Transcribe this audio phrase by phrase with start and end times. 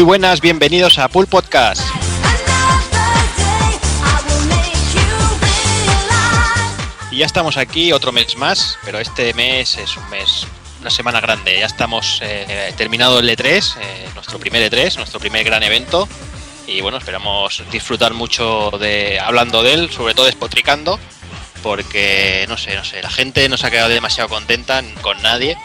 [0.00, 1.82] Muy buenas, bienvenidos a Pool Podcast.
[7.10, 10.46] Y ya estamos aquí otro mes más, pero este mes es un mes,
[10.80, 11.58] una semana grande.
[11.58, 16.08] Ya estamos eh, terminado el E3, eh, nuestro primer E3, nuestro primer gran evento.
[16.66, 20.98] Y bueno, esperamos disfrutar mucho de hablando de él, sobre todo despotricando,
[21.62, 25.58] porque no sé, no sé, la gente no se ha quedado demasiado contenta con nadie.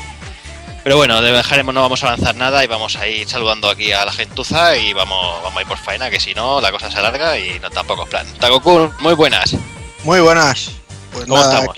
[0.85, 4.05] Pero bueno, dejaremos, no vamos a avanzar nada y vamos a ir saludando aquí a
[4.05, 6.99] la gentuza y vamos, vamos a ir por faena, que si no la cosa se
[6.99, 8.31] alarga y no tampoco es plan.
[8.39, 9.55] Tagoku, muy buenas.
[10.03, 10.73] Muy buenas.
[11.11, 11.77] Pues ¿Cómo nada, estamos?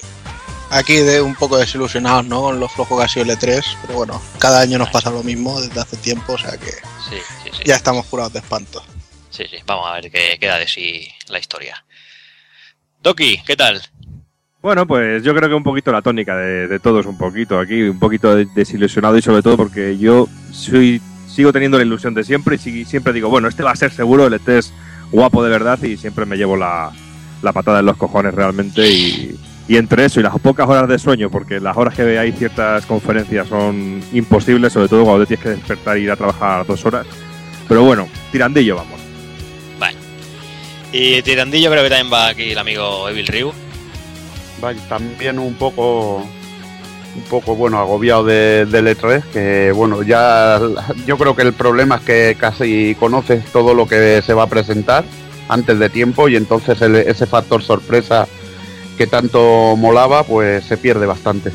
[0.71, 2.41] Aquí de un poco desilusionados, ¿no?
[2.41, 5.23] Con lo flojo que ha sido el E3, pero bueno, cada año nos pasa lo
[5.23, 6.71] mismo desde hace tiempo, o sea que
[7.09, 7.63] Sí, sí, sí.
[7.63, 8.83] ya estamos curados de espanto.
[9.29, 9.55] Sí, sí.
[9.65, 11.81] Vamos a ver qué queda de sí la historia.
[12.99, 13.81] Doki, ¿qué tal?
[14.61, 17.99] Bueno, pues yo creo que un poquito la tónica de, todos, un poquito aquí, un
[17.99, 22.55] poquito de- desilusionado y sobre todo porque yo soy, sigo teniendo la ilusión de siempre
[22.55, 24.73] y si- siempre digo, bueno, este va a ser seguro, el este es
[25.11, 26.91] guapo de verdad y siempre me llevo la,
[27.53, 29.39] patada en los cojones realmente y,
[29.69, 33.47] entre eso y las pocas horas de sueño, porque las horas que hay ciertas conferencias
[33.47, 37.05] son imposibles, sobre todo cuando tienes que despertar y ir a trabajar dos horas.
[37.67, 38.99] Pero bueno, tirandillo vamos.
[40.91, 43.51] Y tirandillo creo que también va aquí el amigo Evil Ryu.
[44.61, 46.17] Vaya, también un poco
[47.15, 50.59] un poco bueno agobiado de, del E3 que bueno ya
[51.07, 54.47] yo creo que el problema es que casi conoces todo lo que se va a
[54.47, 55.03] presentar
[55.49, 58.27] antes de tiempo y entonces el- ese factor sorpresa
[58.97, 61.51] que tanto molaba pues se pierde bastante.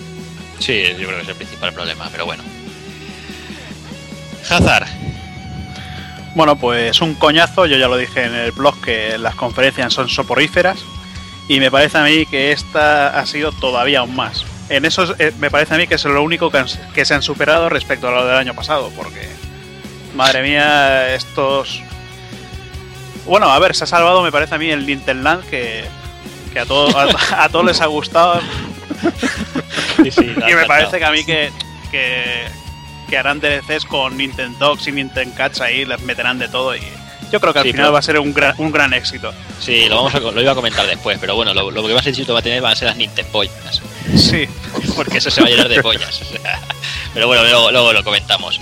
[0.59, 2.43] Sí, yo creo que es el principal problema, pero bueno.
[4.49, 4.87] Hazard,
[6.35, 10.09] Bueno, pues un coñazo, yo ya lo dije en el blog que las conferencias son
[10.09, 10.79] soporíferas
[11.49, 14.45] y me parece a mí que esta ha sido todavía aún más.
[14.69, 17.15] En eso eh, me parece a mí que es lo único que, han- que se
[17.15, 19.29] han superado respecto a lo del año pasado, porque
[20.15, 21.83] madre mía, estos...
[23.27, 25.85] Bueno, a ver, se ha salvado me parece a mí el Nintendo Land que,
[26.53, 28.41] que a, todo- a, a todos les ha gustado
[29.99, 31.51] y me parece que a mí que,
[31.91, 32.45] que,
[33.09, 36.81] que harán DLCs con Nintendo Dogs y Nintendo Cats ahí, les meterán de todo y
[37.33, 39.33] yo creo que al Sí, final pero- va a ser un gran, un gran éxito.
[39.59, 42.07] Sí, lo, vamos a, lo iba a comentar después, pero bueno, lo, lo que más
[42.07, 43.81] éxito va a tener van a ser las Nintempollas.
[44.17, 44.47] Sí,
[44.97, 46.21] Porque eso se va a llenar de pollas.
[47.15, 48.61] pero bueno, luego, luego lo comentamos.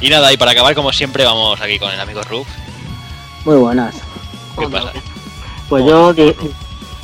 [0.00, 2.46] Y nada, y para acabar, como siempre, vamos aquí con el amigo Rub.
[3.44, 3.94] Muy buenas.
[4.58, 4.92] ¿Qué pasa?
[5.68, 6.14] Pues yo,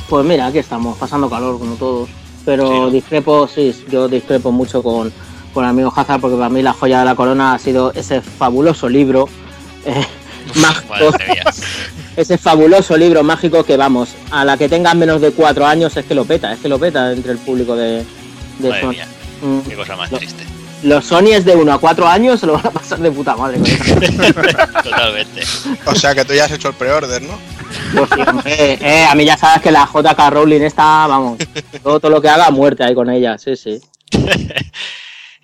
[0.09, 2.09] pues mira, aquí estamos, pasando calor como todos.
[2.45, 2.89] Pero Sí, ¿no?
[2.91, 5.11] discrepo, sí, yo discrepo mucho con,
[5.53, 8.21] con el amigo Hazard porque para mí la joya de la corona ha sido ese
[8.21, 9.27] fabuloso libro.
[9.85, 10.05] eh,
[12.15, 16.05] ese fabuloso libro mágico que vamos, a la que tengan menos de cuatro años es
[16.05, 18.05] que lo peta, es que lo peta entre el público de,
[18.59, 18.89] de Madre Sony.
[18.91, 19.07] mía,
[19.41, 19.59] Mm.
[19.67, 20.43] qué cosa más Lo- triste.
[20.83, 23.57] Los Sonys de 1 a 4 años se lo van a pasar de puta madre
[23.57, 24.33] con eso.
[24.83, 25.41] Totalmente.
[25.85, 27.37] O sea que tú ya has hecho el pre-order, ¿no?
[27.95, 31.39] Pues sí, hombre, eh, a mí ya sabes que la JK Rowling está, vamos,
[31.83, 33.81] todo, todo lo que haga, muerte ahí con ella, sí, sí.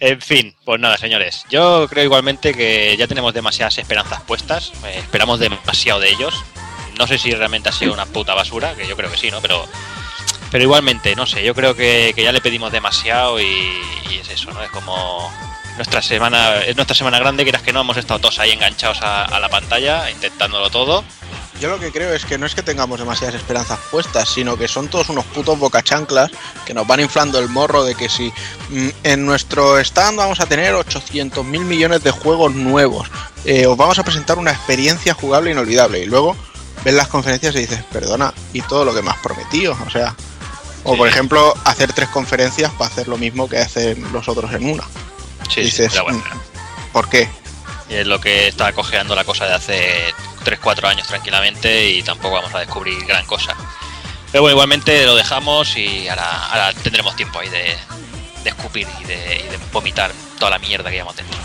[0.01, 1.45] En fin, pues nada, señores.
[1.51, 4.71] Yo creo igualmente que ya tenemos demasiadas esperanzas puestas.
[4.85, 6.33] eh, esperamos demasiado de ellos.
[6.97, 9.41] No sé si realmente ha sido una puta basura, que yo creo que sí, ¿no?
[9.41, 9.63] Pero,
[10.49, 14.51] pero igualmente, no sé, yo creo que, ya le pedimos demasiado y, y es eso,
[14.51, 14.63] ¿no?
[14.63, 15.31] Es como
[15.75, 19.25] nuestra semana, es nuestra semana grande, quieras que no, hemos estado todos ahí enganchados a,
[19.25, 21.05] a la pantalla, intentándolo todo.
[21.61, 24.67] Yo lo que creo es que no es que tengamos demasiadas esperanzas puestas, sino que
[24.67, 26.31] son todos unos putos bocachanclas
[26.65, 28.33] que nos van inflando el morro de que si
[28.69, 33.09] mm, en nuestro stand vamos a tener 800 mil millones de juegos nuevos,
[33.45, 36.35] eh, os vamos a presentar una experiencia jugable inolvidable y luego
[36.83, 40.15] ves las conferencias y dices, perdona, y todo lo que me has prometido, o sea,
[40.83, 40.97] o Sí.
[40.97, 44.83] por ejemplo hacer tres conferencias para hacer lo mismo que hacen los otros en una.
[45.47, 46.17] Sí, sí, dices, pero bueno.
[46.17, 47.29] mm, ¿por qué?
[47.87, 52.35] Y es lo que está cojeando la cosa de hace 3-4 años tranquilamente y tampoco
[52.35, 53.55] vamos a descubrir gran cosa.
[54.31, 57.77] Pero bueno, igualmente lo dejamos y ahora, tendremos tiempo ahí de,
[58.43, 61.37] de escupir y de, y de vomitar toda la mierda que llevamos dentro.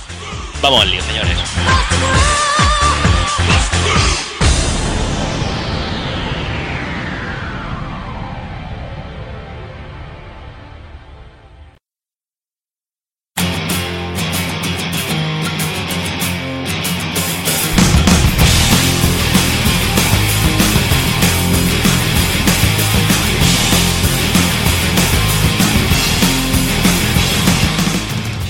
[0.62, 1.36] Vamos al lío, señores.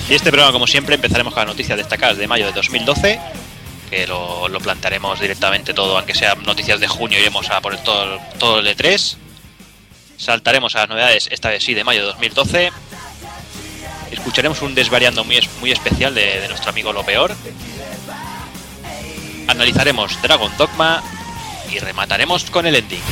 [0.08, 3.18] Y este programa, como siempre, empezaremos con las noticias destacadas de mayo de 2012,
[3.90, 7.82] que lo, lo plantearemos directamente todo, aunque sean noticias de junio, iremos a por el
[7.82, 9.16] todo, todo el E3.
[10.16, 12.70] Saltaremos a las novedades, esta vez sí, de mayo de 2012.
[14.12, 17.34] Escucharemos un desvariando muy, muy especial de, de nuestro amigo Lo Peor.
[19.48, 21.02] analizaremos Dragon Dogma
[21.70, 23.02] y remataremos con el ending.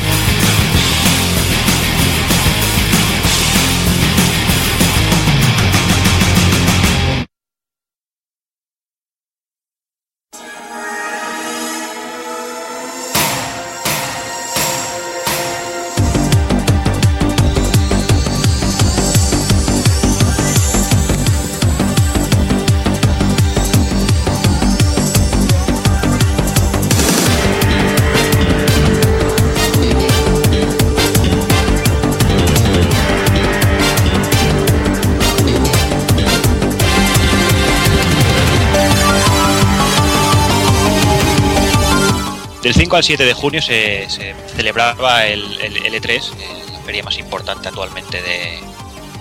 [42.84, 44.06] 5 al 7 de junio se,
[44.54, 48.60] celebraba el, el L3, eh, la feria más importante actualmente de,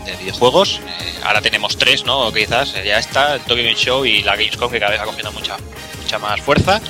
[0.05, 0.81] de videojuegos.
[0.85, 2.29] Eh, ahora tenemos tres, ¿no?
[2.33, 5.05] Quizás eh, ya está, el Tokyo Game Show y la Gamescom que cada vez va
[5.05, 5.55] cogiendo mucha,
[6.01, 6.81] mucha más fuerza.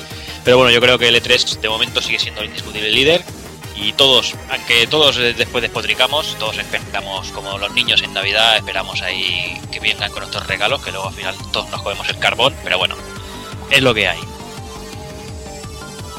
[0.42, 3.22] Pero bueno, yo creo que el E3 de momento sigue siendo el indiscutible líder.
[3.76, 9.60] Y todos, aunque todos después despotricamos, todos esperamos, como los niños en Navidad, esperamos ahí
[9.70, 12.78] que vengan con nuestros regalos, que luego al final todos nos comemos el carbón, pero
[12.78, 12.96] bueno,
[13.70, 14.33] es lo que hay.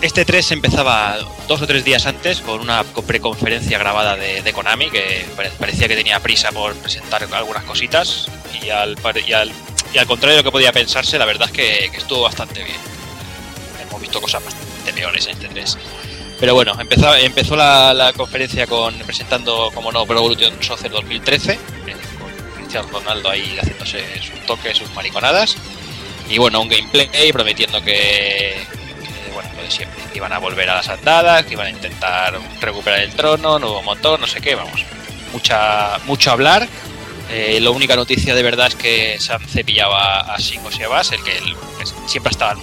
[0.01, 4.89] Este 3 empezaba dos o tres días antes con una preconferencia grabada de, de Konami
[4.91, 8.27] que pare- parecía que tenía prisa por presentar algunas cositas
[8.61, 8.95] y al,
[9.25, 9.51] y al,
[9.93, 12.77] y al contrario de lo que podía pensarse, la verdad es que, estuvo bastante bien.
[13.87, 15.77] Hemos visto cosas bastante peores en este 3.
[16.39, 21.57] Pero bueno, empezó, empezó la, conferencia con presentando, como no, Pro Evolution Soccer 2013, eh,
[22.19, 25.55] con Cristiano Ronaldo ahí haciéndose sus toques, sus mariconadas.
[26.29, 28.57] Y bueno, un gameplay prometiendo que,
[29.35, 33.13] bueno, lo de siempre, iban a volver a las andadas, iban a intentar recuperar el
[33.13, 34.83] trono, nuevo motor, no sé qué, vamos.
[35.31, 36.67] Mucha, mucho hablar.
[37.29, 41.11] Eh, la única noticia de verdad es que se han cepillado a, a Shingo Sebas,
[41.11, 42.55] el que, el- que siempre estaba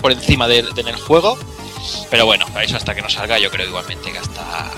[0.00, 1.38] por encima de, de en el juego.
[2.10, 4.70] Pero bueno, eso hasta que no salga, yo creo igualmente que hasta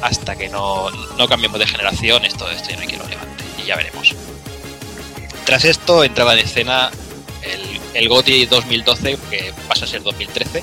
[0.00, 3.44] hasta que no, no cambiemos de generación, esto, esto ya no hay que lo levante.
[3.62, 4.14] Y ya veremos.
[5.44, 6.90] Tras esto entraba en escena
[7.42, 10.62] el, el GOTY 2012, que pasa a ser 2013.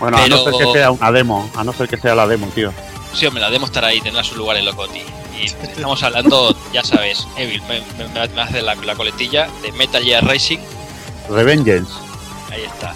[0.00, 2.46] Bueno, a no ser que sea una demo, a no ser que sea la demo,
[2.48, 2.72] tío.
[3.14, 5.02] Sí, hombre, la demo estará ahí, tendrá su lugar en los GOTY.
[5.40, 10.02] Y estamos hablando, ya sabes, Evil, me, me- me hace la, la coletilla de Metal
[10.02, 10.58] Gear Racing.
[11.30, 11.90] Revengeance.
[12.50, 12.92] Ahí está.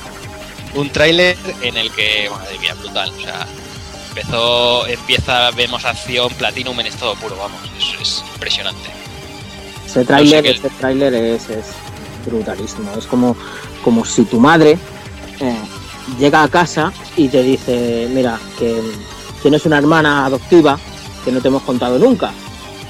[0.74, 3.12] Un tráiler en el que, madre mía, brutal.
[3.16, 3.46] O sea,
[4.08, 7.60] empezó, empieza, vemos acción, Platinum en estado puro, vamos.
[7.78, 8.90] Es, es impresionante.
[9.86, 11.66] Ese tráiler, No sé qué- ese tráiler es, es
[12.26, 12.90] brutalísimo.
[12.96, 13.36] Es como,
[13.84, 14.78] como si tu madre
[15.40, 15.56] eh,
[16.18, 18.80] llega a casa y te dice, mira, que
[19.42, 20.78] tienes una hermana adoptiva
[21.24, 22.32] que no te hemos contado nunca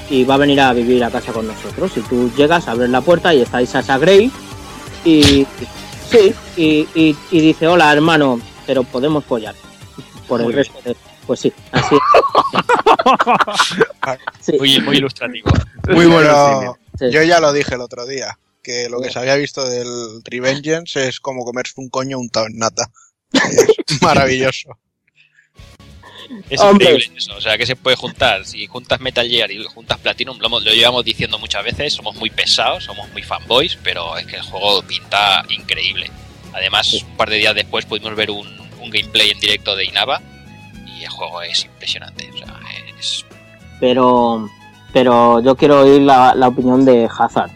[0.09, 1.91] y va a venir a vivir a casa con nosotros.
[1.97, 4.31] Y tú llegas, abres la puerta y está Sasha Grey
[5.05, 5.45] y
[6.09, 9.55] sí, y, y- y dice, hola hermano, pero podemos follar.
[10.27, 10.95] Por el Muy resto de...
[11.27, 12.01] Pues sí, así es.
[14.41, 15.49] Sí, Muy, muy ilustrativo.
[15.89, 17.05] Muy bueno sí.
[17.11, 21.07] yo ya lo dije el otro día, que lo que se había visto del Revengeance
[21.07, 22.89] es como comerse un coño untado en nata.
[23.87, 24.77] Es maravilloso.
[26.49, 26.91] Es Hombre.
[26.91, 27.35] increíble eso.
[27.35, 28.45] O sea, que se puede juntar.
[28.45, 31.93] Si juntas Metal Gear y juntas Platinum, lo, llevamos diciendo muchas veces.
[31.93, 36.09] Somos muy pesados, somos muy fanboys, pero es que el juego pinta increíble.
[36.53, 38.47] Además, un par de días después pudimos ver un,
[38.81, 40.21] un gameplay en directo de Inaba
[40.87, 42.29] y el juego es impresionante.
[42.33, 42.59] O sea,
[42.97, 43.25] es
[43.79, 44.49] pero
[44.93, 47.51] pero yo quiero oír la, la opinión de Hazard.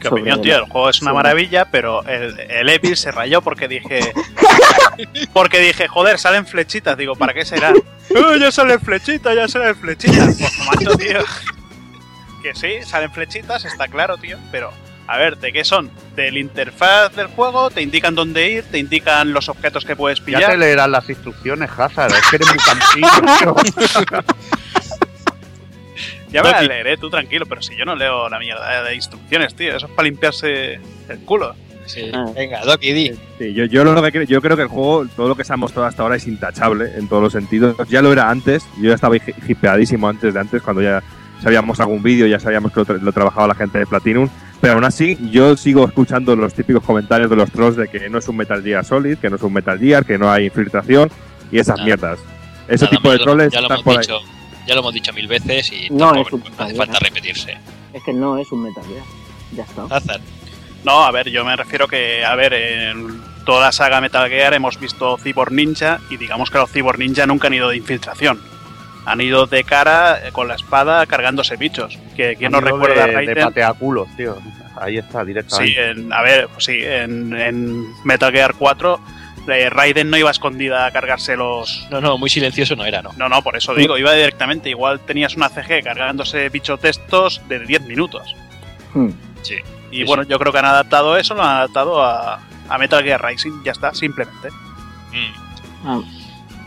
[0.00, 0.56] Qué Sobre opinión, tío.
[0.56, 4.12] El juego es una maravilla, pero el, el Evil se rayó porque dije.
[5.32, 6.96] Porque dije, joder, salen flechitas.
[6.96, 7.70] Digo, ¿para qué será?
[7.70, 10.36] "Eh, ya salen flechitas, ya salen flechitas.
[10.38, 11.20] Pues macho, tío.
[12.42, 14.38] Que sí, salen flechitas, está claro, tío.
[14.50, 14.72] Pero,
[15.06, 15.90] a ver, ¿de qué son?
[16.16, 20.24] Del interfaz del juego, te indican dónde ir, te indican los objetos que puedes Ya
[20.24, 20.50] pillar.
[20.52, 22.12] te leerán las instrucciones, Hazard.
[22.14, 23.54] Es que eres muy cansino, tío.
[26.32, 29.54] Ya me la leeré, tú tranquilo, pero si yo no leo la mierda de instrucciones,
[29.54, 29.76] tío.
[29.76, 30.74] Eso es para limpiarse
[31.08, 31.54] el culo.
[31.86, 32.08] Sí.
[32.14, 32.26] Ah.
[32.34, 33.12] Venga, Doki, di.
[33.38, 35.52] Sí, yo, yo, lo que creo, yo creo que el juego, todo lo que se
[35.52, 37.76] ha mostrado hasta ahora es intachable en todos los sentidos.
[37.88, 41.02] Ya lo era antes, yo ya estaba hi- hipeadísimo antes de antes, cuando ya
[41.42, 44.28] sabíamos algún vídeo, ya sabíamos que lo, tra- lo trabajaba la gente de Platinum.
[44.60, 48.18] Pero aún así, yo sigo escuchando los típicos comentarios de los trolls de que no
[48.18, 51.10] es un Metal Gear Solid, que no es un Metal Gear, que no hay infiltración
[51.50, 51.86] y esas Nada.
[51.86, 52.18] mierdas.
[52.68, 54.06] Ese tipo de trolls ya lo, están hemos por ahí.
[54.70, 57.56] Ya lo hemos dicho mil veces y No, tampoco es un- hace falta repetirse.
[57.92, 59.02] Es que no es un Metal Gear.
[59.52, 59.84] Ya está.
[59.96, 60.20] Hazard.
[60.84, 64.54] No, a ver, yo me refiero que, a ver, en toda la saga Metal Gear
[64.54, 68.40] hemos visto Cyborg Ninja y digamos que los Cyborg Ninja nunca han ido de infiltración.
[69.06, 71.98] Han ido de cara eh, con la espada cargándose bichos.
[72.16, 73.44] Que quien no recuerda a de, de Raiden.
[73.44, 74.36] pateaculos, tío.
[74.80, 75.90] Ahí está, Sí, directamente.
[75.90, 79.00] en, a ver, pues sí, en, en Metal Gear 4
[79.52, 81.86] eh, Raiden no iba escondida a cargarse los...
[81.90, 83.12] No, no, muy silencioso no era, ¿no?
[83.16, 84.70] No, no, por eso digo, iba directamente.
[84.70, 88.34] Igual tenías una CG cargándose bichos de estos de 10 minutos.
[88.94, 89.10] Hmm.
[89.42, 89.56] Sí.
[89.90, 93.02] Y Sí, bueno, yo creo que han adaptado eso, lo han adaptado a, a Metal
[93.02, 94.48] Gear Rising, ya está, simplemente.
[94.50, 95.86] Mm.
[95.88, 96.00] Ah,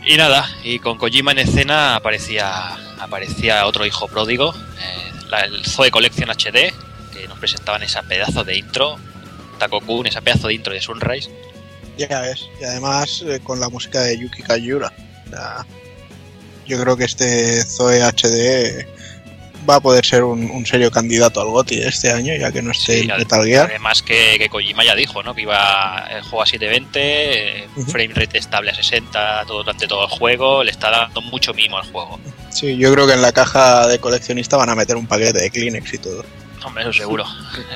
[0.04, 5.64] Y nada, y con Kojima en escena aparecía aparecía otro hijo pródigo, eh, la- el
[5.64, 6.72] Zoe Collection HD,
[7.12, 8.96] que nos presentaban esa pedazo de intro,
[9.58, 11.30] Takokun, esa pedazo de intro de Sunrise.
[11.98, 12.48] Ya ves.
[12.60, 14.92] Y además eh, con la música de Yuki Kayura.
[15.30, 15.64] Sea,
[16.66, 18.86] yo creo que este Zoe HD
[19.68, 22.60] va a poder ser un, un serio candidato al GOTY de este año, ya que
[22.60, 23.66] no esté Sí, Metal Gear.
[23.70, 25.34] Además que, que Kojima ya dijo, ¿no?
[25.34, 26.98] Que iba el juego a 720,
[27.62, 27.90] eh, Ujú.
[27.90, 31.78] frame rate estable a 60 todo, durante todo el juego, le está dando mucho mimo
[31.78, 32.20] al juego.
[32.50, 35.50] Sí, yo creo que en la caja de coleccionista van a meter un paquete de
[35.50, 36.24] Kleenex y todo.
[36.64, 37.24] Hombre, eso seguro.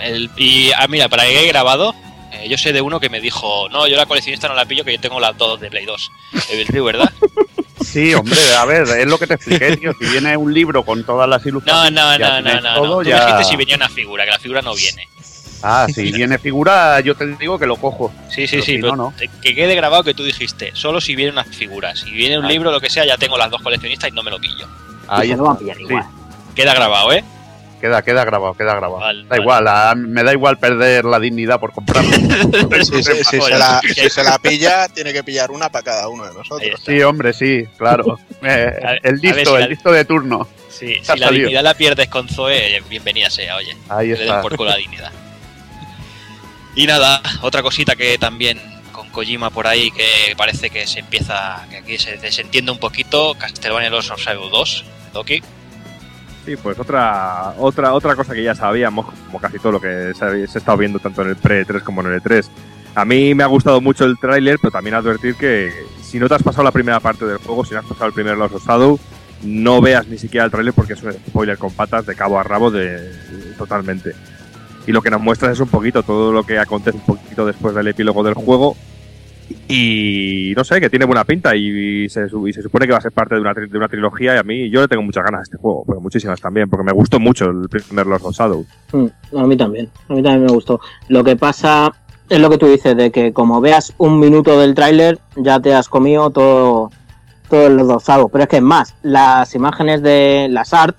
[0.03, 1.95] El- y ah, mira, para que he grabado,
[2.33, 4.85] eh, yo sé de uno que me dijo, no, yo la coleccionista no la pillo,
[4.85, 6.11] que yo tengo las dos de Play 2.
[6.51, 7.13] Evil ¿verdad?
[7.81, 9.93] Sí, hombre, a ver, es lo que te expliqué, tío.
[9.99, 11.93] Si viene un libro con todas las No, ilustraciones.
[11.93, 12.75] no, no, no, tienes no.
[12.75, 13.03] todo, no.
[13.03, 15.09] Tú ya- dijiste si venía una figura, que la figura no viene.
[15.63, 18.13] Ah, si viene figura, yo te digo que lo cojo.
[18.29, 19.15] Sí, sí, Pero sí, si pero no, no.
[19.41, 21.95] que quede grabado que tú dijiste, solo si viene una figura.
[21.97, 22.49] Si viene un Ah.
[22.49, 24.67] libro, lo que sea, ya tengo las dos coleccionistas y no me lo pillo.
[25.07, 26.05] Ahí lo van a pillar Sí, igual.
[26.55, 27.25] Queda grabado, ¿eh?
[27.81, 29.01] Queda, queda grabado, queda grabado.
[29.01, 29.43] Vale, da vale.
[29.43, 32.11] igual, a- me da igual perder la dignidad por comprarlo.
[32.85, 36.35] Si, se la, si se la pilla, tiene que pillar una para cada uno de
[36.35, 36.63] nosotros.
[36.63, 36.93] está.
[36.93, 38.19] Sí, hombre, sí, claro.
[38.41, 38.45] Eh,
[38.81, 40.47] ver, el listo, si el la- listo de turno.
[40.69, 43.77] Sí, si la dignidad la pierdes con Zoe, eh, bienvenida sea, oye.
[43.89, 44.43] Ahí que le den está.
[44.43, 45.11] por culo la dignidad.
[46.77, 48.61] Y nada, otra cosita que también
[48.93, 53.35] con Kojima por ahí que parece que se empieza, que aquí se desentiende un poquito,
[53.35, 55.43] Castlevania Los of Shadow 2, Doki.
[56.49, 60.25] Sí, pues otra, otra, otra cosa que ya sabíamos, como casi todo lo que se
[60.25, 62.49] ha, se ha estado viendo tanto en el Pre-3 como en el E3.
[62.95, 66.37] A mí me ha gustado mucho el tráiler, pero también advertir que si no te
[66.37, 68.99] has pasado la primera parte del juego, si no has pasado el primer Lost Shadow,
[69.43, 72.43] no veas ni siquiera el tráiler porque es un spoiler con patas de cabo a
[72.45, 73.13] rabo de,
[73.59, 74.15] totalmente.
[74.87, 77.75] Y lo que nos muestra es un poquito todo lo que acontece un poquito después
[77.75, 78.75] del epílogo del juego.
[79.69, 83.35] Y no sé, que tiene buena pinta y se, supone que va a ser parte
[83.35, 85.43] de una, tri- de una trilogía y a mí yo le tengo muchas ganas a
[85.43, 88.67] este juego, pero muchísimas también, porque me gustó mucho el primer Lost of Shadow.
[88.93, 90.81] Mm, a mí también, a mí también me gustó.
[91.09, 91.93] Lo que pasa
[92.29, 95.75] es lo que tú dices, de que como veas un minuto del tráiler, ya te
[95.75, 96.91] has comido todo,
[97.49, 98.29] todo el dosado.
[98.29, 100.99] Pero es que es más, las imágenes de las art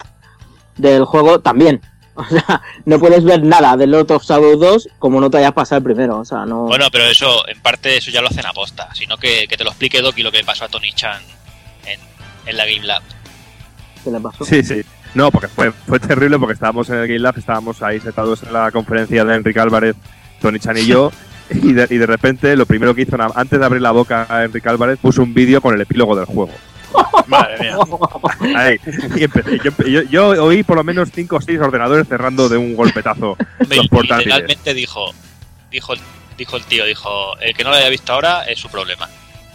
[0.78, 1.82] del juego también.
[2.30, 5.54] O sea, no puedes ver nada del Lord of Shadow 2 como no te hayas
[5.54, 6.20] pasado el primero.
[6.20, 6.64] O sea, no.
[6.64, 9.64] Bueno, pero eso, en parte, eso ya lo hacen a posta, sino que, que te
[9.64, 11.22] lo explique Doki lo que pasó a Tony Chan
[11.86, 12.00] en,
[12.46, 13.02] en la Game Lab.
[14.04, 14.44] ¿Qué le pasó?
[14.44, 14.82] Sí, sí.
[15.14, 18.54] No, porque fue, fue terrible porque estábamos en el Game Lab, estábamos ahí sentados en
[18.54, 19.96] la conferencia de Enrique Álvarez,
[20.42, 21.12] Tony Chan y yo,
[21.50, 24.44] y de, y de repente lo primero que hizo, antes de abrir la boca a
[24.44, 26.52] Enrique Álvarez, puso un vídeo con el epílogo del juego.
[27.28, 27.78] Madre mía.
[28.58, 28.78] Ahí.
[29.64, 33.38] Yo, yo- yo oí por lo menos 5 o 6 ordenadores cerrando de un golpetazo
[33.60, 34.26] los portátiles.
[34.26, 35.14] literalmente dijo,
[35.72, 35.94] dijo,
[36.38, 39.08] dijo el tío, dijo, el que no lo haya visto ahora es su problema.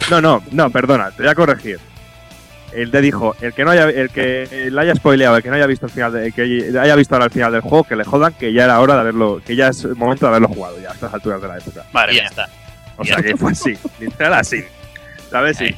[0.09, 1.79] No, no, no, perdona, te voy a corregir.
[2.73, 5.55] El de dijo, el que no haya, el que le haya spoileado, el que no
[5.55, 7.95] haya visto el final, de- el que haya visto ahora el final del juego, que
[7.95, 10.49] le jodan, que ya era hora de haberlo, que ya es el momento de haberlo
[10.49, 11.85] jugado ya a estas alturas de la época.
[11.93, 12.29] Madre y ya mía.
[12.29, 12.49] está.
[12.97, 14.63] O sea que fue así, literal así.
[15.31, 15.57] ¿Sabes?
[15.57, 15.73] Sí.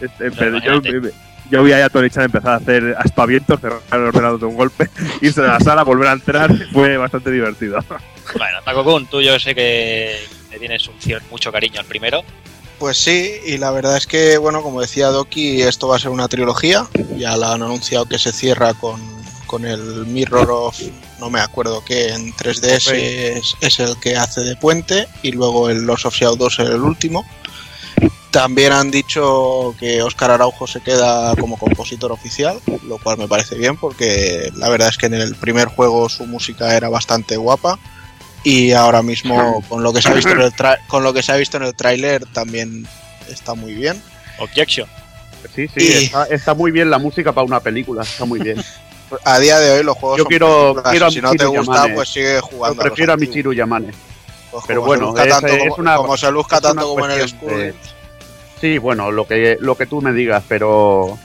[0.00, 1.10] Este, Pero pero yo,
[1.50, 4.56] yo vi ahí a Tony Chan empezar a hacer aspavientos, cerrar el ordenador de un
[4.56, 7.78] golpe, irse de la sala, volver a entrar, fue bastante divertido.
[8.36, 10.18] Bueno, Takokun, tú yo sé que
[10.50, 10.94] le tienes un
[11.30, 12.24] mucho cariño al primero.
[12.80, 16.10] Pues sí, y la verdad es que, bueno, como decía Doki, esto va a ser
[16.10, 16.88] una trilogía.
[17.16, 19.00] Ya la han anunciado que se cierra con,
[19.46, 20.80] con el Mirror of,
[21.20, 25.70] no me acuerdo qué, en 3DS es, es el que hace de puente, y luego
[25.70, 27.24] el Lost of Shadow 2 es el último.
[28.36, 33.54] También han dicho que Óscar Araujo se queda como compositor oficial, lo cual me parece
[33.54, 37.78] bien porque la verdad es que en el primer juego su música era bastante guapa
[38.44, 41.22] y ahora mismo con lo que se ha visto en el tra- con lo que
[41.22, 42.86] se ha visto en el tráiler también
[43.30, 44.02] está muy bien.
[44.38, 44.86] Objection.
[45.54, 48.62] Sí, sí, Y- está, está muy bien la música para una película, está muy bien.
[49.24, 51.72] A día de hoy los juegos Yo son quiero- quiero a si no te gusta
[51.74, 51.94] Yamane.
[51.94, 52.82] pues sigue Yo jugando.
[52.82, 53.34] prefiero a antiguos.
[53.34, 53.92] Michiru Yamane.
[54.50, 57.28] Pues pero bueno, es- tanto es como, una- como se luzca tanto como en el
[57.30, 57.74] Skull.
[58.66, 61.16] Sí, bueno, lo que lo que tú me digas, pero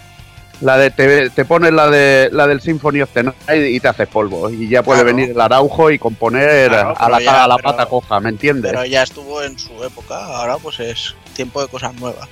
[0.62, 3.36] la de te, te pones la de la del Symphony of the Night
[3.68, 5.16] y te haces polvo y ya puede Claro.
[5.16, 8.20] venir el Araujo y componer Claro, a la, pero ya, a la pero- pata coja,
[8.20, 8.72] ¿me entiendes?
[8.72, 12.30] Pero ya estuvo en su época, ahora pues es tiempo de cosas nuevas.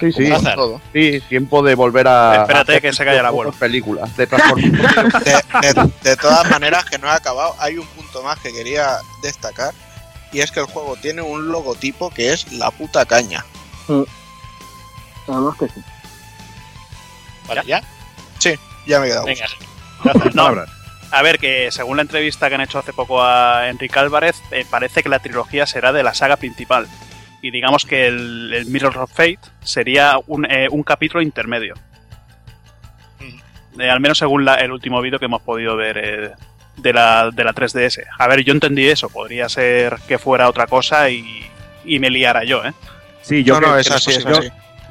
[0.00, 0.80] Sí, sí, todo.
[0.94, 2.36] sí, tiempo de volver a.
[2.40, 3.52] Espérate a que se calla abuelo.
[3.52, 4.26] películas de.
[4.26, 8.96] De, de- de todas maneras, que no he acabado, hay un punto más que quería
[9.22, 9.74] destacar.
[10.32, 13.44] Y es que el juego tiene un logotipo que es la puta caña.
[15.28, 15.82] Además que sí.
[17.48, 17.82] Vale, ¿ya?
[18.86, 19.26] Ya me he quedado.
[19.26, 19.46] Venga.
[20.04, 20.30] Lázaro.
[20.34, 20.64] No,
[21.12, 24.64] a ver, que según la entrevista que han hecho hace poco a Enrique Álvarez, eh,
[24.68, 26.88] parece que la trilogía será de la saga principal.
[27.42, 31.74] Y digamos que el, el Mirror of Fate sería un, eh, un capítulo intermedio.
[33.78, 36.30] Eh, al menos según la- el último vídeo que hemos podido ver eh,
[36.76, 38.04] de, la, de la 3DS.
[38.18, 39.08] A ver, yo entendí eso.
[39.10, 41.46] Podría ser que fuera otra cosa y,
[41.84, 42.72] y me liara yo, ¿eh?
[43.22, 44.40] Sí, yo no, es que- así, es yo-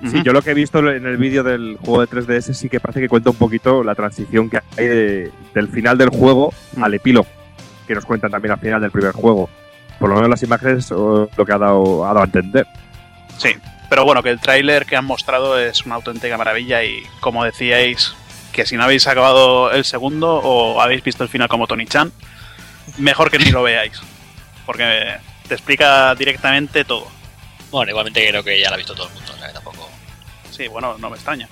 [0.10, 2.80] Sí, yo lo que he visto en el vídeo del juego de 3DS sí que
[2.80, 6.84] parece que cuenta un poquito la transición que hay de- del final del juego Mm.
[6.84, 7.28] al epílogo,
[7.88, 9.50] que nos cuentan también al final del primer juego.
[10.00, 12.66] Por lo menos las imágenes lo que ha dado, ha dado a entender.
[13.38, 13.50] Sí,
[13.90, 18.16] pero bueno, que el tráiler que han mostrado es una auténtica maravilla y como decíais,
[18.52, 22.12] que si no habéis acabado el segundo o habéis visto el final como Tony Chan,
[22.98, 24.02] mejor que ni lo veáis,
[24.66, 25.14] porque
[25.48, 27.08] te explica directamente todo.
[27.72, 29.31] Bueno, igualmente creo que ya lo ha visto todo el mundo,
[30.62, 31.50] Sí, bueno, no me extraña.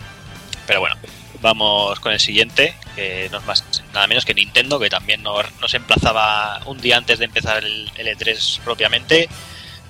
[0.68, 0.96] Pero bueno,
[1.42, 5.74] vamos con el siguiente, que no es más nada menos que Nintendo, que también nos,
[5.74, 9.28] emplazaba un día antes de empezar el L3 propiamente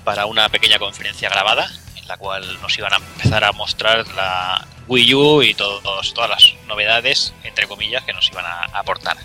[0.04, 4.66] para una pequeña conferencia grabada, en la cual nos iban a empezar a mostrar la
[4.88, 9.18] Wii U y todos, todas las novedades, entre comillas, que nos iban a aportar.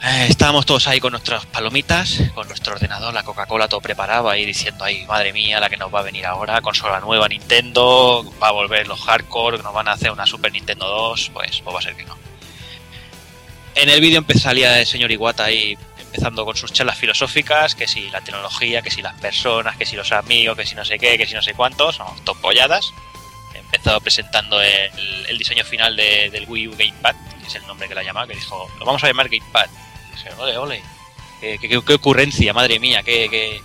[0.00, 4.46] Eh, estábamos todos ahí con nuestras palomitas, con nuestro ordenador, la Coca-Cola todo preparado ahí
[4.46, 8.48] diciendo, ay, madre mía, la que nos va a venir ahora, consola nueva Nintendo, va
[8.48, 11.80] a volver los hardcore, nos van a hacer una Super Nintendo 2, pues, pues va
[11.80, 12.16] a ser que no.
[13.74, 18.08] En el vídeo salía el señor Iwata ahí empezando con sus charlas filosóficas, que si
[18.10, 21.18] la tecnología, que si las personas, que si los amigos, que si no sé qué,
[21.18, 22.92] que si no sé cuántos, son topolladas.
[23.52, 27.94] Empezó presentando el, diseño final de- del Wii U Gamepad, que es el nombre que
[27.94, 29.66] la llamaba, que dijo, lo vamos a llamar Gamepad.
[30.18, 30.82] Dije, ole, ole,
[31.40, 33.62] qué, qué- ocurrencia, madre mía, qué, qué,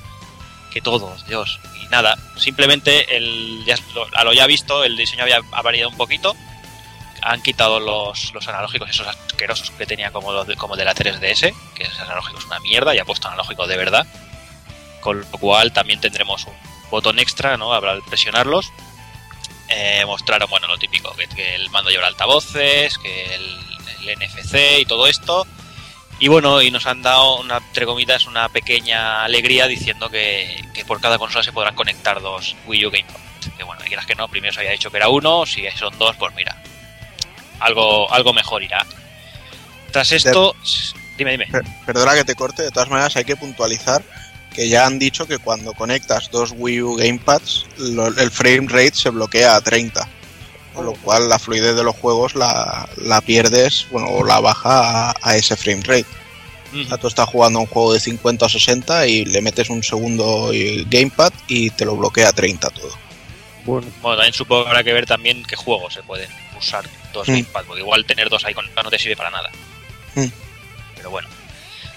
[0.72, 1.60] qué todo, Dios.
[1.82, 3.76] Y nada, simplemente el, ya,
[4.14, 6.36] a lo ya visto, el diseño había ha variado un poquito.
[7.22, 11.54] Han quitado los, los analógicos esos asquerosos que tenía como, de, como de la 3DS,
[11.74, 14.06] que ese analógico es una mierda, y ha puesto analógico de verdad.
[15.00, 16.54] Con lo cual también tendremos un
[16.92, 17.74] botón extra, ¿no?
[17.74, 18.72] Habrá presionarlos.
[19.70, 23.58] Eh, mostraron, bueno, lo típico, que, el mando lleva altavoces, que el
[24.20, 25.48] NFC y todo esto.
[26.24, 30.86] Y bueno, y nos han dado, una, entre comillas, una pequeña alegría diciendo que, que
[30.86, 33.20] por cada consola se podrán conectar dos Wii U Gamepad.
[33.58, 36.16] Que bueno, quieras que no, primero se había dicho que era uno, si son dos,
[36.16, 36.56] pues mira,
[37.60, 38.86] algo, algo mejor irá.
[39.92, 40.56] Tras esto,
[41.18, 41.48] dime, dime.
[41.48, 44.02] Per- Perdona que te corte, de todas maneras hay que puntualizar
[44.54, 48.96] que ya han dicho que cuando conectas dos Wii U Gamepads, lo- el frame rate
[48.96, 50.08] se bloquea a 30.
[50.74, 55.10] Con lo cual la fluidez de los juegos la, la pierdes, bueno, o la baja
[55.12, 56.06] a, a ese frame rate.
[56.74, 59.70] O sea, tú estás jugando a un juego de 50 o 60 y le metes
[59.70, 60.50] un segundo
[60.88, 62.90] Gamepad y te lo bloquea a 30 todo.
[63.64, 66.84] Bueno, Bueno, también supongo que habrá que ver también qué juegos se pueden usar
[67.14, 67.32] dos Mm.
[67.34, 69.52] Gamepad, porque igual tener dos ahí conectados no te sirve para nada.
[70.16, 70.26] Mm.
[70.96, 71.28] Pero bueno,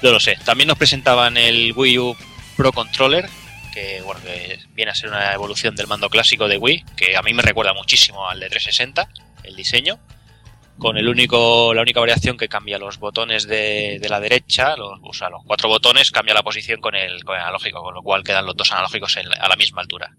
[0.02, 0.36] no lo sé.
[0.44, 2.16] También nos presentaban el Wii U
[2.58, 3.30] Pro Controller,
[3.76, 7.20] que bueno, que viene a ser una evolución del mando clásico de Wii, que a
[7.20, 9.06] mí me recuerda muchísimo al de 360,
[9.44, 9.98] el diseño.
[10.78, 15.12] Con el único, la única variación que cambia los botones de, la derecha, los, o
[15.12, 18.56] sea, los cuatro botones, cambia la posición con el, analógico, con lo cual quedan los
[18.56, 20.10] dos analógicos a la misma altura.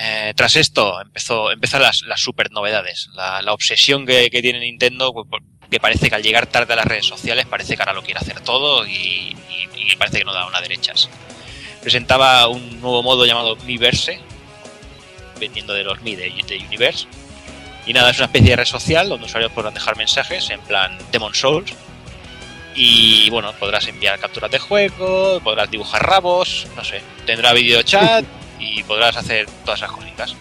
[0.00, 5.26] Eh, tras esto empezó empezar las, las super novedades, la, obsesión que, tiene Nintendo, pues,
[5.30, 8.02] por- que parece que al llegar tarde a las redes sociales parece que ahora lo
[8.02, 9.36] quiere hacer todo y,
[9.74, 11.08] y- y parece que no da una derechas.
[11.88, 14.18] Presentaba un nuevo modo llamado Miiverse,
[15.40, 17.06] vendiendo de los Mi de, de Universe.
[17.86, 20.98] Y nada, es una especie de red social donde usuarios podrán dejar mensajes en plan
[21.10, 21.72] Demon Souls.
[22.74, 28.22] Y bueno, podrás enviar capturas de juego, podrás dibujar rabos, no sé, tendrá video chat
[28.60, 30.36] y podrás hacer todas esas cositas.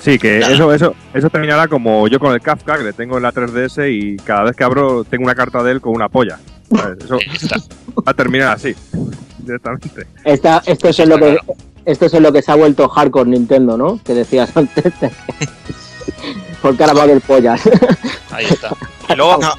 [0.00, 0.54] sí, que Nada.
[0.54, 3.90] eso, eso, eso terminará como yo con el Kafka, que le tengo en la 3DS
[3.90, 6.38] y cada vez que abro tengo una carta de él con una polla.
[6.70, 6.98] ¿Sabes?
[7.04, 7.18] Eso
[7.96, 8.74] va a terminar así,
[9.38, 10.06] directamente.
[10.24, 11.38] Esta, esto, es en lo que,
[11.84, 14.00] esto es en lo que se ha vuelto hardcore Nintendo, ¿no?
[14.04, 14.92] Que decías antes.
[16.62, 17.60] Porque ahora va a haber pollas.
[18.30, 18.70] Ahí está.
[19.08, 19.52] Y luego, No.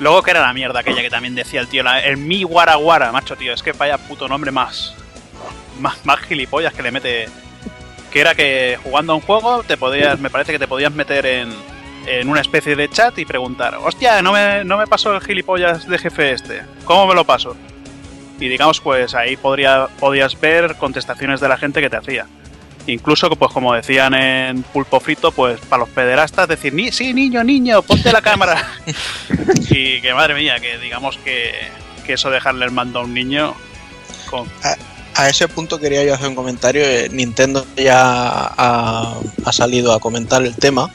[0.00, 3.10] luego que era la mierda aquella que también decía el tío, la- el mi guaraguara,
[3.12, 4.94] macho, tío, es que vaya puto nombre más,
[5.80, 7.28] más, más gilipollas que le mete.
[8.12, 11.24] Que era que jugando a un juego te podías, me parece que te podías meter
[11.26, 11.48] en,
[12.06, 15.86] en una especie de chat y preguntar, hostia, no me, no me pasó el gilipollas
[15.88, 17.56] de jefe este, ¿cómo me lo paso?
[18.40, 22.26] Y digamos, pues ahí podría, podías ver contestaciones de la gente que te hacía.
[22.86, 27.42] Incluso, pues como decían en Pulpo Frito, pues para los pederastas decir, "Ni- sí, niño,
[27.42, 28.62] niño, ponte la cámara.
[29.70, 31.54] y que madre mía, que digamos que,
[32.04, 33.54] que eso dejarle el mando a un niño
[34.30, 34.46] con...
[35.16, 36.82] A ese punto quería yo hacer un comentario.
[36.82, 39.14] eh, Nintendo ya ha,
[39.44, 40.90] ha salido a comentar el tema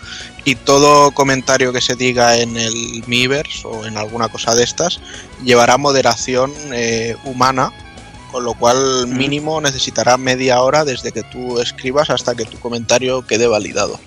[0.50, 5.00] y todo comentario que se diga en el Miiverse o en alguna cosa de estas
[5.44, 7.72] llevará moderación eh, humana,
[8.32, 13.22] con lo cual mínimo necesitará media hora desde que tú escribas hasta que tu comentario
[13.28, 14.00] quede validado.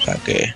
[0.00, 0.54] O sea que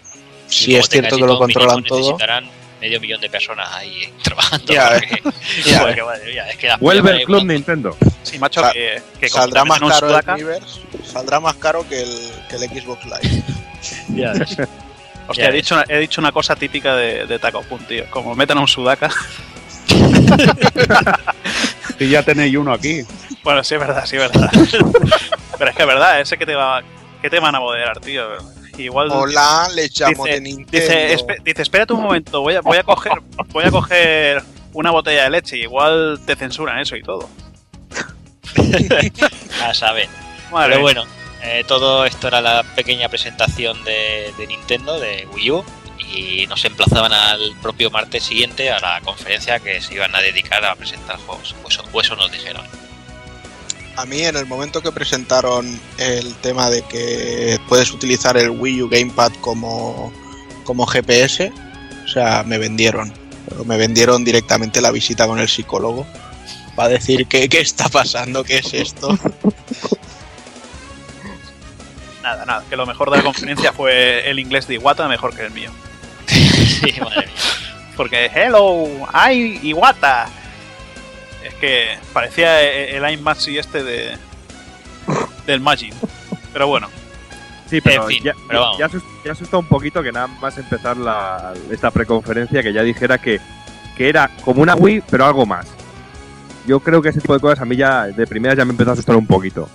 [0.49, 1.99] si es cierto que lo controlan todo.
[1.99, 4.73] Necesitarán medio millón de personas ahí eh, trabajando.
[4.73, 5.23] Ya, porque-
[5.65, 5.81] ya.
[5.87, 7.97] porque, madre mía, es que Vuelve el Club Nintendo.
[8.25, 12.11] Sí, macho, Sa- que, que Saldrá más caro el Miiverse, saldrá más caro que el,
[12.49, 13.43] que el Xbox Live.
[14.15, 14.35] Ya.
[15.31, 18.05] Hostia, he dicho, una, he dicho una cosa típica de, de Taco Pun, tío.
[18.11, 19.11] Como metan a un sudaca.
[21.99, 23.03] Si ya tenéis uno aquí.
[23.43, 24.51] Bueno, sí, es verdad, sí, es verdad.
[25.59, 26.83] Pero es que es verdad, ese que te va,
[27.21, 28.25] que te van a moderar, tío.
[28.79, 29.11] Igual.
[29.11, 31.35] Hola, le llamo Dice- de Nintendo.
[31.45, 33.13] Dice, espérate un momento, voy a, voy a coger,
[33.49, 35.59] voy a coger una botella de leche.
[35.59, 37.29] y Igual te censuran eso y todo.
[39.63, 40.09] A saber.
[40.51, 41.05] Madre Pero bueno,
[41.43, 45.65] eh, todo esto era la pequeña presentación de, de Nintendo, de Wii U,
[46.13, 50.65] y nos emplazaban al propio martes siguiente a la conferencia que se iban a dedicar
[50.65, 51.55] a presentar juegos.
[51.63, 52.65] Pues eso, pues eso nos dijeron.
[53.97, 58.83] A mí en el momento que presentaron el tema de que puedes utilizar el Wii
[58.83, 60.13] U Gamepad como,
[60.65, 61.53] como GPS,
[62.05, 63.13] o sea, me vendieron.
[63.49, 66.07] Pero Me vendieron directamente la visita con el psicólogo
[66.77, 69.19] para decir que, qué está pasando, qué es esto.
[72.23, 75.43] Nada, nada, que lo mejor de la conferencia fue el inglés de Iwata, mejor que
[75.47, 75.71] el mío.
[76.27, 77.35] Sí, madre mía.
[77.97, 80.27] Porque, hello, ay, Iwata.
[81.45, 84.17] Es que parecía e- el I'm Maxi este de,
[85.47, 85.95] del Magic.
[86.53, 86.89] Pero bueno,
[87.69, 88.79] Sí, pero, En fin, ya, pero vamos.
[88.79, 88.89] ya,
[89.25, 93.41] ya asusta un poquito que nada más empezar la, esta preconferencia que ya dijera que,
[93.97, 95.67] que era como una Wii, pero algo más.
[96.67, 98.91] Yo creo que ese tipo de cosas a mí ya de primeras ya me empezó
[98.91, 99.69] a asustar un poquito.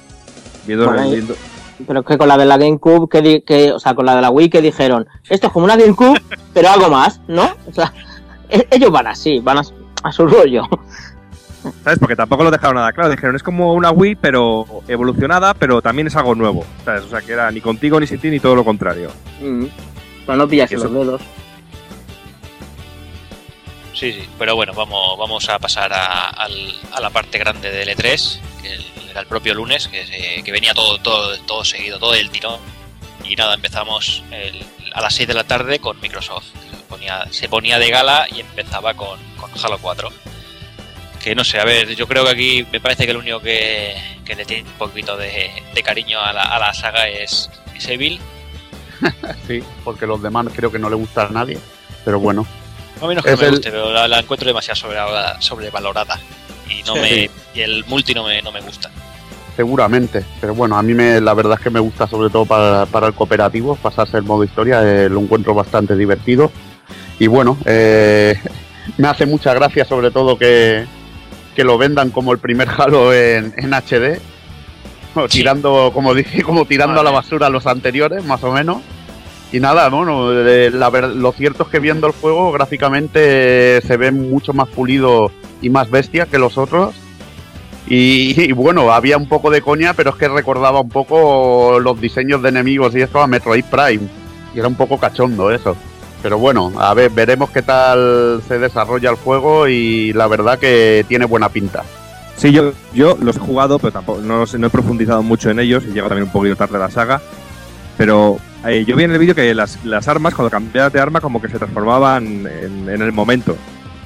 [0.68, 1.38] Y- viendo-
[1.86, 4.16] Pero es que con la de la GameCube, que, di- que, o sea, con la
[4.16, 6.22] de la Wii que dijeron, esto es como una GameCube,
[6.54, 7.54] pero algo más, ¿no?
[7.70, 7.94] O sea,
[8.50, 9.62] e- ellos van así, van a,
[10.04, 10.64] a su rollo.
[11.84, 11.98] ¿Sabes?
[12.00, 13.10] Porque tampoco lo dejaron nada claro.
[13.10, 16.64] Dijeron, es como una Wii, pero evolucionada, pero también es algo nuevo.
[16.86, 17.04] ¿Sabes?
[17.04, 19.10] O sea, que era ni contigo, ni sin ti, ni todo lo contrario.
[19.42, 19.66] Mm.
[20.28, 21.22] Para no pillarse Eso- los dedos.
[23.94, 27.88] Sí, sí, pero bueno, vamos, vamos a pasar a, al- a la parte grande del
[27.90, 31.98] E3, que el- era el propio lunes, que, se- que venía todo, todo, todo seguido,
[32.00, 32.60] todo el tirón.
[33.24, 36.44] Y nada, empezamos el- a las 6 de la tarde con Microsoft.
[36.70, 40.10] Se ponía, se ponía de gala y empezaba con, con Halo 4.
[41.24, 43.96] Que no sé, a ver, yo creo que aquí me parece que el único que,
[44.26, 47.88] que le tiene un poquito de, de cariño a la, a la saga es, es
[47.88, 48.20] Evil.
[49.48, 51.58] Sí, porque los demás creo que no le gusta a nadie.
[52.04, 52.46] Pero bueno,
[53.02, 54.80] A menos que Es no me el- guste, pero la, la encuentro demasiado
[55.40, 56.20] sobrevalorada.
[56.70, 57.00] Y, no Sí.
[57.00, 58.90] me, y el multi no me, no me gusta.
[59.56, 60.26] seguramente.
[60.42, 63.08] Pero bueno, a mí me, la verdad es que me gusta sobre todo para, para
[63.08, 66.52] el cooperativo, pasarse el modo historia, eh, lo encuentro bastante divertido.
[67.20, 68.36] Y bueno, eh,
[68.98, 70.86] me hace mucha gracia sobre todo que,
[71.56, 74.20] que lo vendan como el primer Halo en, en HD.
[75.30, 75.40] Sí.
[75.40, 78.80] Tirando, como dije, como tirando a la basura los anteriores, más o menos.
[79.54, 83.96] Y nada, bueno, eh, la lo cierto es que viendo el juego gráficamente eh, se
[83.96, 85.32] ve mucho más pulido
[85.66, 86.94] y más bestia que los otros.
[87.88, 92.44] Y, bueno, había un poco de coña, pero es que recordaba un poco los diseños
[92.44, 94.08] de enemigos y esto a Metroid Prime.
[94.54, 95.76] Y era un poco cachondo eso.
[96.22, 101.04] Pero bueno, a ver, veremos qué tal se desarrolla el juego y la verdad que
[101.08, 101.84] tiene buena pinta.
[102.38, 105.60] Sí, yo, yo los he jugado, pero tampoco no, los no he profundizado mucho en
[105.60, 107.22] ellos y llego también un poquito tarde la saga.
[107.98, 111.22] Pero eh, yo vi en el vídeo que las, las armas, cuando cambiabas de arma,
[111.22, 113.56] como que se transformaban en el momento.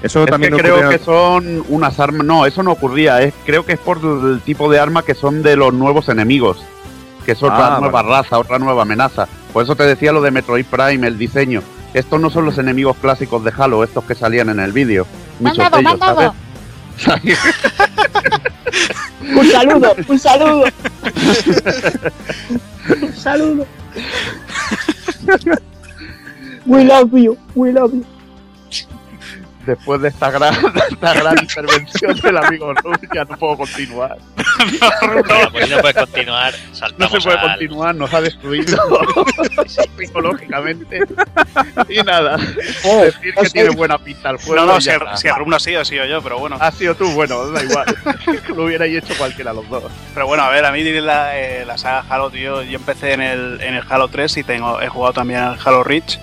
[0.01, 2.25] Eso Es que también creo ocurría- que son unas armas.
[2.25, 3.21] No, eso no ocurría.
[3.21, 6.57] Es, creo que es por el tipo de arma que son de los nuevos enemigos.
[7.25, 8.09] Que es otra Ah, nueva vale.
[8.23, 9.27] raza, otra nueva amenaza.
[9.51, 11.62] Por eso te decía lo de Metroid Prime, el diseño.
[11.93, 15.05] Estos no son los enemigos clásicos de Halo, estos que salían en el vídeo.
[15.39, 15.99] Muchos de ellos.
[16.97, 17.39] ¿sabes?
[19.21, 20.63] Un saludo, un saludo.
[23.01, 23.65] un saludo.
[26.65, 28.05] We love you, we love you.
[29.69, 30.53] Después de esta gran,
[30.91, 34.17] esta gran intervención del amigo Ruth, ya no puedo continuar.
[35.01, 36.53] Bueno, pues si no puedes continuar,
[36.97, 38.77] No se puede al- continuar, nos ha destruido
[39.97, 40.99] psicológicamente.
[41.88, 42.38] Y nada,
[42.84, 44.55] Oh, decir que tiene buena pinta el juego.
[44.55, 46.58] No, no, si, si el no ha sido, he sido yo, pero bueno.
[46.60, 47.86] Has sido tú, bueno, da igual.
[48.55, 49.84] Lo hubierais hecho cualquiera de los dos.
[50.13, 53.21] Pero bueno, a ver, a mí la, eh, la saga Halo, tío, yo empecé en
[53.21, 56.19] el, en el Halo 3 y tengo, he jugado también al Halo Reach.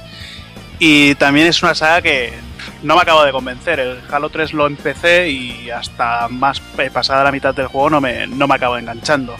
[0.78, 2.34] Y también es una saga que
[2.82, 3.80] no me acabo de convencer.
[3.80, 8.00] El Halo 3 lo empecé y hasta más eh, pasada la mitad del juego no
[8.00, 9.34] me, no me acabo enganchando.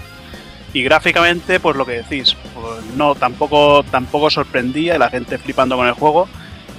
[0.73, 5.87] Y gráficamente, pues lo que decís, pues no, tampoco, tampoco sorprendía la gente flipando con
[5.87, 6.29] el juego.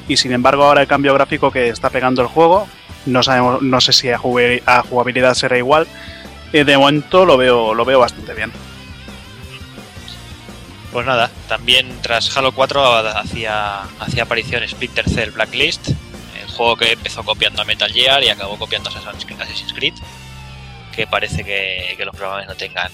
[0.08, 2.68] Y sin embargo, ahora el cambio gráfico que está pegando el juego,
[3.06, 5.88] no sabemos, no sé si a, jugabilidad será igual.
[6.54, 8.52] Eh, de momento lo veo, lo veo bastante bien.
[10.94, 15.90] Pues nada, también tras Halo 4 hacía, hacía aparición Splinter Cell Blacklist,
[16.58, 19.94] juego que empezó copiando a Metal Gear y acabó copiando a Assassin's Creed-
[20.96, 22.92] que parece que, que los programas no tengan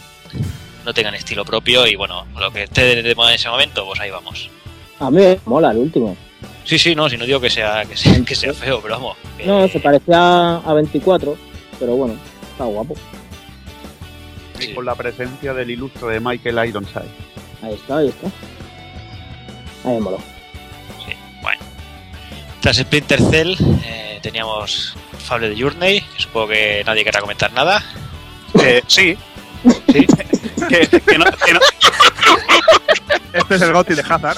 [0.86, 3.86] no tengan estilo propio y bueno, lo que esté de, de moda en ese momento,
[3.86, 4.49] pues ahí vamos.
[4.99, 6.15] A mí me mola el último.
[6.65, 9.17] Sí, sí, no, si no digo que sea que sea, que sea feo, pero vamos.
[9.38, 11.38] que- No, se parecía a 24,
[11.80, 12.15] pero bueno,
[12.52, 12.95] está guapo.
[14.60, 14.71] Sí.
[14.71, 17.10] Y con la presencia del ilustre de Michael Ironside.
[17.62, 18.28] Ahí está, ahí está.
[19.86, 20.17] Ahí me moló.
[22.63, 27.84] Tras Splinter Cell eh, teníamos Fable de Journey, que supongo que nadie querrá comentar nada.
[28.63, 29.17] Eh, sí,
[29.91, 30.08] Sí.
[30.69, 31.60] que, que no, que no-
[33.34, 34.38] Este es el Goti de Hazard.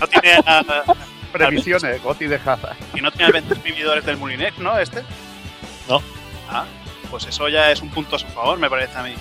[0.00, 0.82] no tiene, ah,
[1.32, 2.76] Previsiones, Goti de Hazard.
[2.94, 4.78] y no tiene 20 vividores del Moulinex, ¿no?
[4.78, 5.02] Este.
[5.88, 6.02] No.
[6.50, 6.64] Ah,
[7.10, 9.14] pues eso ya es un punto a su favor, me parece a mí.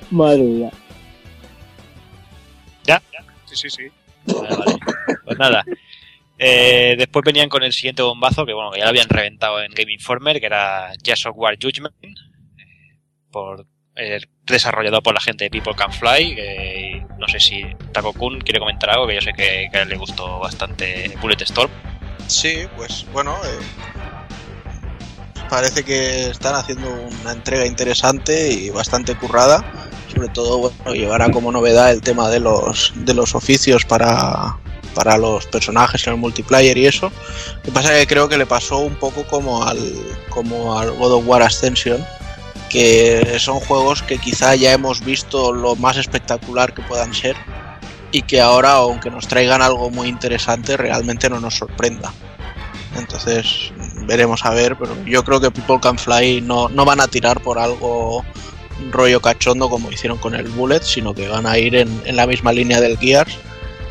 [0.10, 0.70] Madre mía.
[3.50, 3.90] Sí, sí, sí.
[4.26, 4.78] Vale, vale.
[5.24, 5.64] Pues nada.
[6.38, 9.72] Eh, después venían con el siguiente bombazo, que bueno, que ya lo habían reventado en
[9.72, 12.96] Game Informer, que era Jazz of War Judgment, eh,
[13.30, 18.12] por, eh, desarrollado por la gente de People Can Fly, que no sé si Taco
[18.12, 21.42] Kun quiere comentar algo, que yo sé que, que a él le gustó bastante Bullet
[21.42, 21.70] Storm.
[22.26, 23.58] Sí, pues bueno, eh,
[25.50, 26.88] parece que están haciendo
[27.20, 29.89] una entrega interesante y bastante currada.
[30.20, 34.54] Sobre todo, llevará como novedad el tema de los, de los oficios para,
[34.94, 37.10] para los personajes en el multiplayer y eso.
[37.56, 39.78] Lo que pasa es que creo que le pasó un poco como al,
[40.28, 42.04] como al God of War Ascension,
[42.68, 47.34] que son juegos que quizá ya hemos visto lo más espectacular que puedan ser
[48.12, 52.12] y que ahora, aunque nos traigan algo muy interesante, realmente no nos sorprenda.
[52.94, 57.08] Entonces, veremos a ver, pero yo creo que People Can Fly no, no van a
[57.08, 58.22] tirar por algo
[58.90, 62.26] rollo cachondo como hicieron con el Bullet, sino que van a ir en, en la
[62.26, 63.36] misma línea del Gears.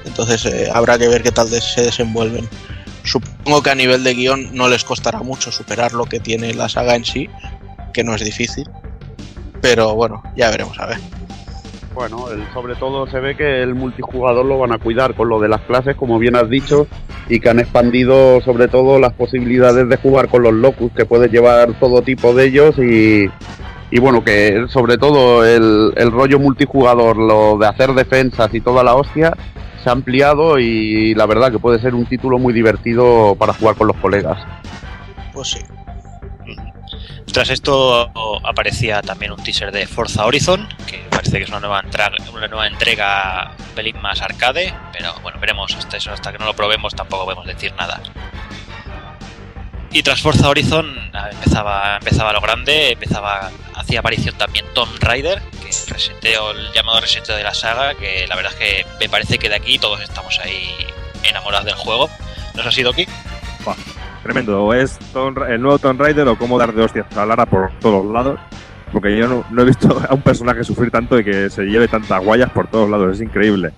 [0.06, 2.48] Entonces, eh, habrá que ver qué tal se desenvuelven.
[3.04, 6.70] Supongo que a nivel de guion no les costará mucho superar lo que tiene la
[6.70, 7.30] saga en sí,
[7.94, 8.68] que no es difícil.
[9.62, 10.98] Pero bueno, ya veremos a ver.
[11.94, 15.40] Bueno, el- sobre todo se ve que el multijugador lo van a cuidar con lo
[15.40, 16.88] de las clases, como bien has dicho,
[17.28, 21.32] y que han expandido sobre todo las posibilidades de jugar con los locus, que puedes
[21.32, 23.28] llevar todo tipo de ellos y,
[23.92, 28.84] y bueno, que sobre todo el, el rollo multijugador, lo de hacer defensas y toda
[28.84, 29.36] la hostia,
[29.84, 33.76] se ha ampliado y la verdad que puede ser un título muy divertido para jugar
[33.76, 34.38] con los colegas.
[35.34, 35.60] Pues sí.
[37.32, 38.12] Tras esto
[38.44, 41.84] aparecía también un teaser de Forza Horizon, que parece que es una nueva,
[42.34, 43.52] una nueva entrega
[43.96, 47.46] un más arcade, pero bueno, veremos hasta eso, hasta que no lo probemos tampoco podemos
[47.46, 48.02] decir nada.
[49.92, 55.42] Y tras Forza Horizon ah, empezaba, empezaba lo grande, empezaba, hacía aparición también Tomb Raider,
[55.62, 59.10] que el reseteo, el llamado reseteo de la saga, que la verdad es que me
[59.10, 60.70] parece que de aquí todos estamos ahí
[61.24, 62.08] enamorados del juego.
[62.54, 63.08] ¿No es así, Doki?
[64.24, 64.64] Tremendo.
[64.64, 67.46] O es Tomb Ra- el nuevo Tomb Raider o cómo dar de hostias a Lara
[67.46, 68.40] por todos lados.
[68.92, 71.88] Porque yo no, no he visto a un personaje sufrir tanto y que se lleve
[71.88, 73.16] tantas guayas por todos lados.
[73.16, 73.72] Es increíble.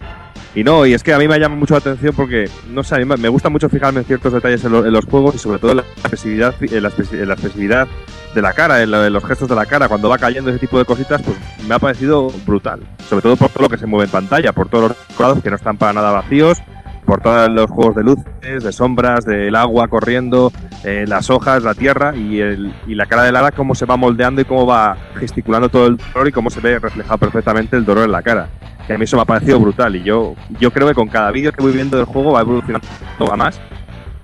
[0.54, 3.04] Y no, y es que a mí me llama mucho la atención porque, no sé,
[3.06, 5.78] me gusta mucho fijarme en ciertos detalles en, en los juegos y sobre todo en
[5.78, 6.90] la expresividad, en la,
[7.34, 7.88] expresividad
[8.36, 10.60] de la cara, en, lo- en los gestos de la cara, cuando va cayendo ese
[10.60, 12.82] tipo de cositas, pues me ha parecido brutal.
[13.10, 15.56] Sobre todo por todo lo que se mueve en pantalla, por todos los que no
[15.56, 16.58] están para nada vacíos,
[17.06, 20.52] por todos los juegos de luces, de sombras, del agua corriendo,
[20.84, 23.96] eh, las hojas, la tierra y, el, y la cara de Lara, cómo se va
[23.98, 27.86] moldeando y cómo va gesticulando todo el dolor y cómo se ve reflejado perfectamente el
[27.86, 28.50] dolor en la cara.
[28.92, 31.32] Que a mí eso me ha parecido brutal y yo, yo creo que con cada
[31.32, 32.86] vídeo que voy viendo del juego va evolucionando
[33.32, 33.58] a más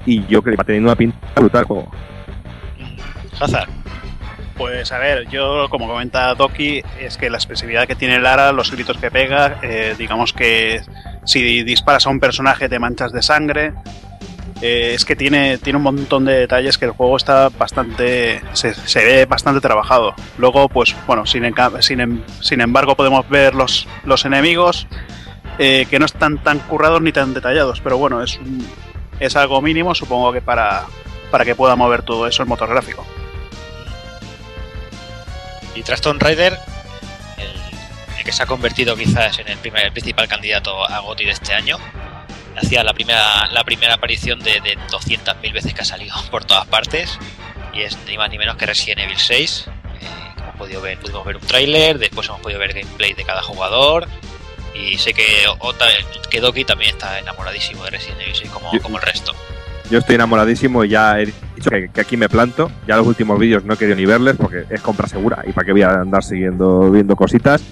[0.06, 1.92] y yo creo que va teniendo una pinta brutal el juego.
[3.40, 3.70] Hazard.
[4.58, 8.70] Pues a ver, yo como comenta Doki, es que la expresividad que tiene Lara, los
[8.70, 10.82] gritos que pega, eh, digamos que
[11.24, 13.72] si disparas a un personaje te manchas de sangre.
[14.62, 18.42] Eh, es que tiene, tiene un montón de detalles que el juego está bastante.
[18.54, 20.16] Se, ve bastante trabajado.
[20.38, 21.44] Luego, pues bueno, sin,
[21.82, 24.88] sin, sin embargo, podemos ver los, los enemigos
[25.60, 27.82] eh, que no están tan currados ni tan detallados.
[27.82, 28.40] Pero bueno, es,
[29.20, 30.86] es algo mínimo, supongo que para,
[31.32, 33.06] para que pueda mover todo eso el motor gráfico.
[35.76, 36.58] Y tras Tomb Raider,
[37.38, 41.54] el, que se ha convertido quizás en el, primer, principal candidato a GOTY de este
[41.54, 41.78] año,
[42.58, 46.66] hacía la primera, la primera aparición de, de 200.000 veces que ha salido por todas
[46.68, 47.18] partes,
[47.74, 49.66] y es ni más ni menos que Resident Evil 6.
[49.68, 53.24] eh, que hemos podido ver, pudimos ver un tráiler, después hemos podido ver gameplay de
[53.24, 54.08] cada jugador,
[54.76, 55.24] y sé que,
[55.60, 55.86] Ota,
[56.30, 59.34] que Doki también está enamoradísimo de Resident Evil 6 como, Yo- como el resto.
[59.90, 62.70] Yo estoy enamoradísimo y ya he dicho que, que aquí me planto.
[62.86, 65.66] Ya los últimos vídeos no he querido ni verles porque es compra segura y para
[65.66, 67.64] qué voy a andar siguiendo viendo cositas.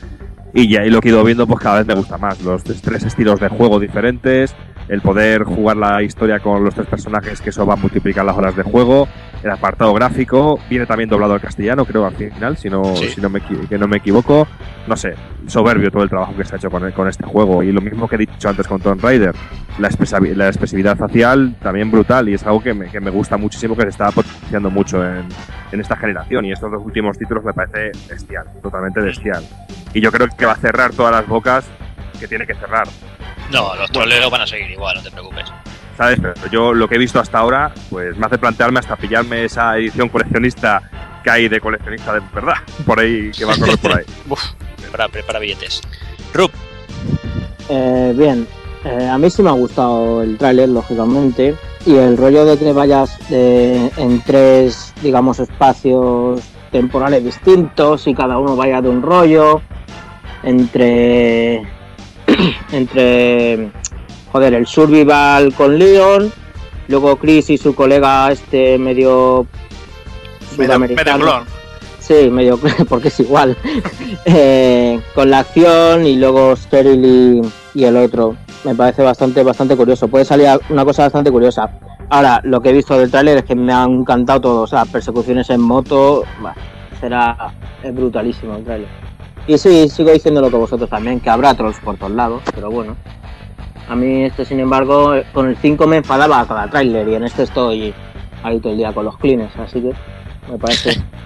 [0.53, 2.39] Y ya y lo que he ido viendo, pues cada vez me gusta más.
[2.39, 4.55] Los tres estilos de juego diferentes,
[4.87, 8.37] el poder jugar la historia con los tres personajes, que eso va a multiplicar las
[8.37, 9.07] horas de juego,
[9.43, 13.09] el apartado gráfico, viene también doblado al castellano, creo, al final, si no, Sí.
[13.09, 14.47] si no me, que no me equivoco.
[14.87, 15.13] No sé,
[15.47, 17.63] soberbio todo el trabajo que se ha hecho con, con este juego.
[17.63, 19.33] Y lo mismo que he dicho antes con Tomb Raider,
[19.79, 19.89] la,
[20.35, 23.81] la expresividad facial también brutal y es algo que me, que me gusta muchísimo, que
[23.83, 25.25] se está potenciando mucho en,
[25.71, 26.45] en esta generación.
[26.45, 29.43] Y estos dos últimos títulos me parece bestial, totalmente bestial.
[29.93, 31.65] Y yo creo que va a cerrar todas las bocas
[32.19, 32.87] que tiene que cerrar.
[33.51, 35.45] No, los troleros van a seguir igual, no te preocupes.
[35.97, 36.19] ¿Sabes?
[36.21, 39.77] Pero yo lo que he visto hasta ahora, pues me hace plantearme hasta pillarme esa
[39.77, 40.81] edición coleccionista
[41.23, 42.55] que hay de coleccionista de verdad,
[42.85, 44.05] por ahí, que va a correr por ahí.
[44.81, 45.81] Prepara, prepara billetes.
[46.33, 46.51] Rup,
[47.69, 48.45] Eh, bien,
[48.83, 51.55] eh, a mí sí me ha gustado el tráiler, lógicamente,
[51.85, 58.37] y el rollo de que vayas de- en tres, digamos, espacios temporales distintos y cada
[58.37, 59.61] uno vaya de un rollo,
[60.43, 61.61] entre,
[62.71, 63.71] entre,
[64.31, 66.31] joder, el survival con Leon,
[66.87, 69.47] luego Chris y su colega este medio
[70.55, 71.43] sudamericano.
[71.99, 72.59] Sí, medio
[72.89, 73.57] porque es igual.
[74.27, 78.35] Eh, con la acción y luego Steril y, y el otro.
[78.63, 80.07] Me parece bastante, bastante curioso.
[80.07, 81.69] Puede salir una cosa bastante curiosa.
[82.09, 84.61] Ahora, lo que he visto del tráiler es que me han encantado todo.
[84.63, 86.23] O sea, persecuciones en moto.
[86.41, 86.55] bah,
[86.99, 89.04] será es brutalísimo el tráiler.
[89.47, 92.71] Y sí, sigo diciendo lo que vosotros también, que habrá trolls por todos lados, pero
[92.71, 92.95] bueno.
[93.87, 97.23] A mí este, sin embargo, con el 5 me enfadaba a cada tráiler y en
[97.23, 97.93] este estoy
[98.41, 99.93] ahí todo el día con los cleans, así que
[100.51, 101.01] me parece...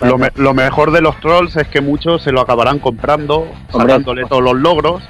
[0.00, 3.40] Lo, me- lo mejor de los trolls es que muchos se lo acabarán comprando,
[3.72, 3.92] Hombre.
[3.94, 5.02] sacándole todos los logros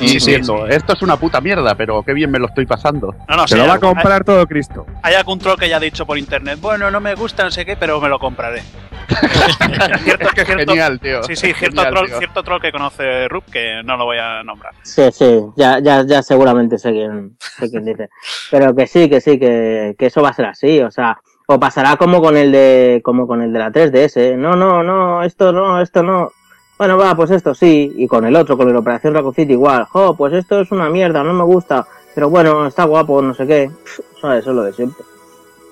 [0.00, 3.14] y Sí, diciendo, esto es una puta mierda, pero qué bien me lo estoy pasando.
[3.28, 4.86] No, no, Se sí, lo va a hay- comprar todo Cristo.
[5.02, 7.64] Hay algún troll que ya ha dicho por internet, bueno, no me gusta, no sé
[7.64, 8.62] qué, pero me lo compraré.
[10.04, 11.22] cierto, Qué cierto- genial, tío.
[11.22, 12.18] Sí, sí, cierto Genial, troll, tío.
[12.18, 14.72] cierto troll que conoce Rup, que no lo voy a nombrar.
[14.82, 18.08] Sí, sí, ya, ya, ya seguramente sé quién, sé quién dice.
[18.50, 21.60] Pero que sí, que sí, que, que eso va a ser así, o sea, o
[21.60, 24.36] pasará como con el de, como con el de la 3DS, ¿eh?
[24.36, 26.32] no, no, no, esto no, esto no.
[26.76, 30.14] Bueno, va, pues esto sí, y con el otro, con la Operación Raccoon igual, jo,
[30.14, 33.70] pues esto es una mierda, no me gusta, pero bueno, está guapo, no sé qué.
[34.16, 35.04] Eso es lo de siempre.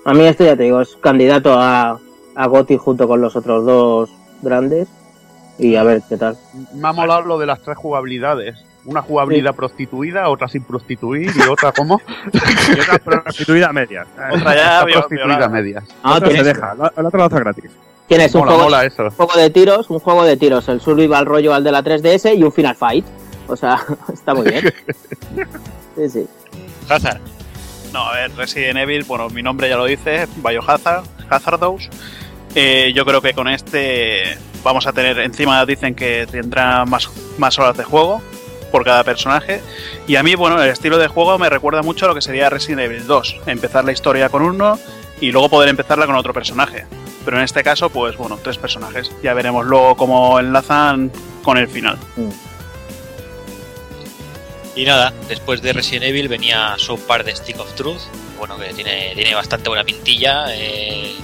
[0.05, 1.99] A mí este ya te digo, es candidato a,
[2.35, 4.09] a Gotti junto con los otros dos
[4.41, 4.87] grandes,
[5.57, 6.37] y a ver qué tal.
[6.73, 8.63] Me ha molado lo de las tres jugabilidades.
[8.85, 11.99] Una jugabilidad prostituida, otra sin prostituir y otra como
[12.33, 14.07] Y otra prostituida a medias.
[14.31, 15.83] Otra ya otra vio- prostituida medias.
[16.03, 17.71] Ah, Otra se deja, la, la otra la hace gratis.
[18.07, 19.03] tienes un Mola, juego mola eso.
[19.03, 22.43] un juego de tiros, un juego de tiros, el Survival Royal de la 3DS y
[22.43, 23.05] un Final Fight.
[23.47, 23.79] O sea,
[24.13, 24.73] está muy bien.
[25.95, 26.27] Sí, sí.
[26.89, 27.21] Hazard.
[27.93, 31.89] No, a ver, Resident Evil, bueno, mi nombre ya lo dice, Biohazard, Hazardous.
[32.53, 37.57] Eh, yo creo que con este vamos a tener, encima dicen que tendrá más, más
[37.59, 38.21] horas de juego
[38.75, 39.61] por cada personaje.
[40.05, 42.49] Y a mí, bueno, el estilo de juego me recuerda mucho a lo que sería
[42.49, 43.37] Resident Evil 2.
[43.45, 44.77] Empezar la historia con uno
[45.21, 46.85] y luego poder empezarla con otro personaje.
[47.23, 49.09] Pero en este caso, pues bueno, tres personajes.
[49.23, 51.09] Ya veremos luego cómo enlazan
[51.41, 51.97] con el final.
[54.75, 58.01] Y nada, después de Resident Evil venía South Park de Stick of Truth.
[58.37, 60.47] Bueno, que tiene, tiene bastante buena pintilla.
[60.49, 61.15] Eh,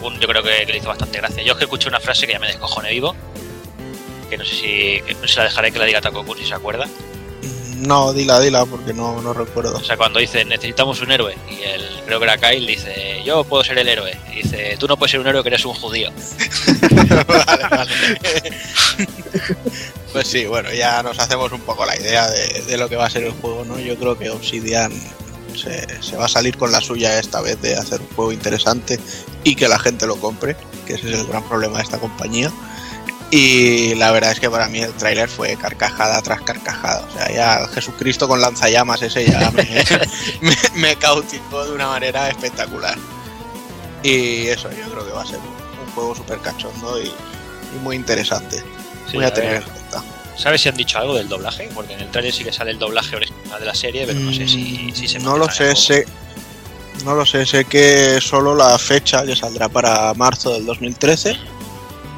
[0.00, 1.44] Kun yo creo que, que le hizo bastante gracia.
[1.44, 3.14] Yo es que escuché una frase que ya me descojone vivo.
[4.28, 6.54] Que no sé si no se la dejaré que la diga Taco Kun si se
[6.54, 6.86] acuerda.
[7.78, 9.76] No, dila, dila, porque no, no recuerdo.
[9.76, 11.36] O sea, cuando dice necesitamos un héroe.
[11.48, 14.16] Y él, creo que era Kyle, dice yo puedo ser el héroe.
[14.32, 16.10] Y dice tú no puedes ser un héroe que eres un judío.
[17.28, 17.92] vale, vale.
[20.12, 23.06] pues sí, bueno, ya nos hacemos un poco la idea de, de lo que va
[23.06, 23.78] a ser el juego, ¿no?
[23.78, 24.92] Yo creo que Obsidian
[25.54, 28.98] se, se va a salir con la suya esta vez de hacer un juego interesante
[29.44, 30.56] y que la gente lo compre,
[30.86, 32.52] que ese es el gran problema de esta compañía.
[33.30, 37.04] Y la verdad es que para mí el tráiler fue carcajada tras carcajada.
[37.06, 39.64] O sea, ya Jesucristo con lanzallamas ese ya me,
[40.40, 42.96] me, me cautivó de una manera espectacular.
[44.02, 47.96] Y eso, yo creo que va a ser un juego súper cachondo y, y muy
[47.96, 48.62] interesante.
[49.10, 50.02] Sí, Voy a a tener en cuenta.
[50.38, 51.68] ¿Sabes si han dicho algo del doblaje?
[51.74, 54.32] Porque en el trailer sí que sale el doblaje original de la serie, pero no
[54.32, 56.06] sé si, si se Mm, No lo sé, sé.
[57.04, 61.36] No lo sé, sé que solo la fecha que saldrá para marzo del 2013,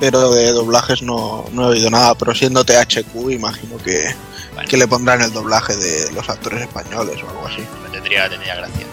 [0.01, 2.15] pero de doblajes no, no he oído nada.
[2.17, 4.13] Pero siendo THQ, imagino que,
[4.55, 4.69] Bueno.
[4.69, 7.63] que le pondrán el doblaje de los actores españoles o algo así.
[7.85, 8.87] Me tendría, tendría gracia.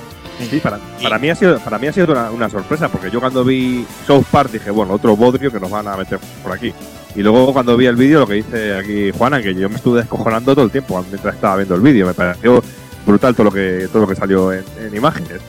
[0.51, 3.20] Sí, para, para mí ha sido, para mí ha sido una, una sorpresa, porque yo
[3.20, 6.72] cuando vi South Park dije, bueno, otro bodrio que nos van a meter por aquí.
[7.16, 10.01] Y luego cuando vi el vídeo, lo que dice aquí Juana, que yo me estuve
[10.01, 12.05] descojonando todo el tiempo mientras estaba viendo el vídeo.
[12.05, 12.64] Me pareció
[13.08, 15.41] brutal todo lo que, todo lo que salió en, en imágenes.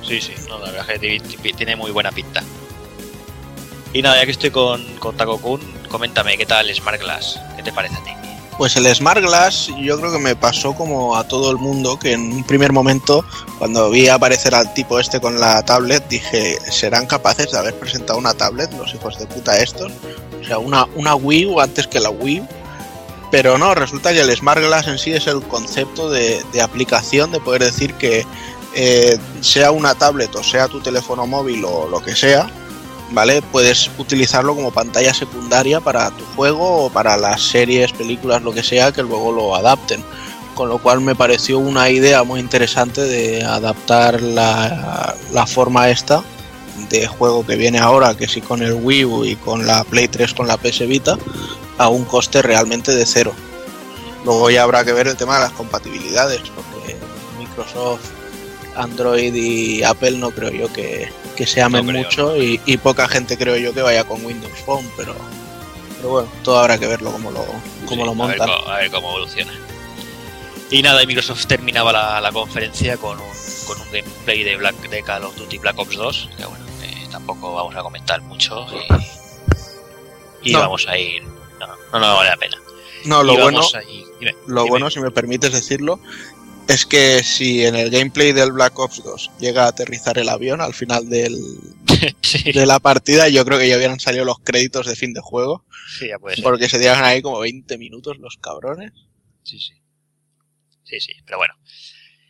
[0.00, 2.42] Sí, sí, no, la verdad es que ti- tiene muy buena pinta.
[3.92, 7.38] Y nada, ya que estoy con, con Taco Kun, coméntame, ¿qué tal Smart Glass?
[7.56, 8.10] ¿Qué te parece a ti?
[8.56, 12.12] Pues el Smart Glass yo creo que me pasó como a todo el mundo que
[12.12, 13.24] en un primer momento
[13.58, 18.18] cuando vi aparecer al tipo este con la tablet dije, ¿serán capaces de haber presentado
[18.18, 19.92] una tablet los hijos de puta estos?
[20.40, 22.42] O sea, una, una Wii U antes que la Wii.
[23.30, 27.32] Pero no, resulta que el Smart Glass en sí es el concepto de, de aplicación
[27.32, 28.26] de poder decir que
[28.74, 32.50] eh, sea una tablet o sea tu teléfono móvil o lo que sea,
[33.12, 33.42] ¿vale?
[33.42, 38.62] Puedes utilizarlo como pantalla secundaria para tu juego o para las series, películas, lo que
[38.62, 40.02] sea, que luego lo adapten.
[40.54, 46.22] Con lo cual me pareció una idea muy interesante de adaptar la, la forma esta
[46.90, 50.08] de juego que viene ahora, que sí con el Wii U y con la Play
[50.08, 51.16] 3 con la PS Vita,
[51.78, 53.32] a un coste realmente de cero.
[54.24, 56.96] Luego ya habrá que ver el tema de las compatibilidades, porque
[57.38, 58.10] Microsoft,
[58.76, 62.76] Android y Apple no creo yo que, que se amen No creo, mucho y, y
[62.76, 65.14] poca gente creo yo que vaya con Windows Phone, pero,
[65.96, 67.44] pero bueno, todo habrá que verlo como lo,
[67.86, 68.50] como Sí, lo a ver montan.
[68.66, 69.52] A ver, cómo evoluciona.
[70.70, 73.28] Y nada, y Microsoft terminaba la, la conferencia con un,
[73.66, 77.06] con un gameplay de, Black, de Call of Duty Black Ops 2, que bueno, eh,
[77.10, 78.66] tampoco vamos a comentar mucho
[80.42, 80.60] y, y No.
[80.60, 81.22] vamos a ir...
[81.22, 82.56] No, no, no vale la pena.
[83.04, 83.60] No, lo bueno,
[84.18, 84.70] dime, lo dime.
[84.70, 86.00] bueno, si me permites decirlo,
[86.68, 90.60] es que si en el gameplay del Black Ops 2 llega a aterrizar el avión
[90.60, 91.36] al final del,
[92.22, 95.20] sí, de la partida, yo creo que ya hubieran salido los créditos de fin de
[95.20, 95.64] juego,
[95.98, 96.44] sí, ya puede ser.
[96.44, 98.92] porque se tiran ahí como 20 minutos los cabrones.
[99.42, 99.74] Sí, sí.
[100.84, 101.54] Sí, sí, pero bueno.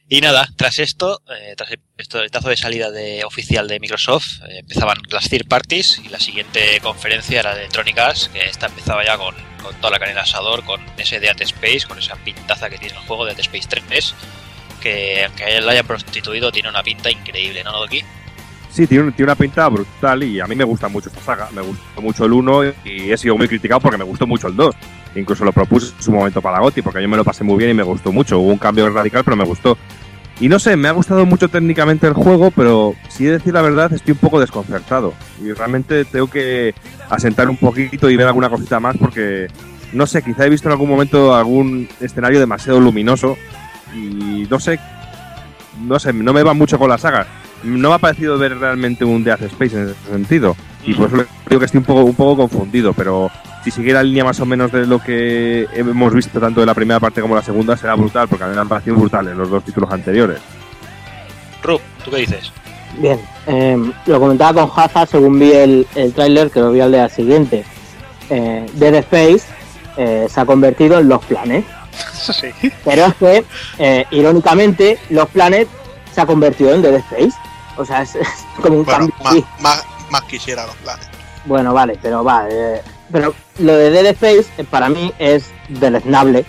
[0.09, 4.59] Y nada, tras esto, eh, tras el pistoletazo de salida de, oficial de Microsoft, eh,
[4.59, 9.05] empezaban las third parties y la siguiente conferencia era de Electronic Arts, que esta empezaba
[9.05, 12.69] ya con, con toda la carne al asador, con ese Dead Space, con esa pintaza
[12.69, 14.15] que tiene el juego de Dead Space 3,
[14.81, 18.03] que aunque él lo haya prostituido, tiene una pinta increíble, ¿no, Doki?
[18.71, 21.51] Sí, tiene, tiene una pinta brutal y a mí me gusta mucho esta saga.
[21.53, 24.57] Me gustó mucho el 1 y he sido muy criticado porque me gustó mucho el
[24.57, 24.75] 2.
[25.15, 27.71] Incluso lo propuse en su momento para GOTY porque yo me lo pasé muy bien
[27.71, 28.39] y me gustó mucho.
[28.39, 29.77] Hubo un cambio radical, pero me gustó.
[30.41, 33.55] Y no sé, me ha gustado mucho técnicamente el juego, pero si he de decir
[33.55, 35.15] la verdad, estoy un poco desconcertado.
[35.41, 36.75] Y realmente tengo que
[37.09, 39.49] asentar un poquito y ver alguna cosita más porque,
[39.93, 43.37] no sé, quizá he visto en algún momento algún escenario demasiado luminoso
[43.95, 44.81] y no sé,
[45.81, 47.27] no sé, no me va mucho con la saga.
[47.63, 50.57] No me ha parecido ver realmente un Death Space en ese sentido.
[50.85, 53.31] Y por eso creo que estoy un poco, un poco confundido, pero
[53.63, 56.75] si siguiera la línea más o menos de lo que hemos visto tanto de la
[56.75, 59.49] primera parte como la segunda, será brutal, porque a mí me han parecido brutales los
[59.49, 60.41] dos títulos anteriores.
[61.63, 62.51] Rub, ¿tú qué dices?
[62.99, 66.91] Bien, eh, lo comentaba con Haza según vi el, el tráiler que lo vi al
[66.93, 67.65] día siguiente.
[68.29, 69.43] Eh, Dead Space
[69.97, 71.65] eh, se ha convertido en los planes,
[72.13, 72.49] Sí.
[72.85, 73.45] pero es que,
[73.79, 75.69] eh, irónicamente, los planes
[76.13, 77.33] se ha convertido en Dead Space.
[77.77, 78.29] O sea, es, es
[78.61, 79.47] como un Bueno, cambio.
[79.61, 81.07] más, más quisiera los planes.
[81.45, 82.47] Bueno, vale, pero va.
[82.49, 86.45] eh, pero lo de Dead Space eh, para mí es deleznable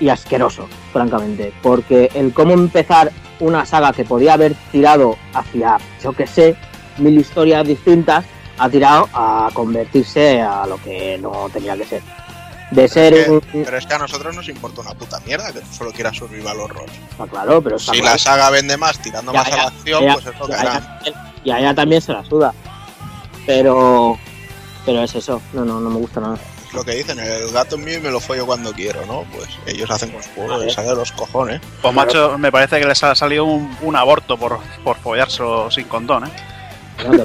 [0.00, 1.52] y asqueroso, francamente.
[1.62, 6.56] Porque el cómo empezar una saga que podía haber tirado hacia, yo que sé,
[6.96, 8.24] mil historias distintas,
[8.58, 12.02] ha tirado a convertirse a lo que no tenía que ser.
[12.70, 13.40] De ser Es que- un.
[13.64, 16.58] Pero es que a nosotros nos importa una puta mierda que tú solo quieras survival
[16.60, 16.86] horror.
[17.10, 20.02] Está claro, pero está Si la saga vende más tirando Ya, más a la acción,
[20.04, 20.54] ya, pues es lo que
[21.44, 22.52] y a ella también se la suda.
[23.48, 24.16] Pero.
[24.86, 26.38] Pero es eso, no, no, no me gusta nada.
[26.68, 29.24] Es lo que dicen, el gato mío y me lo follo cuando quiero, ¿no?
[29.34, 31.60] Pues ellos hacen con su juego, les sale de los cojones.
[31.82, 35.84] Pues macho, me parece que les ha salido un, un aborto por, por follárselo sin
[35.88, 36.30] condón, ¿eh?
[37.04, 37.24] No, que no.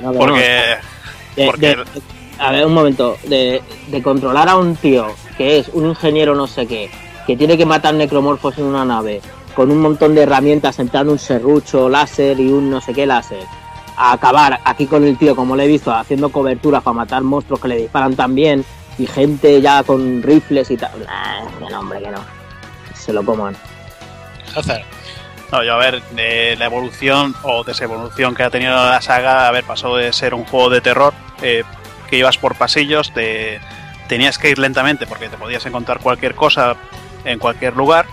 [0.00, 0.18] No, que no.
[0.18, 0.76] Porque
[1.36, 1.84] De- porque- de-
[2.38, 3.16] a ver, un momento.
[3.24, 6.90] De, de controlar a un tío que es un ingeniero no sé qué,
[7.26, 9.20] que tiene que matar necromorfos en una nave,
[9.54, 13.44] con un montón de herramientas, entrando un serrucho, láser y un no sé qué láser,
[13.96, 17.60] a acabar aquí con el tío, como le he visto, haciendo coberturas para matar monstruos
[17.60, 18.64] que le disparan también
[18.98, 21.04] y gente ya con rifles y tal.
[21.04, 22.20] Nah, no, hombre, que no.
[22.94, 23.56] Se lo coman.
[24.54, 24.82] Hazard.
[25.52, 26.02] No, yo a ver,
[26.58, 30.44] la evolución o desevolución que ha tenido la saga, a ver, pasó de ser un
[30.44, 31.62] juego de terror eh,
[32.10, 33.60] que ibas por pasillos, te,
[34.08, 36.76] tenías que ir lentamente porque te podías encontrar cualquier cosa
[37.24, 38.06] en cualquier lugar,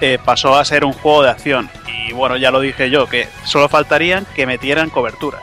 [0.00, 1.68] eh, pasó a ser un juego de acción.
[2.08, 5.42] Y bueno, ya lo dije yo, que solo faltarían que metieran coberturas.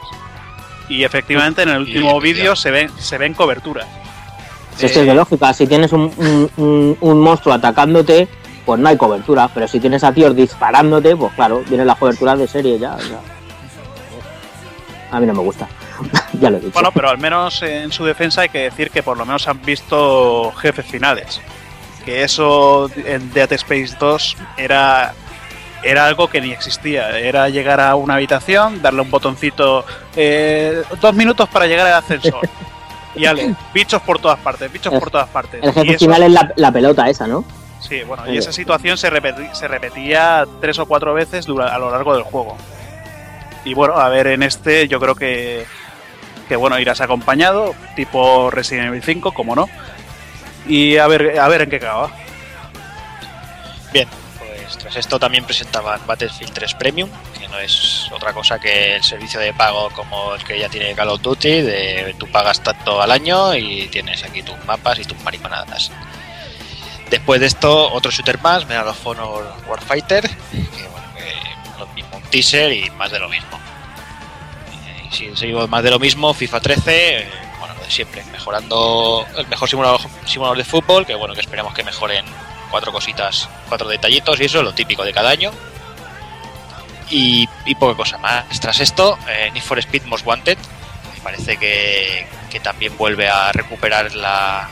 [0.90, 3.88] Y efectivamente en el último vídeo se ven, se ven coberturas.
[4.78, 8.28] Si es de lógica, si tienes un, un- un- un monstruo atacándote,
[8.66, 9.48] pues no hay cobertura.
[9.54, 12.98] Pero si tienes a tíos disparándote, pues claro, vienen las coberturas de serie ya.
[13.00, 13.20] sea.
[15.12, 15.68] A mí no me gusta.
[16.42, 16.74] ya lo he dicho.
[16.74, 19.62] Bueno, pero al menos en su defensa hay que decir que por lo menos han
[19.62, 21.40] visto jefes finales.
[22.06, 25.14] Que eso en Dead Space 2 era,
[25.84, 27.18] era algo que ni existía.
[27.20, 29.84] Era llegar a una habitación, darle un botoncito,
[30.16, 32.42] eh, dos minutos para llegar al ascensor.
[33.18, 35.64] Y ale, bichos por todas partes, bichos por todas partes.
[35.64, 37.46] el jefe final es la, la pelota esa, ¿no?
[37.80, 41.92] Sí, bueno, y esa situación se, repeti- se repetía tres o cuatro veces a lo
[41.92, 42.58] largo del juego.
[43.64, 45.66] Y bueno, a ver, en este yo creo que,
[46.50, 49.70] que bueno, irás acompañado, tipo Resident Evil 5, como no.
[50.68, 52.12] Y a ver, a ver en qué acaba.
[53.94, 54.08] Bien,
[54.40, 57.10] pues tras esto también presentaban Battlefield 3 Premium,
[57.40, 60.94] que no es otra cosa que el servicio de pago como el que ya tiene
[60.96, 65.06] Call of Duty, de tú pagas tanto al año y tienes aquí tus mapas y
[65.06, 65.92] tus mariconadas.
[67.10, 72.18] Después de esto, otro shooter más, Medal of Honor Warfighter, que bueno, que lo mismo,
[72.18, 73.60] un teaser y más de lo mismo.
[74.88, 77.55] Eh, Y si seguimos más de lo mismo, FIFA 13, eh, bueno, lo
[77.90, 82.26] siempre, mejorando el mejor simulador, de fútbol, que bueno, que esperamos que mejoren
[82.70, 85.52] cuatro cositas, cuatro detallitos y eso, lo típico de cada año.
[87.10, 88.60] Y, y poca cosa más.
[88.60, 90.58] Tras esto, eh, Need for Speed Most Wanted,
[91.16, 94.70] me parece que, que también vuelve a recuperar la,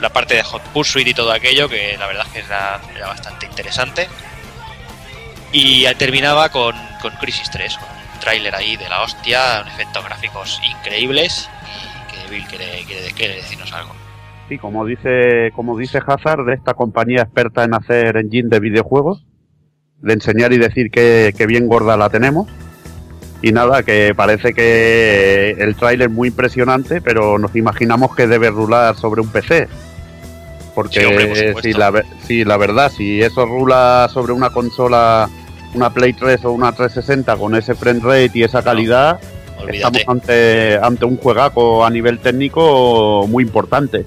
[0.00, 3.46] la, parte de Hot Pursuit y todo aquello, que la verdad es que era, bastante
[3.46, 4.08] interesante.
[5.52, 10.60] Y terminaba con, con Crisis 3, con un tráiler ahí de la hostia, efectos gráficos
[10.64, 11.48] increíbles
[12.32, 13.92] Bill quiere, quiere, quiere decirnos algo.
[14.48, 19.24] Sí, como dice, como dice Hazard, de esta compañía experta en hacer engine de videojuegos,
[19.98, 22.48] de enseñar y decir que, que bien gorda la tenemos.
[23.40, 28.96] Y nada, que parece que el tráiler muy impresionante, pero nos imaginamos que debe rular
[28.96, 29.68] sobre un PC.
[30.74, 31.62] Porque Sí, hombre, por supuesto.
[31.62, 35.28] si, la, si la verdad, si eso rula sobre una consola,
[35.74, 39.20] una Play 3 o una 360 con ese frame rate y esa calidad,
[39.62, 39.98] Olvídate.
[40.00, 44.04] estamos ante, ante un juegaco a nivel técnico muy importante.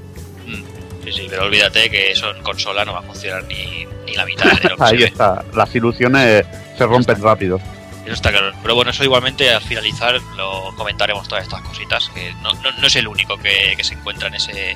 [1.03, 4.25] Sí, sí, pero olvídate que eso en consola no va a funcionar ni, ni la
[4.25, 5.09] mitad de lo que Ahí se ve.
[5.11, 6.45] está, las ilusiones
[6.77, 7.59] se rompen rápido.
[8.05, 8.51] Eso está claro.
[8.61, 12.87] Pero bueno, eso igualmente al finalizar lo comentaremos todas estas cositas, que no, no- no
[12.87, 14.75] es el único que, que se encuentra en ese,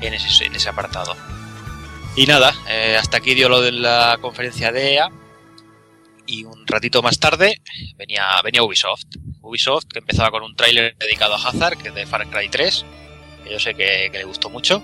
[0.00, 1.14] en ese, en ese apartado.
[2.16, 5.08] Y nada, eh, hasta aquí dio lo de la conferencia de EA.
[6.26, 7.60] Y un ratito más tarde
[7.96, 9.04] venía, venía Ubisoft.
[9.44, 12.84] Ubisoft que empezaba con un tráiler dedicado a Hazard, que es de Far Cry 3.
[13.44, 14.82] Que yo sé que, que le gustó mucho.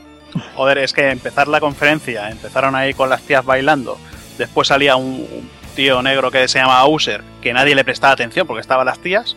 [0.54, 3.98] Joder, es que empezar la conferencia, empezaron ahí con las tías bailando,
[4.38, 8.60] después salía un, tío negro que se llama User, que nadie le prestaba atención porque
[8.60, 9.36] estaban las tías,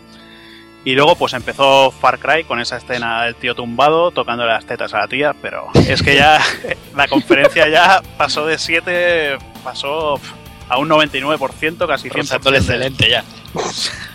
[0.86, 4.94] y luego pues empezó Far Cry con esa escena del tío tumbado tocándole las tetas
[4.94, 6.42] a la tía, pero es que ya
[6.96, 10.20] la conferencia ya pasó de 7, pasó
[10.68, 12.14] a un 99%, casi 100%.
[12.14, 13.24] Rozando el excelente ya.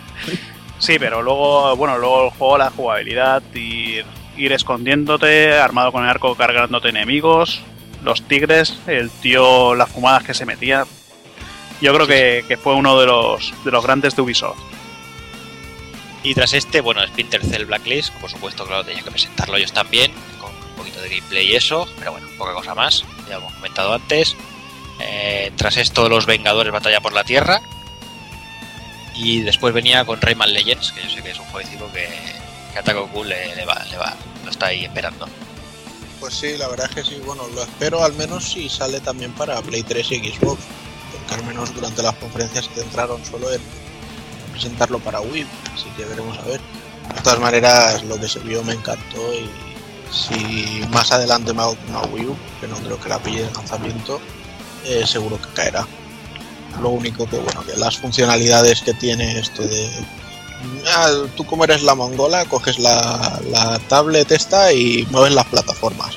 [0.79, 4.05] Sí, pero luego, bueno, luego el juego, la jugabilidad, ir,
[4.37, 7.61] ir escondiéndote, armado con el arco cargándote enemigos,
[8.05, 10.87] los tigres, el tío, las fumadas que se metía.
[11.81, 14.59] Yo creo que, que fue uno de los, de los grandes de Ubisoft.
[16.22, 20.12] Y tras este, bueno, Splinter Cell Blacklist, por supuesto, claro, tenía que presentarlo ellos también,
[20.41, 23.55] con un poquito de gameplay y eso, pero bueno, poca cosa más, ya lo hemos
[23.55, 24.37] comentado antes.
[25.01, 27.61] Eh, tras esto, los Vengadores Batalla por la Tierra.
[29.18, 32.08] Y después venía con Rayman Legends, que yo sé que es un jueguecito que,
[32.72, 34.14] que a Cool le, va, le va,
[34.44, 35.28] lo está ahí esperando.
[36.20, 39.32] Pues sí, la verdad es que sí, bueno, lo espero al menos si sale también
[39.32, 40.62] para Play 3 y Xbox,
[41.12, 43.60] porque al menos durante las conferencias se centraron solo en
[44.52, 46.60] presentarlo para Wii, así que veremos a ver.
[47.14, 49.50] De todas maneras, lo que se vio me encantó y
[50.12, 53.50] si más adelante me hago una Wii U, que no creo que la pille de
[53.50, 54.20] lanzamiento,
[54.84, 55.86] eh, seguro que caerá.
[56.83, 59.89] Lo único que, bueno, que las funcionalidades que tiene esto de
[60.93, 66.16] Ah, tú como eres la mongola, coges la, la tablet esta y mueves las plataformas.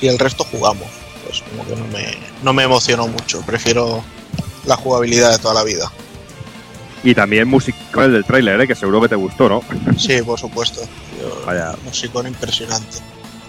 [0.00, 0.88] Y el resto jugamos.
[1.24, 3.40] Pues como que no me, no me emocionó mucho.
[3.42, 4.02] Prefiero
[4.64, 5.90] la jugabilidad de toda la vida.
[7.04, 8.66] Y también musical del tráiler, ¿eh?
[8.66, 9.62] que seguro que te gustó, ¿no?
[9.96, 10.80] Sí, por supuesto.
[11.20, 11.74] Yo- Vaya.
[11.84, 12.98] Musicón impresionante.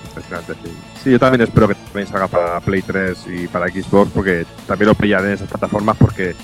[0.10, 0.72] Impresionante, sí.
[1.03, 4.89] Sí, yo también espero que también salga para Play 3 y para Xbox, porque también
[4.89, 6.35] lo pillaré en esas plataformas, porque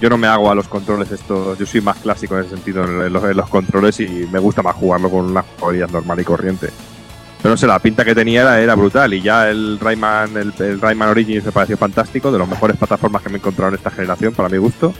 [0.00, 2.82] yo no me hago a los controles estos, yo soy más clásico en ese sentido
[2.84, 6.24] en los, en los controles y me gusta más jugarlo con una jugabilidad normal y
[6.24, 6.70] corriente.
[7.42, 10.54] Pero no sé, la pinta que tenía era, era brutal y ya el Rayman, el,
[10.58, 13.74] el Rayman Origins me pareció fantástico, de las mejores plataformas que me he encontrado en
[13.74, 14.94] esta generación, para mi gusto.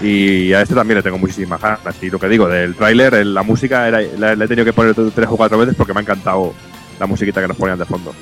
[0.00, 2.02] Y a este también le tengo muchísimas ganas.
[2.02, 4.94] Y lo que digo, del tráiler, la música era, la, la he tenido que poner
[4.94, 6.54] tres o cuatro veces porque me ha encantado
[6.98, 8.14] la musiquita que nos ponían de fondo.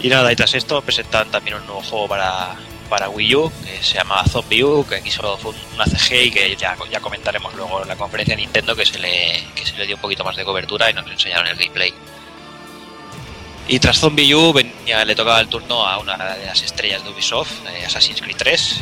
[0.00, 2.54] Y nada, y tras esto presentan también un nuevo juego para,
[2.88, 6.30] para Wii U que se llama Zombie U, que aquí solo fue una CG y
[6.30, 9.76] que ya, ya comentaremos luego en la conferencia de Nintendo que se, le, que se
[9.76, 11.92] le dio un poquito más de cobertura y nos enseñaron el gameplay.
[13.66, 17.66] Y tras Zombie U le tocaba el turno a una de las estrellas de Ubisoft,
[17.66, 18.80] eh, Assassin's Creed 3,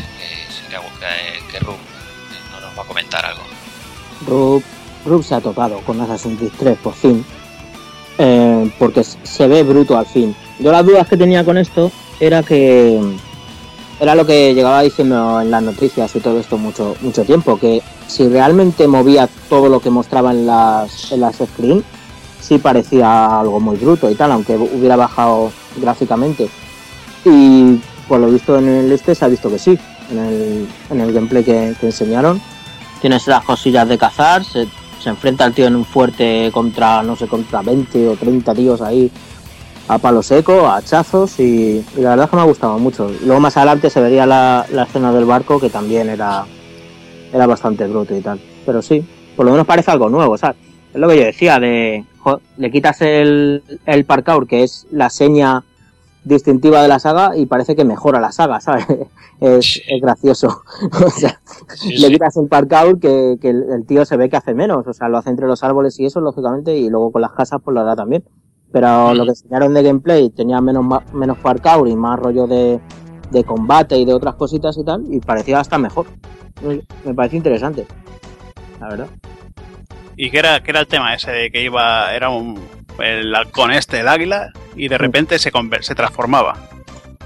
[0.68, 3.42] que, que, que Rum eh, no nos va a comentar algo.
[4.26, 4.62] Rub,
[5.04, 7.24] Rub se ha topado con Assassin's Creed 3 por fin.
[8.18, 10.34] Eh, porque se ve bruto al fin.
[10.58, 13.00] Yo las dudas que tenía con esto era que
[14.00, 17.82] era lo que llegaba diciendo en las noticias y todo esto mucho mucho tiempo, que
[18.06, 21.82] si realmente movía todo lo que mostraba en las, en las screen,
[22.40, 26.48] sí parecía algo muy bruto y tal, aunque hubiera bajado gráficamente.
[27.24, 29.78] Y por lo visto en el este se ha visto que sí,
[30.10, 32.40] en el, en el gameplay que, enseñaron.
[33.00, 34.66] Tienes las cosillas de cazar, se,
[35.02, 38.80] se enfrenta el tío en un fuerte contra, no sé, contra 20 o 30 tíos
[38.80, 39.10] ahí
[39.88, 43.10] a palo seco, a hachazos y, y la verdad es que me ha gustado mucho.
[43.24, 46.44] Luego más adelante se vería la, la escena del barco que también era,
[47.32, 48.40] era bastante bruto y tal.
[48.64, 49.04] Pero sí,
[49.36, 50.56] por lo menos parece algo nuevo, ¿sabes?
[50.92, 55.10] Es lo que yo decía, de jo, le quitas el, el parkour, que es la
[55.10, 55.62] seña
[56.24, 58.86] distintiva de la saga, y parece que mejora la saga, ¿sabes?
[59.38, 60.62] Es, es gracioso.
[61.06, 61.38] o sea,
[61.74, 64.86] Sí, le quitas el parkour que, que el, el tío se ve que hace menos,
[64.86, 67.60] o sea, lo hace entre los árboles y eso, lógicamente, y luego con las casas
[67.62, 68.24] pues lo hará también.
[68.76, 72.78] Pero lo que enseñaron de gameplay tenía menos, menos parkour y más rollo de,
[73.30, 76.04] de combate y de otras cositas y tal, y parecía hasta mejor.
[76.60, 77.86] Me- parece interesante,
[78.78, 79.06] la verdad.
[80.14, 82.60] ¿Y qué era, qué era el tema ese de que iba, era un,
[82.98, 86.58] el halcón este, el águila, y de repente se, conver- se transformaba?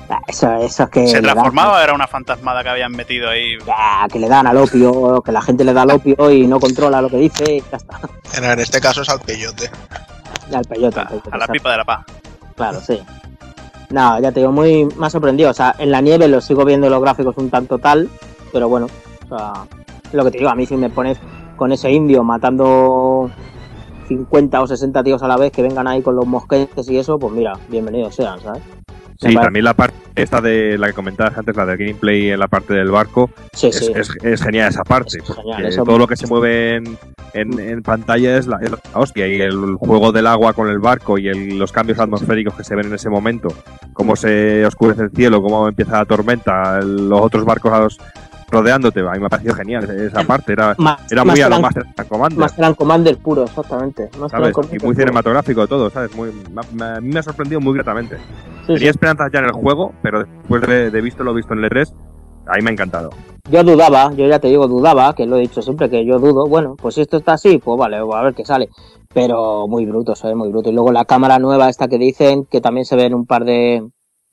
[0.09, 1.07] Ah, Eso, eso es que.
[1.09, 3.55] ¿Se dan- transformaba o era una fantasmada que habían metido ahí?
[3.69, 6.61] Ah, que le dan al opio, que la gente le da al opio y no
[6.61, 7.99] controla lo que dice, y ya está.
[8.37, 9.69] En, en este caso es al peyote.
[10.53, 11.01] Al peyote.
[11.01, 11.53] A, al peyote, a la exacto.
[11.53, 12.07] pipa de la paz.
[12.57, 13.01] Claro, sí.
[13.91, 15.51] No, ya te digo, muy más sorprendido.
[15.51, 18.09] O sea, en la nieve lo sigo viendo los gráficos un tanto tal,
[18.53, 18.87] pero bueno,
[19.25, 19.53] o sea,
[20.13, 21.19] lo que te digo, a mí si me pones
[21.57, 23.31] con ese indio matando
[24.09, 27.19] 50 o 60 tíos a la vez que vengan ahí con los mosquetes y eso,
[27.19, 28.63] pues mira, bienvenidos sean, ¿sabes?
[29.21, 32.49] Sí, también la parte esta de la que comentabas antes, la del gameplay en la
[32.49, 33.93] parte del barco, Sí, es, sí.
[33.95, 35.19] es- es genial esa parte.
[35.19, 36.99] Es porque genial, eso- todo lo que se mueve en,
[37.35, 39.27] en- en pantalla es la, es la hostia.
[39.29, 42.75] Y el juego del agua con el barco y el- los cambios atmosféricos que se
[42.75, 43.49] ven en ese momento,
[43.93, 47.99] cómo se oscurece el cielo, cómo empieza la tormenta, los otros barcos a los-
[48.51, 50.53] rodeándote, a mí me ha parecido genial esa parte.
[50.53, 52.39] Era, Más, era muy a lo Master and Commander.
[52.39, 54.11] Master and Commander puro, exactamente.
[54.31, 54.55] ¿sabes?
[54.73, 56.15] Y muy cinematográfico todo, ¿sabes?
[56.15, 56.31] Muy,
[56.81, 58.17] a mí me ha sorprendido muy gratamente.
[58.67, 58.89] Sí, Tenía sí.
[58.89, 61.93] esperanzas ya en el juego, pero después de, de visto lo visto en el E3,
[62.47, 63.11] ahí me ha encantado.
[63.51, 66.47] Yo dudaba, yo ya te digo, dudaba, que lo he dicho siempre que yo dudo.
[66.47, 68.69] Bueno, pues si esto está así, pues vale, a ver qué sale.
[69.13, 70.71] Pero muy bruto, ve muy bruto.
[70.71, 73.45] Y luego la cámara nueva, esta que dicen, que también se ve en un par
[73.45, 73.83] de,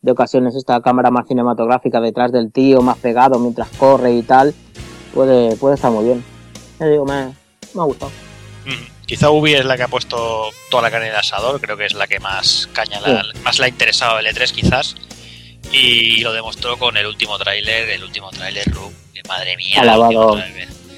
[0.08, 4.56] de ocasiones, esta cámara más cinematográfica detrás del tío, más pegado mientras corre y tal,
[5.14, 6.24] puede, puede estar muy bien.
[6.80, 7.26] Ya digo, me,
[7.74, 8.12] me ha gustado.
[8.66, 11.76] Mm, Quizá Ubi es la que ha puesto toda la carne en el asador, creo
[11.78, 14.96] que es la que más caña, la- más le ha interesado el E3 quizás.
[15.74, 18.64] Y lo demostró con el último tráiler, el último tráiler
[19.28, 19.82] madre mía.
[19.82, 20.38] Alabado.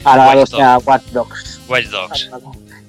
[0.03, 1.59] Alabado sea Watch Dogs.
[1.67, 2.29] Watch Dogs.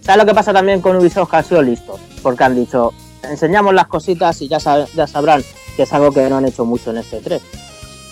[0.03, 1.31] ¿Sabes lo que pasa también con Ubisoft?
[1.31, 1.99] Que han sido listos.
[2.23, 2.93] Porque han dicho,
[3.23, 5.43] enseñamos las cositas y ya, sab- ya sabrán
[5.81, 7.41] que es algo que no han hecho mucho en este 3.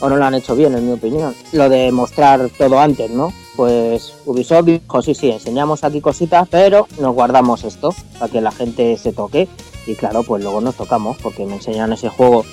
[0.01, 1.35] O no lo han hecho bien, en mi opinión.
[1.53, 3.31] Lo de mostrar todo antes, ¿no?
[3.57, 8.53] Pues Ubisoft dijo, sí, sí, enseñamos aquí cositas, pero nos guardamos esto para que la
[8.53, 9.49] gente se toque.
[9.87, 12.47] Y claro, pues luego nos tocamos porque me enseñan ese juego,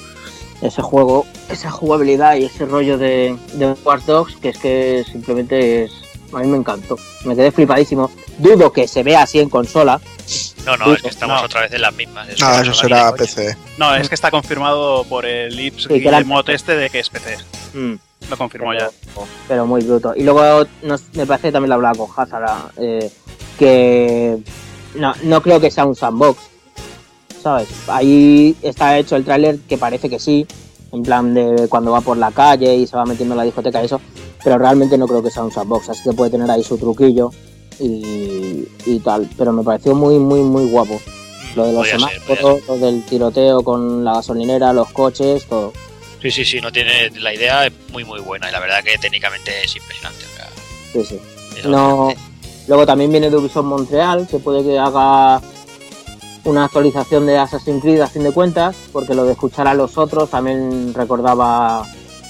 [0.62, 5.86] ese juego, esa jugabilidad y ese rollo de, de Watch Dogs que es que simplemente
[5.86, 5.94] es...
[6.34, 6.98] A mí me encantó.
[7.24, 8.12] Me quedé flipadísimo.
[8.38, 10.02] Dudo que se vea así en consola.
[10.66, 11.46] No, no, es que estamos No.
[11.46, 12.28] otra vez en las mismas.
[12.30, 13.14] Es No, que eso será.
[13.14, 13.56] PC.
[13.78, 17.00] No, es que está confirmado por el Ips Sí, que era- Guillemot este de que
[17.00, 17.38] es PC.
[18.30, 18.90] Lo confirmó ya.
[19.48, 20.14] pero, muy bruto.
[20.16, 23.12] Y luego nos- me parece que también lo hablaba con Hazard, eh,
[23.60, 24.38] que
[24.96, 26.40] no, no creo que sea un sandbox,
[27.42, 27.68] ¿sabes?
[27.88, 30.48] Ahí está hecho el tráiler que parece que sí,
[30.92, 33.82] en plan de cuando va por la calle y se va metiendo en la discoteca
[33.82, 34.02] y eso,
[34.46, 37.32] pero realmente no creo que sea un sandbox, así que puede tener ahí su truquillo
[37.80, 41.02] y, y tal, pero me pareció muy, muy, muy guapo.
[41.56, 45.74] Lo de los semáforos, lo del tiroteo con la gasolinera, los coches, todo.
[46.22, 49.00] Sí, sí, sí, no tiene la idea es muy muy buena y la verdad que
[49.00, 50.24] técnicamente es impresionante.
[50.26, 50.50] o sea,
[50.94, 51.20] Sí,
[51.64, 51.68] sí.
[51.68, 52.14] No,
[52.68, 55.42] luego también viene de Ubisoft Montreal, se puede que haga
[56.44, 59.98] una actualización de Assassin's Creed a fin de cuentas, porque lo de escuchar a los
[59.98, 61.88] otros también recordaba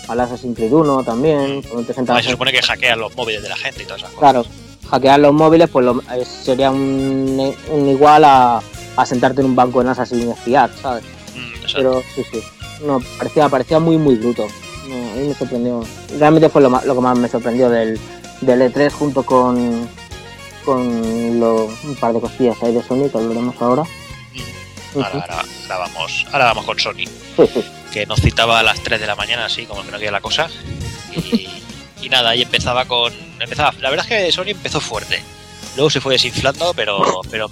[0.08, 1.62] al Assassin's Creed 1 también.
[2.08, 4.20] Ah, se supone que hackean los móviles de la gente y todas esas cosas.
[4.32, 4.46] Claro,
[4.90, 8.62] hackear los móviles pues lo- es- sería un, un igual a,
[8.98, 11.04] a sentarte en un banco en Assassin's y espiar, ¿sabes?
[11.36, 11.66] Mm.
[11.74, 12.42] Pero sí, sí.
[12.86, 14.46] No, parecía, parecía muy, muy bruto.
[14.88, 15.84] No, a mí me sorprendió.
[16.20, 18.00] Realmente fue lo, ma- lo que más me sorprendió del,
[18.42, 19.90] del E3 junto con,
[20.64, 23.84] con lo- un par de cosillas ahí de Sony que hablaremos ahora.
[23.84, 25.36] Mm, Ahora, ahora,
[25.70, 27.66] ahora vamos, ahora vamos con Sony, Sí, sí.
[27.92, 30.22] Que nos citaba a las 3 de la mañana, así como que no quería la
[30.22, 30.50] cosa.
[32.02, 33.14] Y, nada, y empezaba con.
[33.40, 35.22] Empezaba, la verdad es que Sony empezó fuerte.
[35.76, 37.50] Luego se fue desinflando, pero pero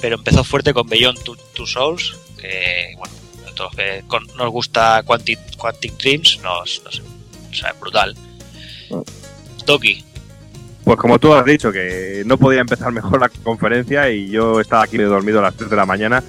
[0.00, 3.14] pero empezó fuerte con Beyond Two, Two Souls, que bueno,
[3.54, 4.04] todos los que
[4.36, 8.14] nos gusta Quantic, Quantic Dreams, nos, nos o sea, es brutal.
[9.64, 10.04] Toki,
[10.84, 14.84] Pues como tú has dicho, que no podía empezar mejor la conferencia y yo estaba
[14.84, 16.22] aquí medio dormido a las 3 de la mañana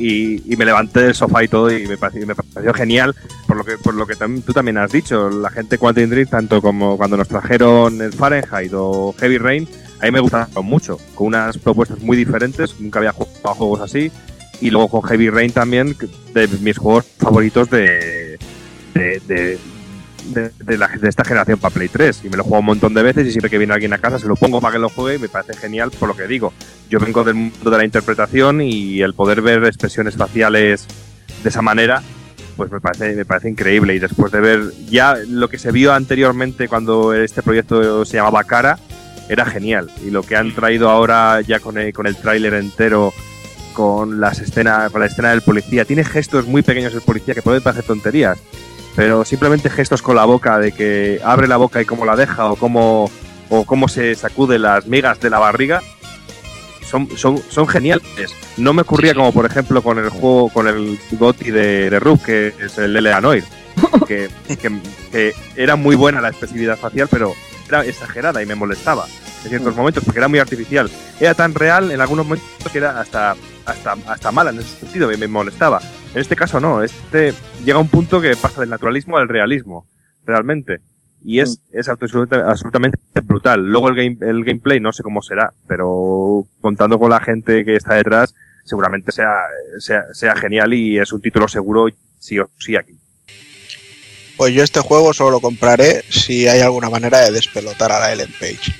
[0.00, 3.14] y, me levanté del sofá y todo y me pareció, genial
[3.46, 5.30] por lo que por lo que tú también has dicho.
[5.30, 9.68] La gente Quantum Dream, tanto como cuando nos trajeron el Fahrenheit o Heavy Rain,
[10.00, 14.10] a mí me gustaron mucho, con unas propuestas muy diferentes, nunca había jugado juegos así.
[14.60, 15.96] Y luego con Heavy Rain también,
[16.34, 18.38] de mis juegos favoritos de,
[18.94, 19.58] de,
[20.26, 22.94] de, de la- de esta generación para Play 3 y me lo juego un montón
[22.94, 24.88] de veces y siempre que viene alguien a casa se lo pongo para que lo
[24.88, 26.52] juegue y me parece genial por lo que digo.
[26.88, 30.86] Yo vengo del mundo de la interpretación y el poder ver expresiones faciales
[31.42, 32.02] de esa manera
[32.56, 33.94] pues me parece, me parece increíble.
[33.94, 34.60] Y después de ver
[34.90, 38.78] ya lo que se vio anteriormente cuando este proyecto se llamaba Cara
[39.30, 39.90] era genial.
[40.04, 43.14] Y lo que han traído ahora ya con el, con el tráiler entero
[43.72, 47.40] con las escenas con la escena del policía tiene gestos muy pequeños el policía que
[47.40, 48.36] pueden parecer tonterías
[48.96, 52.50] pero simplemente gestos con la boca de que abre la boca y cómo la deja
[52.50, 53.10] o cómo
[53.48, 55.82] o cómo se sacude las migas de la barriga
[56.90, 58.34] son, son, son geniales.
[58.56, 62.22] No me ocurría como por ejemplo con el juego, con el GOTI de, de Rub,
[62.22, 63.44] que es el Eleanoid,
[64.08, 64.80] que, que,
[65.12, 67.34] que era muy buena la expresividad facial, pero
[67.70, 69.06] era exagerada y me molestaba
[69.44, 70.90] en ciertos momentos porque era muy artificial.
[71.18, 75.08] Era tan real en algunos momentos que era hasta, hasta, hasta mala en ese sentido,
[75.08, 75.80] me, me molestaba.
[76.14, 77.32] En este caso no, este
[77.64, 79.86] llega a un punto que pasa del naturalismo al realismo,
[80.24, 80.80] realmente.
[81.22, 83.66] Y es, es absolutamente, absolutamente brutal.
[83.66, 87.76] Luego el, game, el gameplay no sé cómo será, pero contando con la gente que
[87.76, 89.34] está detrás, seguramente sea,
[89.78, 91.86] sea, sea genial y es un título seguro
[92.18, 92.99] sí o sí aquí.
[94.40, 98.10] Pues yo este juego solo lo compraré si hay alguna manera de despelotar a la
[98.14, 98.72] Ellen Page.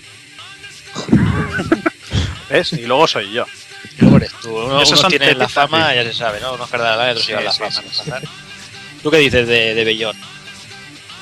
[2.48, 2.72] ¿Ves?
[2.72, 3.44] Y luego soy yo.
[3.98, 4.56] Y luego eres tú.
[4.56, 6.54] Uno, unos tienen la fama, ya se sabe, ¿no?
[6.54, 7.72] Unos cardan la otros Sí, llevan la sí, fama.
[7.92, 8.10] sí.
[9.02, 10.16] ¿Tú qué dices de, de Bellón?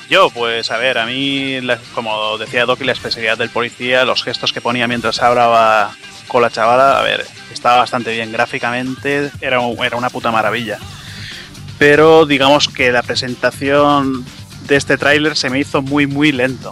[0.09, 1.59] Yo, pues a ver, a mí,
[1.93, 5.97] como decía Doki, la especialidad del policía, los gestos que ponía mientras hablaba
[6.29, 10.79] con la chavala, a ver, estaba bastante bien gráficamente, era, un- era una puta maravilla.
[11.79, 14.25] Pero digamos que la presentación
[14.67, 16.71] de este tráiler se me hizo muy, muy lento.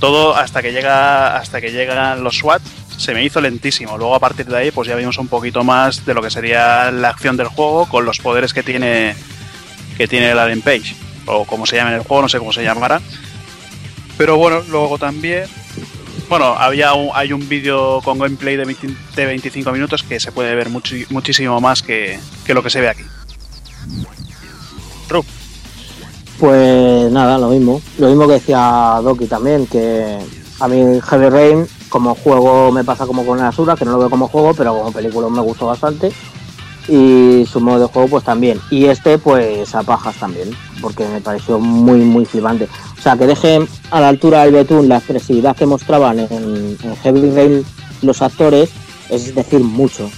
[0.00, 2.62] Todo hasta que llega hasta que llegan los SWAT
[2.96, 3.96] se me hizo lentísimo.
[3.98, 6.90] Luego a partir de ahí pues ya vimos un poquito más de lo que sería
[6.92, 9.16] la acción del juego con los poderes que tiene
[9.96, 10.94] que tiene el Alien Page
[11.26, 13.00] o como se llama en el juego, no sé cómo se llamará.
[14.16, 15.44] Pero bueno, luego también
[16.28, 20.30] bueno, había un- hay un vídeo con gameplay de, 20 de 25 minutos que se
[20.30, 23.04] puede ver muchísimo más que, que lo que se ve aquí.
[26.38, 27.80] Pues nada, lo mismo.
[27.98, 30.18] Lo mismo que decía Doki también, que
[30.60, 34.10] a mí Heavy Rain como juego me pasa como con Asura, que no lo veo
[34.10, 36.12] como juego, pero como película me gustó bastante.
[36.86, 38.60] Y su modo de juego pues también.
[38.70, 40.50] Y este pues a pajas también,
[40.80, 42.68] porque me pareció muy muy flipante.
[42.98, 46.96] O sea, que dejen a la altura del betún la expresividad que mostraban en, en
[47.02, 47.64] Heavy Rain
[48.02, 48.70] los actores,
[49.10, 50.08] es decir, mucho.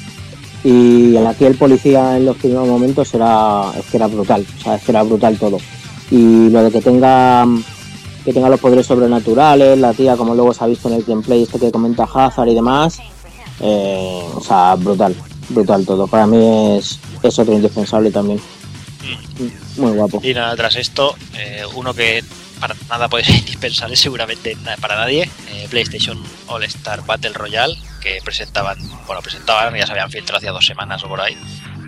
[0.62, 4.74] Y aquí el policía en los primeros momentos era, es que era brutal, o sea,
[4.74, 5.58] es que era brutal todo
[6.10, 7.46] y lo de que tenga
[8.24, 11.42] que tenga los poderes sobrenaturales, la tía como luego se ha visto en el gameplay
[11.42, 13.00] este que comenta Hazard y demás,
[13.60, 15.16] eh, o sea, brutal,
[15.48, 16.06] brutal todo.
[16.06, 18.38] Para mí es, es otro indispensable también.
[19.78, 20.20] Muy guapo.
[20.22, 22.22] Y nada, tras esto, eh, uno que
[22.60, 28.20] para nada puede ser indispensable, seguramente para nadie, eh, PlayStation All Star Battle Royale, que
[28.24, 31.36] presentaban, bueno, presentaban, ya se habían filtrado hace dos semanas o por ahí,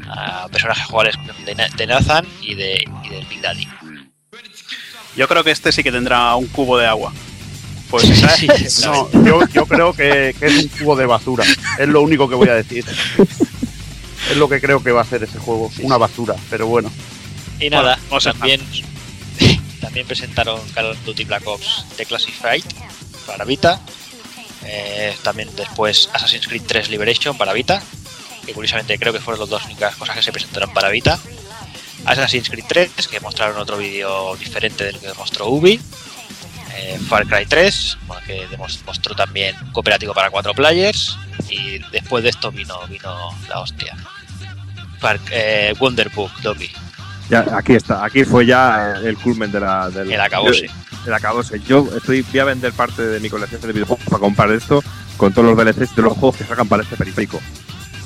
[0.08, 3.66] a personajes jugables de, Na- de Nathan y de, y del Big Daddy.
[5.16, 7.12] Yo creo que este sí que tendrá un cubo de agua.
[7.90, 8.04] Pues
[8.36, 8.46] Sí.
[8.84, 11.44] No, yo, yo creo que, que es un cubo de basura.
[11.78, 12.84] Es lo único que voy a decir.
[14.30, 15.70] Es lo que creo que va a ser ese juego.
[15.82, 16.90] Una basura, pero bueno.
[17.60, 18.62] Y nada, Bueno, también,
[19.80, 22.64] también presentaron Call of Duty Black Ops The Classified
[23.26, 23.78] para Vita.
[24.64, 27.82] Eh, también después Assassin's Creed 3 Liberation para Vita.
[28.46, 31.18] Que curiosamente creo que fueron las dos únicas cosas que se presentaron para Vita.
[32.04, 35.80] Assassin's Creed 3, que mostraron otro vídeo diferente del que mostró Ubi.
[36.74, 41.16] Eh, Far Cry 3, bueno, que mostró también cooperativo para cuatro players.
[41.48, 43.96] Y después de esto vino, vino la hostia.
[44.98, 46.70] Far, eh, Wonderbook, Doki.
[47.28, 50.68] Ya, aquí está, aquí fue ya el culmen de la, del El acabose.
[51.06, 51.60] El acabose.
[51.60, 54.82] Yo estoy, voy a vender parte de mi colección de videojuegos para comprar esto
[55.16, 57.40] con todos los DLCs de los juegos que sacan para este periférico.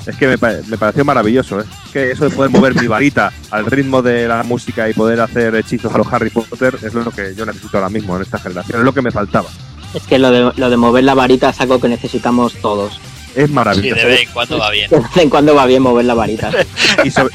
[0.05, 0.37] Es que me,
[0.67, 1.65] me pareció maravilloso, ¿eh?
[1.85, 5.19] Es que eso de poder mover mi varita al ritmo de la música y poder
[5.19, 8.39] hacer hechizos a los Harry Potter es lo que yo necesito ahora mismo en esta
[8.39, 9.49] generación, es lo que me faltaba.
[9.93, 13.01] Es que lo de, lo de mover la varita es algo que necesitamos todos.
[13.37, 14.01] Es Sí, maravilloso.
[14.01, 14.89] de vez en cuando va bien.
[14.89, 16.49] De vez en cuando va bien mover la varita.
[17.03, 17.29] y, so-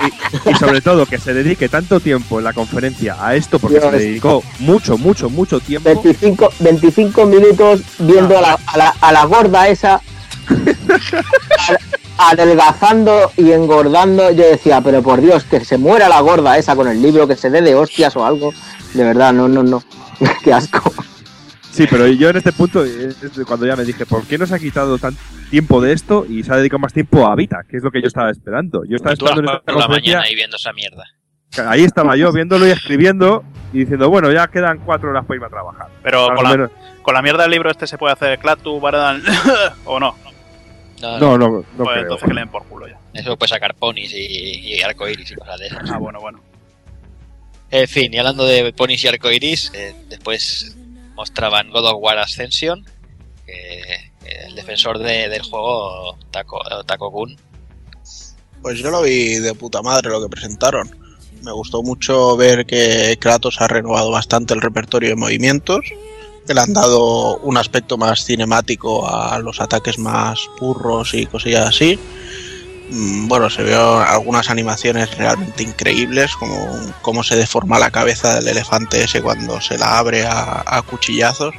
[0.46, 3.78] y- y sobre todo que se dedique tanto tiempo en la conferencia a esto, porque
[3.78, 3.90] Dios.
[3.92, 5.88] se dedicó mucho, mucho, mucho tiempo.
[5.88, 10.00] 25, 25 minutos viendo a la, a la, a la gorda esa
[12.18, 14.30] adelgazando y engordando.
[14.32, 17.36] Yo decía, pero por Dios, que se muera la gorda esa con el libro, que
[17.36, 18.53] se dé de hostias o algo.
[18.94, 19.82] De verdad, no, no, no.
[20.44, 20.92] Qué asco.
[21.73, 23.16] Sí, pero yo en este punto es
[23.47, 25.18] cuando ya me dije, ¿por qué no se ha quitado tanto
[25.51, 27.62] tiempo de esto y se ha dedicado más tiempo a Vita?
[27.68, 28.85] Que es lo que yo estaba esperando.
[28.85, 31.05] Yo estaba esperando en esta por la mañana ahí viendo esa mierda.
[31.66, 33.43] ahí estaba yo viéndolo y escribiendo
[33.73, 35.87] y diciendo, bueno, ya quedan cuatro horas para irme a trabajar.
[36.03, 36.70] Pero con la, menos.
[37.01, 39.23] con la mierda del libro este se puede hacer Clatu, Baradan
[39.87, 40.14] o no.
[41.01, 42.03] No, no, No, no, no pues creo.
[42.03, 42.99] entonces que le den por culo ya.
[43.14, 45.91] Eso puede sacar ponis y, y arcoiris y cosas de esas.
[45.91, 46.41] Ah, bueno, bueno.
[47.70, 50.77] En fin, y hablando de ponis y arcoiris, eh, después
[51.14, 52.84] mostraban God of War Ascension,
[53.46, 53.82] que
[54.46, 56.60] el defensor de- del juego, Taco.
[58.62, 60.90] Pues yo lo vi de puta madre lo que presentaron.
[61.42, 65.80] Me gustó mucho ver que Kratos ha renovado bastante el repertorio de movimientos,
[66.46, 71.98] le han dado un aspecto más cinemático a los ataques más burros y cosillas así.
[72.93, 76.68] Mm, Bueno, se vio algunas animaciones realmente increíbles, como
[77.01, 81.55] cómo se deforma la cabeza del elefante ese cuando se la abre a, a cuchillazos.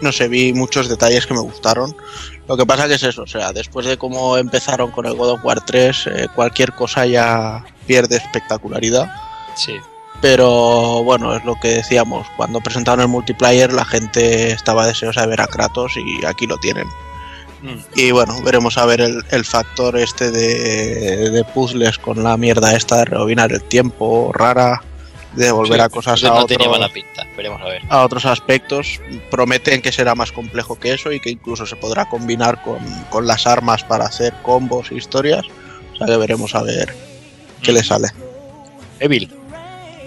[0.00, 1.96] No sé, vi muchos detalles que me gustaron.
[2.46, 5.30] Lo que pasa que es eso, o sea, después de cómo empezaron con el God
[5.30, 9.10] of War 3, eh, cualquier cosa ya pierde espectacularidad.
[9.56, 9.74] Sí.
[10.20, 15.26] Pero bueno, es lo que decíamos, cuando presentaron el multiplayer la gente estaba deseosa de
[15.26, 16.86] ver a Kratos y aquí lo tienen.
[17.66, 17.78] Mm.
[17.94, 22.74] Y bueno, veremos a ver el, el factor este de, de puzzles con la mierda
[22.76, 24.82] esta de rebobinar el tiempo rara,
[25.34, 27.24] de volver Sí, a cosas a no tenía otros- mala pinta.
[27.36, 27.82] Veremos a ver.
[27.90, 29.00] a otros aspectos.
[29.30, 32.78] Prometen que será más complejo que eso y que incluso se podrá combinar con,
[33.10, 35.44] con las armas para hacer combos e historias.
[35.92, 36.94] O sea que veremos a ver
[37.62, 38.08] qué le sale.
[39.00, 39.30] Evil.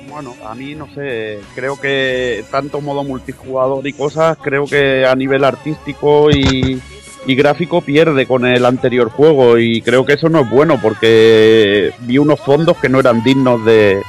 [0.07, 5.15] Bueno, a mí no sé, creo que tanto modo multijugador y cosas, creo que a
[5.15, 6.81] nivel artístico y,
[7.25, 11.91] y gráfico pierde con el anterior juego y creo que eso no es bueno porque
[11.99, 14.01] vi unos fondos que no eran dignos de,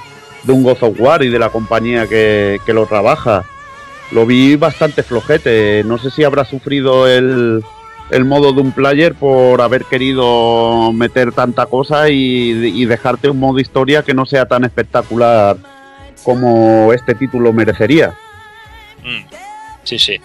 [0.44, 3.44] de un God of War y de la compañía que, que lo trabaja.
[4.12, 7.62] Lo vi bastante flojete, no sé si habrá sufrido el,
[8.10, 13.38] el modo de un player por haber querido meter tanta cosa y, y dejarte un
[13.38, 15.56] modo historia que no sea tan espectacular
[16.24, 18.14] como este título merecería.
[19.04, 19.24] Mm.
[19.84, 20.20] Sí, sí.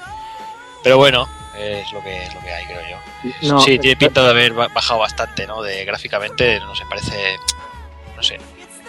[0.83, 1.27] Pero bueno,
[1.57, 3.49] es lo que, es lo que hay, creo yo.
[3.53, 5.61] No, sí, tiene pinta de haber ba- bajado bastante, ¿no?
[5.61, 7.37] De gráficamente, no sé, parece.
[8.15, 8.37] No sé.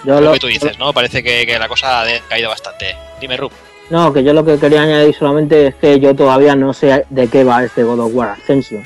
[0.04, 0.92] yo Lo lo- que tú dices, ¿no?
[0.92, 2.94] Parece que, que la cosa ha de- caído bastante.
[3.20, 3.52] Dime, Rub.
[3.90, 7.28] No, que yo lo que quería añadir solamente es que yo todavía no sé de
[7.28, 8.84] qué va este God of War Ascension.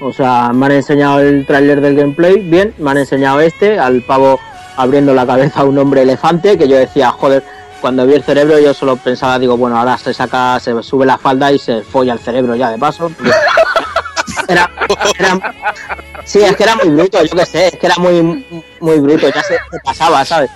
[0.00, 4.02] O sea, me han enseñado el tráiler del gameplay, bien, me han enseñado este, al
[4.02, 4.40] pavo
[4.76, 7.42] abriendo la cabeza a un hombre elefante, que yo decía, joder,
[7.82, 11.18] cuando vi el cerebro yo solo pensaba, digo, bueno, ahora se saca, se sube la
[11.18, 13.10] falda y se folla el cerebro ya de paso.
[14.48, 14.70] Era,
[15.18, 15.54] era-
[16.24, 18.44] sí, es que era muy bruto, yo qué sé, es que era muy,
[18.80, 20.50] muy bruto, ya se, se pasaba, ¿sabes?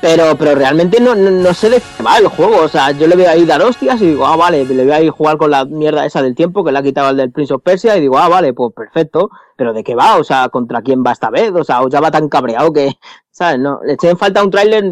[0.00, 2.62] Pero, pero realmente no, no, no sé de qué va el juego.
[2.62, 5.08] O sea, yo le veo ahí dar hostias y digo, ah, vale, le veo ahí
[5.10, 7.62] jugar con la mierda esa del tiempo que le ha quitado al del Prince of
[7.62, 9.30] Persia y digo, ah, vale, pues perfecto.
[9.56, 10.16] Pero ¿de qué va?
[10.16, 11.52] O sea, ¿contra quién va esta vez?
[11.54, 12.94] O sea, o ya va tan cabreado que,
[13.30, 13.58] ¿sabes?
[13.58, 14.84] No, le eché en falta un tráiler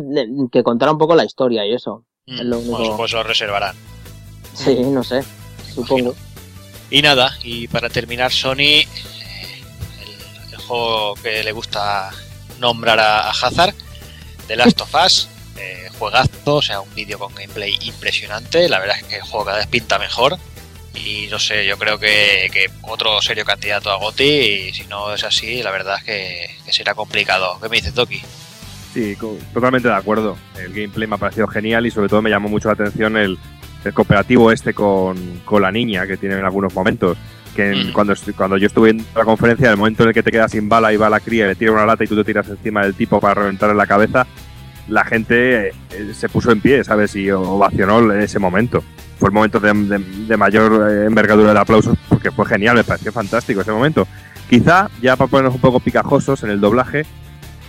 [0.53, 2.05] que contara un poco la historia y eso.
[2.27, 2.77] Es lo único.
[2.77, 3.75] Bueno, pues lo reservarán.
[4.53, 5.25] Sí, no sé,
[5.75, 6.15] supongo.
[6.91, 8.87] Y nada, y para terminar, Sony, eh,
[10.03, 12.11] el, el juego que le gusta
[12.61, 13.75] nombrar a, a Hazard,
[14.49, 15.29] The Last of Us,
[15.59, 18.67] eh, juegazo, o sea, un vídeo con gameplay impresionante.
[18.69, 20.39] La verdad es que el juego cada vez pinta mejor.
[20.95, 25.13] Y no sé, yo creo que, que otro serio candidato a Goti y si no
[25.15, 26.05] es así, la verdad es
[26.65, 27.59] que, será complicado.
[27.61, 28.21] ¿Qué me dices, Doki?
[28.95, 29.17] Sí,
[29.53, 30.37] totalmente de acuerdo.
[30.57, 33.39] El gameplay me ha parecido genial y sobre todo me llamó mucho la atención el,
[33.85, 37.19] el cooperativo este con, con la niña que tiene en algunos momentos.
[37.59, 37.93] Que en- Mm.
[37.93, 40.53] cuando, cuando yo estuve en la conferencia, en el momento en el que te quedas
[40.53, 42.49] sin bala y va la cría y le tira una lata y tú te tiras
[42.49, 44.29] encima del tipo para reventarle la cabeza,
[44.87, 45.73] la gente eh,
[46.15, 47.17] se puso en pie, ¿sabes?
[47.17, 48.85] Y ovacionó ese momento.
[49.19, 52.85] Fue el momento de, de- de mayor eh, envergadura de aplausos porque fue genial, me
[52.85, 54.07] pareció fantástico ese momento.
[54.49, 57.05] Quizá, ya para ponernos un poco picajosos en el doblaje,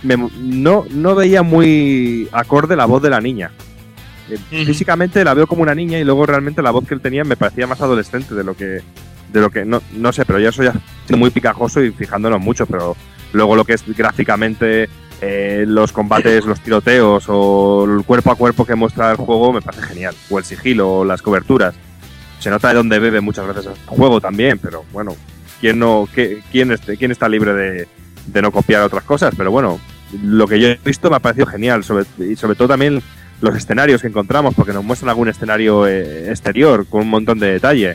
[0.04, 3.50] me- no, no veía muy acorde la voz de la niña.
[4.30, 4.38] Eh.
[4.64, 7.36] Físicamente la veo como una niña y luego realmente la voz que él tenía me
[7.36, 8.80] parecía más adolescente de lo que.
[9.32, 9.64] De lo que.
[9.64, 12.96] No, no sé, pero yo eso ya estoy muy picajoso y fijándonos mucho, pero
[13.32, 14.88] luego lo que es gráficamente.
[15.22, 19.60] eh, los combates, los tiroteos o el cuerpo a cuerpo que muestra el juego me
[19.60, 20.14] parece genial.
[20.30, 21.74] O el sigilo o las coberturas.
[22.38, 25.14] Se nota de dónde bebe muchas veces el juego también, pero bueno,
[25.60, 27.86] ¿quién, no, qué- quién, este- quién está libre de,
[28.28, 29.34] de no copiar otras cosas?
[29.36, 29.78] Pero bueno,
[30.22, 33.02] lo que yo he visto me ha parecido genial, sobre, y sobre todo también
[33.42, 37.52] los escenarios que encontramos, porque nos muestran algún escenario eh, exterior con un montón de
[37.52, 37.94] detalle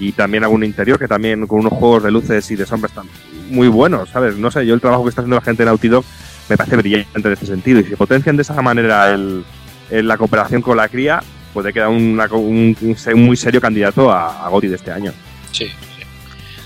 [0.00, 3.08] y también algún interior que también con unos juegos de luces y de sombras están
[3.48, 4.36] muy buenos, ¿sabes?
[4.36, 6.04] No sé, yo el trabajo que está haciendo la gente en Naughty Dog
[6.48, 9.44] me parece brillante en ese sentido y si potencian de esa manera el,
[9.90, 11.22] el- la cooperación con la cría,
[11.52, 15.12] puede quedar una un, un muy serio candidato a, a GOTY de este año.
[15.52, 16.04] Sí, sí.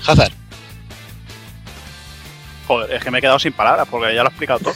[0.07, 0.31] Hazard.
[2.67, 4.73] Joder, es que me he quedado sin palabras porque ya lo he explicado todo.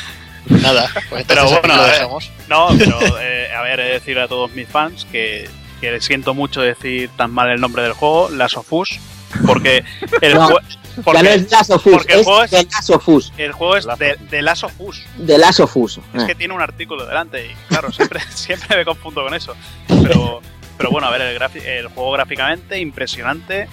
[0.62, 2.30] Nada, pues Pero bueno, dejamos.
[2.48, 5.48] No, pero eh, a ver, he de decirle a todos mis fans que,
[5.92, 8.98] que siento mucho decir tan mal el nombre del juego, Last of Us,
[9.46, 9.84] porque
[10.20, 12.64] el, No, jue- ya no porque es Last of Us, porque el juego es- The
[12.64, 13.32] Last of Us.
[13.36, 15.02] el juego es de, de Last of Us.
[15.26, 16.00] The Last of Us.
[16.14, 16.26] Es Eh.
[16.26, 19.54] que tiene un artículo delante y claro, siempre, siempre me confundo con eso.
[19.88, 20.40] Pero,
[20.78, 23.68] pero bueno, a ver, el, juego gráficamente impresionante.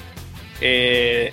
[0.61, 1.32] Eh,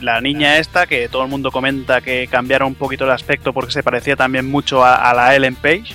[0.00, 3.70] la niña esta, que todo el mundo comenta que cambiaron un poquito el aspecto porque
[3.72, 5.94] se parecía también mucho a, a la Ellen Page.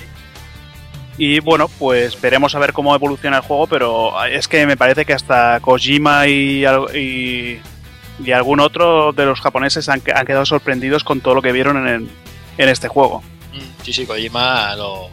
[1.18, 5.04] Y bueno, pues veremos a ver cómo evoluciona el juego, pero es que me parece
[5.06, 6.64] que hasta Kojima y,
[6.94, 7.60] y,
[8.22, 11.78] y algún otro de los japoneses han, han quedado sorprendidos con todo lo que vieron
[11.78, 12.08] en, el-
[12.58, 13.22] en este juego.
[13.54, 15.08] Mm, Sí, sí, Kojima lo,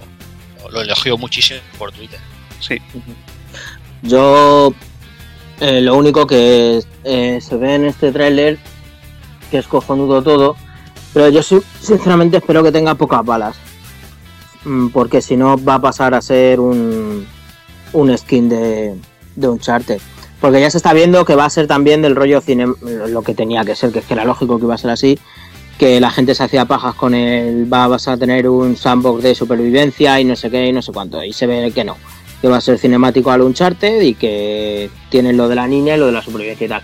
[0.71, 2.19] lo elogió muchísimo por Twitter.
[2.59, 2.81] Sí.
[4.01, 4.73] Yo
[5.61, 8.57] eh, lo único que eh, se ve en este tráiler,
[9.49, 10.57] que es cojonudo todo,
[11.13, 13.55] pero yo sí- sinceramente espero que tenga pocas balas,
[14.91, 17.25] porque si no va a pasar a ser un,
[17.93, 18.95] un skin de,
[19.35, 19.99] de Uncharted.
[20.39, 22.67] Porque ya se está viendo que va a ser también del rollo cine,
[23.07, 25.17] lo que tenía que ser, que es que era lógico que iba a ser así,
[25.77, 29.35] que la gente se hacía pajas con el, va, vas a tener un sandbox de
[29.35, 31.95] supervivencia y no sé qué y no sé cuánto, y se ve que no
[32.43, 35.97] que va a ser cinemático al Uncharted y que tienen lo de la niña y
[35.97, 36.81] lo de la supervivencia y tal.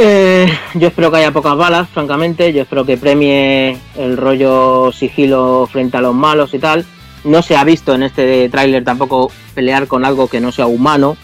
[0.00, 2.52] Eh, yo espero que haya pocas balas, francamente.
[2.52, 6.86] Yo espero que premie el rollo sigilo frente a los malos y tal.
[7.24, 11.16] No se ha visto en este tráiler tampoco pelear con algo que no sea humano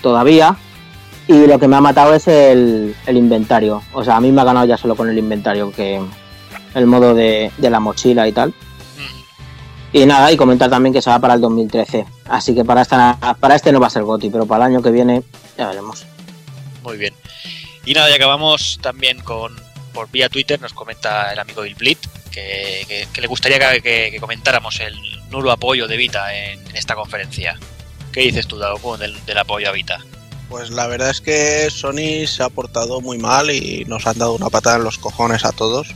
[0.00, 0.56] todavía.
[1.28, 3.82] Y lo que me ha matado es el, inventario.
[3.92, 6.00] O sea, a mí me ha ganado ya solo con el inventario, que
[6.74, 8.54] el modo de, de la mochila y tal.
[9.92, 12.06] Y nada, y comentar también que se va para el 2013.
[12.28, 14.82] Así que para, esta, para este no va a ser Goti, pero para el año
[14.82, 15.22] que viene
[15.58, 16.06] ya veremos.
[16.82, 17.14] Muy bien.
[17.86, 19.54] Y nada, ya acabamos también con
[19.94, 21.98] por vía Twitter, nos comenta el amigo Bill Blit
[22.30, 24.94] que, que- que le gustaría que, que- que comentáramos el
[25.30, 27.58] nulo apoyo de Vita en, en esta conferencia.
[28.12, 29.98] ¿Qué dices tú, Dago, del, del apoyo a Vita?
[30.50, 34.34] Pues la verdad es que Sony se ha portado muy mal y nos han dado
[34.34, 35.88] una patada en los cojones a todos,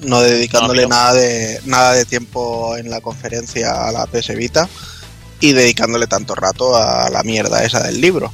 [0.00, 4.68] no dedicándole No, nada de nada de tiempo en la conferencia a la PS Vita
[5.40, 8.32] y dedicándole tanto rato a la mierda esa del libro.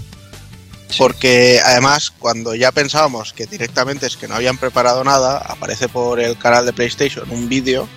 [0.96, 6.18] Porque además, cuando ya pensábamos que directamente es que no habían preparado nada, aparece por
[6.18, 7.88] el canal de PlayStation un vídeo,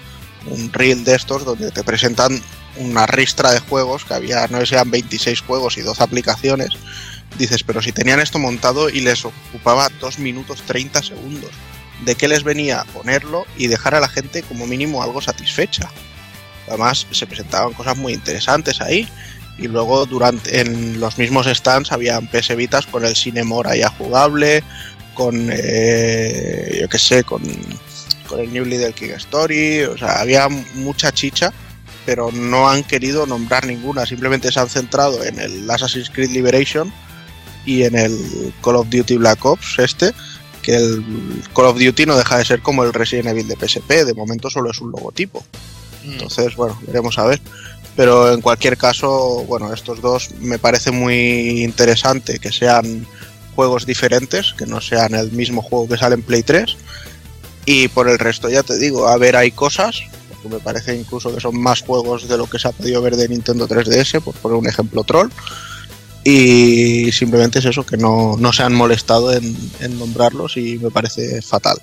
[0.47, 2.41] un reel de estos, donde te presentan
[2.77, 6.69] una ristra de juegos, que había, no sé eran 26 juegos y 12 aplicaciones.
[7.37, 11.51] Dices, pero si tenían esto montado y les ocupaba 2 minutos 30 segundos,
[12.03, 15.89] ¿de qué les venía ponerlo y dejar a la gente como mínimo algo satisfecha?
[16.67, 19.07] Además, se presentaban cosas muy interesantes ahí.
[19.61, 24.63] Y luego durante en los mismos stands habían PS Vitas con el Cinemora ya jugable,
[25.13, 27.43] con eh, yo qué sé, con,
[28.27, 31.53] con el New Little King Story, o sea, había mucha chicha,
[32.05, 36.91] pero no han querido nombrar ninguna, simplemente se han centrado en el Assassin's Creed Liberation
[37.65, 40.11] y en el Call of Duty Black Ops este,
[40.63, 41.03] que el
[41.55, 44.49] Call of Duty no deja de ser como el Resident Evil de PSP, de momento
[44.49, 45.45] solo es un logotipo.
[46.03, 47.39] Entonces, bueno, veremos a ver.
[47.95, 53.05] Pero en cualquier caso, bueno, estos dos me parece muy interesante que sean
[53.55, 56.77] juegos diferentes, que no sean el mismo juego que sale en Play 3.
[57.65, 61.33] Y por el resto, ya te digo, a ver, hay cosas, porque me parece incluso
[61.33, 64.33] que son más juegos de lo que se ha podido ver de Nintendo 3DS, por
[64.35, 65.29] poner un ejemplo troll.
[66.23, 71.41] Y simplemente es eso, que no, no se han molestado en nombrarlos y me parece
[71.41, 71.81] fatal.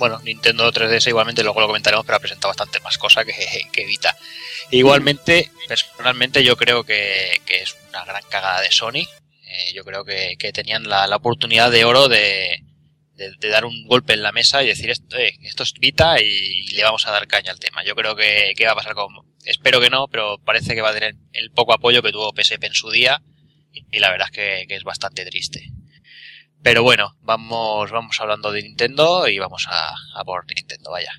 [0.00, 3.34] Bueno, Nintendo 3DS igualmente, luego lo comentaremos, pero ha presentado bastante más cosas que,
[3.70, 4.16] que Vita.
[4.70, 9.06] Igualmente, personalmente yo creo que, que es una gran cagada de Sony.
[9.44, 12.64] Eh, yo creo que, que tenían la, la oportunidad de oro de,
[13.14, 16.68] de, dar un golpe en la mesa y decir esto, eh, esto es Vita y
[16.72, 17.84] le vamos a dar caña al tema.
[17.84, 19.08] Yo creo que, que va a pasar con...
[19.44, 22.64] Espero que no, pero parece que va a tener el poco apoyo que tuvo PSP
[22.64, 23.20] en su día
[23.70, 25.70] y, la verdad es que es bastante triste.
[26.62, 31.12] Pero bueno, vamos, vamos hablando de Nintendo y vamos a, a por Nintendo, vaya.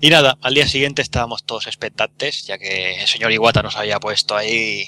[0.00, 4.00] Y nada, al día siguiente estábamos todos expectantes, ya que el señor Iwata nos había
[4.00, 4.84] puesto ahí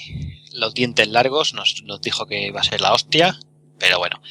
[0.53, 3.39] los dientes largos, nos, nos dijo que iba a ser la hostia,
[3.79, 4.21] pero bueno,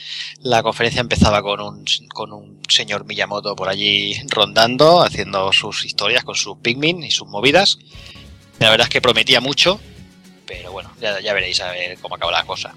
[0.40, 6.24] la conferencia empezaba con un, con un señor Miyamoto por allí rondando, haciendo sus historias
[6.24, 7.78] con sus Pikmin y sus movidas.
[8.58, 9.80] La verdad es que prometía mucho,
[10.46, 12.74] pero bueno, ya, ya veréis a ver cómo acaba la cosa.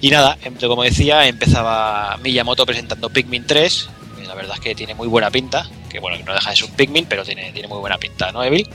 [0.00, 3.88] Y nada, em- como decía, empezaba Miyamoto presentando Pikmin 3.
[4.22, 5.66] y La verdad es que tiene muy buena pinta.
[5.90, 8.32] Que bueno, que no deja de ser un Pikmin, pero tiene, tiene muy buena pinta,
[8.32, 8.68] ¿no, Evil?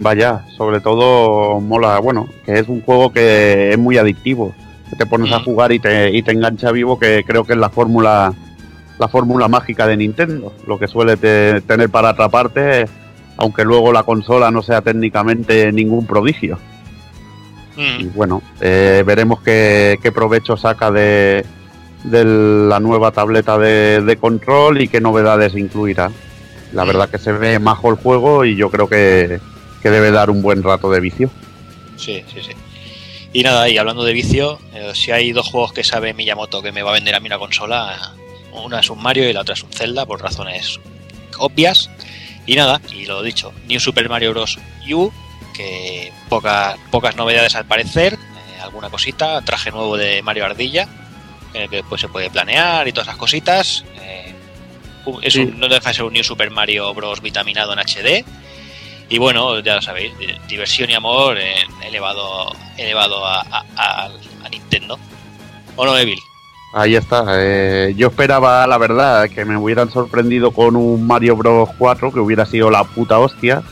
[0.00, 4.54] Vaya, sobre todo mola, bueno, que es un juego que es muy adictivo.
[4.90, 5.44] Que te pones a Mm.
[5.44, 8.32] jugar y te, y te engancha vivo, que creo que es la fórmula
[8.98, 12.86] la fórmula mágica de Nintendo, lo que suele te- tener para atraparte,
[13.36, 16.58] aunque luego la consola no sea técnicamente ningún prodigio.
[17.78, 21.44] Y Mm, bueno, eh, veremos qué, qué provecho saca de,
[22.02, 26.10] de la nueva tableta de, de control y qué novedades incluirá.
[26.72, 29.40] La verdad que se ve majo el juego y yo creo que,
[29.80, 31.30] que debe dar un buen rato de vicio.
[31.96, 32.52] Sí, sí, sí.
[33.32, 36.72] Y nada, y hablando de vicio, eh, si hay dos juegos que sabe Miyamoto que
[36.72, 38.14] me va a vender a mí una consola,
[38.52, 40.80] una es un Mario y la otra es un Zelda, por razones
[41.38, 41.90] obvias.
[42.46, 44.58] Y nada, y lo dicho, New Super Mario Bros.
[44.90, 45.12] U,
[45.58, 50.88] que pocas pocas novedades al parecer, eh, alguna cosita, traje nuevo de Mario Ardilla,
[51.52, 53.84] que después se puede planear y todas esas cositas.
[54.00, 54.34] eh,
[55.22, 55.40] es Sí.
[55.40, 57.20] un- no deja de ser un New Super Mario Bros.
[57.22, 58.24] vitaminado en HD.
[59.08, 61.38] Y bueno, ya lo sabéis, di- diversión y amor
[61.82, 64.10] elevado, elevado a, a- a-
[64.44, 64.98] a Nintendo.
[65.76, 66.18] ¿O no, Evil?
[66.74, 67.24] Ahí está.
[67.30, 72.20] eh, yo esperaba, la verdad, que me hubieran sorprendido con un Mario Bros 4, que
[72.20, 73.62] hubiera sido la puta hostia.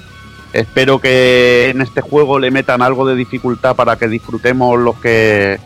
[0.57, 5.59] Espero que en este juego le metan algo de dificultad para que disfrutemos los que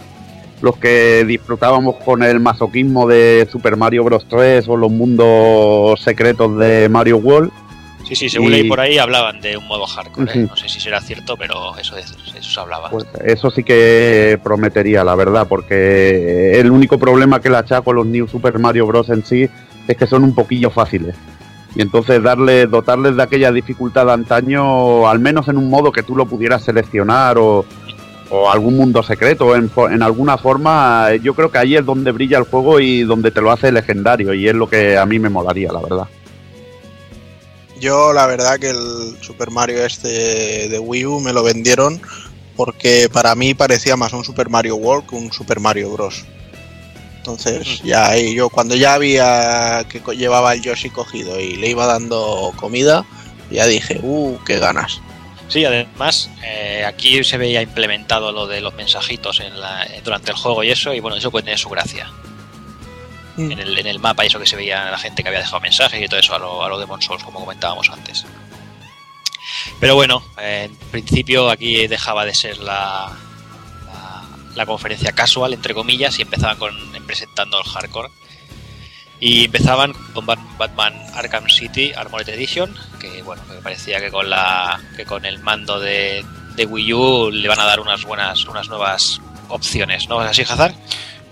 [0.62, 6.58] los que disfrutábamos con el masoquismo de Super Mario Bros 3 o los mundos secretos
[6.58, 7.50] de Mario World.
[8.06, 10.32] Sí, sí, según Y- leí por ahí hablaban de un modo hardcore.
[10.34, 10.46] ¿eh?
[10.50, 12.90] No sé si será cierto, pero eso, eso se hablaba.
[12.90, 17.94] Pues eso sí que prometería, la verdad, porque el único problema que le achaco a
[17.94, 19.08] los New Super Mario Bros.
[19.10, 19.48] en sí
[19.86, 21.14] es que son un poquillo fáciles.
[21.74, 26.02] Y entonces darle, dotarles de aquella dificultad de antaño, al menos en un modo que
[26.02, 27.64] tú lo pudieras seleccionar o,
[28.52, 32.44] algún mundo secreto, en, en alguna forma, yo creo que ahí es donde brilla el
[32.44, 35.72] juego y donde te lo hace legendario, y es lo que a mí me molaría,
[35.72, 36.06] la verdad.
[37.80, 42.00] Yo la verdad que el Super Mario este de Wii U me lo vendieron
[42.54, 46.26] porque para mí parecía más un Super Mario World que un Super Mario Bros.
[47.20, 51.84] Entonces ya ahí yo cuando ya había que llevaba el Yoshi cogido y le iba
[51.84, 53.04] dando comida,
[53.50, 55.02] ya dije, uh, qué ganas.
[55.48, 60.30] Sí, además, eh, aquí se veía implementado lo de los mensajitos en la- eh, durante
[60.30, 62.10] el juego y eso, y bueno, eso puede tener su gracia.
[63.36, 63.52] Mm.
[63.52, 65.60] En, el, en el mapa y eso que se veía la gente que había dejado
[65.60, 68.24] mensajes y todo eso a lo, a lo Demon Souls, como comentábamos antes.
[69.78, 73.14] Pero bueno, eh, en principio aquí dejaba de ser la,
[74.54, 76.74] la, conferencia casual, entre comillas, y empezaban con,
[77.06, 78.08] presentando el hardcore.
[79.22, 84.30] Y empezaban con Bat- Batman Arkham City Armored Edition, que bueno, que parecía que con
[84.30, 86.24] la que con el mando de,
[86.56, 90.22] de Wii U le van a dar unas buenas, unas nuevas opciones, ¿no?
[90.24, 90.74] ¿Es así, Hazard?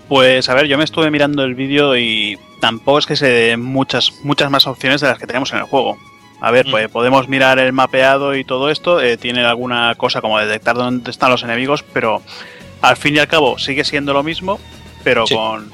[0.07, 3.61] Pues a ver, yo me estuve mirando el vídeo y tampoco es que se den
[3.63, 5.97] muchas, muchas más opciones de las que tenemos en el juego.
[6.41, 6.71] A ver, Mm.
[6.71, 11.09] pues podemos mirar el mapeado y todo esto, eh, tiene alguna cosa como detectar dónde
[11.09, 12.21] están los enemigos, pero
[12.81, 14.59] al fin y al cabo sigue siendo lo mismo,
[15.03, 15.35] pero Sí.
[15.35, 15.69] con,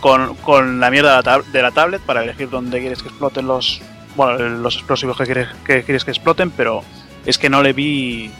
[0.00, 1.20] con, con la mierda
[1.52, 3.80] de la, tablet para elegir dónde quieres que exploten los,
[4.16, 6.82] bueno, los explosivos que quieres, que quieres que exploten, pero
[7.26, 8.30] es que no le vi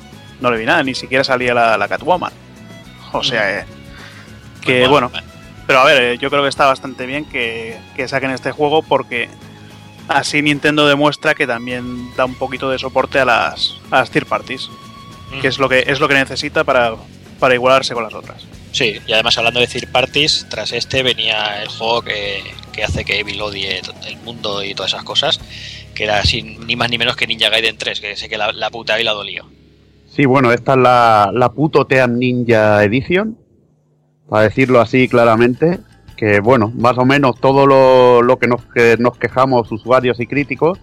[0.41, 2.33] no le vi nada, ni siquiera salía la, la Catwoman.
[3.13, 3.65] O sea, eh,
[4.63, 5.11] que Pues bueno,
[5.67, 8.83] pero a ver, eh, yo creo que está bastante bien que, que saquen este juego
[8.83, 9.29] porque
[10.09, 14.27] así Nintendo demuestra que también da un poquito de soporte a las, a las third
[14.27, 14.71] parties,
[15.33, 15.41] Mm.
[15.43, 16.95] que es lo que es lo que necesita para,
[17.41, 18.47] para igualarse con las otras.
[18.73, 22.43] Sí, y además hablando de third parties, tras este venía el juego que,
[22.73, 25.41] que hace que Evil odie el mundo y todas esas cosas,
[25.95, 28.53] que era sin, ni más ni menos que Ninja Gaiden 3, que sé que la,
[28.53, 29.47] la puta y la dolió.
[30.09, 33.37] Sí, bueno, esta es la, la puto Team Ninja Edition,
[34.29, 35.81] para decirlo así claramente,
[36.17, 40.27] que bueno, más o menos todo lo, lo que, nos, que nos quejamos usuarios y
[40.27, 40.79] críticos,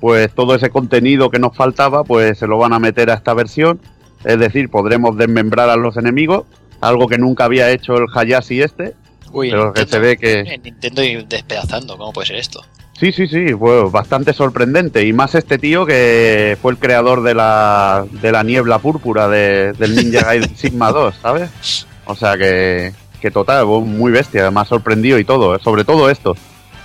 [0.00, 3.34] pues todo ese contenido que nos faltaba, pues se lo van a meter a esta
[3.34, 3.80] versión,
[4.24, 6.44] es decir, podremos desmembrar a los enemigos,
[6.80, 8.94] algo que nunca había hecho el Hayashi este,
[9.32, 10.40] Uy, pero que se ve que...
[10.40, 12.62] En Nintendo y despedazando, ¿cómo puede ser esto?
[12.98, 15.04] Sí, sí, sí, fue bastante sorprendente.
[15.06, 19.72] Y más este tío que fue el creador de la, de la niebla púrpura de,
[19.72, 21.86] del Ninja Gaiden Sigma 2, ¿sabes?
[22.04, 25.58] O sea que, que total, muy bestia, me ha sorprendido y todo, ¿eh?
[25.62, 26.36] sobre todo esto.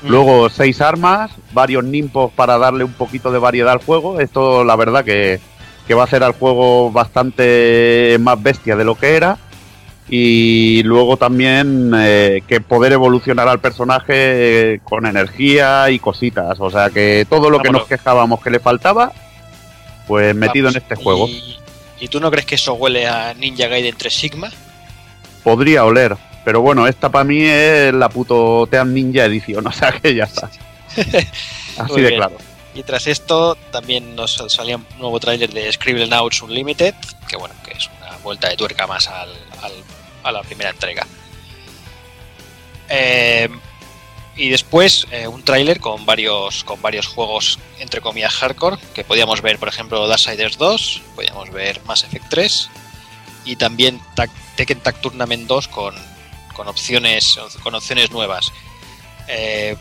[0.03, 4.19] Luego seis armas, varios nimpos para darle un poquito de variedad al juego.
[4.19, 5.39] Esto la verdad que,
[5.87, 9.37] que va a hacer al juego bastante más bestia de lo que era.
[10.09, 14.13] Y luego también eh, que poder evolucionar al personaje
[14.73, 16.59] eh, con energía y cositas.
[16.59, 19.11] O sea que todo lo que nos quejábamos que le faltaba,
[20.07, 21.27] pues metido Vamos, en este juego.
[21.27, 21.57] Y,
[21.99, 24.49] ¿Y tú no crees que eso huele a Ninja Gaiden 3 Sigma?
[25.43, 26.15] Podría oler.
[26.45, 29.67] Pero bueno, esta para mí es la puto Team Ninja Edición.
[29.67, 30.49] O sea que ya está.
[31.77, 32.37] Así de claro.
[32.77, 36.93] Y tras esto también nos salía un nuevo tráiler de Scribblenauts Unlimited,
[37.27, 41.07] que bueno, que es una vuelta de tuerca más a la primera entrega.
[42.87, 43.49] Eh,
[44.35, 49.41] y después eh, un tráiler con varios con varios juegos entre comillas hardcore que podíamos
[49.41, 52.69] ver, por ejemplo, Darksiders 2, podíamos ver Mass Effect 3
[53.45, 53.99] y también
[54.55, 55.95] Tekken Tag Tournament 2 con,
[56.53, 58.53] con opciones con opciones nuevas.
[59.27, 59.75] Eh,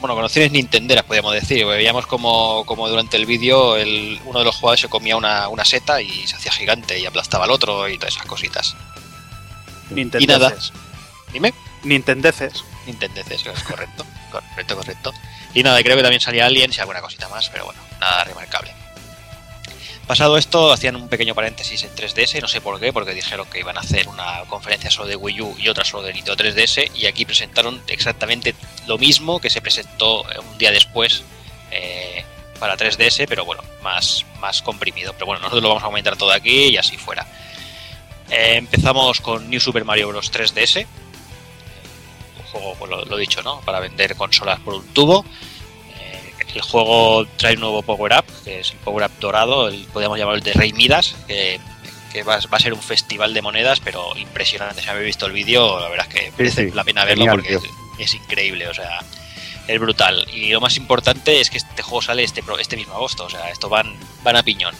[0.00, 1.64] bueno, con opciones nintenderas, podríamos decir.
[1.66, 5.64] Veíamos como, como durante el vídeo el- uno de los jugadores se comía una, una
[5.64, 8.76] seta y se hacía gigante y aplastaba al otro y todas esas cositas.
[9.90, 10.72] Nintendeces.
[11.32, 11.54] Dime.
[11.84, 12.64] Nintendeces.
[12.86, 14.04] Nintendeces, es correcto.
[14.30, 15.12] Correcto, correcto.
[15.54, 18.74] Y nada, creo que también salía Aliens y alguna cosita más, pero bueno, nada remarcable.
[20.08, 23.58] Pasado esto, hacían un pequeño paréntesis en 3DS, no sé por qué, porque dijeron que
[23.58, 26.92] iban a hacer una conferencia solo de Wii U y otra solo de Nintendo 3DS,
[26.94, 28.54] y aquí presentaron exactamente
[28.86, 31.24] lo mismo que se presentó eh, un día después
[31.70, 32.24] eh,
[32.58, 35.12] para 3DS, pero bueno, más, más comprimido.
[35.12, 37.26] Pero bueno, nosotros lo vamos a comentar todo aquí y así fuera.
[38.30, 40.32] Eh, empezamos con New Super Mario Bros.
[40.32, 40.86] 3DS,
[42.38, 43.60] un juego, pues lo, lo dicho, ¿no?
[43.60, 45.26] Para vender consolas por un tubo.
[46.48, 50.38] Eh, el juego trae un nuevo power-up, que es el power-up dorado, el, podríamos llamarlo
[50.38, 51.60] el de Rey Midas, que,
[52.12, 54.82] que va, va a ser un festival de monedas, pero impresionante.
[54.82, 56.74] Si habéis visto el vídeo, la verdad es que merece sí.
[56.74, 59.00] la pena verlo Genial, porque es, increíble, o sea,
[59.66, 60.26] es brutal.
[60.32, 63.50] Y lo más importante es que este juego sale este, este mismo agosto, o sea,
[63.50, 64.74] esto van, van a piñón.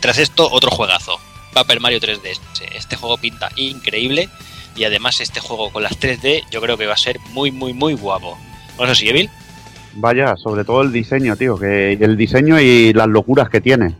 [0.00, 1.18] Tras esto, otro juegazo,
[1.54, 2.38] Paper Mario 3D.
[2.74, 4.28] Este juego pinta increíble
[4.76, 7.72] y además este juego con las 3D yo creo que va a ser muy, muy,
[7.72, 8.36] muy guapo.
[8.76, 9.30] ¿No es así, Evil?
[9.96, 13.94] Vaya, sobre todo el diseño, tío, que el diseño y las locuras que tiene.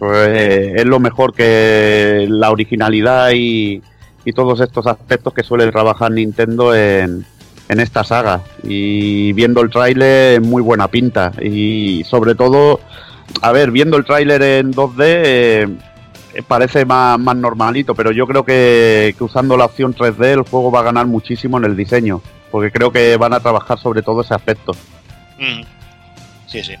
[0.00, 3.82] Es, lo mejor que la originalidad y,
[4.24, 7.24] y todos estos aspectos que suele trabajar Nintendo en,
[7.68, 8.42] en esta saga.
[8.62, 11.32] Y viendo el tráiler, muy buena pinta.
[11.42, 12.80] Y sobre todo,
[13.42, 15.68] a ver, viendo el tráiler en 2D, eh,
[16.46, 20.70] parece más, más normalito, pero yo creo que, que usando la opción 3D el juego
[20.70, 22.20] va a ganar muchísimo en el diseño.
[22.50, 24.72] Porque creo que van a trabajar sobre todo ese aspecto.
[25.38, 25.62] Mm.
[26.46, 26.74] Sí, sí.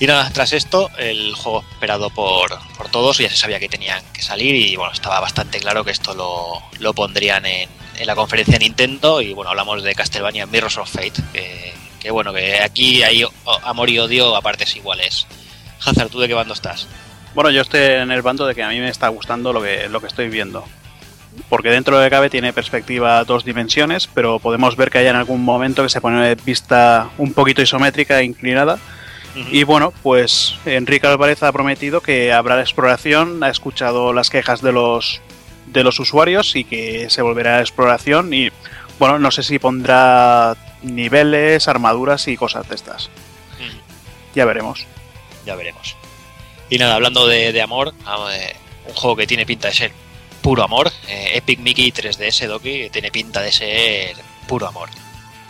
[0.00, 4.02] Y nada, tras esto, el juego esperado por, por todos, ya se sabía que tenían
[4.12, 8.16] que salir y bueno, estaba bastante claro que esto lo, lo pondrían en, en la
[8.16, 11.22] conferencia de Nintendo y bueno, hablamos de Castlevania Mirrors of Fate,
[12.00, 13.24] que, bueno, que aquí hay
[13.62, 15.26] amor y odio a partes iguales.
[15.84, 16.88] Hazard, ¿tú de qué bando estás?
[17.34, 19.88] Bueno, yo estoy en el bando de que a mí me está gustando lo que,
[19.88, 20.64] lo que estoy viendo.
[21.48, 25.44] Porque dentro de cabe tiene perspectiva dos dimensiones, pero podemos ver que hay en algún
[25.44, 28.78] momento que se pone vista un poquito isométrica e inclinada.
[29.50, 34.70] Y bueno, pues Enrique Álvarez ha prometido que habrá exploración, ha escuchado las quejas de
[34.70, 35.20] los
[35.66, 38.50] de los usuarios y que se volverá a exploración y
[38.98, 43.10] bueno, no sé si pondrá niveles, armaduras y cosas de estas.
[44.34, 44.86] Ya veremos.
[45.46, 45.96] ya veremos.
[46.70, 48.56] Y nada, hablando de, de amor, ah, eh,
[48.86, 49.92] un juego que tiene pinta de ser
[50.44, 54.14] puro amor, eh, Epic Mickey 3DS Doki tiene pinta de ser
[54.46, 54.90] puro amor.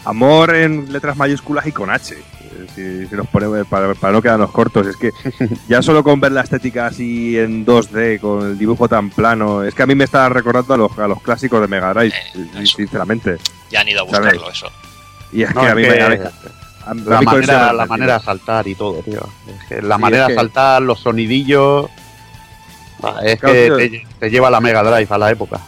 [0.04, 2.14] Amor en letras mayúsculas y con H.
[2.14, 5.10] Eh, Si, si nos ponemos para, para no quedarnos cortos, es que
[5.68, 9.74] ya solo con ver la estética así en 2D, con el dibujo tan plano, es
[9.74, 12.66] que a mí me está recordando a los, a los clásicos de Mega Drive, Eh,
[12.66, 13.38] sinceramente.
[13.70, 14.32] Ya han ido a ¿Sabes?
[14.34, 14.70] buscarlo eso.
[15.32, 16.00] Y es No, que a mí que me.
[16.02, 19.26] a mí- a- a la manera, la manera de saltar y todo, tío.
[19.48, 21.86] Es que la Sí, manera es de saltar, los sonidillos.
[23.06, 25.60] Ah, Es Claro, que te, te lleva la Mega Drive a la época.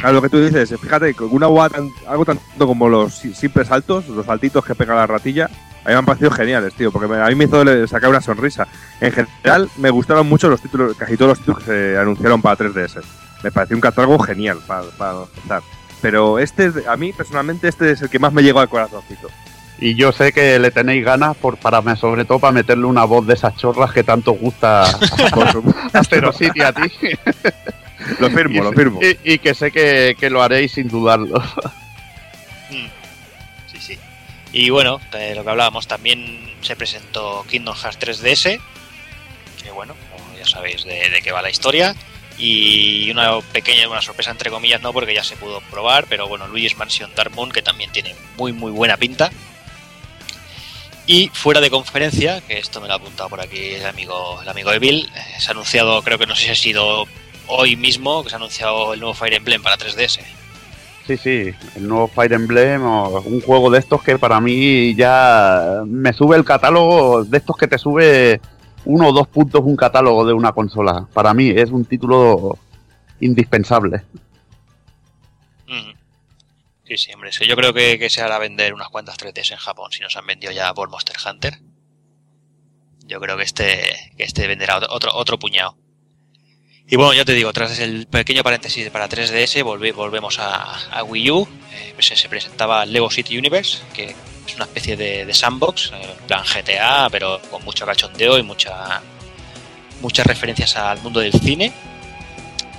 [0.00, 3.32] Claro, lo que tú dices, fíjate, con una boa tan, algo tanto como los si-
[3.34, 6.90] simples saltos, los saltitos que pega la ratilla, a mí me han parecido geniales, tío,
[6.90, 8.66] porque me- a mí me hizo sacar una sonrisa.
[9.00, 12.56] En general, me gustaron mucho los títulos, casi todos los títulos que se anunciaron para
[12.56, 13.02] 3DS.
[13.44, 15.62] Me pareció un catálogo genial para, para empezar.
[16.02, 19.28] Pero este, a mí personalmente, este es el que más me llegó al corazoncito.
[19.84, 23.26] Y yo sé que le tenéis ganas por para sobre todo para meterle una voz
[23.26, 24.84] de esas chorras que tanto gusta
[25.92, 26.90] a City a ti.
[28.18, 28.98] lo firmo, lo firmo.
[29.02, 31.38] Y, y que sé que, que lo haréis sin dudarlo.
[32.70, 32.86] Mm.
[33.66, 33.98] Sí, sí.
[34.54, 38.58] Y bueno, de lo que hablábamos, también se presentó Kingdom Hearts 3DS,
[39.62, 41.94] que bueno, como ya sabéis de, de qué va la historia.
[42.38, 46.48] Y una pequeña, una sorpresa entre comillas, no, porque ya se pudo probar, pero bueno,
[46.48, 49.30] Luigi's Mansion Dark Moon, que también tiene muy, muy buena pinta.
[51.06, 54.48] Y fuera de conferencia, que esto me lo ha apuntado por aquí el amigo, el
[54.48, 57.04] amigo Evil, eh, se ha anunciado, creo que no sé si ha sido
[57.46, 60.20] hoy mismo, que se ha anunciado el nuevo Fire Emblem para 3DS.
[61.06, 65.82] Sí, sí, el nuevo Fire Emblem, o un juego de estos que para mí ya
[65.86, 68.40] me sube el catálogo, de estos que te sube
[68.86, 71.06] uno o dos puntos un catálogo de una consola.
[71.12, 72.58] Para mí es un título
[73.20, 74.02] indispensable.
[75.68, 75.93] Ujú.
[76.86, 77.30] Sí, sí, hombre.
[77.30, 80.26] Yo creo que, que se hará vender unas cuantas 3Ds en Japón si nos han
[80.26, 81.58] vendido ya por Monster Hunter.
[83.06, 85.76] Yo creo que este, que este venderá otro, otro, puñado.
[86.86, 91.02] Y bueno, ya te digo, tras el pequeño paréntesis para 3DS, volve- volvemos a, a
[91.04, 91.48] Wii U.
[91.72, 94.14] Eh, pues se presentaba Lego City Universe, que
[94.46, 99.00] es una especie de, sandbox, eh, plan GTA, pero con mucho cachondeo y mucha,
[100.02, 101.72] muchas referencias al mundo del cine.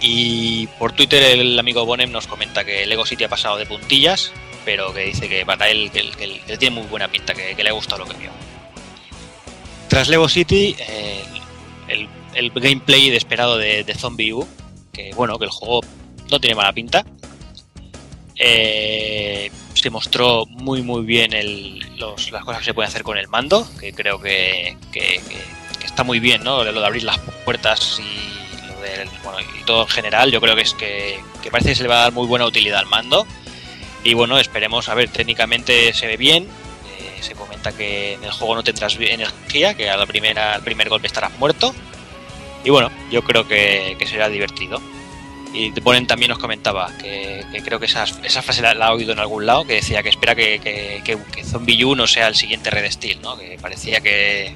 [0.01, 4.31] Y por Twitter el amigo Bonem nos comenta que Lego City ha pasado de puntillas,
[4.65, 7.69] pero que dice que para él que, que- que tiene muy buena pinta, que, le
[7.69, 8.31] ha gustado lo que vio.
[9.88, 11.23] Tras Lego City, eh,
[11.88, 14.47] el, el gameplay de esperado de, de Zombie U,
[14.91, 15.81] que bueno, que el juego
[16.30, 17.05] no tiene mala pinta.
[18.38, 23.17] Eh, se mostró muy muy bien el- los- las cosas que se pueden hacer con
[23.17, 24.76] el mando, que creo que,
[25.85, 26.63] está muy bien, ¿no?
[26.63, 28.44] Lo de abrir las puertas y
[29.24, 31.90] bueno, y todo en general, yo creo que es que, que parece que se le
[31.90, 33.26] va a dar muy buena utilidad al mando.
[34.03, 36.44] Y bueno, esperemos, a ver, técnicamente se ve bien.
[36.44, 40.62] eh, se comenta que en el juego no tendrás energía, que a la primera, al
[40.62, 41.74] primer golpe estarás muerto.
[42.64, 44.82] Y bueno, yo creo que, será divertido.
[45.53, 49.14] Y Bonen también nos comentaba que, creo que esa, esa frase la, la ha oído
[49.14, 52.36] en algún lado, que decía que espera que, que, que, Zombie U no sea el
[52.36, 53.38] siguiente Red Steel, ¿no?
[53.38, 54.53] que parecía que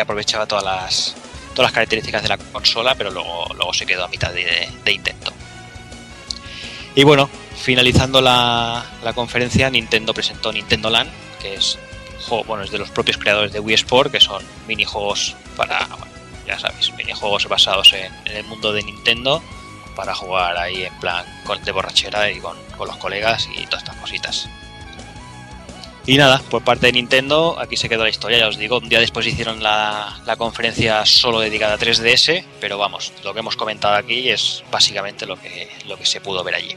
[0.00, 1.27] aprovechaba todas las,
[1.64, 5.32] las características de la consola, pero luego, luego se quedó a mitad de, de intento.
[6.94, 11.10] Y bueno, finalizando la, la conferencia, Nintendo presentó Nintendo Land,
[11.40, 11.78] que es,
[12.46, 15.86] bueno, es de los propios creadores de Wii Sport, que son minijuegos para,
[16.46, 19.42] ya sabéis, minijuegos basados en, el mundo de Nintendo
[19.94, 21.24] para jugar ahí en plan
[21.64, 24.48] de borrachera y con, con los colegas y todas estas cositas.
[26.08, 28.88] Y nada, por parte de Nintendo, aquí se quedó la historia, ya os digo, un
[28.88, 33.56] día después hicieron la, la conferencia solo dedicada a 3DS, pero vamos, lo que hemos
[33.56, 36.74] comentado aquí es básicamente lo que, lo que se pudo ver allí.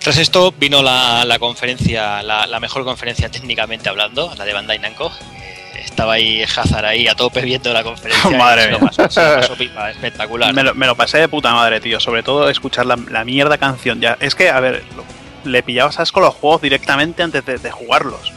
[0.00, 4.80] Tras esto vino la, la conferencia, la, la mejor conferencia técnicamente hablando, la de Bandai
[4.80, 5.12] Namco.
[5.36, 8.30] Eh, estaba ahí Hazard ahí a tope viendo la conferencia.
[8.36, 8.78] Madre mía.
[8.80, 10.52] pasó- pipa, espectacular.
[10.54, 12.00] Me lo, me lo pasé de puta madre, tío.
[12.00, 14.00] Sobre todo escuchar la, la mierda canción.
[14.00, 17.58] Ya, es que, a ver, lo- le pillabas asco a los juegos directamente antes de,
[17.58, 18.32] de jugarlos.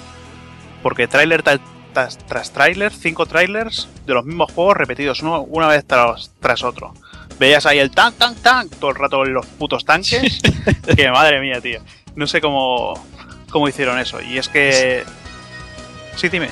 [0.82, 1.60] Porque tráiler tras,
[1.94, 6.64] tras, tras tráiler, cinco trailers de los mismos juegos repetidos uno, una vez tras, tras
[6.64, 6.94] otro.
[7.40, 10.42] Veías ahí el tank, tank, tank, todo el rato en los putos tanques.
[10.96, 11.82] que madre mía, tío.
[12.16, 12.94] No sé cómo,
[13.50, 14.22] cómo hicieron eso.
[14.22, 15.04] Y es que...
[16.16, 16.50] Sí, dime.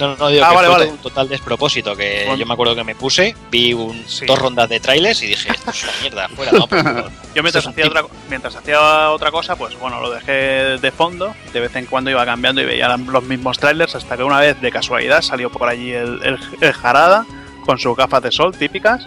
[0.00, 0.90] No, no, digo Ah, que vale, fue vale.
[0.90, 1.94] un total despropósito.
[1.94, 2.36] Que Bueno.
[2.40, 4.24] yo me acuerdo que me puse, vi un, Sí.
[4.26, 6.66] dos rondas de trailers y dije, esto es una mierda, fuera, no.
[7.34, 11.34] Yo hacía, otra, mientras hacía otra cosa, pues bueno, lo dejé de fondo.
[11.52, 14.60] De vez en cuando iba cambiando y veía los mismos trailers hasta que una vez,
[14.60, 17.26] de casualidad, salió por allí el, el, el Jarada
[17.64, 19.04] con sus gafas de sol típicas.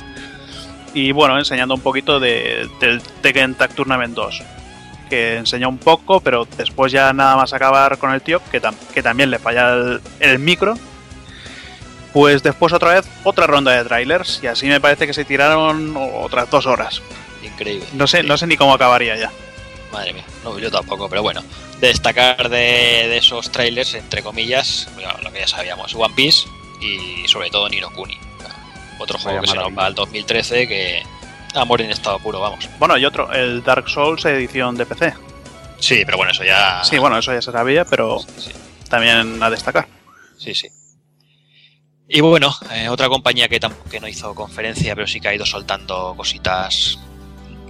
[0.93, 4.41] Y bueno, enseñando un poquito de, del Tekken Tag Tournament 2.
[5.09, 8.75] Que enseñó un poco, pero después ya nada más acabar con el tío, que, tam-
[8.93, 10.75] que también le falla el, el micro.
[12.13, 15.95] Pues después otra vez otra ronda de trailers y así me parece que se tiraron
[15.97, 17.01] otras dos horas.
[17.43, 17.85] Increíble.
[17.93, 19.31] No sé, no sé ni cómo acabaría ya.
[19.91, 21.43] Madre mía, no, yo tampoco, pero bueno.
[21.81, 22.57] Destacar de,
[23.09, 26.47] de esos trailers, entre comillas, bueno, lo que ya sabíamos, One Piece
[26.81, 28.17] y sobre todo Nino Kuni.
[28.99, 31.03] Otro juego que se nos va al 2013 que
[31.55, 32.69] amor en estado puro, vamos.
[32.80, 35.13] Bueno, y otro, el Dark Souls edición de PC.
[35.80, 36.84] Sí, pero bueno, eso ya...
[36.84, 38.51] Sí, bueno, eso ya se sabía, pero Sí,
[38.89, 39.88] también a destacar.
[40.38, 40.67] sí, sí.
[42.07, 45.34] Y bueno, eh, otra compañía que tampoco que no hizo conferencia, pero sí que ha
[45.35, 46.99] ido soltando cositas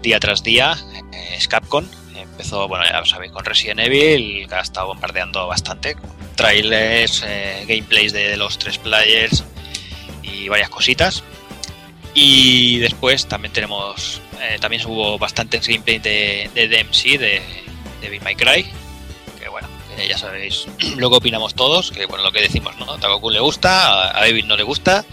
[0.02, 0.76] día tras día,
[1.14, 1.86] eh, es Capcom.
[2.16, 5.96] Empezó, bueno, ya lo sabéis, con Resident Evil, que ha estado bombardeando bastante.
[6.36, 9.44] Trailers, eh, gameplays de los tres players
[10.24, 11.24] y varias cositas.
[12.14, 17.42] Y después también tenemos, eh, también hubo bastantes gameplay de, de DMC, de,
[18.02, 18.66] de Be My Cry.
[19.42, 19.68] Que bueno,
[20.08, 20.66] ya sabéis
[20.98, 22.92] lo que opinamos todos, que bueno, lo que decimos, ¿no?
[22.92, 25.04] A Takoku le gusta, a David no le gusta,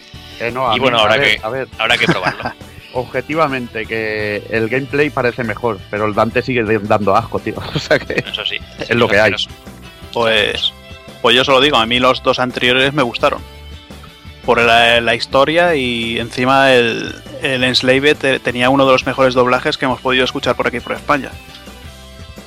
[0.40, 2.52] Eh, no, a y mí- bueno, a habrá ver, que- a ver, habrá que probarlo.
[2.92, 7.54] objetivamente que el gameplay parece mejor, pero el Dante sigue dando asco, tío.
[7.74, 8.56] O sea que Eso sí.
[8.80, 9.32] Es lo que hay.
[10.12, 10.72] Pues,
[11.22, 13.40] pues yo solo digo, a mí los dos anteriores me gustaron.
[14.44, 19.34] Por la, la historia y encima el, el Enslaved te- tenía uno de los mejores
[19.34, 21.30] doblajes que hemos podido escuchar por aquí por España.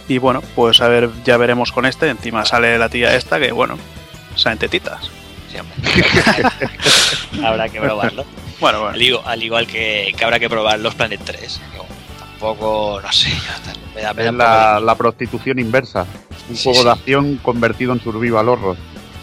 [0.07, 2.10] Y bueno, pues a ver, ya veremos con este.
[2.10, 3.78] Encima sale la tía esta que, bueno,
[4.36, 5.10] salen tetitas.
[5.52, 5.57] Sí,
[7.44, 8.26] habrá que probarlo.
[8.60, 8.94] Bueno, bueno.
[8.95, 11.61] Al, igual, al igual que, que habrá que probar los Planet 3.
[11.72, 13.30] que, bueno, tampoco, no sé,
[13.95, 16.06] me da, me da la, la prostitución inversa.
[16.49, 16.86] Un Sí, juego sí.
[16.86, 18.78] de acción convertido en survival horror.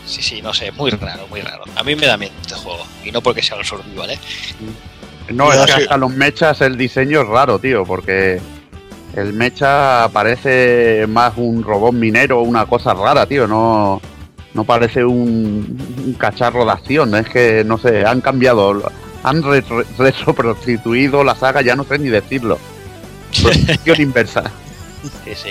[0.06, 1.64] Sí, sí, no sé, muy raro, muy raro.
[1.76, 2.84] A mí me da miedo este juego.
[3.04, 4.18] Y no porque sea un survival, ¿eh?
[5.32, 8.40] No, es que hasta los mechas el diseño es raro, tío, porque
[9.14, 14.00] el mecha parece más un robot minero, una cosa rara, tío, no,
[14.54, 18.90] no parece un, un cacharro de acción, es que, no sé, han cambiado,
[19.22, 22.58] han re- re- retroprostituido la saga, ya no sé ni decirlo.
[23.40, 24.50] Prostitución inversa.
[25.24, 25.50] Sí, sí.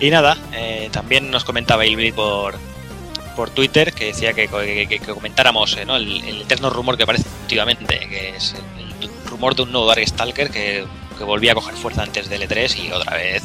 [0.00, 2.54] Y nada, eh, también nos comentaba Ilbrit por,
[3.36, 5.96] por Twitter que decía que, que- que- que comentáramos eh, ¿no?
[5.96, 10.50] el, el eterno rumor que aparece últimamente, que es el, rumor de un nuevo Darkstalker
[10.50, 10.84] que,
[11.16, 13.42] que volvía a coger fuerza antes del E3 y otra vez,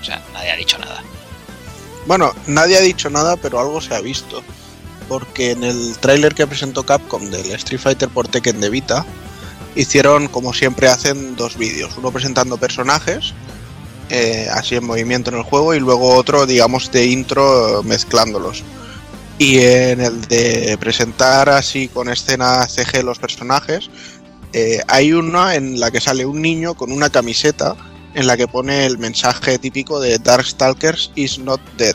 [0.00, 1.02] o sea, nadie ha dicho nada.
[2.06, 4.42] Bueno, nadie ha dicho nada, pero algo se ha visto.
[5.08, 9.04] Porque en el tráiler que presentó Capcom del Street Fighter por Tekken de Vita,
[9.74, 11.96] hicieron, como siempre hacen, dos vídeos.
[11.98, 13.34] Uno presentando personajes,
[14.08, 18.62] eh, así en movimiento en el juego, y luego otro, digamos, de intro eh, mezclándolos.
[19.40, 23.88] Y en el de presentar así con escena CG los personajes,
[24.52, 27.74] eh, hay una en la que sale un niño con una camiseta
[28.14, 31.94] en la que pone el mensaje típico de Darkstalkers is not dead.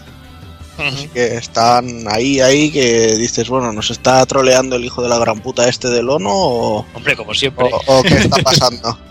[0.79, 5.19] Así que están ahí, ahí, que dices, bueno, ¿nos está troleando el hijo de la
[5.19, 7.69] gran puta este del ONO o, Hombre, como siempre.
[7.71, 8.97] o- o qué está pasando?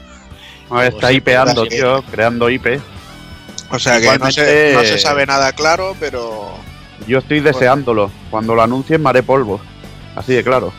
[0.70, 1.08] No, está
[1.52, 2.80] siempre, tío, creando IP.
[3.70, 6.54] O sea que no se, no se sabe nada claro, pero
[7.06, 8.10] Yo estoy deseándolo.
[8.30, 9.60] Cuando lo anuncien, me haré polvo.
[10.16, 10.72] Así de claro.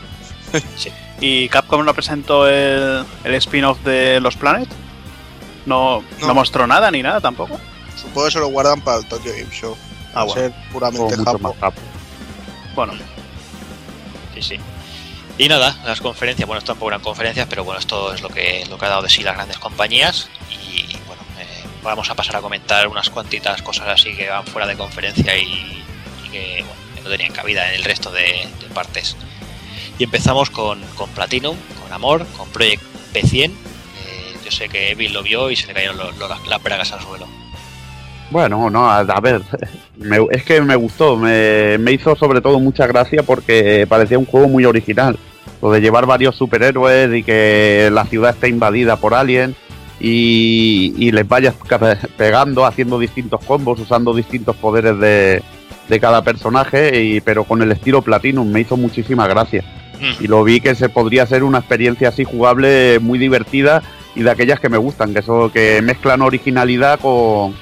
[1.20, 4.68] ¿Y Capcom no presentó el, el spin-off de los Planet?
[5.64, 6.26] No, no.
[6.26, 6.34] No.
[6.34, 7.58] mostró nada ni nada tampoco.
[7.96, 9.76] supongo que se lo guardan para el Tokyo Game Show.
[10.14, 10.40] Ah, a bueno.
[10.42, 11.54] ser puramente japo.
[12.74, 12.92] Bueno,
[14.34, 14.56] Sí, sí.
[15.38, 18.78] Y nada, las conferencias, bueno, tampoco eran conferencias, pero bueno, esto es lo que, lo
[18.78, 20.28] que ha dado de sí las grandes compañías.
[20.50, 24.66] Y bueno, eh, vamos a pasar a comentar unas cuantitas cosas así que van fuera
[24.66, 25.82] de conferencia y
[26.36, 29.16] que, bueno, no tenían cabida en el resto de, partes.
[29.98, 32.82] Y empezamos con, con Platinum, con Amor, con Project
[33.14, 33.50] P100.
[33.50, 33.52] Eh,
[34.44, 37.00] yo sé que Evil lo vio y se le cayeron lo- lo- las bragas al
[37.00, 37.26] suelo.
[38.30, 39.40] Bueno, no, a, ver,
[40.30, 44.64] es que me gustó, me, hizo sobre todo mucha gracia porque parecía un juego muy
[44.64, 45.16] original.
[45.62, 49.56] Lo de llevar varios superhéroes y que la ciudad esté invadida por aliens
[50.00, 51.54] y, y les vayas
[52.18, 55.42] pegando, haciendo distintos combos, usando distintos poderes de,
[55.88, 59.64] de cada personaje, y, pero con el estilo Platinum me hizo muchísima gracia.
[60.20, 63.82] Y lo vi que se podría ser una experiencia así jugable muy divertida
[64.14, 67.56] y de aquellas que me gustan, que, son, que mezclan originalidad con,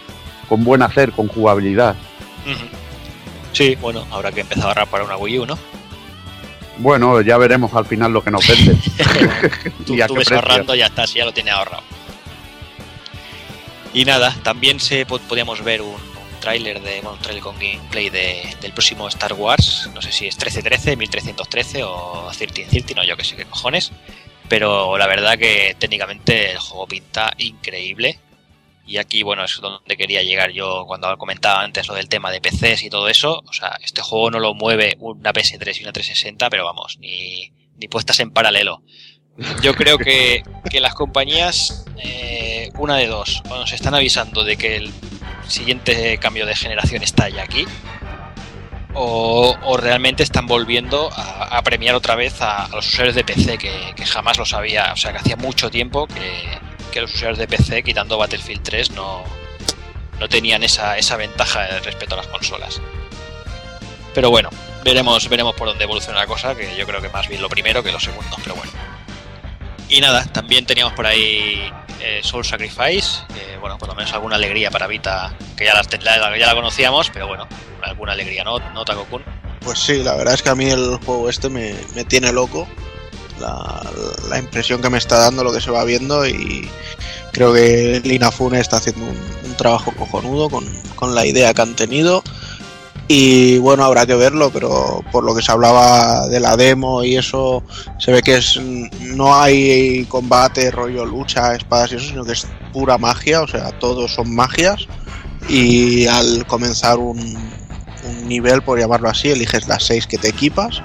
[0.49, 1.95] con buen hacer, con jugabilidad.
[3.53, 5.57] Sí, bueno, habrá que empezar a ahorrar para una Wii U, ¿no?
[6.79, 8.77] Bueno, ya veremos al final lo que nos vende.
[9.87, 11.85] tú, ¿Y a tú ves ahorrando, ya está, si ya lo tiene ahorrado.
[13.93, 15.95] Y nada, también se po- podíamos ver un
[16.45, 20.27] tráiler de bueno, un tráiler con gameplay de- del próximo Star Wars, no sé si
[20.27, 23.93] es 1313, 1313 o 1313, no yo que sé qué cojones,
[24.49, 28.19] pero la verdad que técnicamente el juego pinta increíble.
[28.87, 32.43] Y aquí, bueno, es donde quería llegar yo cuando comentaba antes lo del tema de
[32.43, 33.43] PCs y todo eso.
[33.49, 37.51] O sea, este juego no lo mueve una PS3 y una 360, pero vamos, ni,
[37.79, 38.83] ni puestas en paralelo.
[39.63, 44.59] Yo creo que, que las compañías, eh, una de dos, o nos están avisando de
[44.59, 44.93] que el
[45.49, 47.67] siguiente cambio de generación está ya aquí,
[48.95, 54.39] o, realmente están volviendo a, premiar otra vez a, los usuarios de PC, que, jamás
[54.39, 56.59] lo sabía, o sea, que hacía mucho tiempo que,
[56.93, 59.25] que los usuarios de PC, quitando Battlefield 3, no,
[60.21, 62.81] no tenían esa, esa ventaja respecto a las consolas.
[64.15, 64.51] Pero bueno,
[64.85, 67.83] veremos, veremos por dónde evoluciona la cosa, que yo creo que más bien lo primero
[67.83, 68.73] que lo segundo, pero bueno.
[69.89, 73.23] Y nada, también teníamos por ahí eh, Soul Sacrifice,
[73.61, 75.83] bueno, por lo menos alguna alegría para Vita, que ya la,
[76.37, 77.47] la- conocíamos, pero bueno,
[77.83, 79.23] alguna alegría, ¿no, no Takokun?
[79.61, 81.75] Pues sí, la verdad es que a mí el juego este me,
[82.09, 82.69] tiene loco.
[83.41, 83.83] La,
[84.29, 86.71] la impresión que me está dando, lo que se va viendo y
[87.33, 90.65] creo que Lina Fune está haciendo un, un trabajo cojonudo con,
[90.95, 92.23] con la idea que han tenido.
[93.07, 97.17] Y bueno, habrá que verlo, pero por lo que se hablaba de la demo y
[97.17, 97.63] eso,
[97.99, 102.47] se ve que es no hay combate, rollo lucha, espadas y eso, sino que es
[102.73, 104.87] pura magia, o sea, todos son magias.
[105.49, 110.83] Y al comenzar un, un nivel, por llamarlo así, eliges las seis que te equipas.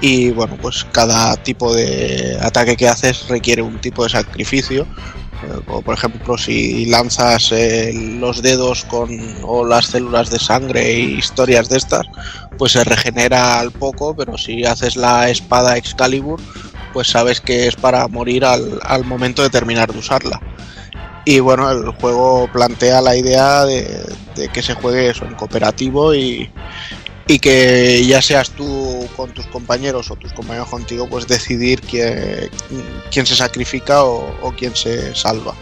[0.00, 4.86] Y bueno, pues cada tipo de ataque que haces requiere un tipo de sacrificio.
[5.66, 9.10] Como por ejemplo, si lanzas eh, los dedos con
[9.42, 12.06] o las células de sangre y historias de estas,
[12.58, 16.40] pues se regenera al poco, pero si haces la espada Excalibur,
[16.92, 20.40] pues sabes que es para morir al, al momento de terminar de usarla.
[21.24, 24.00] Y bueno, el juego plantea la idea de,
[24.36, 26.48] de que se juegue eso en cooperativo y,
[27.26, 28.64] y que ya seas tú
[29.08, 32.50] con tus compañeros o tus compañeros contigo, pues decidir quién,
[33.10, 35.54] quién se sacrifica o, o quién se salva.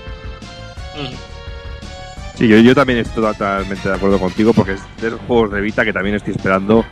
[2.34, 5.60] Sí, yo, yo también estoy totalmente de acuerdo contigo porque es de esos juegos de
[5.60, 6.84] Vita que también estoy esperando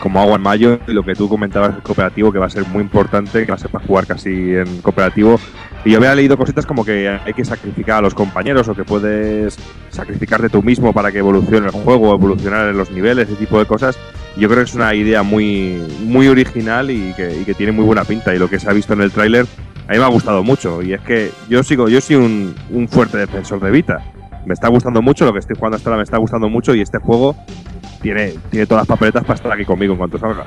[0.00, 2.66] como agua en mayo y lo que tú comentabas el cooperativo que va a ser
[2.66, 5.40] muy importante, que va a ser para jugar casi en cooperativo.
[5.86, 8.84] Y yo había leído cositas como que hay que sacrificar a los compañeros o que
[8.84, 9.58] puedes
[9.88, 13.64] sacrificarte tú mismo para que evolucione el juego, evolucionar en los niveles, ese tipo de
[13.64, 13.98] cosas.
[14.36, 17.86] Yo creo que es una idea muy, muy original y que, y que tiene muy
[17.86, 18.34] buena pinta.
[18.34, 19.46] Y lo que se ha visto en el tráiler
[19.88, 20.82] a mí me ha gustado mucho.
[20.82, 24.04] Y es que yo sigo, yo soy un, un fuerte defensor de Vita
[24.44, 26.80] me está gustando mucho, lo que estoy jugando hasta ahora me está gustando mucho y
[26.80, 27.36] este juego
[28.00, 30.46] tiene, tiene todas las papeletas para estar aquí conmigo en cuanto salga.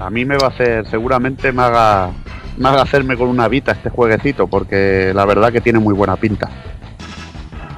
[0.00, 2.10] A mí me va a hacer, seguramente me haga,
[2.56, 6.16] me haga hacerme con una Vita este jueguecito, porque la verdad que tiene muy buena
[6.16, 6.48] pinta.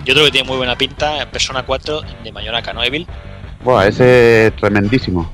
[0.05, 3.07] Yo creo que tiene muy buena pinta Persona 4 de Mayonaka, ¿no, Evil?
[3.65, 5.31] Buah, ese es tremendísimo.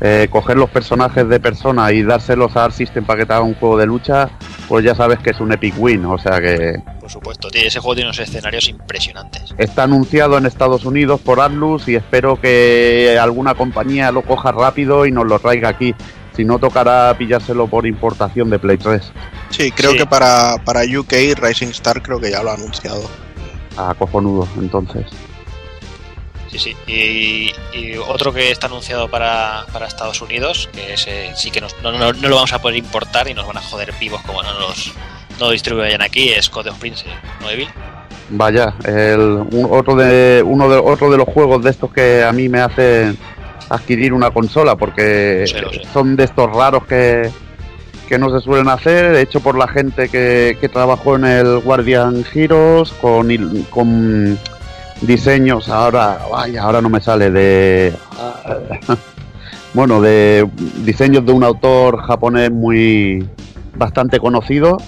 [0.00, 3.42] Eh, coger los personajes de persona y dárselos a Art System para que te haga
[3.42, 4.28] un juego de lucha,
[4.68, 6.74] pues ya sabes que es un epic win, o sea que
[7.06, 9.54] Por supuesto, tiene- ese juego tiene unos escenarios impresionantes.
[9.58, 15.06] está anunciado en Estados Unidos por Atlus y espero que alguna compañía lo coja rápido
[15.06, 15.94] y nos lo traiga aquí.
[16.34, 19.12] Si no, tocará pillárselo por importación de Play 3.
[19.50, 19.98] Sí, creo Sí.
[19.98, 23.08] que para, para UK Rising Star creo que ya lo ha anunciado.
[23.76, 25.06] A cojonudo, entonces.
[26.50, 26.76] Sí, sí.
[26.88, 31.76] Y, y otro que está anunciado para, para Estados Unidos, que ese sí que nos-
[31.84, 34.42] no, no- no lo vamos a poder importar y nos van a joder vivos como
[34.42, 34.92] no los
[35.40, 37.04] no distribuyen aquí, es Code of Prince,
[37.40, 37.68] ¿no, Evil?
[38.30, 42.32] Vaya, el, un- otro, de, uno de, otro de los juegos de estos que a
[42.32, 43.16] mí me hacen
[43.68, 45.82] adquirir una consola, porque sé, sé.
[45.92, 47.30] son de estos raros que,
[48.08, 52.24] que no se suelen hacer, hecho por la gente que, que trabajó en el Guardian
[52.34, 53.28] Heroes, con,
[53.70, 54.38] con
[55.02, 57.92] diseños, ahora, vaya, ahora no me sale, de...
[59.74, 60.48] Bueno, de
[60.78, 63.28] diseños de un autor japonés muy
[63.74, 64.78] bastante conocido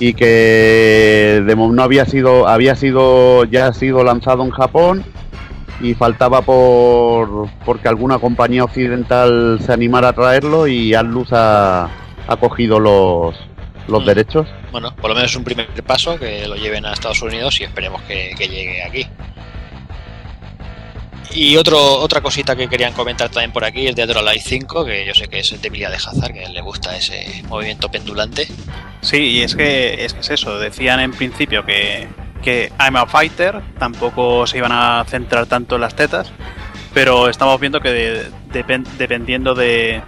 [0.00, 5.04] y que de no había sido había sido ya ha sido lanzado en Japón
[5.80, 11.84] y faltaba por porque alguna compañía occidental se animara a traerlo y Atlus ha,
[12.26, 13.36] ha cogido los
[13.88, 14.06] los Mm.
[14.06, 14.48] derechos.
[14.72, 17.64] Bueno, por lo menos es un primer paso que lo lleven a Estados Unidos y
[17.64, 19.06] esperemos que, que llegue aquí.
[21.32, 24.84] Y otro, otra cosita que querían comentar también por aquí es Dead or Alive 5,
[24.84, 28.48] que yo sé que es debilidad de Hazard, que le gusta ese movimiento pendulante.
[29.00, 30.58] Sí, y es que es, que es eso.
[30.58, 32.08] Decían en principio que,
[32.42, 36.32] que I'm a fighter, tampoco se iban a centrar tanto en las tetas,
[36.92, 40.02] pero estamos viendo que de- depen- dependiendo de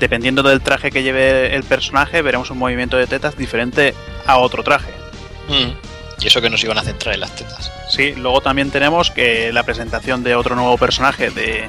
[0.00, 3.94] dependiendo del traje que lleve el personaje, veremos un movimiento de tetas diferente
[4.26, 4.90] a otro traje.
[5.48, 5.72] Mm.
[6.20, 7.70] Y eso que nos iban a centrar en las tetas.
[7.88, 11.68] Sí, luego también tenemos que la presentación de otro nuevo personaje de,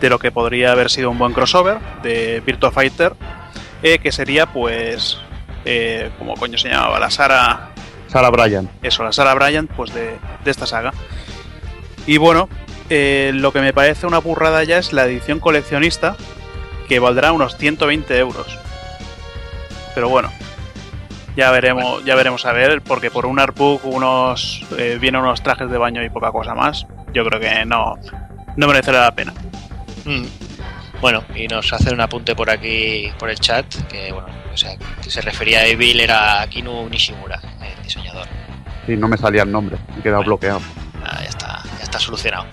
[0.00, 3.14] de lo que podría haber sido un buen crossover de Virtua Fighter,
[3.82, 5.18] eh, que sería pues,
[5.64, 7.70] eh, como coño se llamaba, la Sara,
[8.08, 8.68] Sarah Bryan.
[8.82, 10.92] eso, la Sara Bryant, pues de, de esta saga.
[12.06, 12.48] Y bueno,
[12.88, 16.16] eh, lo que me parece una burrada ya es la edición coleccionista,
[16.88, 18.58] que valdrá unos 120 euros.
[19.94, 20.32] Pero bueno,
[21.36, 25.70] ya veremos, ya veremos a ver, porque por un artbook unos eh, vienen unos trajes
[25.70, 26.86] de baño y poca cosa más.
[27.12, 27.96] Yo creo que no,
[28.56, 29.32] no merecerá la pena.
[30.04, 30.24] Mm.
[31.00, 34.76] Bueno, y nos hacen un apunte por aquí, por el chat, que bueno, o sea,
[35.02, 38.26] que se refería a Evil, era Kinu Nishimura, el diseñador.
[38.86, 40.36] Sí, no me salía el nombre, me he quedado Bueno.
[40.36, 40.60] bloqueado.
[41.02, 42.44] Ah, ya está, ya está solucionado.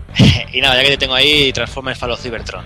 [0.52, 2.64] y nada, ya que te tengo ahí, Transformers Fall of Cybertron.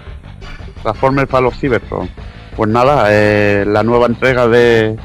[0.83, 2.11] Transformers Fall of Cybertron.
[2.57, 4.97] Pues nada, eh, la nueva entrega de,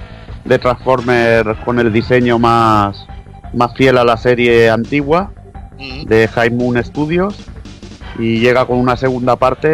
[0.45, 3.05] de Transformers con el diseño más,
[3.53, 5.31] más fiel a la serie antigua
[6.05, 7.45] de High Moon Studios
[8.19, 9.67] y llega con una segunda parte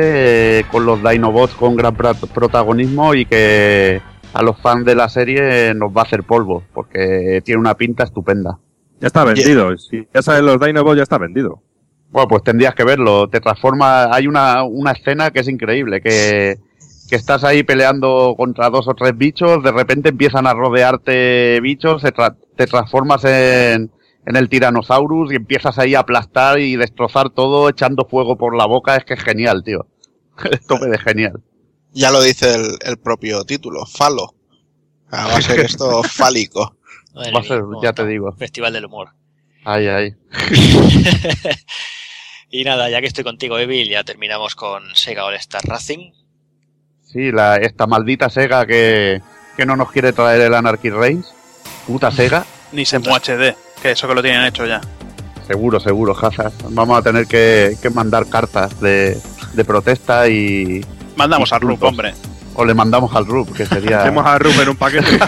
[0.60, 4.02] eh, con los Dinobots con gran protagonismo y que
[4.34, 8.04] a los fans de la serie nos va a hacer polvo porque tiene una pinta
[8.04, 8.60] estupenda.
[9.02, 9.78] Ya está vendido.
[9.78, 11.62] Si ya saben los Dinobots, ya está vendido.
[12.10, 13.30] Bueno, pues tendrías que verlo.
[13.30, 14.14] Te transforma.
[14.14, 16.58] Hay una, una escena que es increíble, que,
[17.10, 22.02] que estás ahí peleando contra dos o tres bichos, de repente empiezan a rodearte bichos,
[22.02, 23.92] se tra- te transformas en,
[24.26, 28.66] en el Tyrannosaurus y empiezas ahí a aplastar y destrozar todo echando fuego por la
[28.66, 28.96] boca.
[28.96, 29.88] Es que es genial, tío.
[30.52, 31.42] Es tope de genial.
[31.92, 34.36] Ya lo dice el, el propio título, falo.
[35.12, 36.78] Ah, va a ser esto fálico.
[37.16, 38.32] Madre Va a ser, mía, ya te digo.
[38.38, 39.10] Festival del humor.
[39.66, 40.16] Ay, ay.
[42.52, 46.12] y nada, ya que estoy contigo, Evil, ya terminamos con Sega All Star Racing.
[47.12, 49.22] Sí, la, esta maldita Sega que,
[49.58, 51.34] que no nos quiere traer el Anarchy Reigns.
[51.88, 52.46] Puta Sega.
[52.72, 54.80] Ni Semu HD, que eso que lo tienen hecho ya.
[55.48, 56.54] Seguro, seguro, Hazard.
[56.70, 59.20] Vamos a tener que, que mandar cartas de,
[59.54, 60.86] de protesta y.
[61.16, 62.14] Mandamos al RUP, hombre.
[62.54, 64.02] O le mandamos al RUP, que sería.
[64.02, 65.08] Hacemos a Rubén un paquete.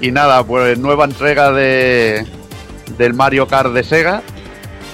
[0.00, 2.26] y nada, pues nueva entrega de
[2.96, 4.22] del Mario Kart de Sega.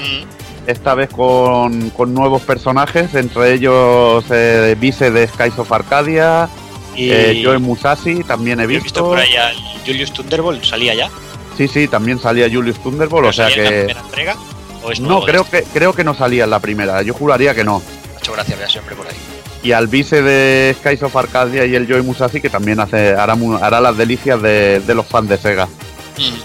[0.00, 0.35] Mm.
[0.66, 6.48] Esta vez con, con nuevos personajes, entre ellos eh, Vice de Skies of Arcadia,
[6.96, 8.84] Y eh, Joe Musashi, también he yo he visto.
[8.84, 9.54] visto por ahí al
[9.86, 11.10] Julius Thunderbolt, salía ya.
[11.56, 13.76] Sí, sí, también salía Julius Thunderbolt, o sea ¿Salía en la que.
[13.84, 14.36] primera entrega?
[14.82, 15.62] ¿O es No, creo este?
[15.62, 17.80] que, creo que no salía en la primera, yo juraría que no.
[18.14, 19.14] Muchas gracias, vea siempre por ahí.
[19.62, 23.36] y al vice de Skies of Arcadia y el Joey Musashi que también hace hará,
[23.62, 25.66] hará las delicias de, de los fans de Sega.
[25.66, 26.40] Mm.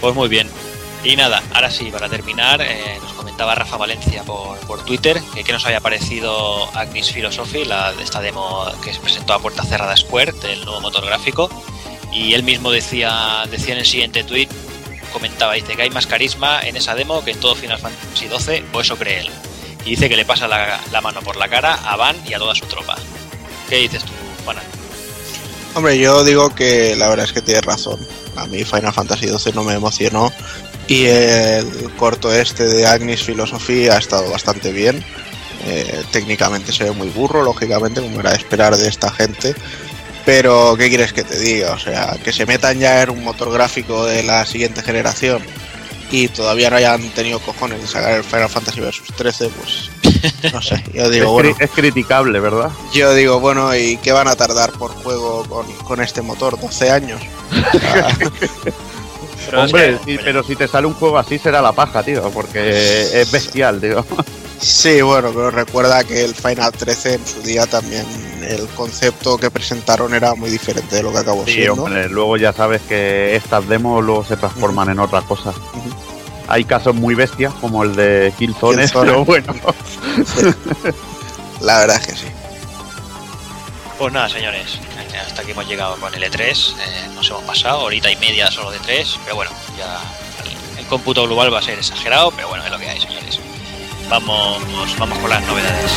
[0.00, 0.41] Pues muy bien.
[1.04, 5.42] Y nada, ahora sí, para terminar, eh, nos comentaba Rafa Valencia por, por Twitter que
[5.42, 9.96] qué nos había parecido Agnes Philosophy, la esta demo que se presentó a puerta cerrada
[9.96, 11.50] Square del nuevo motor gráfico.
[12.12, 14.48] Y él mismo decía, decía en el siguiente tweet,
[15.12, 18.64] comentaba, dice que hay más carisma en esa demo que en todo Final Fantasy XII,
[18.72, 19.30] o eso cree él.
[19.84, 22.38] Y dice que le pasa la, la mano por la cara a Van y a
[22.38, 22.96] toda su tropa.
[23.68, 24.12] ¿Qué dices tú,
[24.44, 24.62] Juana?
[25.74, 27.98] Hombre, yo digo que la verdad es que tienes razón.
[28.36, 30.32] A mí Final Fantasy XII no me emocionó.
[30.88, 35.02] Y el corto este de Agnes Philosophy ha estado bastante bien.
[35.64, 39.54] Eh, técnicamente se ve muy burro, lógicamente, como era de esperar de esta gente.
[40.24, 41.72] Pero, ¿qué quieres que te diga?
[41.72, 45.42] O sea, que se metan ya en un motor gráfico de la siguiente generación
[46.10, 50.60] y todavía no hayan tenido cojones de sacar el Final Fantasy Versus 13, pues no
[50.60, 50.82] sé.
[50.92, 52.70] Yo Es, digo, cri- bueno, es criticable, ¿verdad?
[52.92, 56.58] yo digo, bueno, ¿y qué van a tardar por juego con, con este motor?
[56.58, 57.22] ¿12 años?
[57.50, 58.08] Ah,
[59.46, 62.02] Pero es Hombre, que- sí, pero si te sale un juego así será la paja,
[62.02, 64.04] tío, porque es bestial, tío.
[64.60, 68.06] Sí, bueno, pero recuerda que el Final 13 en su día también
[68.48, 71.82] el concepto que presentaron era muy diferente de lo que acabó Sí, siendo.
[71.84, 75.50] hombre, luego ya sabes que estas demos luego se transforman en otra cosa.
[75.50, 75.90] Ujú.
[76.46, 79.06] Hay casos muy bestias como el de Killzone, Killzone.
[79.10, 79.52] pero bueno.
[81.60, 82.26] La verdad es que sí.
[84.02, 84.80] Pues nada, señores,
[85.24, 86.74] hasta aquí hemos llegado con el E3.
[86.76, 90.00] eh, nos hemos pasado, horita y media solo de 3, pero bueno, ya
[90.76, 93.38] el cómputo global va a ser exagerado, pero bueno, es lo que hay, señores.
[94.08, 94.60] Vamos,
[94.98, 95.92] vamos con las novedades.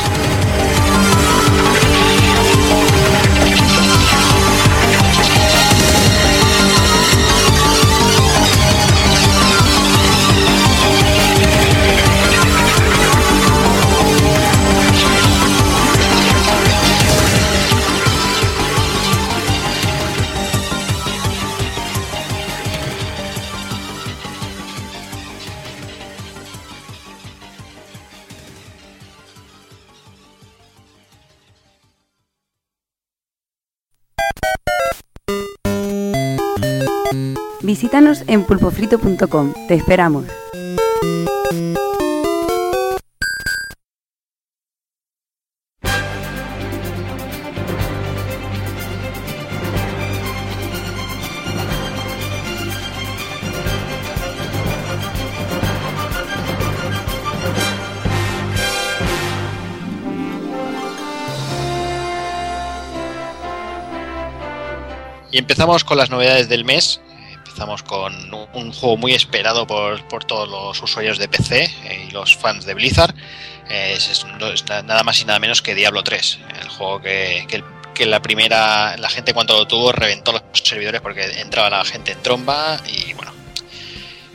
[37.85, 39.53] Visítanos en pulpofrito.com.
[39.67, 40.25] Te esperamos.
[65.29, 66.99] Y empezamos con las novedades del mes.
[67.55, 68.13] Empezamos con
[68.53, 72.65] un, juego muy esperado por, por todos los usuarios de PC eh, y los fans
[72.65, 73.15] de Blizzard.
[73.69, 74.25] Eh, es,
[74.83, 77.47] nada más y nada menos que Diablo 3, el juego que,
[77.93, 82.11] que la primera, la gente cuando lo tuvo reventó los servidores porque entraba la gente
[82.11, 83.31] en tromba y bueno.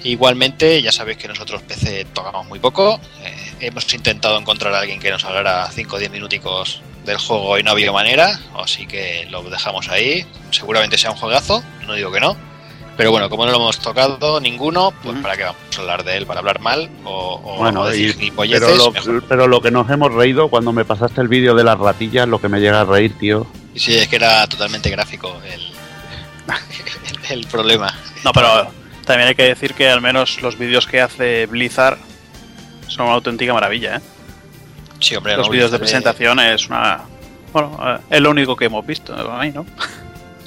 [0.03, 2.99] Igualmente, ya sabéis que nosotros PC tocamos muy poco.
[3.23, 7.59] Eh, hemos intentado encontrar a alguien que nos hablara 5 o 10 minuticos del juego
[7.59, 10.25] y no ha habido manera, así que lo dejamos ahí.
[10.53, 12.50] Seguramente sea un juegazo, no digo que no.
[13.01, 16.19] Pero bueno, como no lo hemos tocado ninguno, pues para qué vamos a hablar de
[16.19, 19.25] él, para hablar mal o, o Bueno, decir y- pero, lo, mejor.
[19.27, 22.39] pero lo que nos hemos reído cuando me pasaste el vídeo de las ratillas, lo
[22.43, 23.47] que me llega a reír, tío.
[23.75, 25.63] Sí, es que era totalmente gráfico el,
[27.31, 27.91] el problema.
[28.23, 28.71] No, pero
[29.07, 31.97] también hay que decir que al menos los vídeos que hace Blizzard
[32.87, 34.01] son una auténtica maravilla, ¿eh?
[34.99, 37.01] Sí, hombre, Los no, vídeos de presentación es una...
[37.55, 39.65] Bueno, eh, es lo único que hemos visto, a mí, ¿no?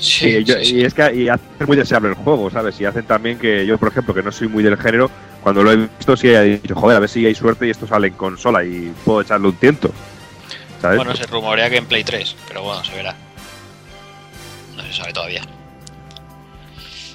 [0.03, 0.77] Sí, yo- sí.
[0.77, 2.79] y es que y hace muy deseable el juego, ¿sabes?
[2.81, 5.09] Y hacen también que yo, por ejemplo, que no soy muy del género,
[5.41, 7.87] cuando lo he visto sí he dicho, joder, a ver si hay suerte y esto
[7.87, 9.91] sale en consola y puedo echarle un tiento.
[10.81, 10.97] ¿Sabes?
[10.97, 13.15] Bueno, se rumorea que en Play 3, pero bueno, se verá.
[14.75, 15.41] No se sabe todavía.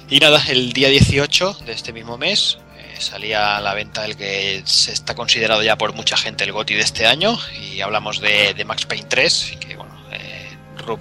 [0.09, 4.15] Y nada, el día 18 de este mismo mes eh, salía a la venta el
[4.17, 7.37] que se está considerado ya por mucha gente el GOTI de este año.
[7.61, 9.88] Y hablamos de, de Max Payne 3, que bueno,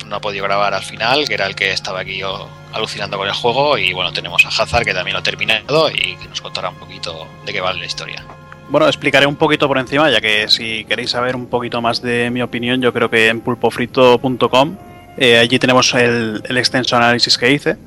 [0.07, 3.29] no ha podido grabar al final, que era el que estaba aquí oh, alucinando con
[3.29, 3.79] el juego.
[3.79, 6.77] Y bueno, tenemos a Hazard, que también lo ha terminado y que nos contará un
[6.77, 8.25] poquito de qué vale la historia.
[8.69, 12.31] Bueno, explicaré un poquito por encima, ya que si queréis saber un poquito más de
[12.31, 14.77] mi opinión, yo creo que en pulpofrito.com,
[15.17, 17.79] eh, allí tenemos el, el extenso análisis que hice.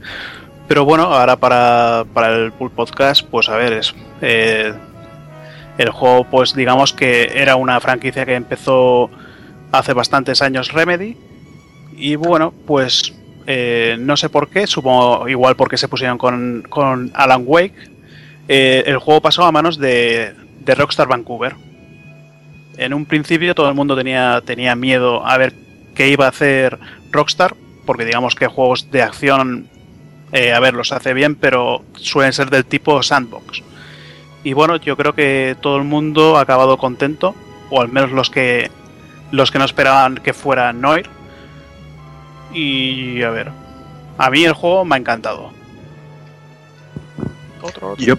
[0.71, 4.73] Pero bueno, ahora para, para el Pulp Podcast, pues a ver, es, eh,
[5.77, 9.09] el juego, pues digamos que era una franquicia que empezó
[9.73, 11.17] hace bastantes años Remedy.
[12.01, 13.13] Y bueno, pues
[13.45, 17.75] eh, no sé por qué, supongo igual porque se pusieron con, con Alan Wake.
[18.47, 21.55] eh, el juego pasó a manos de, de Rockstar Vancouver.
[22.77, 25.53] En un principio todo el mundo tenía, tenía miedo a ver
[25.93, 26.79] qué iba a hacer
[27.11, 27.55] Rockstar,
[27.85, 29.69] porque digamos que juegos de acción,
[30.31, 33.61] eh, a ver, los hace bien, pero suelen ser del tipo sandbox.
[34.43, 37.35] Y bueno, yo creo que todo el mundo ha acabado contento,
[37.69, 38.71] o al menos los que
[39.29, 41.20] los que no esperaban que fuera Noir.
[42.53, 43.49] Y a ver,
[44.17, 45.51] a mí el juego me ha encantado.
[47.61, 48.15] Otro, Yo,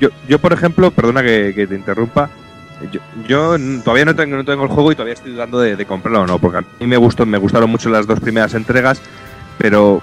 [0.00, 2.30] yo, yo, por ejemplo, perdona que, que te interrumpa,
[2.92, 5.84] yo, yo todavía no tengo, no tengo el juego y todavía estoy dudando de, de
[5.86, 9.02] comprarlo o no, porque a mí me gustó, me gustaron mucho las dos primeras entregas,
[9.58, 10.00] pero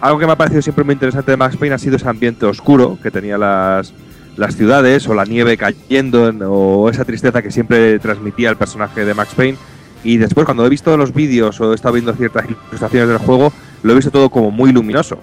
[0.00, 2.46] algo que me ha parecido siempre muy interesante de Max Payne ha sido ese ambiente
[2.46, 3.92] oscuro que tenía las,
[4.36, 9.04] las ciudades, o la nieve cayendo, en- o esa tristeza que siempre transmitía el personaje
[9.04, 9.58] de Max Payne.
[10.06, 13.52] Y después, cuando he visto los vídeos o he estado viendo ciertas ilustraciones del juego,
[13.82, 15.18] lo he visto todo como muy luminoso.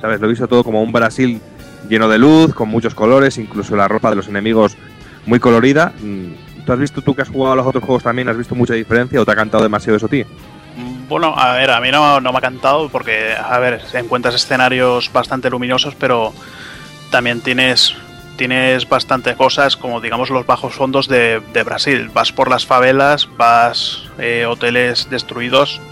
[0.00, 0.20] ¿Sabes?
[0.20, 1.40] Lo he visto todo como un Brasil
[1.88, 4.76] lleno de luz, con muchos colores, incluso la ropa de los enemigos
[5.26, 5.92] muy colorida.
[6.00, 8.54] Mm, ¿Tú has visto, tú que has jugado a los otros juegos también, has visto
[8.54, 10.24] mucha diferencia o te ha cantado demasiado eso a ti?
[11.08, 15.10] Bueno, a ver, a mí no, no me ha cantado porque, a ver, encuentras escenarios
[15.12, 16.32] bastante luminosos, pero
[17.10, 17.96] también tienes,
[18.38, 22.08] tienes bastante cosas como, digamos, los bajos fondos de, Brasil.
[22.14, 25.82] Vas por las favelas, vas eh, hoteles destruidos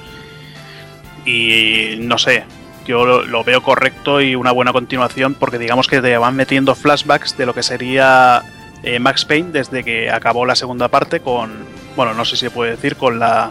[1.26, 2.44] y no sé,
[2.86, 6.76] yo lo, lo veo correcto y una buena continuación porque digamos que te van metiendo
[6.76, 8.44] flashbacks de lo que sería
[8.84, 11.52] eh, Max Payne desde que acabó la segunda parte con,
[11.96, 13.50] bueno, no sé si se puede decir, con la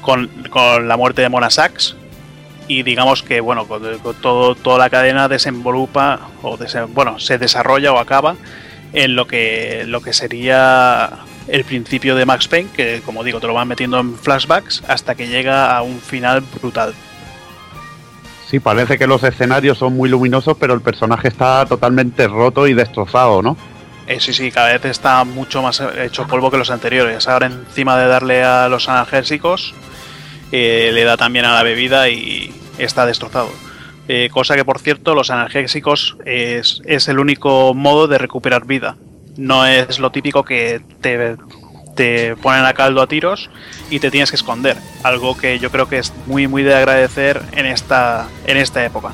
[0.00, 1.96] con, con la muerte de Mona Sachs
[2.68, 6.58] y digamos que bueno con, con todo toda la cadena desenvolupa o
[6.88, 8.36] bueno se desarrolla o acaba
[8.92, 11.10] en lo que lo que sería
[11.48, 15.14] el principio de Max Payne que como digo te lo van metiendo en flashbacks hasta
[15.14, 16.94] que llega a un final brutal
[18.46, 22.74] Sí, parece que los escenarios son muy luminosos, pero el personaje está totalmente roto y
[22.74, 23.56] destrozado, ¿no?
[24.06, 27.26] Eh, sí, sí, cada vez está mucho más hecho polvo que los anteriores.
[27.26, 29.74] Ahora encima de darle a los analgésicos,
[30.54, 33.50] le da también a la bebida y está destrozado.
[34.06, 38.96] Eh, cosa que, por cierto, los analgésicos es, es el único modo de recuperar vida.
[39.36, 41.36] No es lo típico que te,
[41.96, 43.50] te ponen a caldo a tiros
[43.90, 44.76] y te tienes que esconder.
[45.02, 49.12] Algo que yo creo que es muy, muy de agradecer en esta, en esta época.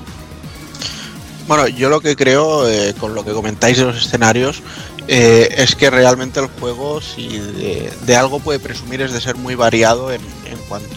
[1.46, 4.62] Bueno, yo lo que creo, eh, con lo que comentáis de los escenarios,
[5.09, 9.55] eh, es que realmente el juego, si de, algo puede presumir, es de ser muy
[9.55, 10.97] variado en, en cuanto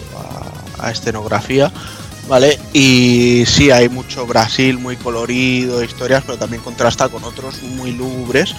[0.79, 1.71] a, a escenografía,
[2.27, 2.59] ¿vale?
[2.73, 8.55] Y sí, hay mucho Brasil muy colorido, historias, pero también contrasta con otros muy lúgubres.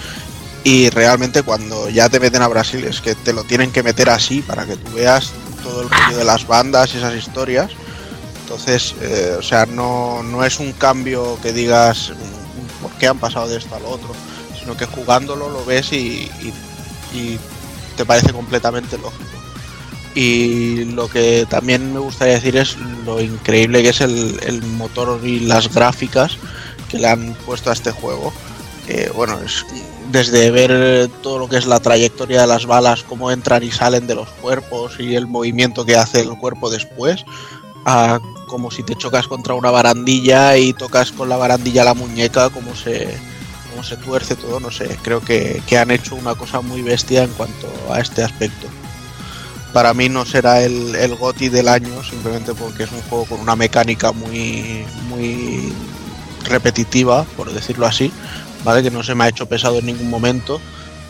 [0.63, 4.09] Y realmente cuando ya te meten a Brasil es que te lo tienen que meter
[4.09, 5.31] así para que tú veas
[5.63, 7.71] todo el rollo de las bandas y esas historias.
[8.41, 13.19] Entonces, eh, o sea, no, no es un cambio que digas mm, por qué han
[13.19, 14.09] pasado de esto al otro,
[14.65, 16.27] sino que jugándolo lo ves y,
[17.95, 19.23] te parece completamente lógico.
[20.15, 22.75] Y lo que también me gustaría decir es
[23.05, 26.37] lo increíble que es el, el motor y las gráficas
[26.89, 28.33] que le han puesto a este juego.
[28.89, 29.65] eh, bueno, es
[30.11, 34.07] desde ver todo lo que es la trayectoria de las balas, cómo entran y salen
[34.07, 37.23] de los cuerpos y el movimiento que hace el cuerpo después,
[37.85, 42.49] a como si te chocas contra una barandilla y tocas con la barandilla la muñeca,
[42.49, 43.17] cómo se,
[43.83, 47.31] se tuerce todo, no sé, creo que, que han hecho una cosa muy bestia en
[47.31, 48.67] cuanto a este aspecto.
[49.73, 53.39] Para mí no será el, el GOTI del año, simplemente porque es un juego con
[53.39, 55.73] una mecánica muy, muy
[56.45, 58.11] repetitiva, por decirlo así,
[58.63, 58.83] ¿vale?
[58.83, 60.61] Que no se me ha hecho pesado en ningún momento,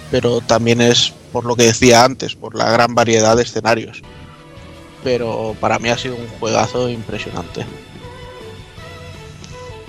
[0.09, 4.01] pero también es por lo que decía antes, por la gran variedad de escenarios.
[5.03, 7.65] Pero para mí ha sido un juegazo impresionante.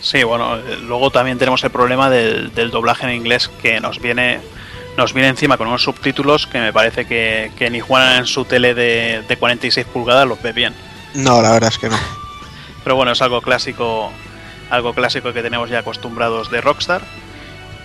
[0.07, 3.99] Sí, bueno, eh, luego también tenemos el problema del, del doblaje en inglés que nos
[3.99, 4.39] viene
[4.97, 8.45] nos viene encima con unos subtítulos que me parece que, que ni Juan en su
[8.45, 10.74] tele de, de 46 pulgadas los ve bien.
[11.15, 11.99] No, la verdad es que no.
[12.85, 14.12] Pero bueno, es algo clásico,
[14.70, 17.03] algo clásico que tenemos ya acostumbrados de Rockstar.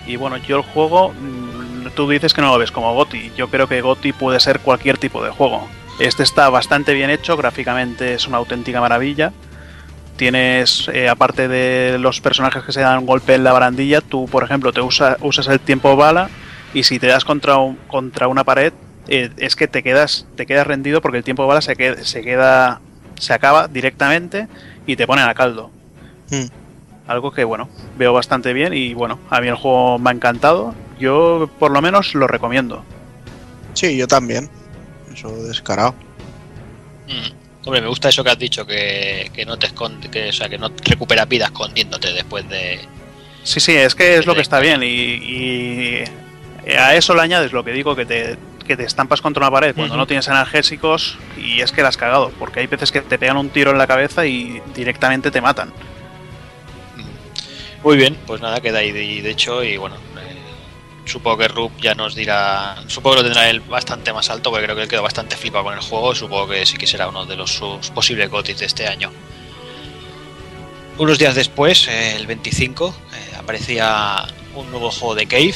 [0.05, 3.31] Y bueno, yo el juego, mm, tú dices que no lo ves como GOTI.
[3.35, 5.67] Yo creo que GOTI puede ser cualquier tipo de juego.
[5.99, 9.33] Este está bastante bien hecho, gráficamente es una auténtica maravilla.
[10.21, 14.27] Tienes, eh, aparte de los personajes que se dan un golpe en la barandilla, tú,
[14.27, 16.29] por ejemplo, te usa- usas el tiempo bala
[16.75, 18.71] y si te das contra, un- contra una pared,
[19.07, 22.21] eh, es que te quedas, te quedas rendido porque el tiempo bala se, qued- se
[22.21, 22.81] queda,
[23.17, 24.47] se acaba directamente
[24.85, 25.71] y te ponen a caldo.
[26.29, 26.45] Mm.
[27.07, 27.67] Algo que, bueno,
[27.97, 30.75] veo bastante bien y, bueno, a mí el juego me ha encantado.
[30.99, 32.85] Yo, por lo menos, lo recomiendo.
[33.73, 34.51] Sí, yo también.
[35.11, 35.95] Eso descarado.
[37.07, 37.40] Mm.
[37.63, 40.49] Hombre, me gusta eso que has dicho, que, que no te esconde, que, o sea,
[40.49, 42.79] que no recupera vida escondiéndote después de.
[43.43, 46.03] Sí, sí, es que es lo que está bien y, y
[46.77, 49.75] a eso le añades lo que digo, que te, que te estampas contra una pared
[49.75, 53.17] cuando no tienes analgésicos y es que la has cagado, porque hay veces que te
[53.17, 55.71] pegan un tiro en la cabeza y directamente te matan.
[57.83, 60.30] Muy bien, pues nada, queda ahí de, de hecho y bueno, eh,
[61.05, 64.65] supongo que Rup ya nos dirá, supongo que lo tendrá él bastante más alto porque
[64.65, 67.25] creo que él quedó bastante flipado con el juego, supongo que sí que será uno
[67.25, 69.11] de los sus posibles gotis de este año.
[70.97, 74.25] Unos días después, eh, el 25, eh, aparecía
[74.55, 75.55] un nuevo juego de Cave, eh,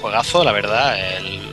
[0.00, 1.50] juegazo, la verdad, el-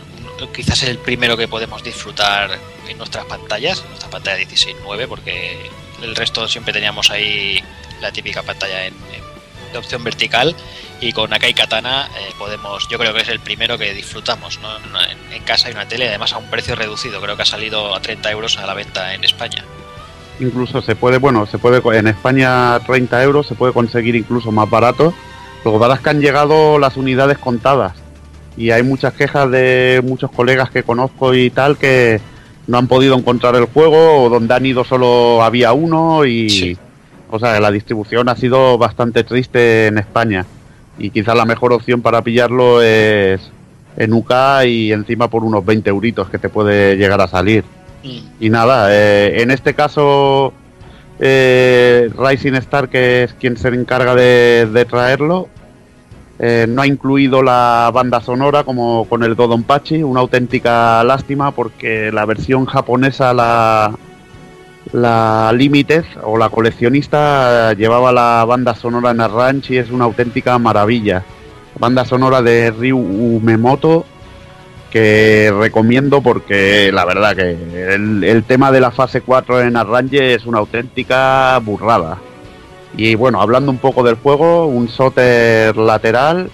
[0.56, 2.58] quizás el primero que podemos disfrutar
[2.88, 5.70] en nuestras pantallas, en nuestra pantalla 16.9, porque
[6.02, 7.62] el resto siempre teníamos ahí
[8.02, 9.37] la típica pantalla en, en-
[9.72, 10.56] de opción vertical
[11.02, 14.70] y con Akai Katana eh, podemos, yo creo que es el primero que disfrutamos ¿no?
[15.02, 17.96] en, en casa hay una tele, además a un precio reducido, creo que ha salido
[17.96, 19.64] a 30 euros a la venta en España.
[20.40, 24.70] Incluso se puede, bueno, se puede en España 30 euros, se puede conseguir incluso más
[24.70, 25.14] barato.
[25.66, 27.94] Lo que pasa es que han llegado las unidades contadas
[28.56, 32.22] y hay muchas quejas de muchos colegas que conozco y tal que
[32.68, 36.78] no han podido encontrar el juego o donde han ido solo había uno y Sí.
[37.30, 40.46] O sea la distribución ha sido bastante triste en España
[40.98, 43.52] y quizás la mejor opción para pillarlo es
[43.98, 44.32] en UK
[44.66, 47.64] y encima por unos 20 euritos que te puede llegar a salir.
[48.40, 50.54] Y nada, eh, en este caso,
[51.20, 55.50] eh, Rising Star, que es quien se encarga de, de traerlo,
[56.40, 62.12] eh, no ha incluido la banda sonora como con el Dodonpachi, una auténtica lástima porque
[62.12, 63.98] la versión japonesa, la,
[64.94, 70.58] la Limited o la coleccionista, llevaba la banda sonora en Arrange y es una auténtica
[70.60, 71.24] maravilla.
[71.80, 74.06] Banda sonora de Ryu Umemoto
[74.92, 77.52] que recomiendo porque la verdad que
[77.94, 82.18] el, tema de la fase 4 en Arrange es una auténtica burrada.
[82.96, 86.50] Y bueno, hablando un poco del juego, un shooter lateral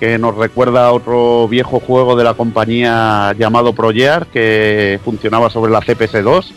[0.00, 5.72] que nos recuerda a otro viejo juego de la compañía llamado Progear que funcionaba sobre
[5.72, 6.52] la CPS2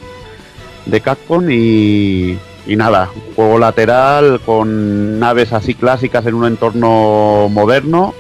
[0.86, 8.14] de Capcom y, y nada, juego lateral con naves así clásicas en un entorno moderno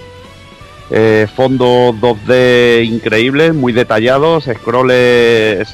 [0.93, 4.91] eh, fondo 2D increíbles, muy detallados, scrolls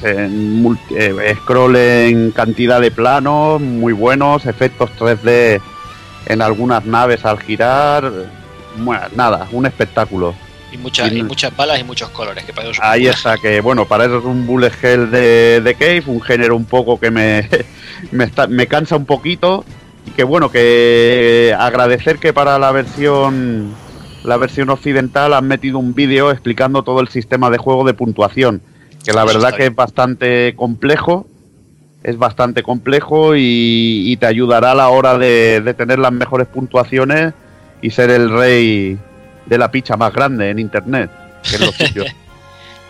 [0.04, 5.60] en, eh, scroll en cantidad de planos, muy buenos, efectos 3D
[6.26, 8.12] en algunas naves al girar.
[8.76, 10.36] Bueno, nada, un espectáculo.
[10.72, 13.86] Y, muchas Y- y muchas balas y muchos colores, que para Ahí está, que bueno,
[13.86, 17.48] para eso es un bullet hell de, de Cave, un género un poco que me,
[18.12, 19.64] me, está- me cansa un poquito.
[20.06, 23.74] Y que bueno, que agradecer que para la versión
[24.24, 28.60] la versión occidental han metido un vídeo explicando todo el sistema de juego de puntuación.
[29.04, 31.26] Que la verdad que es bastante complejo.
[32.02, 36.46] Es bastante complejo y, y te ayudará a la hora de, de tener las mejores
[36.46, 37.34] puntuaciones
[37.82, 38.98] y ser el rey
[39.48, 41.10] de la picha más grande en internet.
[41.42, 42.04] Que es lo suyo.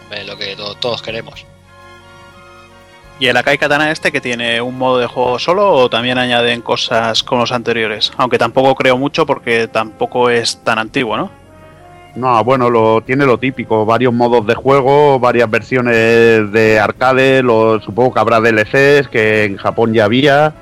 [0.04, 1.44] Hombre, lo que to- todos queremos.
[3.20, 6.62] ¿Y el Akai Katana este que tiene un modo de juego solo o también añaden
[6.62, 8.12] cosas con los anteriores?
[8.16, 11.30] Aunque tampoco creo mucho porque tampoco es tan antiguo, ¿no?
[12.14, 17.80] No, bueno, lo tiene lo típico, varios modos de juego, varias versiones de arcade, lo,
[17.80, 20.52] supongo que habrá DLCs que en Japón ya había.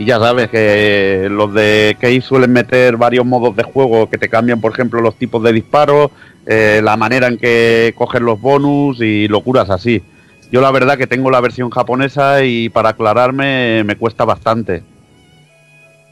[0.00, 4.30] Y ya sabes que los de Key suelen meter varios modos de juego que te
[4.30, 6.10] cambian, por ejemplo, los tipos de disparos,
[6.46, 10.02] eh, la manera en que cogen los bonus y locuras así.
[10.50, 14.82] Yo la verdad que tengo la versión japonesa y para aclararme me cuesta bastante.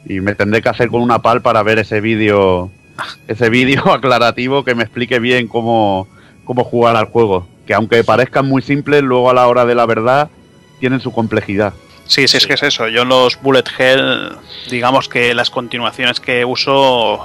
[0.05, 2.69] Y me tendré que hacer con una pal para ver ese vídeo
[3.27, 6.07] ese vídeo aclarativo que me explique bien cómo,
[6.45, 7.47] cómo jugar al juego.
[7.65, 10.29] Que aunque parezcan muy simples, luego a la hora de la verdad
[10.79, 11.73] tienen su complejidad.
[12.09, 12.87] Sí, sí, es que es eso.
[12.87, 14.35] Yo en los Bullet Hell,
[14.67, 17.23] digamos que las continuaciones que uso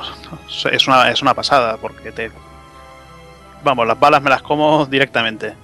[0.71, 2.31] es una, es una pasada, porque te...
[3.65, 5.55] Vamos, las balas me las como directamente.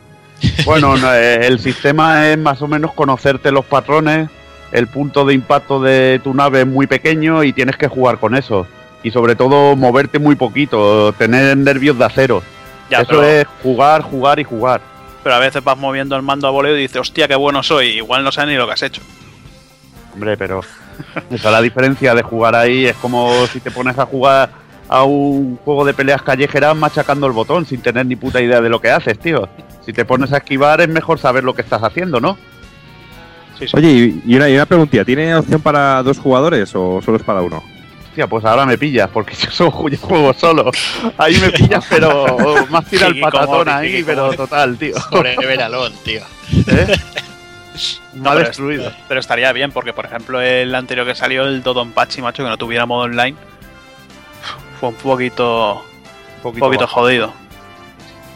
[0.64, 4.30] Bueno, no, eh, el sistema es más o menos conocerte los patrones,
[4.72, 8.34] el punto de impacto de tu nave es muy pequeño y tienes que jugar con
[8.34, 8.66] eso.
[9.02, 12.42] Y sobre todo moverte muy poquito, tener nervios de acero.
[12.88, 14.80] Ya, eso pero, es jugar, jugar y jugar.
[15.22, 17.88] Pero a veces vas moviendo el mando a voleo y dices, hostia, qué bueno soy.
[17.88, 19.02] Igual no sabes ni lo que has hecho.
[20.14, 20.60] Hombre, pero
[21.30, 22.86] esa es la diferencia de jugar ahí.
[22.86, 24.50] Es como si te pones a jugar
[24.88, 28.68] a un juego de peleas callejeras machacando el botón sin tener ni puta idea de
[28.68, 29.48] lo que haces, tío.
[29.84, 32.36] Si te pones a esquivar es mejor saber lo que estás haciendo, ¿no?
[33.58, 33.76] Sí, sí.
[33.76, 37.22] Oye, y y una, y una preguntilla, ¿tiene opción para dos jugadores o solo es
[37.22, 37.62] para uno?
[38.20, 40.70] Hostia, pues ahora me pillas, porque yo solo yo juego solo.
[41.16, 44.94] Ahí me pillas, pero más tira el Sí, patatón ahí, sí, pero total, tío.
[45.00, 46.22] Sobre Veralón, tío.
[46.66, 46.96] ¿Eh?
[48.12, 48.88] No, ha pero destruido.
[48.88, 52.48] est- Pero estaría bien, porque por ejemplo el anterior que salió, el Dodonpachi, macho, que
[52.50, 53.36] no tuviera modo online,
[54.78, 55.82] fue un poquito,
[56.42, 57.32] un poquito jodido.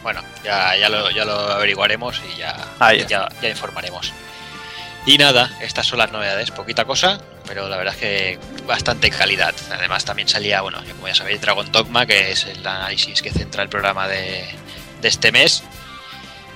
[0.01, 3.09] Bueno, ya, ya, lo, ya lo averiguaremos y ya, Ahí está.
[3.29, 4.13] ya, ya informaremos.
[5.05, 9.53] Y nada, estas son las novedades, poquita cosa, pero la verdad es que bastante calidad.
[9.71, 13.61] Además también salía, bueno, como ya sabéis, Dragon Dogma, que es el análisis que centra
[13.61, 14.45] el programa de,
[15.01, 15.63] de este mes.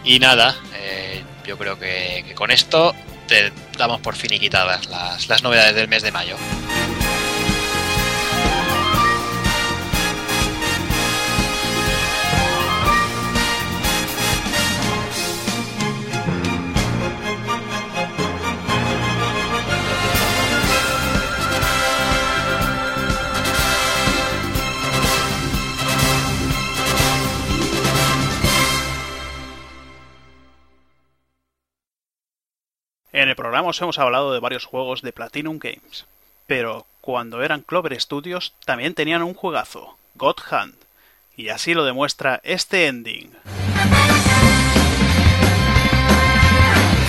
[0.04, 2.96] Y nada, eh, yo creo que, que con esto
[3.28, 6.36] te damos por finiquitadas las, las novedades del mes de mayo.
[33.19, 36.07] En el programa os hemos hablado de varios juegos de Platinum Games,
[36.47, 40.75] pero cuando eran Clover Studios también tenían un juegazo, God Hand,
[41.37, 43.31] y así lo demuestra este ending.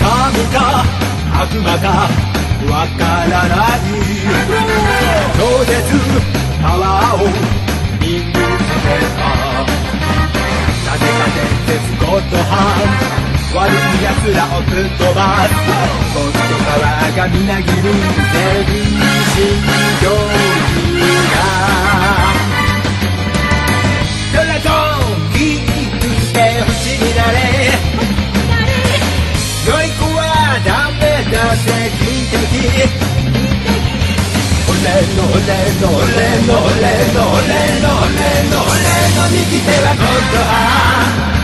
[0.06, 0.84] 神か
[1.42, 2.08] 悪魔か
[2.70, 3.78] わからない
[5.36, 5.74] 超絶
[6.62, 7.26] パワーを
[8.00, 8.38] 身につけ
[9.16, 9.74] たなぜ
[10.84, 11.08] か伝
[11.66, 15.51] 説ゴッドハン 悪い奴らをぶっ飛ばす
[16.15, 17.75] ゴッドパワーがみなぎる。
[17.81, 17.91] 全
[18.63, 19.39] 身
[20.01, 21.37] 競技が
[24.33, 24.67] ドラゴ
[25.03, 27.35] ンキーって星になれ
[29.67, 30.19] 良い子は
[30.65, 31.67] ダメだぜ
[31.99, 32.39] 金敵
[34.69, 34.79] 俺
[35.15, 35.43] の俺
[35.81, 36.09] の俺
[36.47, 36.79] の俺
[37.13, 37.51] の俺
[37.81, 38.15] の俺
[38.49, 38.79] の俺
[39.15, 41.40] の右手はゴッド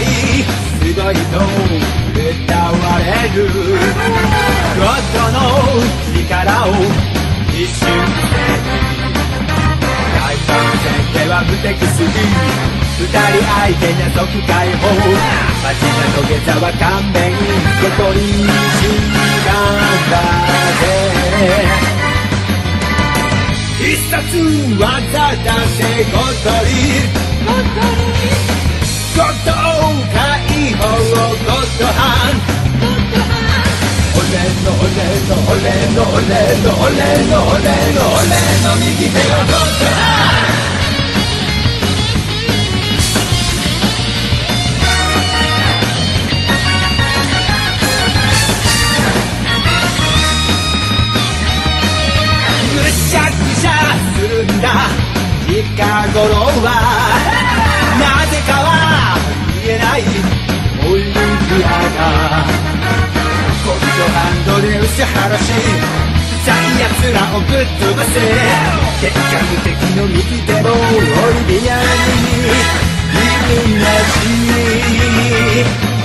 [0.00, 0.04] い
[0.82, 1.38] 世代の
[2.14, 3.04] 歌われ
[3.36, 3.38] る。
[4.78, 5.42] ゴッドの
[6.14, 6.70] 力を
[7.50, 7.92] 一瞬で
[10.14, 12.06] 大混戦では無敵すぎ
[12.98, 14.86] 二人相手な即解放
[15.64, 19.02] 街な土下座は勘弁ここに死ん
[19.44, 19.50] だ
[20.78, 20.94] ぜ
[23.78, 24.14] 必殺
[24.78, 24.86] 技
[25.44, 27.10] だぜゴッドリー
[27.46, 28.22] ゴッドリ
[29.16, 29.77] ゴッドリ
[52.74, 53.70] むしゃくしゃ
[54.14, 54.88] するんだ
[55.46, 55.62] 近
[56.12, 57.37] 頃は
[61.98, 65.42] コットハンドリューシらし
[66.46, 68.14] さいやつらをぶっ飛ばせ。
[69.00, 72.78] 鉄管敵の右でもオリやるに。
[73.50, 73.84] 意味な
[74.14, 75.97] し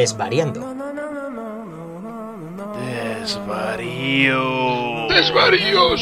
[0.00, 0.60] Desvariando.
[3.20, 4.42] Desvarío.
[5.10, 6.00] Desvaríos.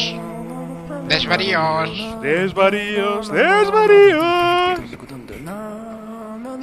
[1.08, 1.90] Desvaríos.
[2.22, 3.28] Desvaríos.
[3.32, 4.78] Desvaríos.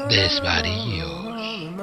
[0.07, 1.75] Desvaríos.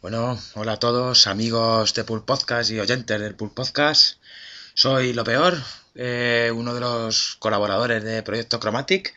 [0.00, 4.18] Bueno, hola a todos, amigos de Pool Podcast y oyentes del Pool Podcast.
[4.74, 5.58] Soy lo peor,
[5.96, 9.12] eh, uno de los colaboradores de Proyecto Chromatic.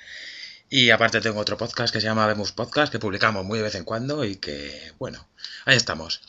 [0.69, 3.75] Y aparte tengo otro podcast que se llama Vemos Podcast, que publicamos muy de vez
[3.75, 5.25] en cuando y que, bueno,
[5.63, 6.19] ahí estamos.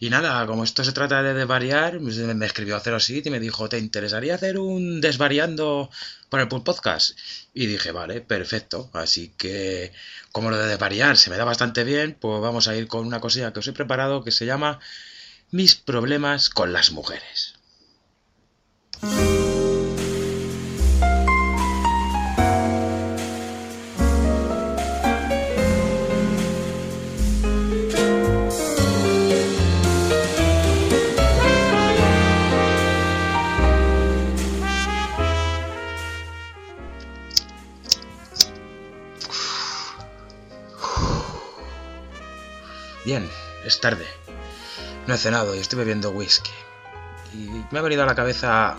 [0.00, 3.68] Y nada, como esto se trata de desvariar, pues, me escribió Zerosit y me dijo,
[3.68, 5.90] ¿te interesaría hacer un desvariando
[6.28, 7.16] por el Pool Podcast?
[7.52, 8.90] Y dije, vale, perfecto.
[8.94, 9.92] Así que,
[10.32, 13.20] como lo de desvariar se me da bastante bien, pues vamos a ir con una
[13.20, 14.80] cosilla que os he preparado que se llama
[15.52, 17.54] Mis problemas con las mujeres.
[43.04, 43.28] Bien,
[43.64, 44.06] es tarde.
[45.06, 46.50] No he cenado y estoy bebiendo whisky.
[47.34, 48.76] Y me ha venido a la cabeza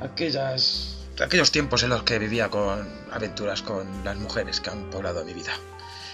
[0.00, 5.34] aquellos tiempos en los que vivía con aventuras con las mujeres que han poblado mi
[5.34, 5.52] vida.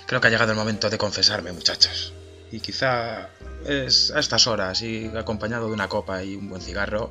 [0.07, 2.13] Creo que ha llegado el momento de confesarme, muchachos.
[2.53, 3.29] Y quizá
[3.65, 7.11] es a estas horas y acompañado de una copa y un buen cigarro,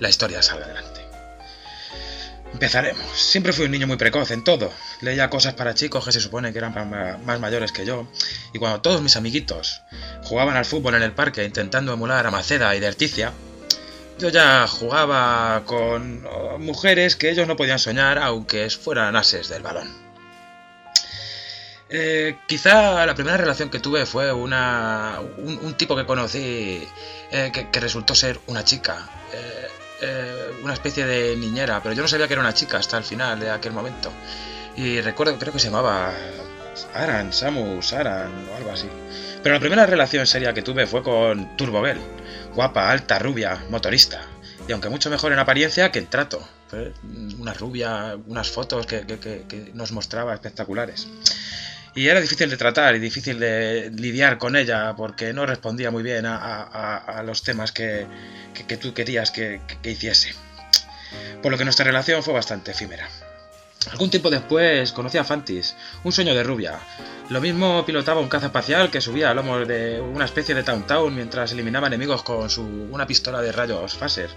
[0.00, 0.97] la historia salga adelante.
[2.52, 3.06] Empezaremos.
[3.14, 4.72] Siempre fui un niño muy precoz en todo.
[5.00, 6.74] Leía cosas para chicos que se supone que eran
[7.24, 8.08] más mayores que yo.
[8.52, 9.82] Y cuando todos mis amiguitos
[10.24, 13.32] jugaban al fútbol en el parque intentando emular a Maceda y Derticia,
[14.18, 19.62] yo ya jugaba con oh, mujeres que ellos no podían soñar aunque fueran ases del
[19.62, 19.88] balón.
[21.90, 26.86] Eh, quizá la primera relación que tuve fue una, un, tipo que conocí
[27.30, 29.08] eh, que, que resultó ser una chica.
[29.32, 29.68] Eh,
[30.00, 33.04] eh, una especie de niñera, pero yo no sabía que era una chica hasta el
[33.04, 34.10] final de aquel momento.
[34.76, 36.12] Y recuerdo, creo que se llamaba
[36.94, 38.88] Aran, Samus, Aran o algo así.
[39.42, 42.00] Pero la primera relación seria que tuve fue con Turbo Girl.
[42.54, 44.22] Guapa, alta, rubia, motorista.
[44.68, 46.46] Y aunque mucho mejor en apariencia que en trato.
[47.38, 51.08] Una rubia, unas fotos que- que nos mostraba espectaculares.
[51.94, 56.02] Y era difícil de tratar y difícil de lidiar con ella porque no respondía muy
[56.02, 58.06] bien a, a- los temas que,
[58.66, 60.34] que- tú querías que, que- hiciese.
[61.42, 63.08] Por lo que nuestra relación fue bastante efímera.
[63.90, 65.74] Algún tiempo después conocí a Fantis,
[66.04, 66.78] un sueño de rubia.
[67.30, 70.86] Lo mismo pilotaba un caza espacial que subía a lomos de una especie de Town
[70.86, 74.30] Town mientras eliminaba enemigos con su, una pistola de rayos phaser.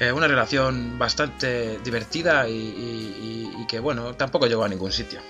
[0.00, 5.20] Eh, una relación bastante divertida y- y- y que, bueno, tampoco llegó a ningún sitio.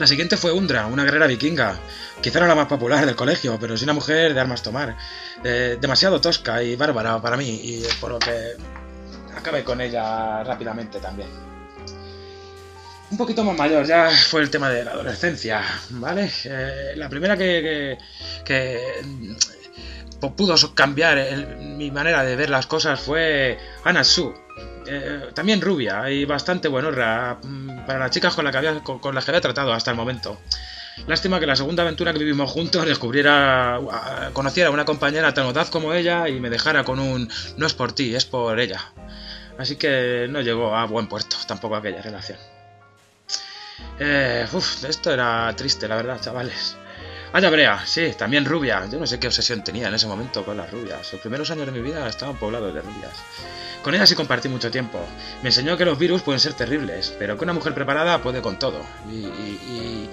[0.00, 1.76] La siguiente fue Undra, una guerrera vikinga.
[2.22, 4.96] Quizá era la más popular del colegio, pero es una mujer de armas tomar.
[5.44, 8.54] Eh, demasiado tosca y bárbara para mí, y por lo que
[9.36, 11.28] acabé con ella rápidamente también.
[13.10, 16.30] Un poquito más mayor, ya fue el tema de la adolescencia, ¿vale?
[16.44, 17.98] Eh, la primera que,
[19.04, 19.32] mm,
[20.20, 21.18] pu- pudo cambiar
[21.58, 24.32] mi manera de ver las cosas fue Ana Su.
[24.86, 29.14] Eh, también rubia y bastante buenorra mm, para las chicas con, la que había, con,
[29.14, 30.40] las que había tratado hasta el momento.
[31.06, 33.80] Lástima que la segunda aventura que vivimos juntos descubriera,
[34.32, 37.74] conociera a una compañera tan audaz como ella y me dejara con un no es
[37.74, 38.92] por ti, es por ella.
[39.58, 42.38] Así que no llegó a buen puerto tampoco aquella relación.
[43.98, 44.46] Eh,
[44.88, 46.76] esto era triste, la verdad, chavales.
[47.32, 48.86] Aya Brea, sí, también rubia.
[48.90, 51.12] Yo no sé qué obsesión tenía en ese momento con las rubias.
[51.12, 53.12] Los primeros años de mi vida estaban poblados de rubias.
[53.84, 54.98] Con ella sí compartí mucho tiempo.
[55.42, 58.58] Me enseñó que los virus pueden ser terribles, pero que una mujer preparada puede con
[58.58, 58.80] todo.
[59.08, 60.08] Y,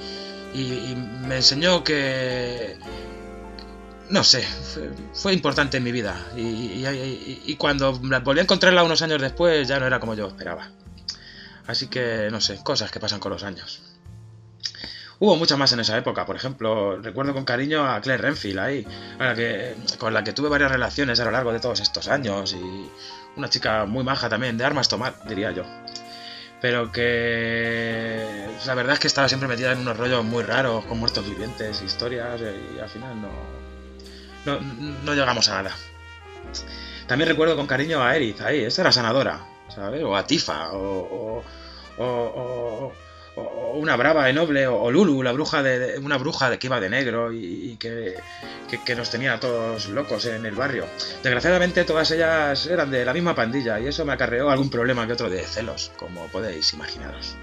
[1.28, 2.78] me enseñó que
[4.10, 4.42] no sé,
[5.14, 6.16] fue, importante en mi vida.
[6.36, 10.70] Y, cuando volví a encontrarla unos años después ya no era como yo esperaba.
[11.66, 13.82] Así que, no sé, cosas que pasan con los años.
[15.20, 18.88] Hubo muchas más en esa época, por ejemplo, recuerdo con cariño a Claire Renfield ahí,
[19.98, 22.90] con la que tuve varias relaciones a lo largo de todos estos años y
[23.36, 25.64] una chica muy maja también, de armas tomar, diría yo.
[26.62, 31.00] Pero que la verdad es que estaba siempre metida en unos rollos muy raros, con
[31.00, 33.16] muertos vivientes, historias, y al final
[34.46, 34.60] no,
[35.04, 35.76] no, llegamos a nada.
[37.08, 39.40] También recuerdo con cariño a Erith ahí, esa era sanadora,
[39.74, 40.04] ¿sabes?
[40.04, 41.44] O a Tifa, o, o,
[41.98, 42.94] o- o-
[43.38, 46.68] o una brava y noble, o, Lulu, la bruja de, de- una bruja de que
[46.68, 48.16] iba de negro y, y que,
[48.86, 50.86] que, nos tenía a todos locos en el barrio.
[51.24, 55.14] Desgraciadamente todas ellas eran de la misma pandilla y eso me acarreó algún problema que
[55.14, 57.36] otro de celos, como podéis imaginaros.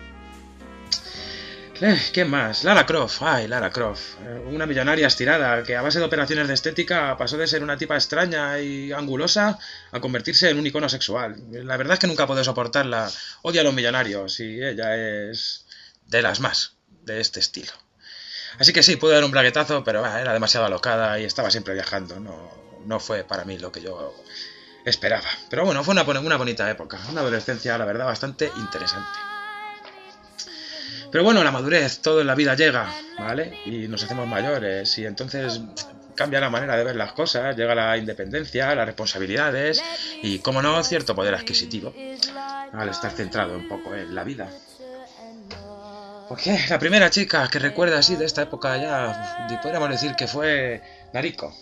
[1.81, 2.63] Eh, ¿Qué más?
[2.63, 6.55] Lara Croft, ay, Lara Croft, eh, una millonaria estirada que a base de operaciones de
[6.55, 9.59] estética pasó de ser una tipa extraña y angulosa
[9.91, 11.37] a convertirse en un icono sexual.
[11.51, 13.11] La verdad es que nunca pude soportarla,
[13.43, 14.95] odia a los millonarios y ella
[15.31, 15.64] es
[16.07, 17.73] de las más de este estilo.
[18.59, 21.75] Así que sí, pude dar un braguetazo, pero ah, era demasiado alocada y estaba siempre
[21.75, 22.51] viajando, no,
[22.87, 24.15] no fue para mí lo que yo
[24.85, 25.29] esperaba.
[25.51, 29.19] Pero bueno, fue una, una bonita época, una adolescencia, la verdad, bastante interesante.
[31.11, 33.61] Pero bueno, la madurez, todo en la vida llega, ¿vale?
[33.67, 35.61] Y nos hacemos mayores y entonces
[36.17, 39.83] cambia la manera de ver las cosas, llega la independencia, las responsabilidades
[40.23, 41.95] y, como no, cierto poder adquisitivo
[42.73, 44.51] al estar centrado un poco en la vida.
[46.29, 50.83] Porque la primera chica que recuerda así de esta época ya, podríamos decir que fue
[51.13, 51.55] Nariko.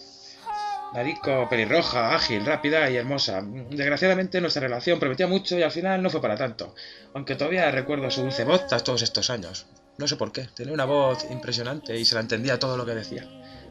[0.95, 3.43] Nariko, pelirroja, ágil, rápida y hermosa.
[3.43, 6.75] Desgraciadamente nuestra relación prometía mucho y al final no fue para tanto.
[7.15, 9.67] Aunque todavía recuerdo su dulce voz tras todos estos años.
[9.99, 12.95] No sé por qué, tenía una voz impresionante y se la entendía todo lo que
[12.95, 13.27] decía.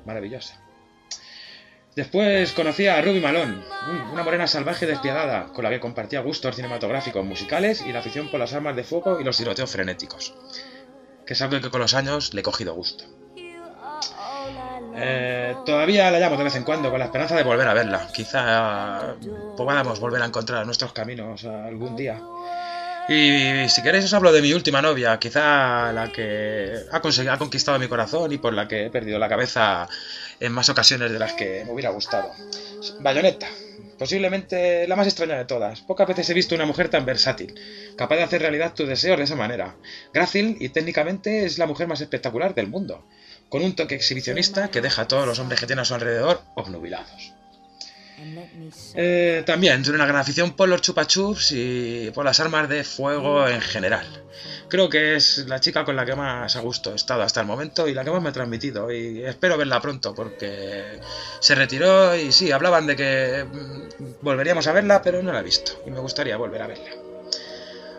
[0.06, 0.60] Maravillosa.
[1.96, 6.56] Después conocí a Ruby Malone, un- una morena salvaje despiadada, con la que compartía gustos
[6.56, 10.34] cinematográficos musicales y la afición por las armas de fuego y los tiroteos frenéticos.
[11.32, 13.06] Que es algo que con los años le he cogido gusto.
[14.94, 18.10] Eh, todavía la llamo de vez en cuando con la esperanza de volver a verla.
[18.14, 19.16] Quizá
[19.56, 22.20] podamos volver a encontrar nuestros caminos algún día.
[23.08, 27.38] Y si queréis os hablo de mi última novia, quizá la que ha, conseguido, ha
[27.38, 29.88] conquistado mi corazón y por la que he perdido la cabeza
[30.38, 32.30] en más ocasiones de las que me hubiera gustado.
[33.00, 33.48] Bayonetta,
[34.02, 35.82] posiblemente la más extraña de todas.
[35.82, 37.54] Pocas veces he visto una mujer tan versátil,
[37.96, 39.76] capaz de hacer realidad tus deseos de esa manera.
[40.12, 43.06] Grácil y técnicamente es la mujer más espectacular del mundo,
[43.48, 46.42] con un toque exhibicionista que deja a todos los hombres que tiene a su alrededor
[46.56, 47.36] obnubilados.
[48.96, 53.48] Eh, también tiene una gran afición por los chupachups y por las armas de fuego
[53.48, 54.06] en general.
[54.70, 57.48] Creo que es la chica con la que más a gusto he estado hasta el
[57.48, 58.92] momento y la que más me ha transmitido.
[58.92, 61.00] Y espero verla pronto porque
[61.40, 65.44] se retiró y sí, hablaban de que mm, volveríamos a verla, pero no la he
[65.44, 66.90] visto y me gustaría volver a verla.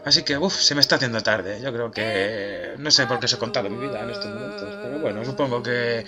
[0.04, 1.60] Así que, uff, se me está haciendo tarde.
[1.62, 4.78] Yo creo que no sé por qué os he contado mi vida en estos momentos,
[4.82, 6.04] pero bueno, supongo que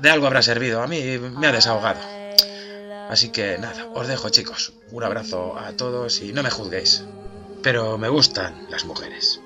[0.00, 0.82] de algo habrá servido.
[0.82, 2.17] A mí me ha desahogado.
[3.08, 4.72] Así que nada, os dejo chicos.
[4.90, 7.04] Un abrazo a todos y no me juzguéis.
[7.62, 9.40] Pero me gustan las mujeres.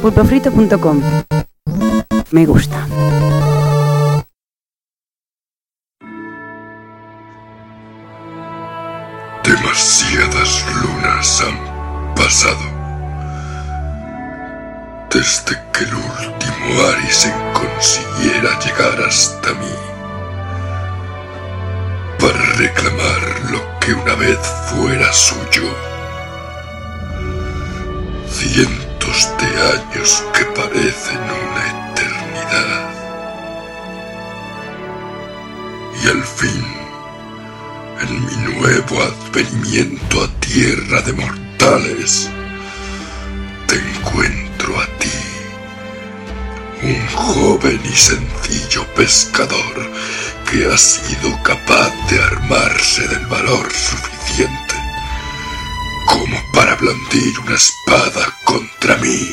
[0.00, 1.02] Pulpofrito.com
[2.30, 2.86] Me gusta.
[9.78, 12.66] Demasiadas lunas han pasado
[15.08, 19.76] desde que el último Arisen consiguiera llegar hasta mí
[22.18, 23.22] para reclamar
[23.52, 25.72] lo que una vez fuera suyo.
[28.28, 32.90] Cientos de años que parecen una eternidad.
[36.02, 36.87] Y al fin
[38.00, 42.30] en mi nuevo advenimiento a tierra de mortales,
[43.66, 45.10] te encuentro a ti,
[46.82, 49.92] un joven y sencillo pescador
[50.50, 54.74] que ha sido capaz de armarse del valor suficiente
[56.06, 59.28] como para blandir una espada contra mí,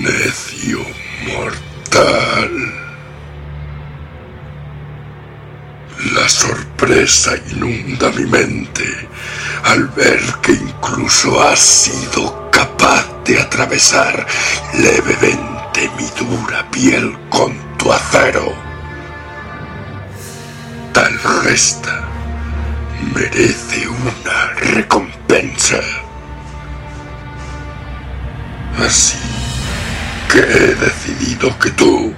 [0.00, 0.80] necio
[1.26, 2.85] mortal.
[5.98, 9.08] La sorpresa inunda mi mente
[9.64, 14.26] al ver que incluso has sido capaz de atravesar
[14.74, 18.52] levemente mi dura piel con tu acero.
[20.92, 22.04] Tal gesta
[23.14, 25.80] merece una recompensa.
[28.78, 29.18] Así
[30.30, 32.14] que he decidido que tú,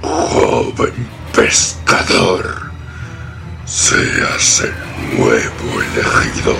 [0.00, 2.67] joven pescador,
[3.68, 6.56] seas el nuevo elegido.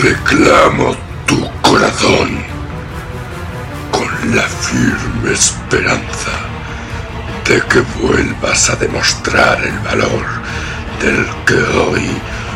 [0.00, 0.96] Reclamo
[1.26, 2.44] tu corazón
[3.90, 6.30] con la firme esperanza
[7.46, 10.26] de que vuelvas a demostrar el valor
[11.00, 12.08] del que hoy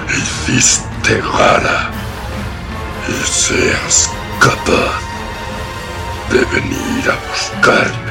[0.09, 1.91] hiciste gala
[3.09, 4.09] y seas
[4.39, 5.01] capaz
[6.31, 8.02] de venir a buscarme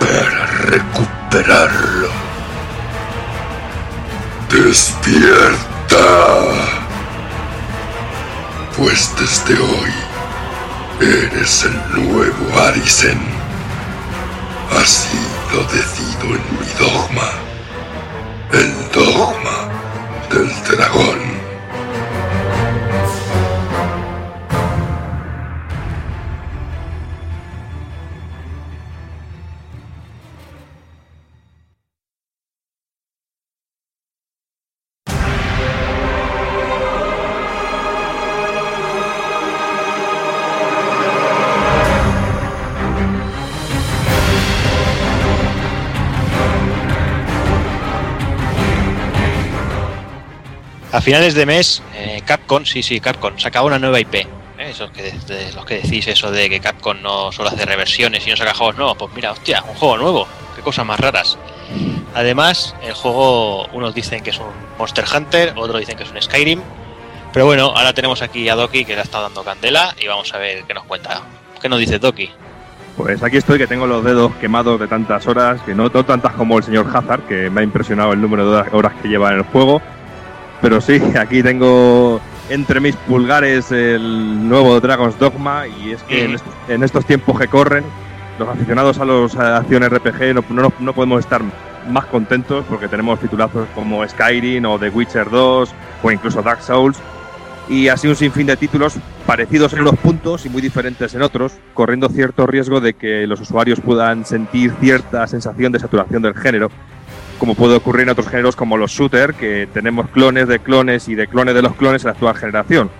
[0.00, 2.08] para recuperarlo.
[4.50, 5.56] ¡Despierta!
[8.76, 9.92] Pues desde hoy
[11.00, 13.20] eres el nuevo Arisen.
[14.80, 15.18] Así
[15.52, 17.30] lo decido en mi dogma.
[18.52, 19.68] El dogma
[20.30, 21.39] del dragón.
[51.00, 54.16] A finales de mes, eh, Capcom, sí, sí, Capcom, sacaba una nueva IP.
[54.16, 54.26] ¿eh?
[54.58, 55.14] Esos que,
[55.76, 58.98] decís eso de que Capcom no solo hace reversiones y no saca juegos nuevos.
[58.98, 60.28] Pues mira, hostia, un juego nuevo.
[60.54, 61.38] Qué cosas más raras.
[62.14, 64.48] Además, el juego, unos dicen que es un
[64.78, 66.60] Monster Hunter, otros dicen que es un Skyrim.
[67.32, 70.34] Pero bueno, ahora tenemos aquí a Doki que le ha estado dando candela y vamos
[70.34, 71.22] a ver qué nos cuenta.
[71.62, 72.28] ¿Qué nos dice Doki?
[72.98, 76.58] Pues aquí estoy, que tengo los dedos quemados de tantas horas, que no, tantas como
[76.58, 79.44] el señor Hazard, que me ha impresionado el número de horas que lleva en el
[79.44, 79.80] juego.
[80.62, 86.34] Pero sí, aquí tengo entre mis pulgares el nuevo Dragon's Dogma y es que en,
[86.34, 87.84] est- en estos tiempos que corren,
[88.38, 91.42] los aficionados a los a acción RPG no, no, no podemos estar
[91.88, 95.70] más contentos porque tenemos titulazos como Skyrim o The Witcher 2
[96.02, 96.98] o incluso Dark Souls
[97.68, 98.94] y así un sinfín de títulos
[99.26, 103.40] parecidos en unos puntos y muy diferentes en otros, corriendo cierto riesgo de que los
[103.40, 106.68] usuarios puedan sentir cierta sensación de saturación del género,
[107.40, 111.14] como puede ocurrir en otros géneros como los shooter, que tenemos clones de clones y
[111.14, 112.90] de clones de los clones en la actual generación.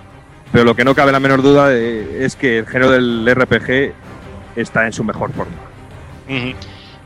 [0.51, 3.93] Pero lo que no cabe la menor duda eh, es que el género del RPG
[4.55, 5.53] está en su mejor forma.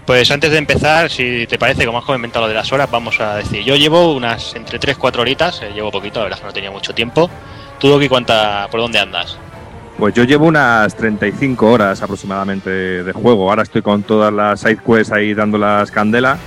[0.06, 3.20] Pues antes de empezar, si te parece, como has comentado lo de las horas, vamos
[3.20, 6.48] a decir, yo llevo unas entre 3-4 horitas, eh, llevo poquito, la verdad es que
[6.48, 7.30] no tenía mucho tiempo.
[7.80, 9.38] ¿Tú, Doki, cuánta, por dónde andas?
[9.98, 13.50] Pues yo llevo unas 35 horas aproximadamente de juego.
[13.50, 16.38] Ahora estoy con todas las side quests ahí dando las candela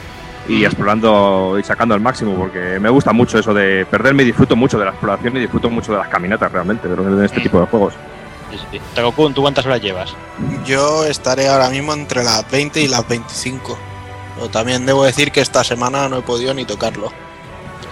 [0.49, 4.57] y explorando y sacando al máximo porque me gusta mucho eso de perderme y disfruto
[4.57, 7.66] mucho de la exploración y disfruto mucho de las caminatas realmente en este tipo de
[7.66, 7.95] juegos.
[8.70, 8.81] Sí.
[8.95, 10.15] Takokun, ¿tú cuántas horas llevas?
[10.65, 13.79] Yo estaré ahora mismo entre las 20 y las 25.
[14.35, 17.12] Pero también debo decir que esta semana no he podido ni tocarlo.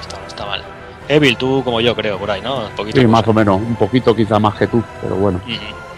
[0.01, 0.65] Está, no está mal.
[1.09, 2.67] Evil, tú como yo creo, por ahí, ¿no?
[2.69, 3.01] Un poquito.
[3.01, 5.41] Sí, más o menos, un poquito quizá más que tú, pero bueno,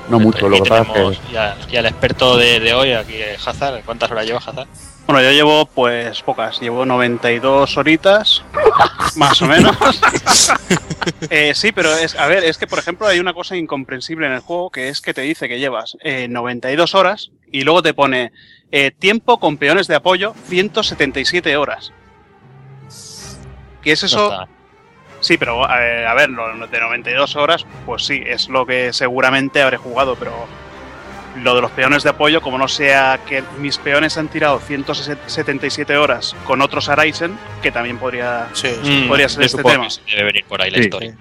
[0.09, 0.48] no mucho.
[0.48, 3.14] Lo que pasa es que ya, ya el experto de, de hoy, aquí
[3.47, 3.82] Hazard.
[3.85, 4.66] ¿Cuántas horas lleva Hazard?
[5.09, 8.44] Bueno, yo llevo pues pocas, llevo 92 horitas,
[9.16, 9.74] más o menos.
[11.30, 14.35] Eh, sí, pero es, a ver, es que por ejemplo hay una cosa incomprensible en
[14.35, 17.94] el juego que es que te dice que llevas eh, 92 horas y luego te
[17.94, 18.30] pone
[18.70, 21.93] eh, tiempo con peones de apoyo 177 horas.
[23.82, 24.30] ¿Qué es eso?
[24.30, 24.48] No.
[25.20, 29.62] Sí, pero eh, a ver, lo de 92 horas, pues sí, es lo que seguramente
[29.62, 30.47] habré jugado, pero
[31.36, 35.96] lo de los peones de apoyo, como no sea que mis peones han tirado 177
[35.96, 38.48] horas con otros Araisen, que también podría,
[38.84, 39.84] Mm, podría ser yo este tema.
[39.84, 40.84] que sí debe venir por ahí la Sí.
[40.84, 41.14] historia.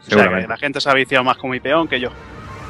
[0.00, 2.10] O sea, que la gente se ha viciado más con mi peón que yo.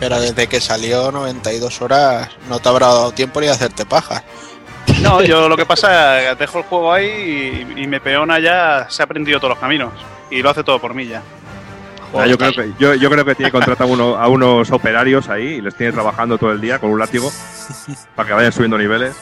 [0.01, 4.25] Pero desde que salió 92 horas no te habrá dado tiempo ni a hacerte paja.
[5.03, 8.39] No, yo lo que pasa es que dejo el juego ahí y, y mi peona
[8.41, 9.93] ya se ha aprendido todos los caminos.
[10.31, 11.23] Y lo hace todo por mí ya.
[12.17, 15.29] Ah, yo, creo que, yo, yo creo que tiene contratado a, uno- a unos operarios
[15.29, 17.31] ahí y les tiene trabajando todo el día con un látigo
[18.17, 19.15] para que vayan subiendo niveles.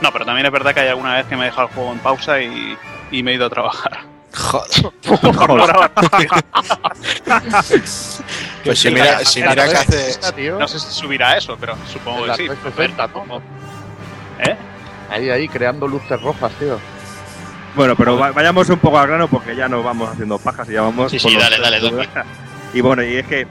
[0.00, 1.92] No, pero también es verdad que hay alguna vez que me he dejado el juego
[1.92, 2.76] en pausa y,
[3.10, 4.00] y me he ido a trabajar.
[4.34, 4.92] Joder.
[5.66, 5.90] Grabar.
[8.64, 10.18] Pues si mira, si mira que hace.
[10.58, 12.46] No sé si subirá eso, pero supongo que sí.
[12.46, 13.42] 360, ¿no?
[14.38, 14.56] ¿Eh?
[15.10, 16.78] Ahí, ahí, creando luces rojas, tío.
[17.74, 20.72] Bueno, pero va- vayamos un poco al grano porque ya nos vamos haciendo pajas y
[20.72, 21.10] ya vamos.
[21.10, 22.06] Sí, sí, dale, dale, Doki.
[22.74, 23.46] Y bueno, y es que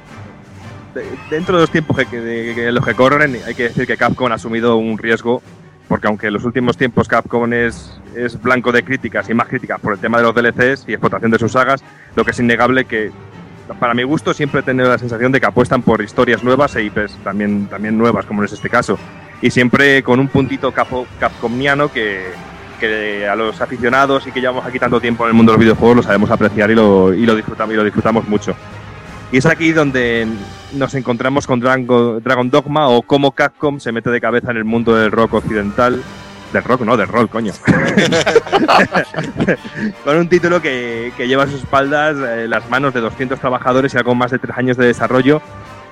[0.96, 4.32] de- dentro de los tiempos que, que- los que corren, hay que decir que Capcom
[4.32, 5.42] ha asumido un riesgo
[5.88, 9.80] porque aunque en los últimos tiempos Capcom es, es blanco de críticas y más críticas
[9.80, 11.84] por el tema de los DLCs y explotación de sus sagas,
[12.16, 13.12] lo que es innegable que
[13.80, 16.84] para mi gusto siempre he tenido la sensación de que apuestan por historias nuevas e
[16.84, 18.98] IPs también, también nuevas, como es este caso.
[19.42, 22.26] Y siempre con un puntito capo, capcomiano que,
[22.82, 25.64] que a los aficionados y que llevamos aquí tanto tiempo en el mundo de los
[25.64, 28.56] videojuegos lo sabemos apreciar y lo, y lo, disfrutamos, y lo disfrutamos mucho.
[29.32, 30.28] Y es aquí donde
[30.74, 34.66] nos encontramos con Dragon, Dragon Dogma o cómo Capcom se mete de cabeza en el
[34.66, 36.02] mundo del rock occidental.
[36.52, 37.54] Del rock, no, del roll, coño.
[40.04, 43.94] con un título que, que lleva a sus espaldas eh, las manos de 200 trabajadores
[43.94, 45.42] y algo más de tres años de desarrollo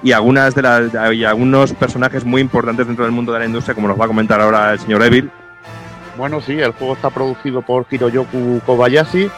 [0.04, 3.76] y algunas de las y algunos personajes muy importantes dentro del mundo de la industria,
[3.76, 5.32] como nos va a comentar ahora el señor Evil.
[6.20, 9.32] Bueno, sí, el juego está producido por Hiroyoku Kobayashi,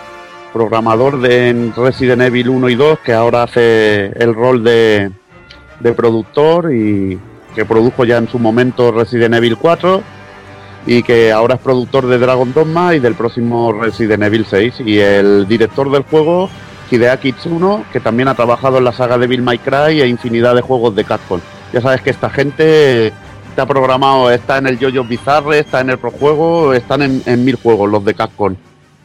[0.51, 5.11] programador de Resident Evil 1 y 2, que ahora hace el rol de,
[5.79, 7.19] de productor y
[7.53, 10.01] que produjo ya en su momento Resident Evil 4
[10.87, 14.97] y que ahora es productor de Dragon Dogma y del próximo Resident Evil 6 y
[14.97, 16.49] el director del juego
[16.89, 20.55] Hideaki Tsuno, que también ha trabajado en la saga de Bill My Cry e infinidad
[20.55, 21.41] de juegos de Capcom.
[21.73, 23.13] Ya sabes que esta gente
[23.51, 27.55] está programado, está en el Jojo Bizarre, está en el Pro Juego, están en, mil
[27.55, 28.55] juegos los de Capcom.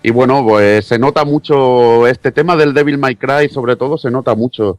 [0.04, 4.08] Y bueno, pues se nota mucho este tema del Devil May Cry, sobre todo se
[4.08, 4.78] nota mucho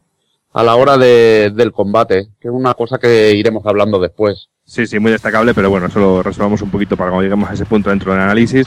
[0.54, 4.48] a la hora de, del combate, que es una cosa que iremos hablando después.
[4.64, 7.52] Sí, sí, muy destacable, pero bueno, eso lo resolvamos un poquito para cuando lleguemos a
[7.52, 8.66] ese punto dentro del análisis.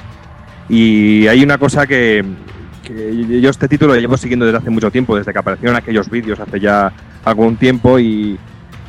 [0.69, 2.23] Y hay una cosa que,
[2.83, 6.11] que yo este título lo llevo siguiendo desde hace mucho tiempo, desde que aparecieron aquellos
[6.11, 6.93] vídeos hace ya
[7.25, 8.37] algún tiempo y,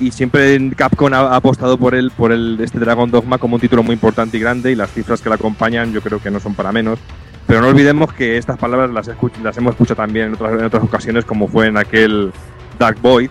[0.03, 3.83] y siempre Capcom ha, apostado por él, por el, este Dragon Dogma como un título
[3.83, 6.55] muy importante y grande y las cifras que la acompañan yo creo que no son
[6.55, 6.99] para menos.
[7.47, 9.09] Pero no olvidemos que estas palabras las,
[9.43, 12.33] las hemos escuchado también en otras, en otras ocasiones, como fue en aquel
[12.79, 13.31] Dark Void,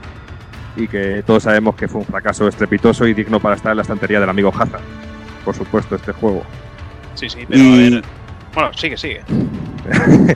[0.76, 3.82] y que todos sabemos que fue un fracaso estrepitoso y digno para estar en la
[3.82, 4.82] estantería del amigo Hazard.
[5.44, 6.44] Por supuesto, este juego.
[7.16, 7.88] Sí, sí, pero y...
[7.88, 8.04] a ver.
[8.54, 9.22] Bueno, sigue, sigue.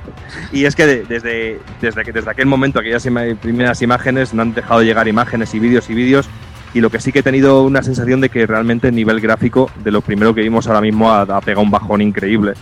[0.52, 4.42] y es que de, desde, desde, que, desde aquel momento, aquellas ima primeras imágenes, no
[4.42, 6.28] han dejado de llegar imágenes y vídeos y vídeos.
[6.74, 9.72] Y lo que sí que he tenido una sensación de que realmente el nivel gráfico
[9.78, 12.54] de lo primero que vimos ahora mismo ha, ha pegado un bajón increíble.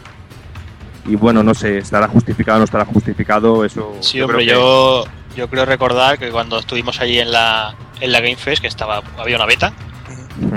[1.05, 3.95] Y bueno, no sé, estará justificado o no estará justificado, eso.
[3.99, 4.53] Sí, yo hombre, creo que...
[4.53, 5.05] yo,
[5.35, 9.01] yo creo recordar que cuando estuvimos allí en la, en la Game Fest, que estaba,
[9.17, 9.73] había una beta,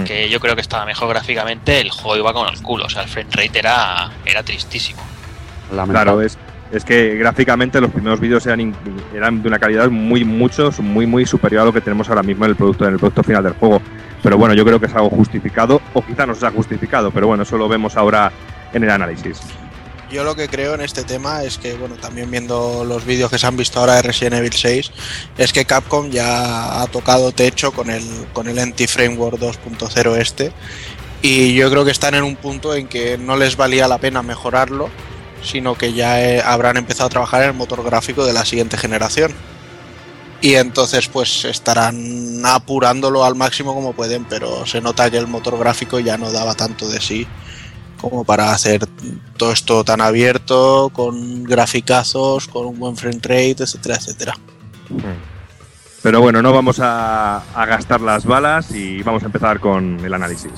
[0.07, 3.03] que yo creo que estaba mejor gráficamente, el juego iba con el culo, o sea,
[3.03, 5.03] el frame rate era, era tristísimo.
[5.89, 6.39] Claro, es,
[6.73, 8.75] es que gráficamente los primeros vídeos eran,
[9.15, 12.45] eran de una calidad muy, mucho, muy, muy superior a lo que tenemos ahora mismo
[12.45, 13.83] en el producto, en el producto final del juego.
[14.23, 17.43] Pero bueno, yo creo que es algo justificado, o quizá no sea justificado, pero bueno,
[17.43, 18.33] eso lo vemos ahora
[18.73, 19.41] en el análisis.
[20.17, 23.39] Yo lo que creo en este tema es que, bueno, también viendo los vídeos que
[23.39, 24.91] se han visto ahora de Resident Evil 6,
[25.37, 28.03] es que Capcom ya ha tocado techo con el,
[28.33, 30.53] con el Anti-Framework 2.0 este.
[31.21, 34.23] Y yo creo que están en un punto en que no les valía la pena
[34.23, 34.89] mejorarlo,
[35.43, 38.79] sino que ya eh, habrán empezado a trabajar en el motor gráfico de la siguiente
[38.79, 39.35] generación.
[40.41, 45.59] Y entonces pues estarán apurándolo al máximo como pueden, pero se nota que el motor
[45.59, 47.27] gráfico ya no daba tanto de sí
[48.01, 48.87] como para hacer
[49.37, 54.35] todo esto tan abierto, con graficazos, con un buen frame rate, etcétera, etcétera.
[56.03, 60.15] Pero bueno, no vamos a, a, gastar las balas y vamos a empezar con el
[60.15, 60.53] análisis.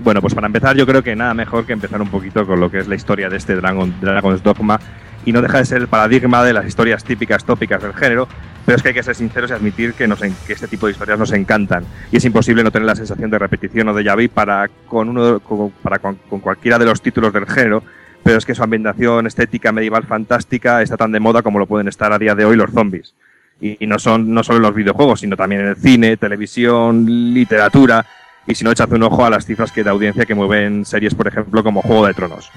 [0.00, 2.70] Bueno, pues para empezar yo creo que nada mejor que empezar un poquito con lo
[2.70, 4.80] que es la historia de este Dragon, Dragon's Dogma
[5.24, 8.28] y no deja de ser el paradigma de las historias típicas, tópicas del género,
[8.64, 10.92] pero es que hay que ser sinceros y admitir que, nos, que este tipo de
[10.92, 14.28] historias nos encantan y es imposible no tener la sensación de repetición o de vu
[14.32, 17.82] para, con, uno, con, para con, con cualquiera de los títulos del género,
[18.22, 21.88] pero es que su ambientación estética medieval fantástica está tan de moda como lo pueden
[21.88, 23.14] estar a día de hoy los zombies.
[23.60, 27.04] Y, y no son no solo en los videojuegos, sino también en el cine, televisión,
[27.34, 28.06] literatura,
[28.48, 31.14] y si no, echad un ojo a las cifras que de audiencia que mueven series,
[31.14, 32.50] por ejemplo, como Juego de Tronos.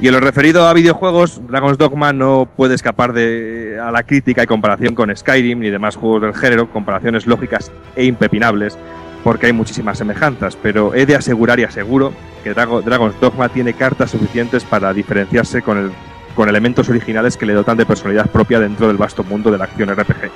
[0.00, 4.44] Y en lo referido a videojuegos, Dragon's Dogma no puede escapar de, a la crítica
[4.44, 8.78] y comparación con Skyrim ni demás juegos del género, comparaciones lógicas e impepinables,
[9.24, 12.12] porque hay muchísimas semejanzas, pero he de asegurar y aseguro
[12.44, 15.90] que Drago, Dragon's Dogma tiene cartas suficientes para diferenciarse con,
[16.36, 19.64] con elementos originales que le dotan de personalidad propia dentro del vasto mundo de la
[19.64, 20.30] acción RPG.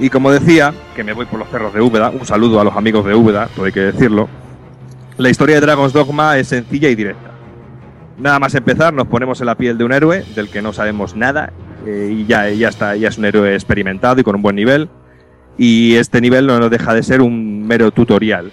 [0.00, 2.76] Y como decía, que me voy por los cerros de Úbeda, un saludo a los
[2.76, 4.28] amigos de Úbeda, todo hay que decirlo,
[5.16, 7.33] la historia de Dragon's Dogma es sencilla y directa.
[8.18, 11.16] Nada más empezar, nos ponemos en la piel de un héroe del que no sabemos
[11.16, 11.52] nada
[11.84, 14.88] eh, y ya, ya, está, ya es un héroe experimentado y con un buen nivel.
[15.58, 18.52] Y este nivel no deja de ser un mero tutorial.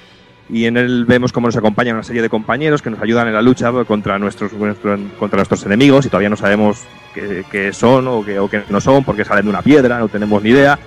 [0.50, 3.34] Y en él vemos cómo nos acompaña una serie de compañeros que nos ayudan en
[3.34, 6.84] la lucha contra nuestros, nuestro, contra nuestros enemigos y todavía no sabemos
[7.14, 10.10] qué, qué son o qué, o qué no son porque salen de una piedra, no
[10.10, 10.78] tenemos ni idea.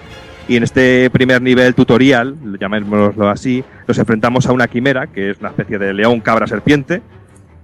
[0.46, 5.40] Y en este primer nivel tutorial, llamémoslo así, nos enfrentamos a una quimera, que es
[5.40, 7.00] una especie de león cabra serpiente,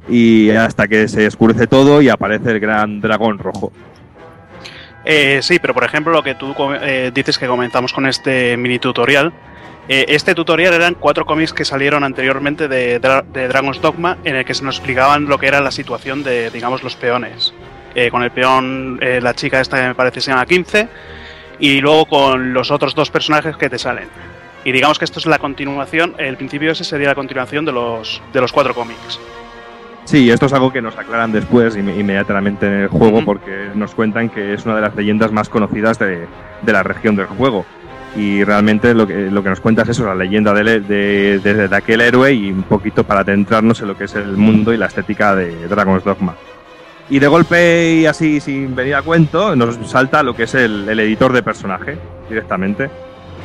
[0.08, 3.72] y hasta que se oscurece todo y aparece el gran dragón rojo.
[5.04, 8.78] Eh, sí, pero por ejemplo lo que tú eh, dices que comenzamos con este mini
[8.78, 9.32] tutorial,
[9.88, 14.44] eh, este tutorial eran cuatro cómics que salieron anteriormente de, de Dragon's Dogma en el
[14.44, 17.54] que se nos explicaban lo que era la situación de, digamos, los peones.
[17.94, 20.88] Eh, con el peón, la chica esta que me parece se llama 15,
[21.58, 24.08] y luego con los otros dos personajes que te salen.
[24.64, 28.22] Y digamos que esto es la continuación, el principio ese sería la continuación de los,
[28.32, 29.18] de los cuatro cómics.
[30.10, 33.94] Sí, esto es algo que nos aclaran después inme- inmediatamente en el juego porque nos
[33.94, 36.26] cuentan que es una de las leyendas más conocidas de,
[36.62, 37.64] de la región del juego.
[38.16, 41.38] Y realmente lo que, lo que nos cuenta es eso, la leyenda de, de-
[41.68, 44.78] de aquel héroe y un poquito para adentrarnos en lo que es el mundo y
[44.78, 46.34] la estética de Dragon's Dogma.
[47.08, 50.88] Y de golpe y así sin venir a cuento, nos salta lo que es el,
[50.88, 52.90] el editor de personaje directamente.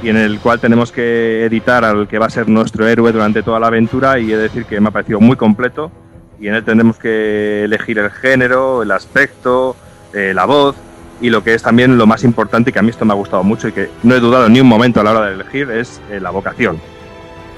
[0.02, 3.44] Y en el cual tenemos que editar al que va a ser nuestro héroe durante
[3.44, 4.18] toda la aventura.
[4.20, 5.92] Y he de decir que me ha parecido muy completo.
[6.40, 9.76] Y en él tendremos que elegir el género, el aspecto,
[10.14, 10.76] eh, la voz.
[11.22, 13.16] Y lo que es también lo más importante, y que a mí esto me ha
[13.16, 15.72] gustado mucho y que no he dudado ni un momento a la hora de elegir,
[15.72, 16.80] es eh, la vocación.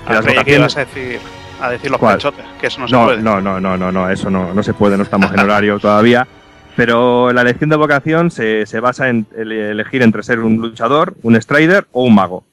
[0.06, 1.20] Ah, las que ibas a decir,
[1.60, 2.18] a decir los ¿Cuál?
[2.18, 3.22] pechotes, que eso no, se no, puede.
[3.22, 6.28] no, no, no, no, no, eso no, no se puede, no estamos en horario todavía.
[6.76, 11.16] Pero la elección de vocación se, se basa en ele- elegir entre ser un luchador,
[11.24, 12.44] un strider o un mago.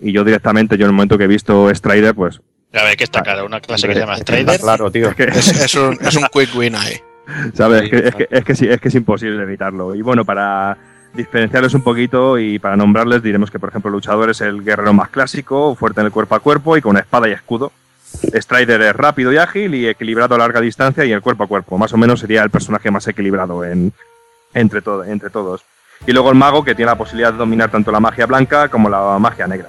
[0.00, 2.40] Y yo directamente, yo en el momento que he visto strider, pues
[2.74, 3.44] A ver, ¿qué está cara?
[3.44, 4.60] ¿Una clase que se llama Strider?
[4.60, 5.08] Claro, tío.
[5.08, 7.00] es que, Es, es un, es un quick win ahí.
[7.54, 7.82] ¿sabes?
[7.84, 9.94] Es, que, es, que, es, que sí- es que es imposible evitarlo.
[9.94, 10.76] Y bueno, para
[11.14, 15.08] diferenciarles un poquito y para nombrarles diremos que, por ejemplo, luchador es el guerrero más
[15.08, 17.72] clásico, fuerte en el cuerpo a cuerpo y con espada y escudo.
[18.34, 21.76] Strider es rápido y ágil y equilibrado a larga distancia y el cuerpo a cuerpo.
[21.78, 23.92] Más o menos sería el personaje más equilibrado en,
[24.54, 25.62] entre, to- entre todos.
[26.06, 28.88] Y luego el mago que tiene la posibilidad de dominar tanto la magia blanca como
[28.88, 29.68] la magia negra.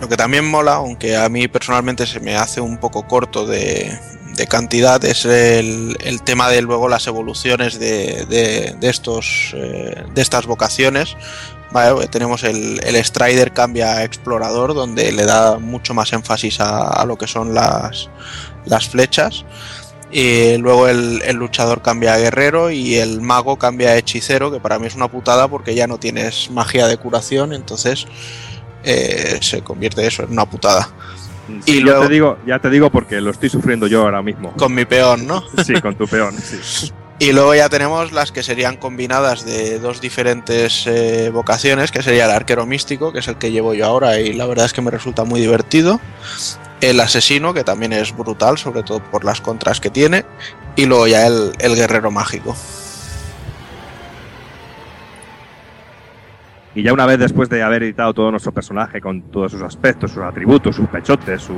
[0.00, 3.98] Lo que también mola, aunque a mí personalmente se me hace un poco corto de,
[4.48, 11.16] cantidad, es el, tema de luego las evoluciones de, de- estos, eh, de estas vocaciones.
[11.72, 16.88] Vale, tenemos el, el Strider cambia a Explorador, donde le da mucho más énfasis a,
[16.88, 18.08] a lo que son las,
[18.64, 19.44] las flechas.
[20.10, 24.58] Y luego el, el luchador cambia a guerrero y el mago cambia a hechicero, que
[24.58, 28.06] para mí es una putada porque ya no tienes magia de curación, entonces
[28.84, 30.88] eh, se convierte eso en una putada.
[31.64, 34.22] Sí, Y ya luego- te digo, ya te digo porque lo estoy sufriendo yo ahora
[34.22, 34.52] mismo.
[34.52, 35.42] Con mi peón, ¿no?
[35.64, 36.36] Sí, con tu peón.
[36.38, 36.92] sí.
[37.22, 42.24] Y luego ya tenemos las que serían combinadas de dos diferentes eh, vocaciones, que sería
[42.24, 44.80] el arquero místico, que es el que llevo yo ahora y la verdad es que
[44.80, 46.00] me resulta muy divertido.
[46.80, 50.24] El asesino, que también es brutal, sobre todo por las contras que tiene.
[50.76, 52.56] Y luego ya el, el guerrero mágico.
[56.80, 60.12] Y ya una vez después de haber editado todo nuestro personaje con todos sus aspectos,
[60.12, 61.54] sus atributos, sus pechotes, su,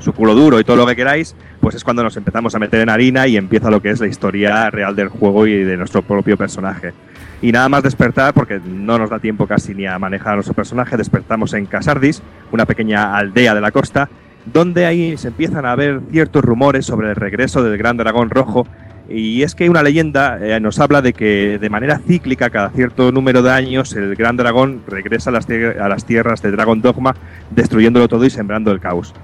[0.00, 2.80] su culo duro y todo lo que queráis, pues es cuando nos empezamos a meter
[2.80, 6.02] en harina y empieza lo que es la historia real del juego y de nuestro
[6.02, 6.92] propio personaje.
[7.40, 10.54] Y nada más despertar, porque no nos da tiempo casi ni a manejar a nuestro
[10.54, 12.20] personaje, despertamos en Casardis,
[12.50, 14.08] una pequeña aldea de la costa,
[14.44, 18.66] donde ahí se empiezan a ver ciertos rumores sobre el regreso del gran dragón rojo
[19.08, 23.12] y es que una leyenda eh, nos habla de que de manera cíclica, cada cierto
[23.12, 27.14] número de años, el gran dragón regresa a las, a las tierras de Dragon Dogma,
[27.50, 29.14] destruyéndolo todo y sembrando el caos.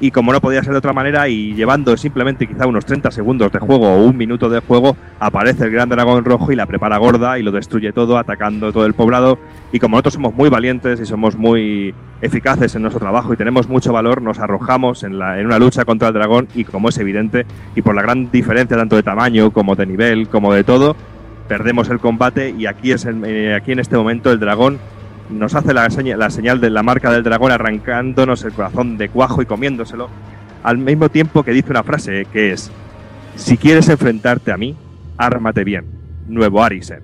[0.00, 3.50] Y como no podía ser de otra manera, y llevando simplemente quizá unos 30 segundos
[3.50, 6.98] de juego o un minuto de juego, aparece el gran dragón rojo y la prepara
[6.98, 9.38] gorda y lo destruye todo, atacando todo el poblado.
[9.72, 11.92] Y como nosotros somos muy valientes y somos muy
[12.22, 16.08] eficaces en nuestro trabajo y tenemos mucho valor, nos arrojamos en, la, una lucha contra
[16.08, 17.44] el dragón y como es evidente,
[17.74, 20.94] y por la gran diferencia tanto de tamaño como de nivel, como de todo,
[21.48, 24.78] perdemos el combate y aquí, es el- eh, aquí en este momento el dragón
[25.30, 29.08] nos hace la, seña- la señal de la marca del dragón arrancándonos el corazón de
[29.08, 30.08] cuajo y comiéndoselo,
[30.62, 32.70] al mismo tiempo que dice una frase que es,
[33.36, 34.76] si quieres enfrentarte a mí,
[35.16, 35.84] ármate bien,
[36.26, 37.02] nuevo Arisen.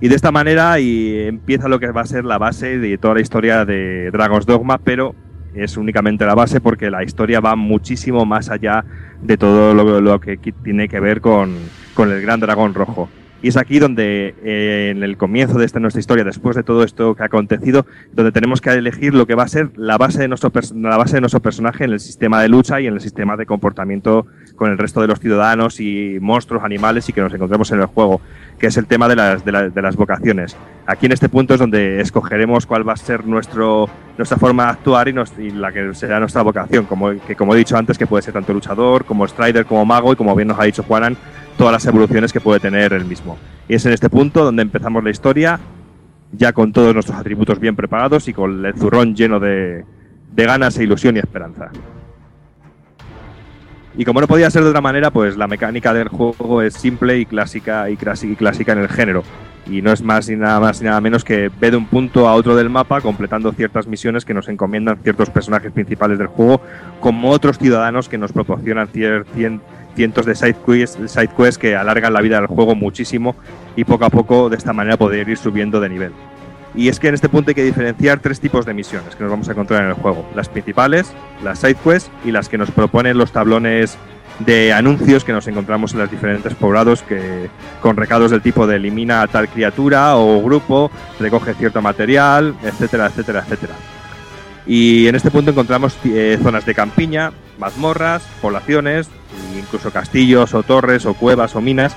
[0.00, 3.14] Y de esta manera y empieza lo que va a ser la base de toda
[3.14, 5.14] la historia de Dragon's Dogma, pero
[5.54, 8.84] es únicamente la base porque la historia va muchísimo más allá
[9.20, 11.54] de todo lo, lo que tiene que ver con,
[11.92, 13.10] con el gran dragón rojo.
[13.42, 16.84] Y es aquí donde, eh, en el comienzo de esta nuestra historia, después de todo
[16.84, 20.18] esto que ha acontecido, donde tenemos que elegir lo que va a ser la base
[20.20, 23.00] de nuestro, la base de nuestro personaje en el sistema de lucha y en el
[23.00, 24.26] sistema de comportamiento
[24.56, 27.86] con el resto de los ciudadanos y monstruos, animales y que nos encontremos en el
[27.86, 28.20] juego,
[28.58, 30.54] que es el tema de las, de, la- de las vocaciones.
[30.86, 33.88] Aquí en este punto es donde escogeremos cuál va a ser nuestro,
[34.18, 37.96] nuestra forma de actuar y, la que será nuestra vocación, como, como he dicho antes,
[37.96, 40.82] que puede ser tanto luchador, como strider, como mago y como bien nos ha dicho
[40.82, 41.16] Juanan,
[41.60, 43.36] todas las evoluciones que puede tener el mismo.
[43.68, 45.60] Y es en este punto donde empezamos la historia
[46.32, 49.84] ya con todos nuestros atributos bien preparados y con el zurrón lleno de,
[50.32, 51.68] de ganas e ilusión y esperanza.
[53.94, 57.18] Y como no podía ser de otra manera, pues la mecánica del juego es simple
[57.18, 59.22] y clásica y, clásica en el género.
[59.66, 62.26] Y no es más ni nada más ni nada menos que ve de un punto
[62.26, 66.62] a otro del mapa completando ciertas misiones que nos encomiendan ciertos personajes principales del juego,
[67.00, 69.26] como otros ciudadanos que nos proporcionan cier-
[69.94, 73.34] cientos de side quests, side quests que alargan la vida del juego muchísimo
[73.76, 76.12] y poco a poco de esta manera poder ir subiendo de nivel.
[76.74, 79.30] Y es que en este punto hay que diferenciar tres tipos de misiones que nos
[79.30, 80.24] vamos a encontrar en el juego.
[80.34, 81.12] Las principales,
[81.42, 83.98] las side quests y las que nos proponen los tablones
[84.38, 87.50] de anuncios que nos encontramos en los diferentes poblados que
[87.82, 93.06] con recados del tipo de elimina a tal criatura o grupo, recoge cierto material, etcétera,
[93.06, 93.74] etcétera, etcétera.
[94.72, 99.08] Y en este punto encontramos eh, zonas de campiña, mazmorras, poblaciones,
[99.58, 101.96] incluso castillos o torres o cuevas o minas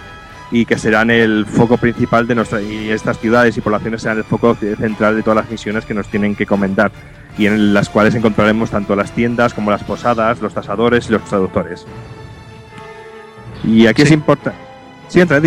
[0.50, 4.24] y que serán el foco principal de nuestra y estas ciudades y poblaciones serán el
[4.24, 6.92] foco central de todas las misiones que nos tienen que comentar
[7.38, 11.24] y en las cuales encontraremos tanto las tiendas como las posadas, los tasadores y los
[11.26, 11.86] traductores.
[13.64, 14.58] Y aquí es importante.
[15.10, 15.40] Sí, entra.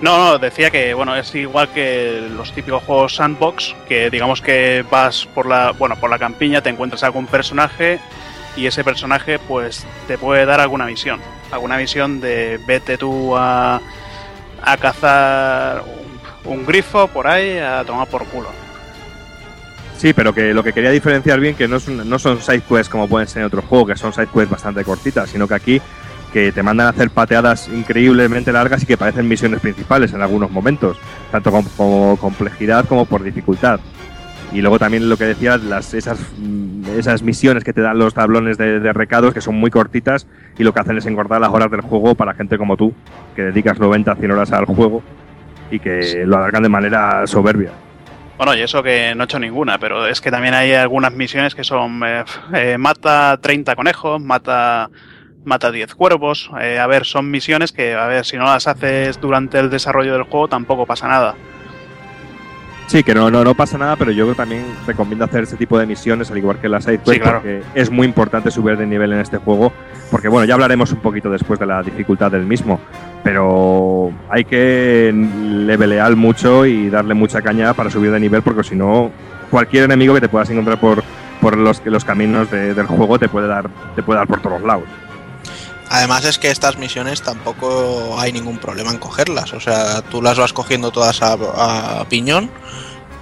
[0.00, 4.84] No, no, decía que bueno, es igual que los típicos juegos sandbox, que digamos que
[4.88, 7.98] vas por la, bueno, por la campiña, te encuentras algún personaje
[8.56, 11.20] y ese personaje pues te puede dar alguna misión,
[11.50, 13.80] alguna misión de vete tú a,
[14.62, 15.82] a cazar
[16.44, 18.50] un, grifo por ahí a tomar por culo.
[19.96, 22.60] Sí, pero que lo que quería diferenciar bien que no, es un- no son side
[22.60, 25.54] quests como pueden ser en otros juegos, que son side quests bastante cortitas, sino que
[25.54, 25.82] aquí
[26.32, 30.50] que te mandan a hacer pateadas increíblemente largas y que parecen misiones principales en algunos
[30.50, 30.98] momentos,
[31.30, 33.80] tanto como complejidad como por dificultad.
[34.52, 38.14] Y luego también lo que decía, las, esas, mm, esas misiones que te dan los
[38.14, 40.26] tablones de, de recados, que son muy cortitas
[40.58, 42.94] y lo que hacen es engordar las horas del juego para gente como tú,
[43.36, 45.02] que dedicas 90 100 horas al juego
[45.70, 47.72] y que lo alargan de manera soberbia.
[48.38, 51.56] Bueno, y eso que no he hecho ninguna, pero es que también hay algunas misiones
[51.56, 52.24] que son eh,
[52.54, 54.88] eh, mata 30 conejos, mata
[55.44, 56.50] mata 10 cuervos.
[56.60, 60.12] eh, a ver, son misiones que, a ver, si no las haces durante el desarrollo
[60.12, 61.34] del juego tampoco pasa nada.
[62.86, 65.84] Sí, que no, no, no pasa nada, pero yo también recomiendo hacer este tipo de
[65.84, 67.38] misiones, al igual que las side quests, Sí, claro.
[67.40, 69.74] porque es muy importante subir de nivel en este juego,
[70.10, 72.80] porque bueno, ya hablaremos un poquito después de la dificultad del mismo,
[73.22, 78.74] pero hay que levelear mucho y darle mucha caña para subir de nivel, porque si
[78.74, 79.10] no,
[79.50, 81.02] cualquier enemigo que te puedas encontrar por,
[81.42, 84.62] por los, los caminos de- del juego te puede, dar, te puede dar por todos
[84.62, 84.84] lados.
[85.90, 89.52] Además es que estas misiones tampoco hay ningún problema en cogerlas.
[89.54, 91.32] O sea, tú las vas cogiendo todas a,
[92.00, 92.50] a piñón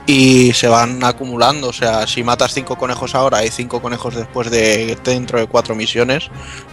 [0.06, 1.68] y se van acumulando.
[1.68, 5.74] O sea, si matas cinco conejos ahora y cinco conejos después de dentro de cuatro
[5.74, 6.28] misiones,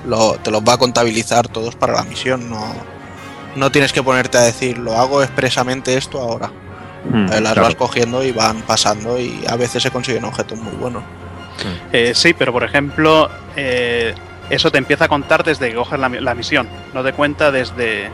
[0.06, 2.50] lo- te los va a contabilizar todos para la misión.
[2.50, 2.74] No,
[3.56, 6.52] no tienes que ponerte a decir, lo hago expresamente esto ahora.
[7.10, 7.62] Hmm, las claro.
[7.64, 11.04] vas cogiendo y van pasando y a veces se consiguen objetos muy buenos.
[11.92, 14.16] Eh, sí, pero por ejemplo, eh,
[14.50, 16.68] eso te empieza a contar desde que coges la, la misión.
[16.94, 18.10] No te cuenta desde.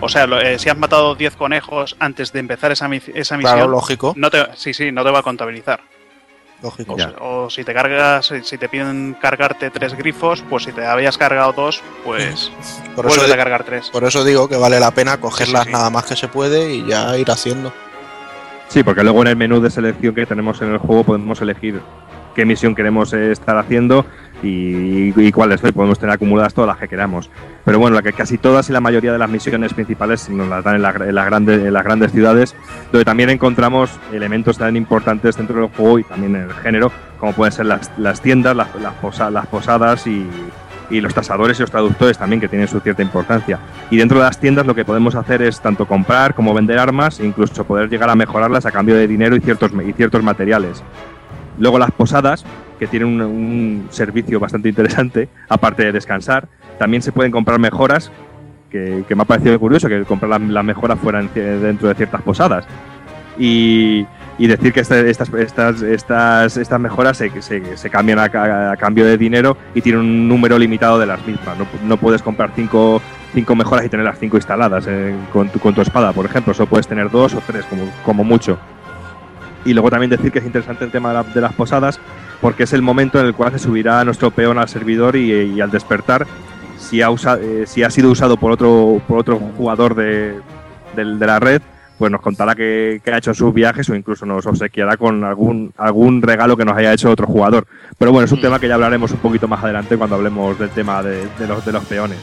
[0.00, 3.38] O sea, lo- eh, si has matado 10 conejos antes de empezar esa, esa misión.
[3.54, 4.14] Claro, lógico.
[4.16, 5.80] No te, sí, sí, no te va a contabilizar.
[6.62, 6.94] Lógico.
[6.94, 10.72] O, si- o si te cargas, si- si te piden cargarte tres grifos, pues si
[10.72, 12.50] te habías cargado dos, pues
[12.94, 13.90] Por eso, vuelves di- a cargar tres.
[13.90, 15.72] por eso digo que vale la pena cogerlas sí.
[15.72, 17.72] nada más que se puede y ya ir haciendo.
[18.68, 21.80] Sí, porque luego en el menú de selección que tenemos en el juego podemos elegir
[22.34, 24.06] qué misión queremos eh, estar haciendo
[24.42, 27.30] y, y cuáles podemos tener acumuladas todas las que queramos.
[27.64, 30.64] Pero bueno, la que casi todas y la mayoría de las misiones principales nos las
[30.64, 31.14] dan en, la- en
[31.72, 32.54] las grandes, ciudades,
[32.90, 37.32] donde también encontramos elementos tan importantes dentro del juego y también en el género, como
[37.32, 40.26] pueden ser las, las tiendas, las, las las posadas y,
[40.90, 43.58] y los tasadores y los traductores también, que tienen su cierta importancia.
[43.90, 47.20] Y dentro de las tiendas lo que podemos hacer es tanto comprar como vender armas,
[47.20, 50.82] e incluso poder llegar a mejorarlas a cambio de dinero y ciertos, y ciertos materiales.
[51.58, 52.44] Luego las posadas,
[52.82, 56.48] que tienen un, un servicio bastante interesante, aparte de descansar,
[56.80, 58.10] también se pueden comprar mejoras,
[58.70, 62.22] que, que me ha parecido curioso que comprar las las mejoras fueran dentro de ciertas
[62.22, 62.64] posadas.
[63.38, 64.04] Y,
[64.36, 69.04] y decir que estas, estas, estas, estas mejoras se, se, se cambian a, a cambio
[69.06, 71.56] de dinero y tienen un número limitado de las mismas.
[71.56, 73.00] No, no puedes comprar cinco,
[73.32, 76.52] cinco mejoras y tener las cinco instaladas eh, con, tu, con tu espada, por ejemplo.
[76.52, 78.58] Solo puedes tener dos o tres, como, como mucho.
[79.64, 82.00] Y luego también decir que es interesante el tema de, la- de las posadas,
[82.42, 85.60] porque es el momento en el cual se subirá nuestro peón al servidor y, y
[85.62, 86.26] al despertar,
[86.78, 90.34] si ha, usa- eh, si ha sido usado por otro, por otro jugador de,
[90.94, 91.62] del- de la red,
[91.98, 95.22] pues nos contará que, que ha hecho en sus viajes o incluso nos obsequiará con
[95.22, 97.64] algún, algún regalo que nos haya hecho otro jugador.
[97.96, 100.70] Pero bueno, es un tema que ya hablaremos un poquito más adelante cuando hablemos del
[100.70, 102.18] tema de, de los, de los peones.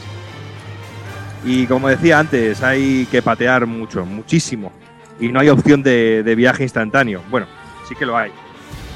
[1.44, 4.70] Y como decía antes, hay que patear mucho, muchísimo.
[5.18, 7.22] y no hay opción de, de viaje instantáneo.
[7.30, 7.46] Bueno,
[7.88, 8.30] sí que lo hay.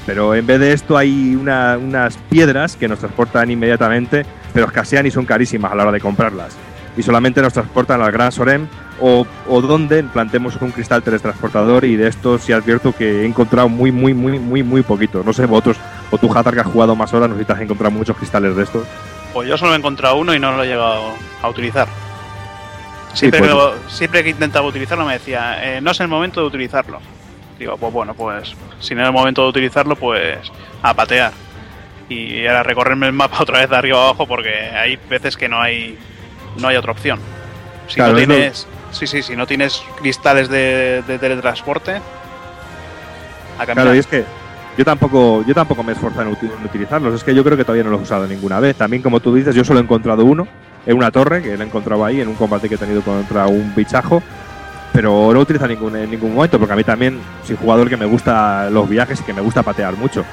[0.07, 5.07] Pero en vez de esto hay una- unas piedras que nos transportan inmediatamente, pero escasean
[5.07, 6.55] y son carísimas a la hora de comprarlas.
[6.97, 8.69] Y solamente nos transportan al Gran Sorem
[9.01, 13.69] o, o donde plantemos un cristal teletransportador y de estos sí advierto que he encontrado
[13.69, 15.23] muy, muy, muy, muy, muy poquito.
[15.25, 15.79] No sé vosotros,
[16.11, 18.17] o tú, Hatar, que has jugado más horas, no sé si te has encontrado muchos
[18.17, 18.87] cristales de estos.
[19.33, 21.89] Pues yo solo he encontrado uno y no lo he llegado a utilizar.
[23.15, 26.47] Siempre, pues- que, siempre que intentaba utilizarlo me decía, eh, no es el momento de
[26.47, 27.01] utilizarlo.
[27.59, 30.39] Digo, pues bueno, pues si no es el momento de utilizarlo, pues
[30.83, 31.33] a patear.
[32.09, 35.49] Y era recorrerme el mapa otra vez de arriba a abajo porque hay veces que
[35.49, 35.99] no hay
[36.59, 37.19] no hay otra opción.
[37.89, 42.01] Si Claro, no tienes, sí, sí, si no tienes cristales de, de teletransporte,
[43.59, 43.75] a caminar.
[43.75, 44.25] Claro, y es que
[44.77, 47.15] yo tampoco, yo tampoco me he esforzado en utilizarlos.
[47.15, 48.77] Es que yo creo que todavía no los he usado ninguna vez.
[48.77, 50.49] También, como tú dices, yo solo he encontrado uno
[50.87, 53.47] en una torre, que lo he encontrado ahí en un combate que he tenido contra
[53.47, 54.23] un bichajo.
[54.95, 57.97] Pero no he utilizado ningún, en ningún momento, porque a mí también soy jugador que
[57.97, 60.25] me gusta los viajes y que me gusta patear mucho.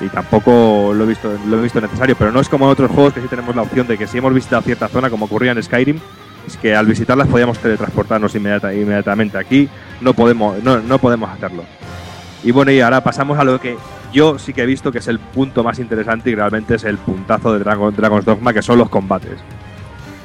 [0.00, 2.14] Y tampoco lo he visto, lo he visto necesario.
[2.16, 4.18] Pero no es como en otros juegos que sí tenemos la opción de que si
[4.18, 5.98] hemos visitado cierta zona, como ocurría en Skyrim,
[6.46, 9.36] es que al visitarlas podíamos teletransportarnos inmediata- inmediatamente.
[9.36, 9.68] Aquí
[10.00, 11.64] no podemos, no, no podemos hacerlo.
[12.44, 13.76] Y bueno, y ahora pasamos a lo que
[14.12, 16.98] yo sí que he visto que es el punto más interesante y realmente es el
[16.98, 19.38] puntazo de Dragon, Dragon's Dogma, que son los combates.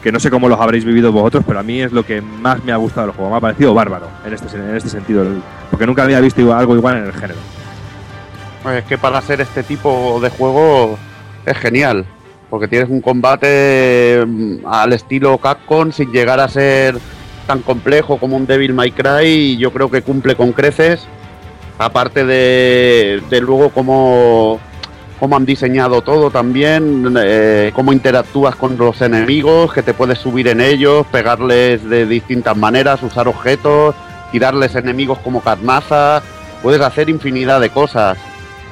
[0.04, 2.64] Que no sé cómo los habréis vivido vosotros, pero a mí es lo que más
[2.64, 3.32] me ha gustado del juego.
[3.32, 5.26] Me ha parecido bárbaro en este, en este sentido,
[5.70, 7.40] porque nunca había visto algo igual en el género.
[8.64, 10.98] Pues es que para hacer este tipo de juego
[11.46, 12.06] es genial.
[12.50, 16.98] Porque tienes un combate mm, al estilo Capcom sin llegar a ser
[17.46, 19.28] tan complejo como un Devil May Cry.
[19.28, 21.08] Y yo creo que cumple con creces.
[21.78, 24.60] Aparte de, de luego cómo,
[25.20, 30.48] cómo han diseñado todo también, eh, cómo interactúas con los enemigos, que te puedes subir
[30.48, 33.96] en ellos, pegarles de distintas maneras, usar objetos,
[34.32, 36.22] tirarles enemigos como carnaza,
[36.64, 38.18] puedes hacer infinidad de cosas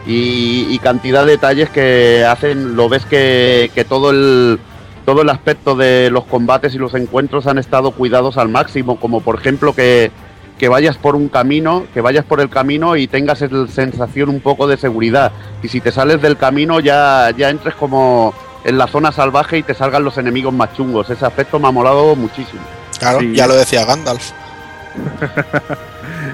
[0.05, 4.59] y, cantidad de detalles que hacen, lo ves que, que todo el
[5.03, 9.21] todo el aspecto de los combates y los encuentros han estado cuidados al máximo, como
[9.21, 10.11] por ejemplo que,
[10.57, 14.39] que vayas por un camino, que vayas por el camino y tengas el sensación un
[14.41, 15.31] poco de seguridad.
[15.61, 19.63] Y si te sales del camino ya, ya entres como en la zona salvaje y
[19.63, 21.09] te salgan los enemigos más chungos.
[21.09, 22.61] Ese aspecto me ha molado muchísimo.
[22.99, 23.33] Claro, Sí.
[23.35, 24.31] ya lo decía Gandalf.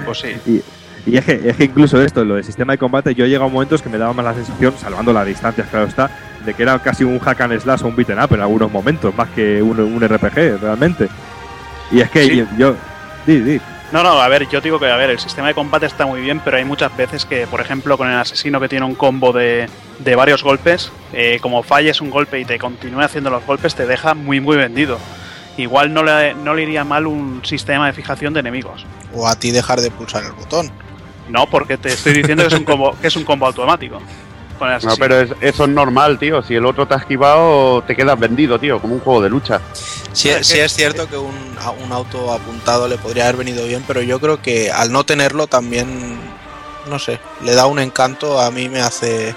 [0.04, 0.28] Pues sí.
[0.46, 0.62] Y,
[1.10, 3.46] y es, que, es que incluso esto, lo del sistema de combate, yo he llegado
[3.46, 6.10] a momentos que me daba más la sensación, salvando las distancias, claro está,
[6.44, 9.14] de que era casi un hack and slash o un beaten up en algunos momentos,
[9.14, 11.08] más que un, un RPG realmente.
[11.90, 12.36] Y es que Sí.
[12.36, 12.76] yo, yo-
[13.26, 13.60] di, di.
[13.94, 16.20] No, no, a ver, yo digo que, a ver, el sistema de combate está muy
[16.20, 19.32] bien, pero hay muchas veces que, por ejemplo, con el asesino que tiene un combo
[19.32, 19.68] de,
[20.00, 23.86] de varios golpes, eh, como falles un golpe y te continúe haciendo los golpes, te
[23.86, 24.98] deja muy, muy vendido.
[25.56, 28.84] Igual no le, no le iría mal un sistema de fijación de enemigos.
[29.14, 30.72] O a ti dejar de pulsar el botón.
[31.28, 34.00] No, porque te estoy diciendo que es un combo, que es un combo automático.
[34.58, 36.42] Con el No, pero es- eso es normal, tío.
[36.42, 39.60] Si el otro te ha esquivado, te quedas vendido, tío, como un juego de lucha.
[40.12, 41.34] Sí, Es sí que- es cierto que un,
[41.90, 46.18] auto apuntado le podría haber venido bien, pero yo creo que al no tenerlo también,
[46.88, 49.34] no sé, le da un encanto, a mí me hace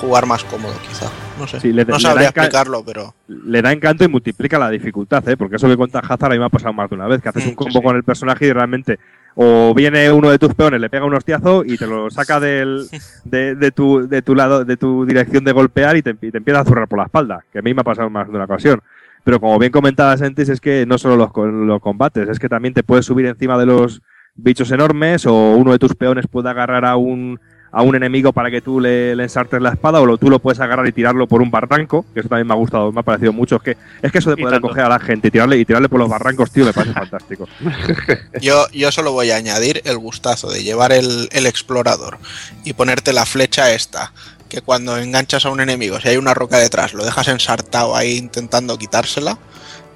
[0.00, 1.10] jugar más cómodo quizá.
[1.38, 5.26] No sé, Sí, le- no sabría explicarlo, pero le da encanto y multiplica la dificultad,
[5.28, 5.36] ¿eh?
[5.36, 7.28] porque eso que cuenta Hazard a mí me ha pasado más de una vez, que
[7.30, 7.84] haces Mm, un combo sí, sí.
[7.84, 8.98] con el personaje y realmente
[9.34, 12.86] o viene uno de tus peones, le pega un hostiazo y te lo saca del,
[13.24, 16.38] de, de tu, de tu lado, de tu dirección de golpear y te, y te
[16.38, 18.44] empieza a zurrar por la espalda, que a mí me ha pasado más de una
[18.44, 18.80] ocasión.
[19.22, 22.74] Pero como bien comentaba Sentis, es que no solo los, los combates, es que también
[22.74, 24.00] te puedes subir encima de los
[24.34, 27.38] bichos enormes o uno de tus peones puede agarrar a un,
[27.72, 30.40] a un enemigo para que tú le, le ensartes la espada o lo, tú lo
[30.40, 33.02] puedes agarrar y tirarlo por un barranco, que eso también me ha gustado, me ha
[33.02, 33.56] parecido mucho.
[33.56, 34.68] Es que, es que eso de poder tanto.
[34.68, 37.48] coger a la gente y tirarle, y tirarle por los barrancos, tío, me parece fantástico.
[38.40, 42.18] yo, yo solo voy a añadir el gustazo de llevar el, el explorador
[42.64, 44.12] y ponerte la flecha esta,
[44.48, 48.16] que cuando enganchas a un enemigo, si hay una roca detrás, lo dejas ensartado ahí
[48.16, 49.38] intentando quitársela,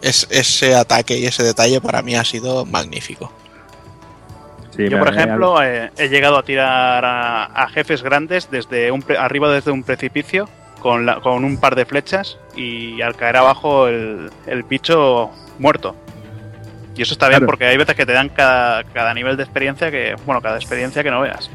[0.01, 3.33] es, ese ataque y ese detalle para mí ha sido magnífico.
[4.77, 9.03] Sí, Yo, por ejemplo, eh, he llegado a tirar a, a jefes grandes desde un
[9.03, 10.49] pre- arriba desde un precipicio
[10.81, 15.95] con, la- con un par de flechas y al caer abajo el, el bicho muerto.
[16.97, 17.47] Y eso está bien Claro.
[17.47, 21.03] porque hay veces que te dan cada, cada nivel de experiencia que, bueno, cada experiencia
[21.03, 21.51] que no veas.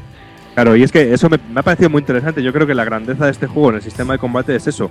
[0.54, 2.42] Claro, y es que eso me, me ha parecido muy interesante.
[2.42, 4.90] Yo creo que la grandeza de este juego en el sistema de combate es eso.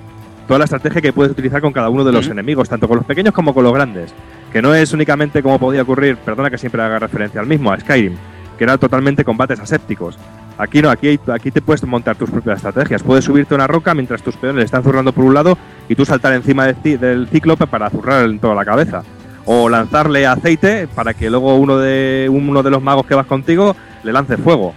[0.49, 3.05] Toda la estrategia que puedes utilizar con cada uno de los enemigos, tanto con los
[3.05, 4.13] pequeños como con los grandes.
[4.51, 7.79] Que no es únicamente como podía ocurrir, perdona que siempre haga referencia al mismo, a
[7.79, 8.15] Skyrim,
[8.57, 10.17] que era totalmente combates asépticos.
[10.57, 13.03] Aquí no, aquí, aquí te puedes montar tus propias estrategias.
[13.03, 16.03] Puedes subirte a una roca mientras tus peones están zurrando por un lado y tú
[16.03, 19.03] saltar encima de ci- del cíclope para zurrar en toda la cabeza.
[19.51, 23.75] o lanzarle aceite para que luego uno de uno de los magos que vas contigo
[24.03, 24.73] le lance fuego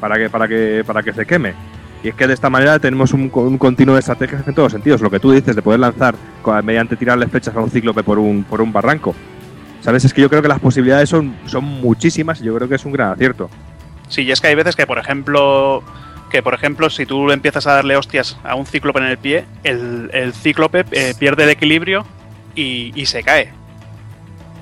[0.00, 1.52] para que para que para que se queme.
[2.06, 4.72] Y es que de esta manera tenemos un, un continuo de estrategias en todos los
[4.74, 5.00] sentidos.
[5.00, 6.14] Lo que tú dices de poder lanzar
[6.62, 9.12] mediante tirarle flechas a un cíclope por un, por un barranco.
[9.80, 10.04] ¿Sabes?
[10.04, 12.84] Es que yo creo que las posibilidades son, son muchísimas y yo creo que es
[12.84, 13.50] un gran acierto.
[14.06, 15.82] Sí, y es que hay veces que, por ejemplo,
[16.30, 19.44] que por ejemplo, si tú empiezas a darle hostias a un cíclope en el pie,
[19.64, 22.06] el, el cíclope eh, pierde el equilibrio
[22.54, 23.52] y, y se cae.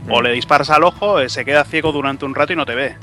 [0.09, 2.75] O le disparas al ojo, eh, se queda ciego durante un rato y no te
[2.75, 2.97] ve.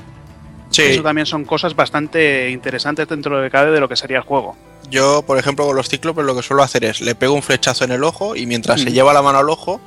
[0.72, 4.24] Sí, Eso también son cosas bastante interesantes dentro de cabe de lo que sería el
[4.24, 4.56] juego.
[4.90, 7.84] yo, por ejemplo, con los cíclopes lo que suelo hacer es le pego un flechazo
[7.84, 8.94] en el ojo y mientras se Ujú.
[8.94, 9.80] lleva la mano al ojo,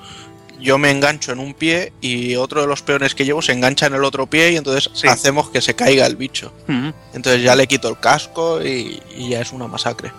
[0.59, 3.87] yo me engancho en un pie y otro de los peones que llevo se engancha
[3.87, 5.07] en el otro pie y entonces Sí.
[5.07, 6.53] hacemos que se caiga el bicho.
[6.69, 6.93] Ujú.
[7.13, 10.11] Entonces ya le quito el casco y, y ya es una masacre.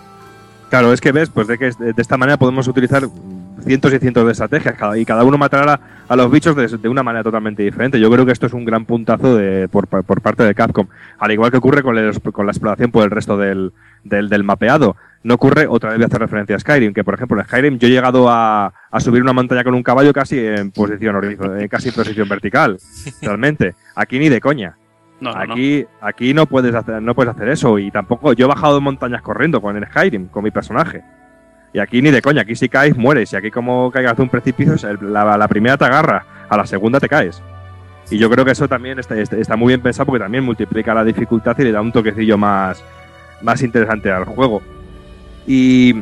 [0.69, 3.07] Claro, es que ves, pues de que de esta manera podemos utilizar
[3.63, 6.67] cientos y cientos de estrategias cada- y cada uno matará a, a los bichos de,
[6.67, 7.99] de una manera totalmente diferente.
[7.99, 10.87] Yo creo que esto es un gran puntazo de, por, por parte de Capcom,
[11.19, 14.43] al igual que ocurre con, el- con la exploración por el resto del, del, del
[14.43, 14.95] mapeado.
[15.23, 17.77] No ocurre, otra vez voy a hacer referencia a Skyrim, que por ejemplo en Skyrim
[17.79, 21.59] yo he llegado a, a subir una montaña con un caballo casi en posición horizo-
[21.59, 22.77] eh, casi en posición vertical,
[23.21, 23.75] realmente.
[23.95, 24.75] Aquí ni de coña.
[25.19, 25.53] No, no, no.
[25.53, 27.79] Aquí, aquí no puedes hacer, no puedes hacer eso.
[27.79, 31.01] Y tampoco, yo he bajado montañas corriendo con el Skyrim, con mi personaje.
[31.73, 33.33] Y aquí ni de coña, aquí si caes, mueres.
[33.33, 36.99] Y aquí como caigas de un precipicio, la, la primera te agarra, a la segunda
[36.99, 37.41] te caes.
[38.09, 41.57] Y yo creo que eso también está, muy bien pensado porque también multiplica la dificultad
[41.59, 42.81] y le da un toquecillo más,
[43.41, 44.61] más interesante al juego.
[45.45, 45.93] Y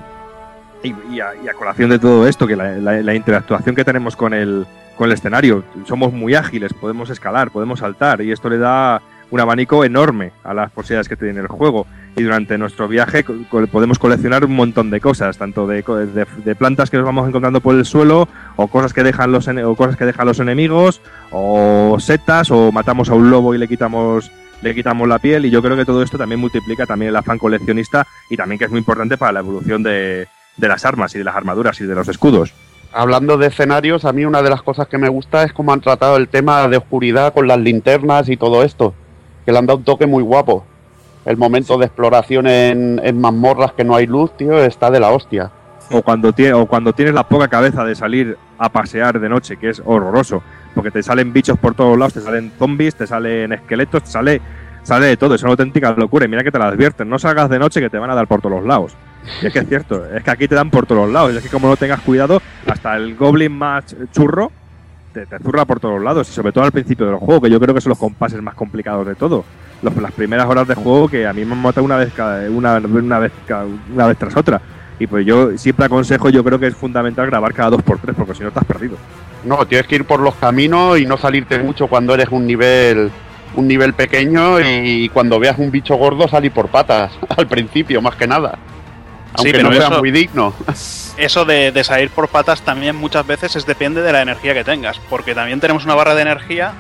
[1.19, 5.08] a colación de todo esto, que la, la- la interactuación que tenemos con el, con
[5.08, 9.84] el escenario, somos muy ágiles, podemos escalar, podemos saltar, y esto le da un abanico
[9.84, 11.88] enorme a las posibilidades que tiene el juego.
[12.18, 13.26] Y durante nuestro viaje
[13.72, 17.76] podemos coleccionar un montón de cosas, tanto de, de- plantas que nos vamos encontrando por
[17.76, 22.52] el suelo, o cosas que dejan los o cosas que dejan los enemigos, o setas,
[22.52, 25.76] o matamos a un lobo y le quitamos le quitamos la piel y yo creo
[25.76, 29.18] que todo esto también multiplica también el afán coleccionista y también que es muy importante
[29.18, 32.53] para la evolución de, de las armas y de las armaduras y de los escudos.
[32.94, 35.82] Hablando de escenarios, a mí una de las cosas que me gusta es cómo han
[35.82, 38.95] tratado el tema de oscuridad con las linternas y todo esto,
[39.45, 40.66] que le han dado un toque muy guapo.
[41.26, 45.10] El momento de exploración en, en mazmorras que no hay luz, tío, está de la
[45.10, 45.52] hostia.
[45.92, 49.58] o cuando, tie- o cuando tienes la poca cabeza de salir a pasear de noche,
[49.58, 50.42] que es horroroso,
[50.74, 54.42] porque te salen bichos por todos lados, te salen zombies, te salen esqueletos, te sale,
[54.84, 56.26] sale de todo, es una auténtica locura.
[56.26, 58.28] Y mira que te la advierten, no salgas de noche que te van a dar
[58.28, 58.95] por todos los lados.
[59.42, 61.38] Y es que es cierto, es que aquí te dan por todos los lados, y
[61.38, 64.52] es que como no tengas cuidado, hasta el goblin más churro
[65.14, 67.60] te, te zurra por todos lados, y sobre todo al principio del juego, que yo
[67.60, 69.44] creo que son los compases más complicados de todo.
[69.82, 72.50] Los- las primeras horas de juego que a mí me han matado una vez, cada,
[72.50, 74.62] una, una, vez, cada- una vez tras otra.
[75.00, 78.16] Y pues yo siempre aconsejo, yo creo que es fundamental grabar cada dos por tres,
[78.18, 78.98] porque si no estás perdido.
[79.44, 83.12] No, tienes que ir por los caminos y no salirte mucho cuando eres un nivel
[83.58, 88.16] un nivel pequeño y cuando veas un bicho gordo salir por patas al principio, más
[88.16, 88.58] que nada.
[89.38, 90.54] Sí, Aunque pero no sea eso- muy digno.
[91.18, 94.64] Eso de, de salir por patas también muchas veces es depende de la energía que
[94.66, 96.74] tengas, porque también tenemos una barra de energía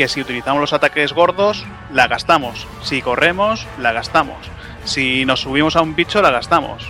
[0.00, 1.62] que si utilizamos los ataques gordos,
[1.92, 2.66] la gastamos.
[2.82, 4.38] Si corremos, la gastamos.
[4.86, 6.84] Si nos subimos a un bicho, la gastamos.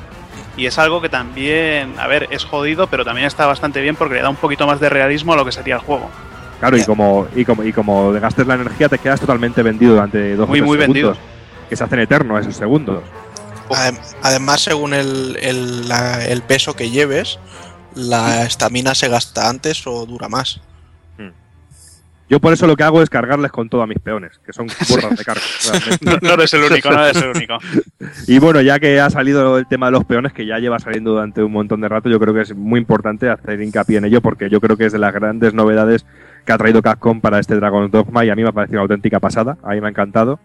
[0.57, 4.15] Y es algo que también, a ver, es jodido, pero también está bastante bien porque
[4.15, 6.09] le da un poquito más de realismo a lo que sería el juego.
[6.61, 10.37] Claro, y como, y como, y como gastes la energía, te quedas totalmente vendido durante
[10.37, 11.19] dos o Muy, tres muy segundos.
[11.69, 13.03] Que se hacen eternos esos segundos.
[13.71, 17.41] Adem- Además, según el, el- la- el peso que lleves,
[17.97, 20.61] la estamina se gasta antes o dura más.
[22.31, 24.67] Yo por eso lo que hago es cargarles con todo a mis peones, que son
[24.89, 25.43] burras de carga.
[25.71, 26.05] realmente.
[26.05, 27.59] No, no eres el único, no eres el único.
[28.29, 31.11] Y bueno, ya que ha salido el tema de los peones, que ya lleva saliendo
[31.11, 34.21] durante un montón de rato, yo creo que es muy importante hacer hincapié en ello,
[34.21, 36.07] porque yo creo que es de las grandes novedades
[36.47, 38.83] que ha traído Capcom para este Dragon's Dogma y a mí me ha parecido una
[38.85, 40.39] auténtica pasada, a mí me ha encantado.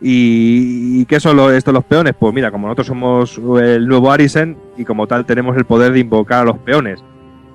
[0.00, 2.14] ¿Y, qué son lo- estos los peones?
[2.18, 5.98] Pues mira, como nosotros somos el nuevo Arisen y como tal tenemos el poder de
[6.00, 7.02] invocar a los peones.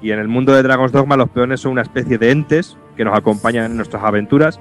[0.04, 3.04] Y en el mundo de Dragon's Dogma los peones son una especie de entes que
[3.04, 4.60] nos acompañan en nuestras aventuras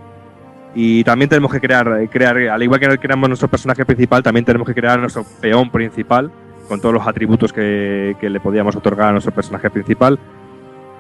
[0.75, 4.67] y también tenemos que crear, crear, al igual que creamos nuestro personaje principal, también tenemos
[4.67, 6.31] que crear nuestro peón principal,
[6.69, 10.19] con todos los atributos que, que le podíamos otorgar a nuestro personaje principal.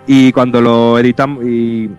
[0.07, 1.91] Y cuando lo editamos, y,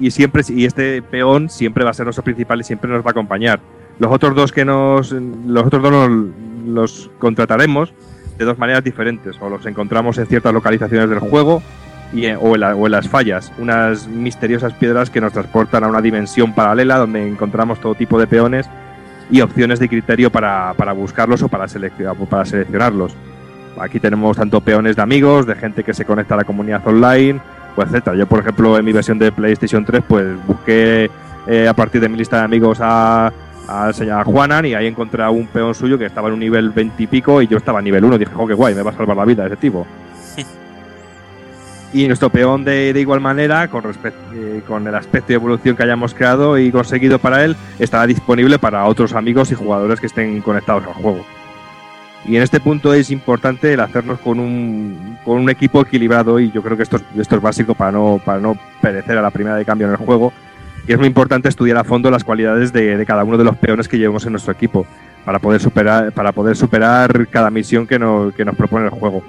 [0.00, 3.08] y siempre, y este peón siempre va a ser nuestro principal y siempre nos va
[3.08, 3.60] a acompañar.
[4.00, 6.10] Los otros dos que nos, los otros dos
[6.66, 7.92] los contrataremos
[8.38, 9.36] de dos maneras diferentes.
[9.40, 11.62] O los encontramos en ciertas localizaciones del juego,
[12.12, 15.88] en- o, en la- o en las fallas, unas misteriosas piedras que nos transportan a
[15.88, 18.68] una dimensión paralela donde encontramos todo tipo de peones
[19.30, 21.66] y opciones de criterio para, para buscarlos o para,
[22.28, 23.14] para seleccionarlos.
[23.78, 27.40] Aquí tenemos tanto peones de amigos, de gente que se conecta a la comunidad online,
[27.76, 28.16] o etcétera.
[28.16, 31.08] Yo, por ejemplo, en mi versión de PlayStation 3, pues busqué
[31.46, 33.32] eh, a partir de mi lista de amigos a,
[33.68, 36.70] a, a Juanan y ahí encontré a un peón suyo que estaba en un nivel
[36.70, 38.18] 20 y pico y yo estaba a nivel 1.
[38.18, 39.86] Dije, oh, qué guay, me va a salvar la vida ese tipo.
[41.92, 45.82] Y nuestro peón de, de igual manera, con, eh, con el aspecto de evolución que
[45.82, 50.40] hayamos creado y conseguido para él, estará disponible para otros amigos y jugadores que estén
[50.40, 51.24] conectados al juego.
[52.26, 56.50] Y en este punto es importante el hacernos con un, con un equipo equilibrado y
[56.52, 59.30] yo creo que esto es, esto es básico para no, para no perecer a la
[59.30, 60.32] primera de cambio en el juego.
[60.86, 63.56] Y es muy importante estudiar a fondo las cualidades de, de cada uno de los
[63.56, 64.86] peones que llevemos en nuestro equipo
[65.24, 69.22] para poder superar, para poder superar cada misión que nos, que nos propone el juego.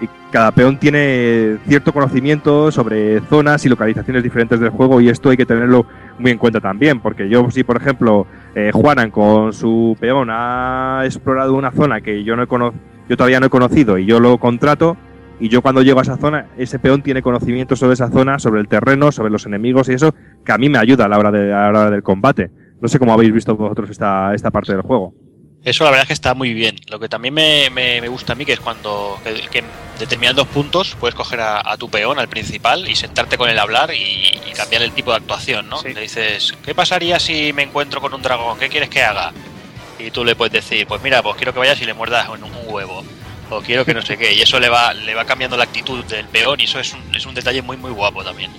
[0.00, 5.30] Y cada peón tiene cierto conocimiento sobre zonas y localizaciones diferentes del juego y esto
[5.30, 5.86] hay que tenerlo
[6.18, 11.00] muy en cuenta también, porque yo si por ejemplo eh, Juanan con su peón ha
[11.04, 12.74] explorado una zona que yo no he cono-
[13.08, 14.98] yo todavía no he conocido y yo lo contrato
[15.40, 18.60] y yo cuando llego a esa zona ese peón tiene conocimiento sobre esa zona, sobre
[18.60, 21.30] el terreno, sobre los enemigos y eso que a mí me ayuda a la hora
[21.30, 22.50] de a la hora del combate.
[22.82, 25.14] No sé cómo habéis visto vosotros esta esta parte del juego.
[25.66, 26.76] Eso la verdad es que está muy bien.
[26.88, 29.64] Lo que también me, me- me gusta a mí que es cuando que, que en
[29.98, 33.62] determinados puntos puedes coger a, a tu peón, al principal, y sentarte con él a
[33.62, 33.98] hablar y,
[34.48, 35.82] y cambiar el tipo de actuación, ¿no?
[35.82, 38.58] Le dices, ¿qué pasaría si me encuentro con un dragón?
[38.60, 39.32] ¿Qué quieres que haga?
[39.98, 42.44] Y tú le puedes decir, pues mira, pues quiero que vayas y le muerdas un,
[42.44, 43.04] un huevo.
[43.50, 44.34] O quiero que no sé qué.
[44.34, 47.12] Y eso le va, le va cambiando la actitud del peón y eso es un,
[47.14, 48.52] es un detalle muy muy guapo también.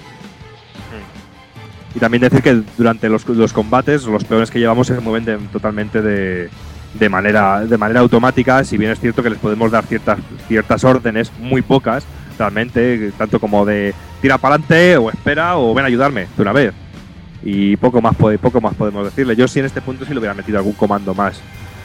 [1.95, 5.37] Y también decir que durante los, los combates los peones que llevamos se mueven de-
[5.51, 6.49] totalmente de,
[6.93, 10.17] de manera de manera automática, si bien es cierto que les podemos dar ciertas
[10.47, 12.05] ciertas órdenes, muy pocas,
[12.39, 16.53] realmente, tanto como de tira para adelante o espera o ven a ayudarme de una
[16.53, 16.73] vez.
[17.43, 19.35] Y poco más poco más podemos decirle.
[19.35, 21.39] Yo sí en este punto sí le hubiera metido algún comando más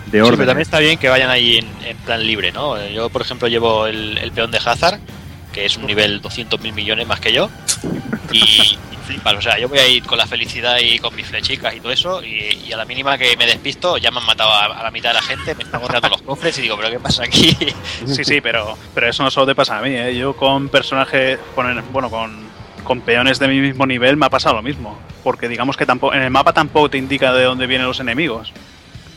[0.06, 0.36] de Sí, orden.
[0.38, 2.74] pero también está bien que vayan ahí en, en plan libre, ¿no?
[2.88, 4.98] Yo, por ejemplo, llevo el, el peón de Hazard,
[5.52, 7.50] que es un nivel 200 mil millones más que yo,
[8.30, 11.26] y, y flipas, o sea, yo voy a ir con la felicidad y con mis
[11.26, 14.26] flechicas y todo eso, y, y a la mínima que me despisto ya me han
[14.26, 16.76] matado a, a la mitad de la gente, me están borrando los cofres y digo,
[16.76, 17.56] ¿pero qué pasa aquí?
[18.06, 19.90] Sí, sí, pero, pero eso no solo te pasa a mí.
[19.90, 20.16] ¿eh?
[20.16, 22.46] Yo con personajes, con, bueno, con,
[22.84, 24.98] con peones de mi mismo nivel me ha pasado lo mismo.
[25.22, 28.52] Porque digamos que tampoco, en el mapa tampoco te indica de dónde vienen los enemigos.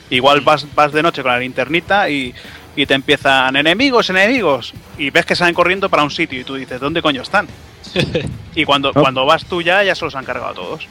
[0.10, 2.34] Igual vas, vas de noche con la linternita y,
[2.76, 4.74] y te empiezan enemigos, enemigos.
[4.98, 7.48] Y ves que salen corriendo para un sitio y tú dices, ¿dónde coño están?
[8.56, 9.02] y cuando, No.
[9.02, 10.88] cuando vas tú ya, ya se los han cargado a todos.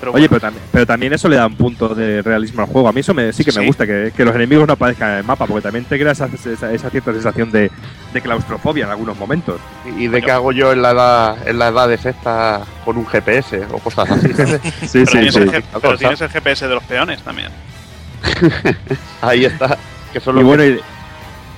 [0.00, 2.88] Pero Oye, pero también, pero también eso le da un punto de realismo al juego.
[2.88, 3.66] A mí eso me, sí que me Sí.
[3.66, 6.26] gusta, que, que los enemigos no aparezcan en el mapa, porque también te crea esa,
[6.26, 7.70] esa- esa cierta sensación de,
[8.12, 9.60] de claustrofobia en algunos momentos.
[9.96, 13.06] ¿Y de qué hago yo en la edad, en la edad de sexta con un
[13.06, 14.28] GPS o cosas así?
[14.86, 15.56] Sí, pero, tienes, el, sí.
[15.56, 17.48] G- pero tienes el GPS de los peones también.
[19.22, 19.78] Ahí está.
[20.14, 20.80] Que son Y los bueno, que-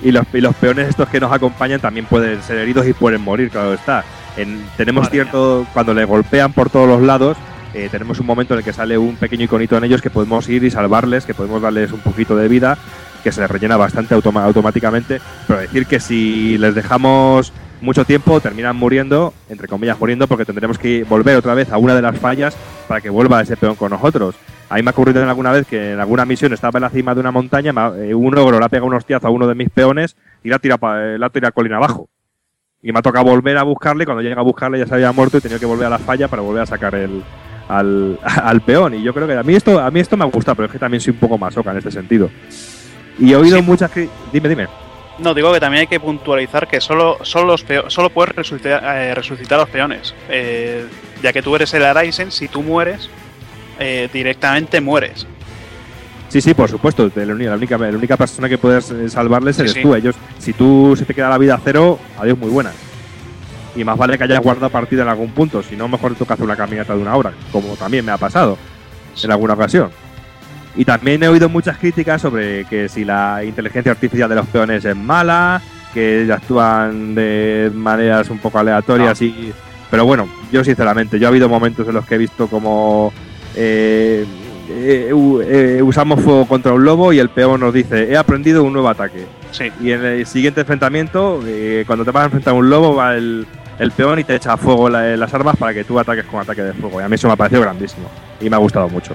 [0.02, 2.92] y, y los, y los peones estos que nos acompañan también pueden ser heridos y
[2.92, 4.04] pueden morir, claro está.
[4.36, 7.36] En- tenemos Madre cierto, cuando le golpean por todos los lados,
[7.74, 10.48] eh, tenemos un momento en el que sale un pequeño iconito en ellos que podemos
[10.48, 12.76] ir y salvarles, que podemos darles un poquito de vida,
[13.22, 15.20] que se les rellena bastante automa- automáticamente.
[15.46, 17.52] Pero decir que si les dejamos
[17.82, 21.94] mucho tiempo, terminan muriendo, entre comillas muriendo, porque tendremos que volver otra vez a una
[21.94, 22.56] de las fallas
[22.88, 24.34] para que vuelva ese peón con nosotros.
[24.68, 26.90] A mí me ha ocurrido en alguna vez que en alguna misión estaba en la
[26.90, 29.54] cima de una montaña, eh, un ogro le ha pegado un hostiazo a uno de
[29.54, 32.08] mis peones y la tira, eh, la tira colina abajo.
[32.82, 35.12] Y me ha tocado volver a buscarle, y cuando llega a buscarle ya se había
[35.12, 37.22] muerto y tenido que volver a la falla para volver a sacar el,
[37.68, 38.94] al, al peón.
[38.94, 40.72] Y yo creo que a mí esto a mí esto me ha gustado, pero es
[40.72, 42.28] que también soy un poco masoca en este sentido.
[43.18, 43.62] Y he oído Sí.
[43.62, 44.66] muchas cri- Dime, dime.
[45.18, 49.14] No, digo que también hay que puntualizar que solo, solo, los solo puedes resucitar, eh,
[49.14, 50.14] resucitar a los peones.
[50.28, 50.84] Eh,
[51.22, 53.08] ya que tú eres el Araisen, si tú mueres,
[53.78, 55.26] eh, directamente mueres.
[56.28, 57.10] Sí, sí, por supuesto.
[57.14, 59.82] La única, la única, persona que puedes eh, salvarles eres sí.
[59.82, 59.94] tú.
[59.94, 62.74] Ellos, si tú se te queda la vida a cero, adiós, muy buenas.
[63.74, 65.62] Y más vale que hayas guardado partida en algún punto.
[65.62, 68.18] Si no, mejor te toca hacer una caminata de una hora, como también me ha
[68.18, 68.58] pasado
[69.22, 69.90] en alguna ocasión.
[70.74, 74.84] Y también he oído muchas críticas sobre que si la inteligencia artificial de los peones
[74.84, 75.62] es mala,
[75.94, 79.52] que actúan de maneras un poco aleatorias y...
[79.90, 83.12] Pero bueno, yo sinceramente, yo ha habido momentos en los que he visto como
[83.56, 84.24] eh,
[84.68, 88.72] eh, eh, usamos fuego contra un lobo y el peón nos dice, he aprendido un
[88.72, 89.26] nuevo ataque.
[89.52, 89.70] Sí.
[89.80, 93.14] Y en el siguiente enfrentamiento, eh, cuando te vas a enfrentar a un lobo, va
[93.14, 93.46] el,
[93.78, 96.40] el peón y te echa a fuego la- las armas para que tú ataques con
[96.40, 97.00] ataque de fuego.
[97.00, 98.08] Y a mí eso me ha parecido grandísimo
[98.40, 99.14] y me ha gustado mucho.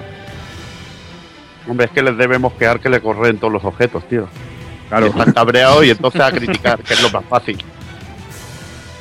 [1.68, 4.26] Hombre, es que les debemos quedar que le corren todos los objetos, tío.
[4.88, 5.06] Claro.
[5.06, 7.58] Y Están cabreados y entonces a criticar, que es lo más fácil.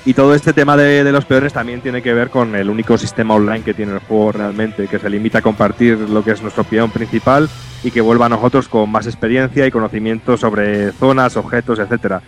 [0.03, 2.97] Y todo este tema de, de los peones también tiene que ver con el único
[2.97, 6.41] sistema online que tiene el juego realmente, que se limita a compartir lo que es
[6.41, 7.47] nuestro peón principal
[7.83, 12.21] y que vuelva a nosotros con más experiencia y conocimiento sobre zonas, objetos, etcétera.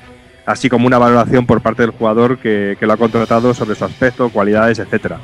[0.46, 3.86] así como una valoración por parte del jugador que, que lo ha contratado sobre su
[3.86, 5.20] aspecto, cualidades, etcétera.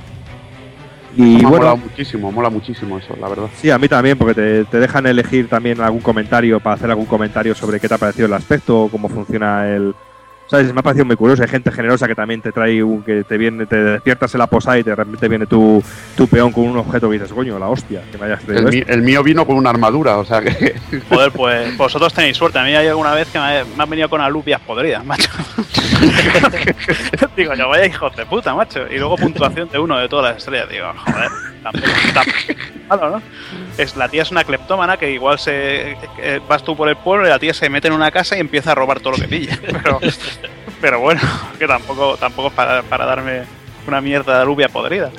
[1.16, 3.48] Y me bueno, molado muchísimo, mola muchísimo eso, la verdad.
[3.56, 7.08] Sí, a mí también, porque te, te dejan elegir también algún comentario para hacer algún
[7.08, 9.94] comentario sobre qué te ha parecido el aspecto o cómo funciona el.
[10.50, 10.74] ¿Sabes?
[10.74, 11.44] Me ha parecido muy curioso.
[11.44, 13.03] Hay gente generosa que también te trae un.
[13.03, 15.84] que te viene, te despiertas en la posada y de repente viene tu,
[16.18, 18.74] tu peón con un objeto que dices, coño, la hostia, que me hayas traído El,
[18.74, 18.94] mi- esto".
[18.94, 20.76] el mío vino con una armadura, o sea que.
[21.10, 22.58] Joder, pues vosotros tenéis suerte.
[22.58, 25.30] A mí hay alguna vez que me, me han venido con alubias podridas, macho.
[27.38, 28.86] digo, yo vaya hijos de puta, macho.
[28.92, 30.69] Y luego puntuación de uno de todas las estrellas.
[30.69, 31.30] Digo, joder,
[31.64, 33.22] tampoco, tampoco malo, ¿no?
[33.78, 37.28] Es, la tía es una cleptómana que igual se eh, vas tú por el pueblo
[37.28, 39.28] y la tía se mete en una casa y empieza a robar todo lo que
[39.28, 39.58] pilla.
[39.84, 40.00] Pero,
[40.82, 41.22] pero bueno,
[41.59, 43.43] que tampoco, tampoco es para, para darme
[43.88, 45.09] una mierda de alubia podrida.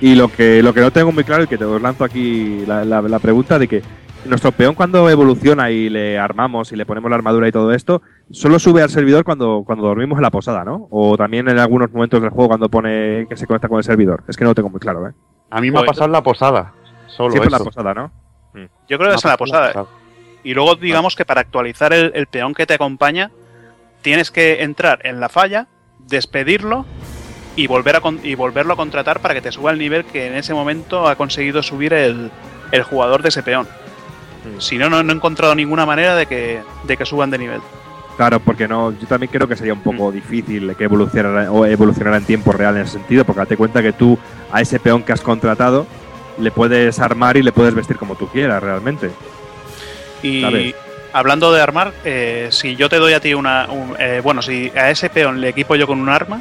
[0.00, 2.64] Y lo que, lo que no tengo muy claro y que te os lanzo aquí
[2.66, 3.82] la, la- la pregunta de que
[4.24, 8.02] nuestro peón cuando evoluciona y le armamos y le ponemos la armadura y todo esto,
[8.30, 10.88] solo sube al servidor cuando, cuando dormimos en la posada, ¿no?
[10.90, 14.22] O también en algunos momentos del juego cuando pone que se conecta con el servidor.
[14.28, 15.12] Es que no lo tengo muy claro, ¿eh?
[15.50, 16.72] A mí me ha pasado en la posada.
[17.06, 18.12] Solo Siempre en la posada, ¿no?
[18.88, 19.86] Yo creo que es en la posada.
[20.44, 23.30] Y luego digamos que para actualizar el, el peón que te acompaña,
[24.02, 25.66] tienes que entrar en la falla,
[25.98, 26.86] despedirlo
[27.56, 30.26] y, volver a con- y volverlo a contratar para que te suba el nivel que
[30.26, 32.30] en ese momento ha conseguido subir el,
[32.72, 33.66] el jugador de ese peón.
[34.58, 37.60] Si no, no, no he encontrado ninguna manera de que, de que suban de nivel.
[38.16, 42.16] Claro, porque no, yo también creo que sería un poco difícil que evolucionara o evolucionara
[42.16, 44.18] en tiempo real en ese sentido, porque date cuenta que tú
[44.50, 45.86] a ese peón que has contratado
[46.38, 49.10] le puedes armar y le puedes vestir como tú quieras realmente.
[50.22, 50.74] Y ¿Sabes?
[51.12, 53.66] Hablando de armar, eh, si yo te doy a ti una.
[53.68, 56.40] un- eh, bueno, si a ese peón le equipo yo con un arma,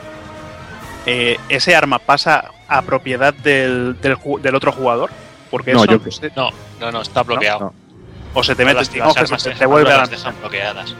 [1.06, 5.10] eh, ese arma pasa a propiedad del, del, ju- del otro jugador.
[5.50, 6.50] Porque No, eso yo- se- No,
[6.80, 7.60] no, no, está bloqueado.
[7.60, 7.74] No.
[8.36, 10.06] o se te No, mete, las, no, las que armas se te vuelve a
[10.40, 10.96] bloqueadas.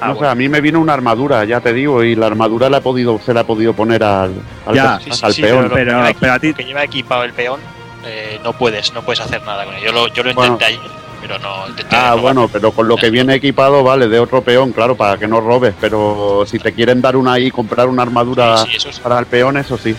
[0.00, 0.30] Ah, no bueno.
[0.30, 3.20] a mí me vino una armadura, ya te digo, y la armadura la he podido,
[3.22, 4.32] se la he podido poner al,
[4.66, 5.64] al, Ya, Sí, sí, al sí, peón.
[5.64, 7.60] pero, Pero- lleva pero a ti- que lleva equipado el peón,
[8.06, 9.82] eh, no puedes, no puedes hacer nada con él.
[9.84, 10.54] Yo lo, yo lo Bueno.
[10.54, 10.90] intenté ayer,
[11.20, 11.48] pero no.
[11.90, 12.20] Ah, robar.
[12.20, 15.40] bueno, pero con lo que viene equipado, vale, de otro peón, claro, para que no
[15.40, 19.00] robes, pero si te quieren dar una y comprar una armadura Sí, sí, eso sí.
[19.02, 19.94] para el peón, eso sí.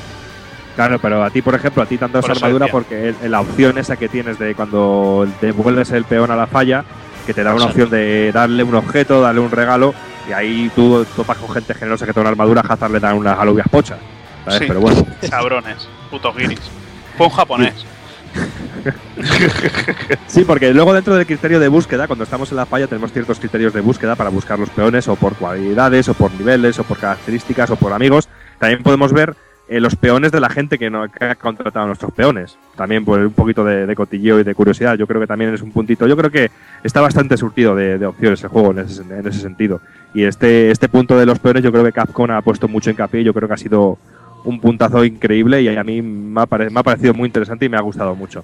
[0.75, 2.72] Claro, pero a ti, por ejemplo, a ti tanto Por esa armadura decía.
[2.72, 6.83] porque el- la opción esa que tienes de cuando devuelves el peón a la falla,
[7.25, 9.93] que te da una opción de darle un objeto, darle un regalo,
[10.30, 13.00] y ahí tú topas con gente generosa que te da una armadura, a Hazard le
[13.00, 14.00] dan unas alubias pochas.
[14.45, 14.59] ¿sabes?
[14.59, 14.66] Sí.
[14.67, 16.59] Pero bueno, Cabrones, putos guiris.
[17.17, 17.85] Fue un japonés.
[20.27, 23.39] sí, porque luego dentro del criterio de búsqueda, cuando estamos en la falla, tenemos ciertos
[23.39, 26.97] criterios de búsqueda para buscar los peones, o por cualidades, o por niveles, o por
[26.97, 28.29] características, o por amigos.
[28.59, 29.35] También podemos ver
[29.67, 32.57] eh, los peones de la gente que, no, ha contratado a nuestros peones.
[32.75, 34.97] También por un poquito de, de cotilleo y de curiosidad.
[34.97, 36.07] Yo creo que también es un puntito.
[36.07, 36.51] Yo creo que
[36.83, 39.79] está bastante surtido de, de opciones el juego en ese, en ese sentido.
[40.13, 43.23] Y este, este punto de los peones, yo creo que Capcom ha puesto mucho hincapié.
[43.23, 43.97] Yo creo que ha sido
[44.43, 48.15] un puntazo increíble y a mí me ha, parecido muy interesante y me ha gustado
[48.15, 48.43] mucho.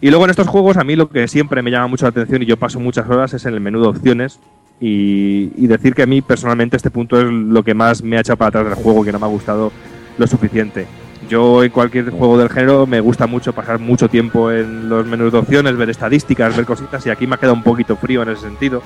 [0.00, 2.42] Y luego en estos juegos, a mí lo que siempre me llama mucho la atención
[2.42, 4.40] y yo paso muchas horas es en el menú de opciones.
[4.80, 8.20] Y, y decir que a mí personalmente este punto es lo que más me ha
[8.20, 9.72] echado para atrás del juego, que no me ha gustado
[10.18, 10.86] lo suficiente.
[11.28, 15.32] Yo en cualquier juego del género me gusta mucho pasar mucho tiempo en los menús
[15.32, 18.30] de opciones, ver estadísticas, ver cositas y aquí me ha quedado un poquito frío en
[18.30, 18.82] ese sentido.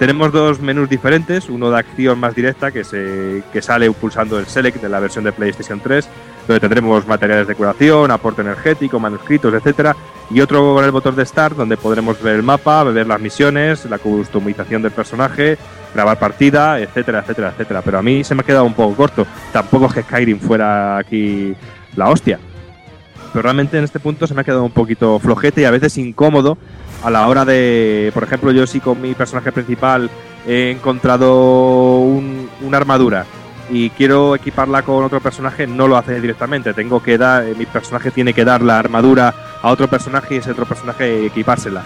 [0.00, 4.46] Tenemos dos menús diferentes, uno de acción más directa que, se, que sale pulsando el
[4.46, 6.08] Select de la versión de PlayStation 3,
[6.48, 9.94] donde tendremos materiales de curación, aporte energético, manuscritos, etcétera,
[10.30, 13.84] y otro con el botón de Start, donde podremos ver el mapa, ver las misiones,
[13.90, 15.58] la customización del personaje,
[15.94, 17.82] grabar partida, etcétera, etcétera, etcétera.
[17.82, 19.26] Pero a mí se me ha quedado un poco corto.
[19.52, 21.54] Tampoco es que Skyrim fuera aquí
[21.94, 22.40] la hostia.
[23.34, 25.98] Pero realmente en este punto se me ha quedado un poquito flojete y a veces
[25.98, 26.56] incómodo
[27.02, 30.10] a la hora de, por ejemplo, yo sí con mi personaje principal
[30.46, 33.24] he encontrado un- una armadura
[33.70, 36.74] y quiero equiparla con otro personaje, no lo hace directamente.
[36.74, 40.38] Tengo que dar, eh, mi personaje tiene que dar la armadura a otro personaje y
[40.38, 41.82] ese otro personaje equipársela.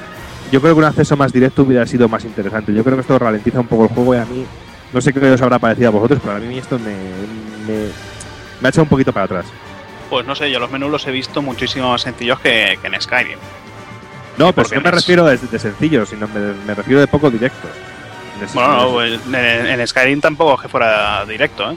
[0.50, 2.72] Yo creo que un acceso más directo hubiera sido más interesante.
[2.72, 4.44] Yo creo que esto ralentiza un poco el juego y a mí,
[4.92, 6.92] no sé qué os habrá parecido a vosotros, pero a mí esto me,
[8.62, 9.46] ha echado un poquito para atrás.
[10.08, 13.38] Pues no sé, yo los menús los he visto muchísimo más sencillos que en Skyrim.
[14.36, 17.30] No, pero porque no me refiero de, de sencillo, sino me, me refiero de poco
[17.30, 17.68] directo.
[18.52, 21.76] Bueno, en no, en, en Skyrim tampoco que fuera directo, ¿eh?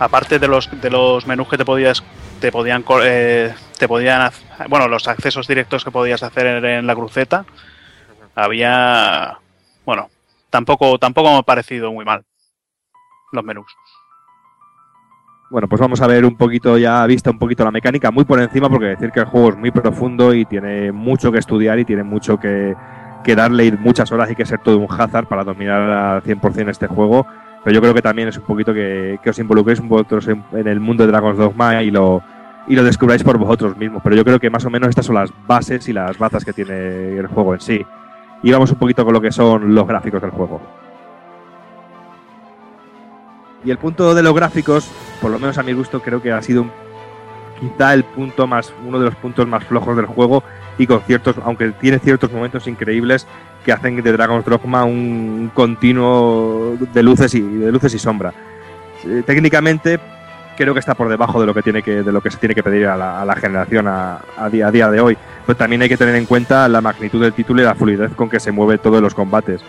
[0.00, 2.02] Aparte de los de los menús que te podías
[2.40, 4.30] te podían eh, te podían
[4.68, 7.44] bueno los accesos directos que podías hacer en, en la cruceta
[8.36, 9.38] había
[9.84, 10.08] bueno
[10.50, 12.22] tampoco tampoco me ha parecido muy mal
[13.32, 13.72] los menús
[15.50, 18.38] Bueno, pues vamos a ver un poquito ya vista un poquito la mecánica, muy por
[18.38, 21.86] encima, porque decir que el juego es muy profundo y tiene mucho que estudiar y
[21.86, 22.76] tiene mucho que,
[23.24, 26.68] que darle y muchas horas y que ser todo un hazard para dominar al 100%
[26.68, 27.26] este juego.
[27.64, 30.80] pero yo creo que también es un poquito que, os involucréis poco en, en el
[30.80, 32.22] mundo de Dragon's Dogma y lo,
[32.66, 34.02] y lo descubráis por vosotros mismos.
[34.04, 36.52] Pero yo creo que más o menos estas son las bases y las bazas que
[36.52, 37.86] tiene el juego en sí.
[38.42, 40.60] Y vamos un poquito con lo que son los gráficos del juego.
[43.64, 44.88] Y el punto de los gráficos,
[45.20, 46.66] por lo menos a mi gusto, creo que ha sido
[47.58, 50.42] quizá el punto más, uno de los puntos más flojos del juego
[50.78, 53.26] y con ciertos, aunque tiene ciertos momentos increíbles
[53.64, 58.32] que hacen de Dragon's Dogma un continuo de luces y de luces y sombra.
[59.26, 59.98] Técnicamente
[60.56, 62.54] creo que está por debajo de lo que tiene que de lo que se tiene
[62.54, 64.20] que pedir a la, a generación a,
[64.50, 65.16] día, a día de hoy.
[65.46, 68.28] Pero también hay que tener en cuenta la magnitud del título y la fluidez con
[68.28, 69.62] que se mueve todos los combates.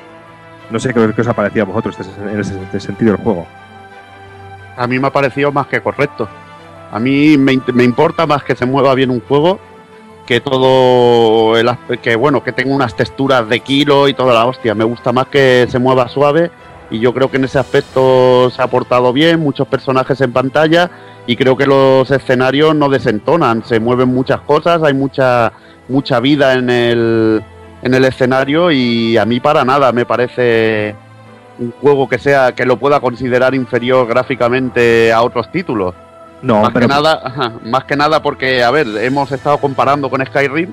[0.70, 3.48] No sé qué, os ha parecido a vosotros en ese sentido el juego.
[4.80, 6.30] A mí me ha parecido más que correcto.
[6.92, 9.60] A mí me, importa más que se mueva bien un juego
[10.26, 11.70] que todo el
[12.02, 14.74] que bueno, que tenga unas texturas de kilo y toda la hostia.
[14.76, 16.50] Me gusta más que se mueva suave
[16.90, 20.90] y yo creo que en ese aspecto se ha portado bien, muchos personajes en pantalla
[21.28, 25.52] y creo que los escenarios no desentonan, se mueven muchas cosas, hay mucha
[25.90, 27.44] mucha vida en el
[27.82, 30.96] en el escenario y a mí para nada me parece
[31.60, 35.94] un juego que sea que lo pueda considerar inferior gráficamente a otros títulos.
[36.42, 40.26] No, más pero que nada, más que nada porque a ver, hemos estado comparando con
[40.26, 40.72] Skyrim.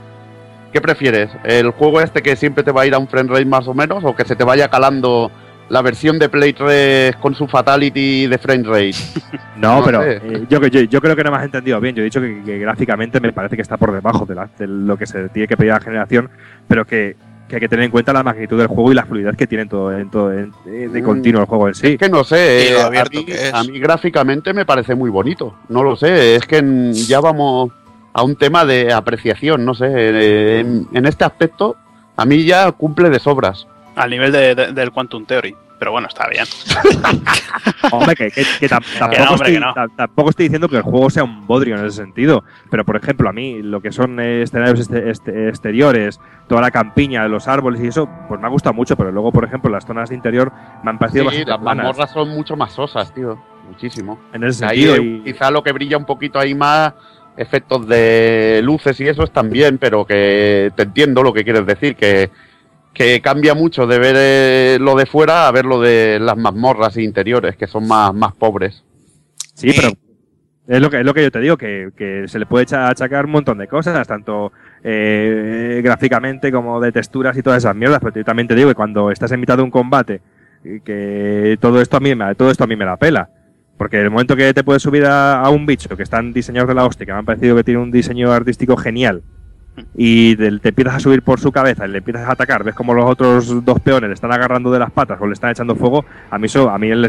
[0.73, 1.31] ¿Qué prefieres?
[1.45, 3.75] ¿El juego este que siempre te va a ir a un frame rate más o
[3.75, 5.31] menos o que se te vaya calando
[5.69, 8.91] la versión de Play 3 con su fatality de frame rate?
[9.57, 11.95] No, No pero eh, yo, yo, yo creo que no me has entendido bien.
[11.97, 14.67] Yo he dicho que, que gráficamente me parece que está por debajo de, la- de
[14.67, 16.29] lo que se tiene que pedir a la generación,
[16.69, 17.17] pero que,
[17.49, 19.63] que hay que tener en cuenta la magnitud del juego y la fluidez que tiene
[19.63, 21.05] en todo, en todo en- eh, de Mm.
[21.05, 21.87] continuo el juego en sí.
[21.93, 25.55] Es que no sé, eh, a, mí, a mí gráficamente me parece muy bonito.
[25.69, 27.71] No lo sé, es que en- ya vamos
[28.13, 29.87] a un tema de apreciación, no sé.
[29.91, 31.77] eh, En, en este aspecto,
[32.17, 33.67] a mí ya cumple de sobras.
[33.95, 35.55] Al nivel de- de- del Quantum Theory.
[35.79, 36.45] Pero bueno, está bien.
[37.93, 39.75] Hombre, que, que- que tam- tampoco, no, hombre, estoy, que no.
[39.75, 42.45] ta- tampoco estoy diciendo que el juego sea un bodrio en ese sentido.
[42.71, 47.27] Pero, por ejemplo, a mí lo que son escenarios este- este- exteriores, toda la campiña,
[47.29, 48.97] los árboles y eso, pues me ha gustado mucho.
[48.97, 51.77] Pero luego, por ejemplo, las zonas de interior me han parecido Sí, bastante las planas
[51.85, 53.39] mazmorras son mucho más sosas, tío.
[53.69, 54.19] Muchísimo.
[54.33, 55.03] en ese Ahí sentido.
[55.03, 56.95] y- quizá lo que brilla un poquito ahí más
[57.37, 61.97] efectos de luces y eso están bien, pero que te entiendo lo que quieres decir,
[61.97, 62.31] que,
[62.97, 66.97] que cambia mucho de ver eh, lo de fuera a ver lo de las mazmorras
[66.97, 68.83] interiores, que son más, más pobres.
[69.53, 69.91] Sí, pero
[70.67, 73.27] es lo que, es lo que yo te digo, que, que se le puede achacar
[73.27, 74.51] un montón de cosas, tanto
[74.83, 78.75] eh, gráficamente como de texturas y todas esas mierdas, pero yo también te digo que
[78.75, 80.23] cuando estás en mitad de un combate,
[80.65, 83.29] y que todo esto a mí me, todo esto a mí me la pela.
[83.77, 86.75] Porque el momento que te puedes subir a, a un bicho que están diseñados de
[86.75, 89.23] la hostia, que me han parecido que tiene un diseño artístico genial,
[89.97, 92.95] y te, empiezas a subir por su cabeza y le empiezas a atacar, ves como
[92.95, 96.05] los otros dos peones le están agarrando de las patas o le están echando fuego,
[96.31, 97.03] a mí eso, a mí el-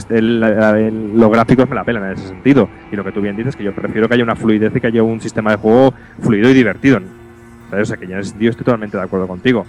[1.16, 2.70] los gráficos me la pelan en ese sentido.
[2.92, 4.88] Y lo que tú bien dices, que yo prefiero que haya una fluidez y que
[4.88, 7.00] haya un sistema de juego fluido y divertido.
[7.72, 9.66] O sea, que yo en ese sentido estoy totalmente de acuerdo contigo.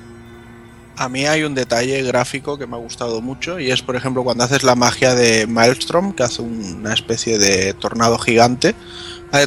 [0.97, 4.25] A mí hay un detalle gráfico que me ha gustado mucho y es, por ejemplo,
[4.25, 8.75] cuando haces la magia de Maelstrom, que hace un- una especie de tornado gigante,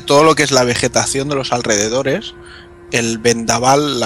[0.05, 2.35] todo lo que es la vegetación de los alrededores,
[2.91, 3.99] el vendaval,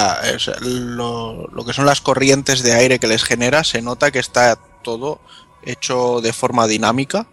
[0.60, 4.56] lo, lo que son las corrientes de aire que les genera, se nota que está
[4.82, 5.20] todo
[5.62, 7.26] hecho de forma dinámica.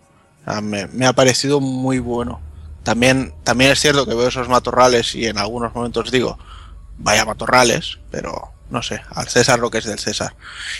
[0.62, 2.42] Me, me ha parecido muy bueno.
[2.84, 6.38] También, también es cierto que veo esos matorrales y en algunos momentos digo,
[6.98, 10.34] vaya matorrales, pero no sé, al César lo que es del César.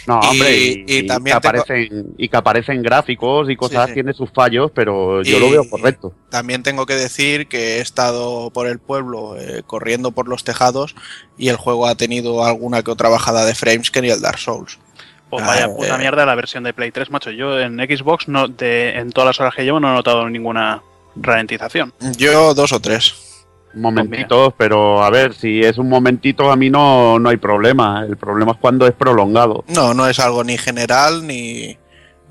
[0.08, 3.56] No, Y- hombre, y, y y también que tengo- aparecen, y que aparecen gráficos y
[3.56, 3.94] cosas, sí.
[3.94, 6.14] tiene sus fallos, pero yo Y- lo veo correcto.
[6.30, 10.96] También tengo que decir que he estado por el pueblo eh, corriendo por los tejados
[11.38, 14.40] y el juego ha tenido alguna que otra bajada de frames que ni el Dark
[14.40, 14.80] Souls.
[15.30, 15.70] Pues Ah, vaya eh.
[15.76, 17.32] puta mierda la versión de Play 3, macho.
[17.32, 20.82] Yo en Xbox, no, de, en todas las horas que llevo, no he notado ninguna
[21.16, 21.94] ralentización.
[22.18, 23.14] Yo dos o tres.
[23.76, 28.06] Momentitos, pero a ver, si es un momentito a mí no, no hay problema.
[28.08, 29.64] El problema es cuando es prolongado.
[29.76, 31.78] No, no es algo ni general ni,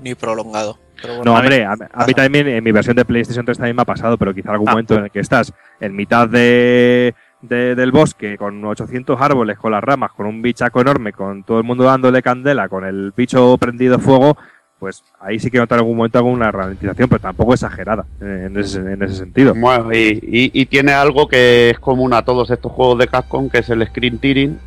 [0.01, 0.79] ni prolongado.
[1.01, 3.75] Pero bueno, No, hombre, a, a mí también en mi versión de PlayStation 3 también
[3.75, 4.71] me ha pasado, pero quizá algún Ah.
[4.71, 9.71] momento en el que estás en mitad de, de- del bosque con 800 árboles, con
[9.73, 13.57] las ramas, con un bichaco enorme, con todo el mundo dándole candela, con el bicho
[13.57, 14.37] prendido fuego,
[14.83, 18.59] pues ahí sí que notar en algún momento alguna ralentización, pero tampoco exagerada eh, en
[18.59, 19.53] ese, en ese sentido.
[19.55, 23.69] Bueno, y, tiene algo que es común a todos estos juegos de Capcom, que es
[23.69, 24.59] el screen tearing.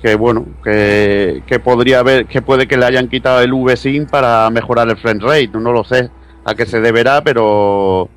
[0.00, 4.88] Que bueno, que, podría haber, que puede que le hayan quitado el V-Sync para mejorar
[4.88, 6.08] el frame rate, no lo sé
[6.46, 8.08] a qué se deberá, pero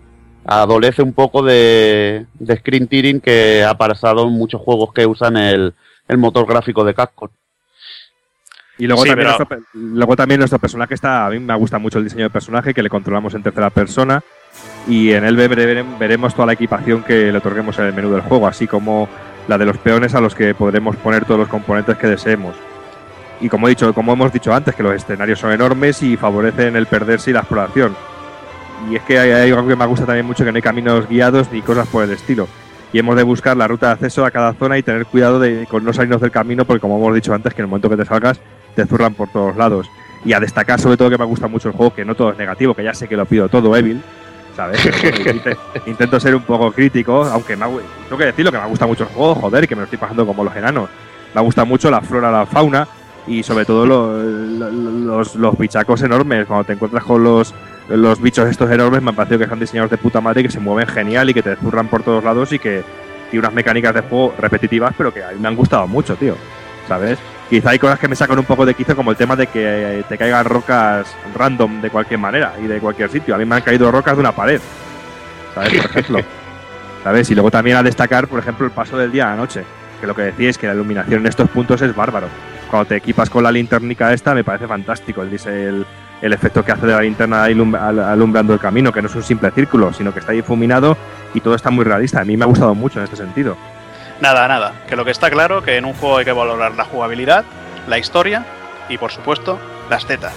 [0.45, 5.35] adolece un poco de, de screen tearing que ha pasado en muchos juegos que usan
[5.35, 5.73] el,
[6.07, 7.27] el motor gráfico de Capcom.
[8.77, 11.25] Y luego, Sí, también pero- nuestro luego también nuestro personaje está.
[11.25, 14.21] A mí me gusta mucho el diseño de personaje, que le controlamos en tercera persona.
[14.87, 18.11] Y en él vere- vere- veremos toda la equipación que le otorguemos en el menú
[18.11, 19.07] del juego, así como
[19.47, 22.55] la de los peones a los que podremos poner todos los componentes que deseemos.
[23.41, 26.75] Y como he dicho, como hemos dicho antes, que los escenarios son enormes y favorecen
[26.75, 27.95] el perderse y la exploración.
[28.89, 31.07] Y es que hay, hay algo que me gusta también mucho, que no hay caminos
[31.09, 32.47] guiados ni cosas por el estilo.
[32.93, 35.65] Y hemos de buscar la ruta de acceso a cada zona y tener cuidado de
[35.69, 37.97] con no salirnos del camino, porque como hemos dicho antes, que en el momento que
[37.97, 38.39] te salgas,
[38.75, 39.89] te zurran por todos lados.
[40.23, 42.37] Y a destacar sobre todo que me gusta mucho el juego, que no todo es
[42.37, 44.01] negativo, que ya sé que lo pido todo Evil,
[44.55, 44.79] ¿sabes?
[45.85, 49.09] Intento ser un poco crítico, aunque me tengo que decirlo que me gusta mucho el
[49.09, 50.89] juego, joder, y que me lo estoy pasando como los enanos.
[51.33, 52.87] Me gusta mucho la flora, la fauna
[53.27, 56.45] y sobre todo lo- lo- los, los bichacos enormes.
[56.47, 57.53] Cuando te encuentras con los,
[57.89, 60.51] los bichos estos enormes, me ha parecido que están diseñados de puta madre y que
[60.51, 62.83] se mueven genial y que te zurran por todos lados y que
[63.29, 66.35] tiene unas mecánicas de juego repetitivas, pero que a mí me han gustado mucho, tío.
[66.87, 67.19] ¿Sabes?
[67.49, 69.99] Quizá hay cosas que me sacan un poco de quicio, como el tema de que
[69.99, 73.35] eh, te caigan rocas random de cualquier manera y de cualquier sitio.
[73.35, 74.59] A mí me han caído rocas de una pared,
[75.53, 75.73] ¿sabes?
[75.81, 76.19] Por ejemplo.
[77.03, 77.29] ¿Sabes?
[77.29, 79.63] Y luego también a destacar, por ejemplo, el paso del día a la noche.
[80.01, 82.27] Que lo que decís que la iluminación en estos puntos es bárbaro.
[82.69, 85.21] Cuando te equipas con la linternica esta, me parece fantástico.
[85.21, 85.85] El, dise- el,
[86.23, 89.51] el efecto que hace de la linterna alumbrando el camino, que no es un simple
[89.51, 90.97] círculo, sino que está difuminado
[91.35, 92.21] y todo está muy realista.
[92.21, 93.55] A mí me ha gustado mucho en este sentido.
[94.21, 94.73] Nada, nada.
[94.87, 97.43] Que lo que está claro que en un juego hay que valorar la jugabilidad,
[97.87, 98.45] la historia
[98.89, 100.33] y, por supuesto, las tetas.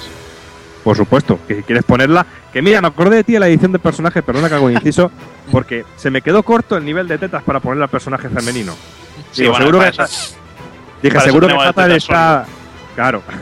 [0.84, 2.24] Por supuesto, que si quieres ponerla.
[2.52, 5.10] Que mira, me acordé de ti en la edición de personaje, perdona que hago inciso,
[5.52, 8.74] porque se me quedó corto el nivel de tetas para ponerle al personaje femenino.
[9.32, 9.88] Sí, Digo, bueno, seguro que.
[10.02, 10.34] eso-
[11.02, 12.44] Dije, seguro que Fatal está.
[12.96, 13.22] Claro.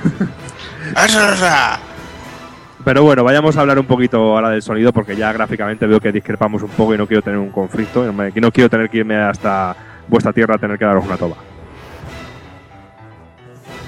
[2.84, 6.12] Pero bueno, vayamos a hablar un poquito ahora del sonido, porque ya gráficamente veo que
[6.12, 8.04] discrepamos un poco y no quiero tener un conflicto.
[8.12, 9.74] no quiero tener que irme hasta
[10.08, 11.36] vuestra tierra a tener que daros una toba.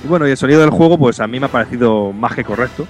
[0.04, 2.44] Y bueno, y el sonido del juego, pues a mí me ha parecido más que
[2.44, 2.86] correcto,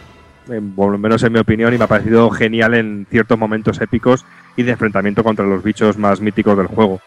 [0.49, 3.81] en- por lo menos en mi opinión, y me ha parecido genial en ciertos momentos
[3.81, 4.25] épicos
[4.57, 7.01] y de enfrentamiento contra los bichos más míticos del juego.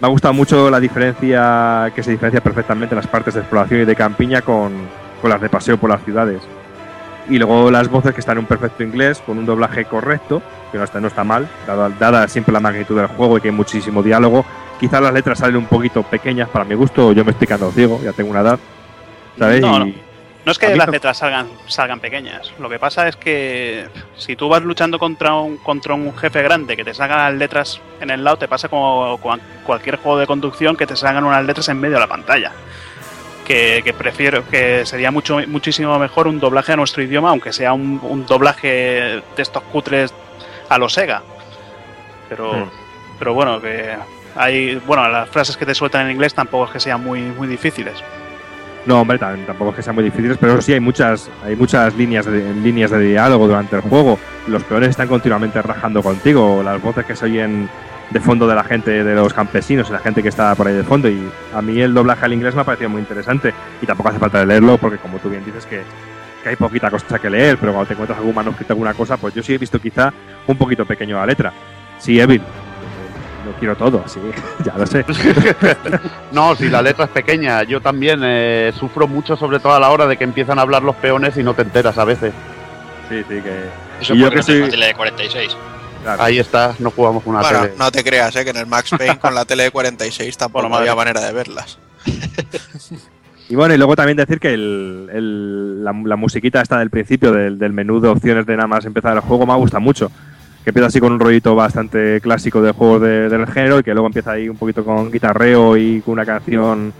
[0.00, 3.84] Me ha gustado mucho la diferencia, que se diferencia perfectamente las partes de exploración y
[3.84, 4.72] de campiña con,
[5.20, 6.42] con las de paseo por las ciudades.
[7.30, 10.76] Y luego las voces que están en un perfecto inglés, con un doblaje correcto, que
[10.78, 13.54] no está, no está mal, dada, dada siempre la magnitud del juego y que hay
[13.54, 14.44] muchísimo diálogo.
[14.80, 18.00] Quizás las letras salen un poquito pequeñas para mi gusto, yo me estoy quedando ciego,
[18.02, 18.58] ya tengo una edad.
[19.38, 19.60] ¿Sabes?
[19.60, 19.92] No, no.
[20.44, 22.52] No es que las no- letras salgan, salgan pequeñas.
[22.58, 23.88] Lo que pasa es que
[24.18, 27.80] si tú vas luchando contra un, contra un jefe grande que te salgan las letras
[28.00, 29.18] en el lado, te pasa como
[29.64, 32.52] cualquier juego de conducción que te salgan unas letras en medio de la pantalla.
[33.46, 37.72] Que, que prefiero, que sería mucho, muchísimo mejor un doblaje a nuestro idioma, aunque sea
[37.72, 40.12] un, un doblaje de estos cutres
[40.68, 41.22] a los Sega.
[42.28, 42.70] Pero, Hmm.
[43.18, 43.96] pero bueno, que
[44.36, 44.76] hay.
[44.86, 47.94] Bueno, las frases que te sueltan en inglés tampoco es que sean muy, muy difíciles.
[48.86, 51.94] No, hombre, tam- tampoco es que sean muy difíciles, pero sí hay muchas, hay muchas
[51.96, 54.18] líneas de, líneas de diálogo durante el juego.
[54.46, 57.68] Los peones están continuamente rajando contigo, las voces que se oyen
[58.10, 60.82] de fondo de la gente, de los campesinos la gente que está por ahí de
[60.82, 61.08] fondo.
[61.08, 61.18] Y
[61.54, 63.54] a mí el doblaje al inglés me ha parecido muy interesante.
[63.80, 65.80] Y tampoco hace falta leerlo, porque como tú bien dices que,
[66.42, 69.32] que hay poquita cosa que leer, pero cuando te encuentras algún manuscrito, alguna cosa, pues
[69.32, 70.12] yo sí he visto quizá
[70.46, 71.54] un poquito pequeño la letra.
[71.98, 72.42] Sí, Evil.
[73.44, 74.20] Lo quiero todo, así
[74.64, 75.04] ya lo sé.
[76.32, 79.90] No, si la letra es pequeña, yo también eh, sufro mucho, sobre todo a la
[79.90, 82.32] hora de que empiezan a hablar los peones y no te enteras a veces.
[83.08, 83.64] Sí, sí, que.
[84.00, 85.56] Eso Y yo porque que no tengo soy- tele de 46.
[86.02, 86.22] claro.
[86.22, 87.74] Ahí está, no jugamos con una Bueno, tele.
[87.78, 88.44] no te creas, ¿eh?
[88.44, 91.32] que en el Max Payne con la tele de 46 tampoco Bueno, había manera de
[91.32, 91.78] verlas.
[93.46, 97.30] Y bueno, y luego también decir que el, el- la, la musiquita esta del principio
[97.30, 100.10] del, del menú de opciones de nada más empezar el juego me gusta mucho.
[100.64, 103.92] Que empieza así con un rollito bastante clásico de juegos de- del género y que
[103.92, 106.92] luego empieza ahí un poquito con guitarreo y con una canción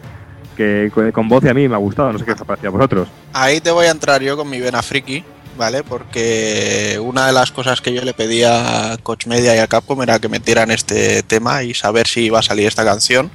[0.57, 2.13] que con, voz y a mí me ha gustado.
[2.13, 3.09] No sé qué os ha parecido a vosotros.
[3.33, 5.25] Ahí te voy a entrar yo con mi vena friki,
[5.57, 5.83] ¿vale?
[5.83, 10.01] Porque una de las cosas que yo le pedía a Coach Media y a Capcom
[10.03, 13.31] era que metieran este tema y saber si iba a salir esta canción,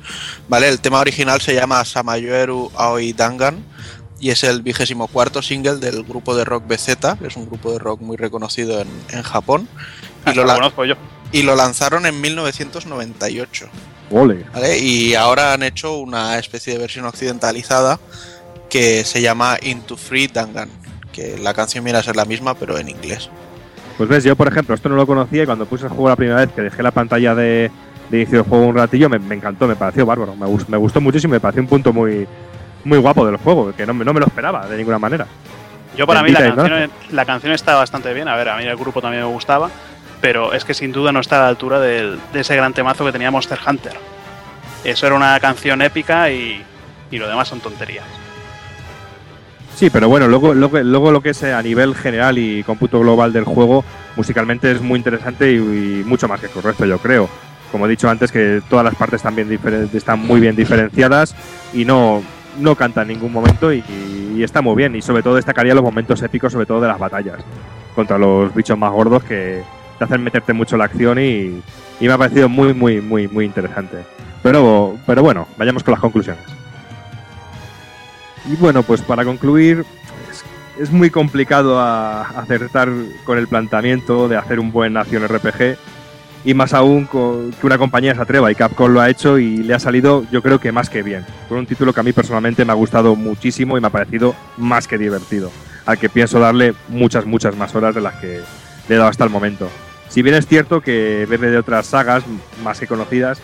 [0.47, 0.69] ¿vale?
[0.69, 3.57] El tema original se llama Samayoeru Aoi Dangan
[4.21, 7.71] y es el vigésimo cuarto single del grupo de rock BZ, que es un grupo
[7.71, 9.67] de rock muy reconocido en, en Japón.
[10.31, 10.95] Y lo, lo la- conozco yo.
[11.31, 13.67] y lo lanzaron en 1998.
[14.11, 14.45] Ole.
[14.53, 14.79] ¿vale?
[14.79, 17.99] Y ahora han hecho una especie de versión occidentalizada
[18.69, 20.69] que se llama Into Free Dangan,
[21.11, 23.29] que la canción viene a ser la misma pero en inglés.
[23.97, 26.15] Pues ves, yo por ejemplo esto no lo conocía y cuando puse el juego la
[26.15, 27.69] primera vez que dejé la pantalla de,
[28.09, 30.35] de inicio del juego un ratillo me, me encantó, me pareció bárbaro.
[30.35, 32.27] Me, me gustó muchísimo, me pareció un punto muy,
[32.85, 35.27] muy guapo del juego, que no, me- no me lo esperaba de ninguna manera.
[35.97, 38.27] Yo para mí la canción, la canción está bastante bien.
[38.29, 39.69] A ver, a mí el grupo también me gustaba.
[40.21, 43.05] Pero es que sin duda no está a la altura del- de ese gran temazo
[43.05, 43.93] que tenía Monster Hunter.
[44.83, 46.63] Eso era una canción épica y,
[47.11, 48.05] y lo demás son tonterías.
[49.75, 53.31] Sí, pero bueno, luego, luego, lo que es eh, a nivel general y cómputo global
[53.31, 53.85] del juego,
[54.17, 57.29] musicalmente es muy interesante y, mucho más que correcto, yo creo.
[57.71, 59.57] Como he dicho antes, que todas las partes están, bien
[59.93, 61.33] están muy bien diferenciadas
[61.73, 62.21] y no,
[62.57, 64.95] no canta en ningún momento y está muy bien.
[64.95, 67.37] Y sobre todo destacaría los momentos épicos, sobre todo de las batallas
[67.95, 69.61] contra los bichos más gordos que
[69.99, 71.61] te hacen meterte mucho la acción y,
[71.99, 73.97] y me ha parecido muy, muy, muy, muy interesante.
[74.41, 76.41] Pero, pero bueno, vayamos con las conclusiones.
[78.51, 79.85] Y bueno, pues para concluir,
[80.79, 82.89] es, muy complicado a- acertar
[83.25, 85.77] con el planteamiento de hacer un buen acción RPG.
[86.45, 87.17] Y más aún que
[87.67, 90.57] una compañía se atreva y Capcom lo ha hecho y le ha salido yo creo
[90.57, 91.25] que más que bien.
[91.49, 94.33] Con un título que a mí personalmente me ha gustado muchísimo y me ha parecido
[94.55, 95.51] más que divertido.
[95.85, 98.39] Al que pienso darle muchas, muchas más horas de las que
[98.87, 99.69] le he dado hasta el momento.
[100.09, 102.23] Si bien es cierto que bebe de otras sagas
[102.63, 103.41] más que conocidas,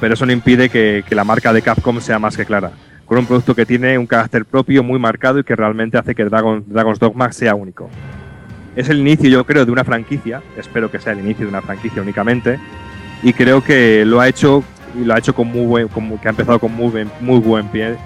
[0.00, 2.72] pero eso no impide que, que la marca de Capcom sea más que clara.
[3.04, 6.24] Con un producto que tiene un carácter propio muy marcado y que realmente hace que
[6.24, 7.88] Dragon, Dragon's Dogma sea único.
[8.74, 11.62] Es el inicio, yo creo, de una franquicia, espero que sea el inicio de una
[11.62, 12.58] franquicia únicamente,
[13.22, 14.64] y creo que lo ha hecho
[14.98, 17.68] y lo ha hecho con muy buen, que ha empezado con muy buen, muy buen
[17.68, 17.96] pie,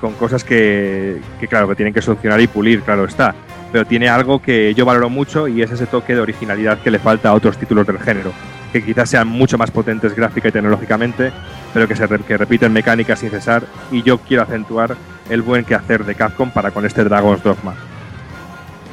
[0.00, 3.34] con cosas que, que claro que tienen que solucionar y pulir, claro está.
[3.76, 6.98] Pero tiene algo que yo valoro mucho y es ese toque de originalidad que le
[6.98, 8.32] falta a otros títulos del género,
[8.72, 11.30] que quizás sean mucho más potentes gráfica y tecnológicamente,
[11.74, 13.64] pero que se re- que repiten mecánicas sin cesar.
[13.92, 14.96] Y yo quiero acentuar
[15.28, 17.74] el buen quehacer de Capcom para con este Dragon's Dogma.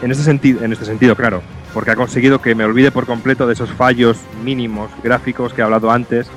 [0.01, 1.41] En este, sentido, en este sentido, claro,
[1.73, 5.63] porque ha conseguido que me olvide por completo de esos fallos mínimos gráficos que he
[5.63, 6.27] hablado antes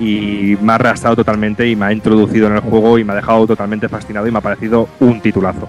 [0.00, 3.16] y me ha arrastrado totalmente y me ha introducido en el juego y me ha
[3.16, 5.68] dejado totalmente fascinado y me ha parecido un titulazo.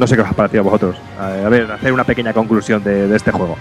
[0.00, 0.96] No sé qué os ha parecido a vosotros.
[1.20, 3.56] A ver, hacer una pequeña conclusión de, de este juego.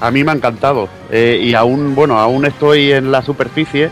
[0.00, 0.88] A mí me ha encantado.
[1.10, 3.90] eh, y aún, bueno, aún estoy en la superficie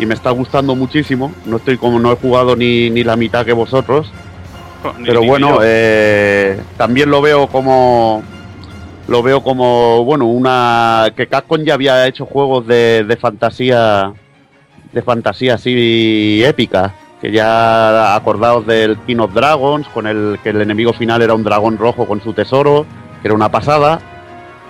[0.00, 1.32] y me está gustando muchísimo.
[1.44, 4.10] No estoy como no he jugado ni, ni la mitad que vosotros.
[4.98, 8.22] Ni- Pero ni bueno, eh, también lo veo como
[9.08, 14.12] lo veo como bueno una que Capcom ya había hecho juegos de, de fantasía
[14.92, 20.60] de fantasía así épica que ya acordados del King of Dragons con el que el
[20.60, 22.86] enemigo final era un dragón rojo con su tesoro
[23.20, 24.00] que era una pasada.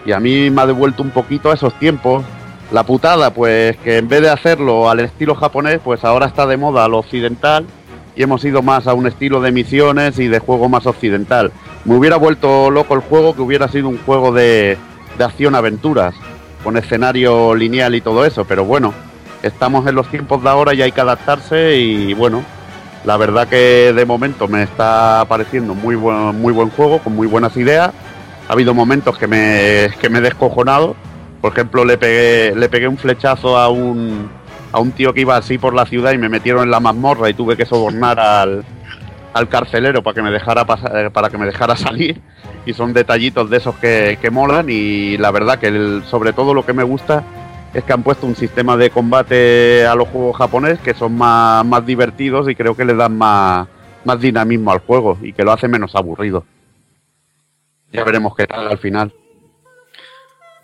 [0.06, 2.24] Y a mí me ha devuelto un poquito a esos tiempos.
[2.72, 6.56] La putada pues que en vez de hacerlo al estilo japonés pues ahora está de
[6.56, 7.66] moda lo occidental
[8.16, 11.52] y hemos ido más a un estilo de misiones y de juego más occidental.
[11.84, 14.76] Me hubiera vuelto loco el juego que hubiera sido un juego de,
[15.16, 16.14] de acción-aventuras,
[16.64, 18.92] con escenario lineal y todo eso, pero bueno,
[19.42, 22.42] estamos en los tiempos de ahora y hay que adaptarse y bueno,
[23.04, 27.26] la verdad que de momento me está pareciendo muy buen, muy buen juego, con muy
[27.26, 27.90] buenas ideas.
[28.48, 30.96] Ha habido momentos que me, que me he descojonado.
[31.40, 34.28] Por ejemplo, le pegué, le pegué un flechazo a un,
[34.72, 37.30] a un tío que iba así por la ciudad y me metieron en la mazmorra
[37.30, 38.64] y tuve que sobornar al,
[39.32, 42.20] al carcelero para que me dejara para que me dejara salir
[42.66, 46.66] y son detallitos de esos que, que molan y la verdad que sobre todo lo
[46.66, 47.22] que me gusta
[47.74, 51.64] es que han puesto un sistema de combate a los juegos japoneses que son más,
[51.64, 53.68] más divertidos y creo que le dan más,
[54.04, 56.44] más dinamismo al juego y que lo hace menos aburrido.
[57.92, 59.12] Ya veremos qué tal al final.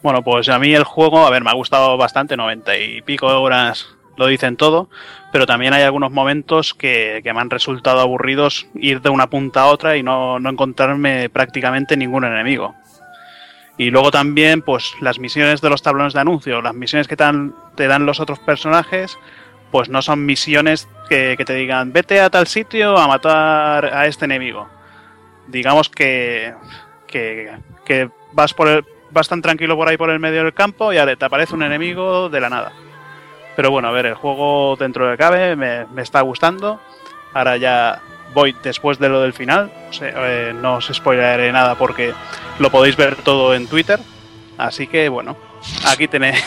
[0.02, 3.26] Bueno, pues a mí el juego, a ver, me ha gustado bastante, 90 y pico
[3.26, 4.88] horas lo dicen todo,
[5.32, 9.62] pero también hay algunos momentos que, que me han resultado aburridos ir de una punta
[9.62, 12.74] a otra y no, no encontrarme prácticamente ningún enemigo.
[13.76, 17.86] Y luego también, pues las misiones de los tablones de anuncio, las misiones que te
[17.88, 19.18] dan, los otros personajes,
[19.72, 24.26] pues no son misiones que, te digan, vete a tal sitio a matar a este
[24.26, 24.68] enemigo.
[25.48, 26.54] Digamos que,
[27.06, 30.96] que, vas por el, vas tan tranquilo por ahí por el medio del campo y
[30.96, 32.72] te aparece un enemigo de la nada.
[33.56, 36.80] Pero bueno, a ver, el juego dentro de cabe me está gustando.
[37.32, 38.00] Ahora ya
[38.34, 39.72] voy después de lo del final.
[39.88, 42.12] O sea, eh, no os spoileré nada porque
[42.58, 44.00] lo podéis ver todo en Twitter.
[44.58, 45.36] Así que bueno,
[45.86, 46.42] aquí tenéis,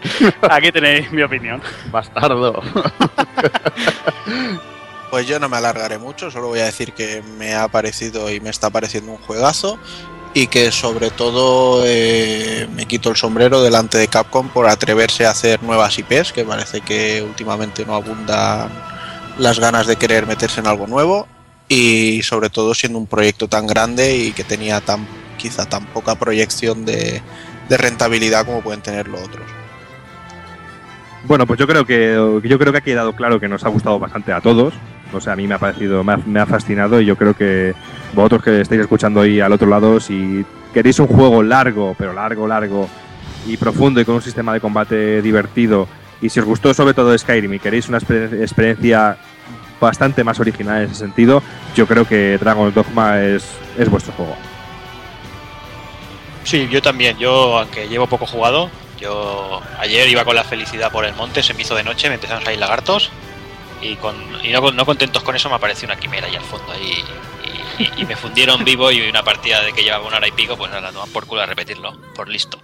[0.50, 1.60] aquí tenéis mi opinión.
[1.90, 2.62] Bastardo.
[5.12, 8.40] Pues yo no me alargaré mucho, solo voy a decir que me ha parecido y
[8.40, 9.78] me está pareciendo un juegazo
[10.32, 15.30] y que sobre todo eh, me quito el sombrero delante de Capcom por atreverse a
[15.32, 18.70] hacer nuevas IPs, que parece que últimamente no abundan
[19.38, 21.26] las ganas de querer meterse en algo nuevo
[21.68, 25.06] y sobre todo siendo un proyecto tan grande y que tenía tan
[25.38, 27.22] quizá tan poca proyección de,
[27.70, 29.46] rentabilidad como pueden tener los otros.
[31.24, 32.12] Bueno, pues yo creo que
[32.44, 34.74] yo creo que ha quedado claro que nos ha gustado bastante a todos.
[35.14, 37.34] O sea, a mí me ha parecido, me ha, me ha fascinado y yo creo
[37.34, 37.74] que
[38.12, 40.44] vosotros que estáis escuchando ahí al otro lado, si
[40.74, 42.88] queréis un juego largo, pero largo, largo
[43.46, 45.88] y profundo y con un sistema de combate divertido,
[46.22, 49.18] y si os gustó sobre todo Skyrim y queréis una exper- experiencia
[49.80, 51.42] bastante más original en ese sentido.
[51.74, 53.44] Yo creo que Dragon's Dogma es,
[53.76, 54.36] es vuestro juego.
[56.44, 57.18] Sí, yo también.
[57.18, 61.54] Yo, aunque llevo poco jugado, yo ayer iba con la felicidad por el monte, se
[61.54, 63.10] me hizo de noche, me empezaron a salir lagartos
[63.82, 63.98] y,
[64.52, 67.02] no, contentos con eso me apareció una quimera ahí al fondo ahí
[67.96, 70.70] y me fundieron vivo y una partida de que llevaba una hora y pico, pues
[70.70, 72.58] nada, toman por culo a repetirlo, por listo.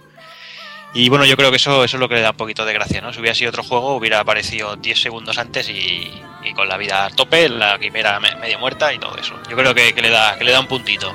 [0.93, 2.73] Y bueno, yo creo que eso, eso es lo que le da un poquito de
[2.73, 3.13] gracia, ¿no?
[3.13, 6.21] Si hubiera sido otro juego, hubiera aparecido 10 segundos antes y,
[6.55, 9.35] con la vida a tope, la quimera me- medio muerta y todo eso.
[9.49, 11.13] Yo creo que, que le, da, que le da un puntito.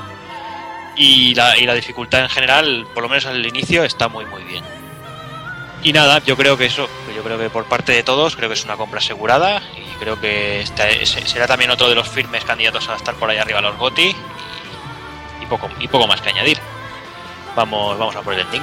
[0.96, 4.44] Y la, y la dificultad en general, por lo menos al inicio, está muy muy
[4.44, 4.62] bien.
[5.82, 8.54] Y nada, yo creo que eso, yo creo que por parte de todos, creo que
[8.54, 12.44] es una compra asegurada y creo que esta es- será también otro de los firmes
[12.44, 14.16] candidatos a estar por ahí arriba los GOTI y,
[15.42, 16.58] y poco, y poco más que añadir.
[17.56, 18.62] Vamos, vamos a por el ending.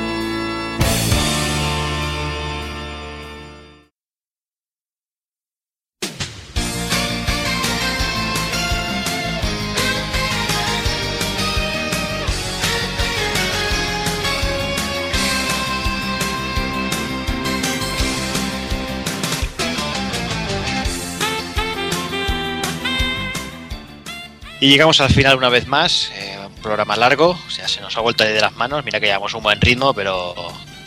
[24.61, 27.97] Y llegamos al final una vez más, eh, un programa largo, o sea, se nos
[27.97, 30.35] ha vuelto de las manos, mira que llevamos un buen ritmo, pero,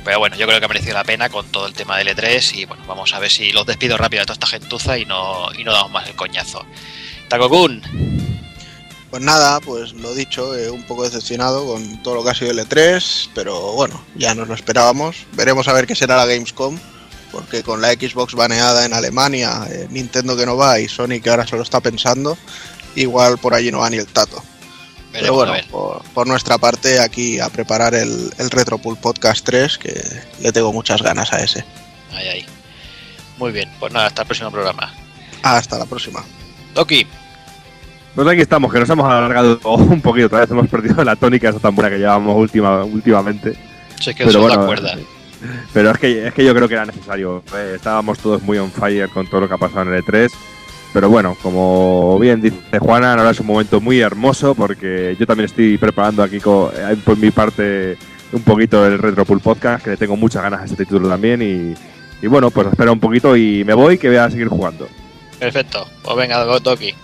[0.04, 2.54] pero bueno, yo creo que ha merecido la pena con todo el tema del E3
[2.54, 5.48] y bueno, vamos a ver si los despido rápido a toda esta gentuza y no,
[5.58, 6.64] y no damos más el coñazo.
[7.28, 7.82] Takokun,
[9.10, 12.52] Pues nada, pues lo dicho, eh, un poco decepcionado con todo lo que ha sido
[12.52, 15.26] el E3, pero bueno, ya nos lo esperábamos.
[15.32, 16.78] Veremos a ver qué será la Gamescom,
[17.32, 21.30] porque con la Xbox baneada en Alemania, eh, Nintendo que no va y Sony que
[21.30, 22.38] ahora solo está pensando,
[22.96, 24.42] igual por allí no va ni el tato.
[25.12, 30.02] Pero bueno, por, por nuestra parte aquí a preparar el, el Retropool Podcast 3, que
[30.40, 31.64] le tengo muchas ganas a ese.
[32.12, 32.46] Ahí, ahí.
[33.38, 34.92] Muy bien, pues nada, hasta el próximo programa.
[35.42, 36.24] Hasta la próxima.
[36.74, 37.06] Doki,
[38.16, 41.48] Pues aquí estamos, que nos hemos alargado un poquito, otra vez hemos perdido la tónica
[41.50, 43.54] esa tan buena que llevamos última, últimamente.
[44.00, 44.98] si es que Pero eso bueno, da cuerda.
[45.72, 47.44] Pero es que, es que yo creo que era necesario.
[47.54, 50.30] eh, estábamos todos muy on fire con todo lo que ha pasado en el E3.
[50.94, 55.46] Pero bueno, como bien dice Juana, ahora es un momento muy hermoso porque yo también
[55.46, 57.98] estoy preparando aquí eh, por mi parte
[58.32, 61.42] un poquito el Retro Pool Podcast, que le tengo muchas ganas a este título también.
[61.42, 61.74] Y,
[62.24, 64.86] y bueno, pues espera un poquito y me voy que voy a seguir jugando.
[65.40, 66.94] Perfecto, pues venga, Doki.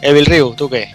[0.00, 0.92] Evil Ryu, ¿tú qué?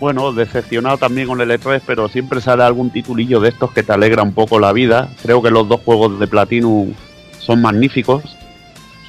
[0.00, 3.92] Bueno, decepcionado también con el E3, pero siempre sale algún titulillo de estos que te
[3.92, 5.10] alegra un poco la vida.
[5.22, 6.94] Creo que los dos juegos de Platinum
[7.38, 8.39] son magníficos.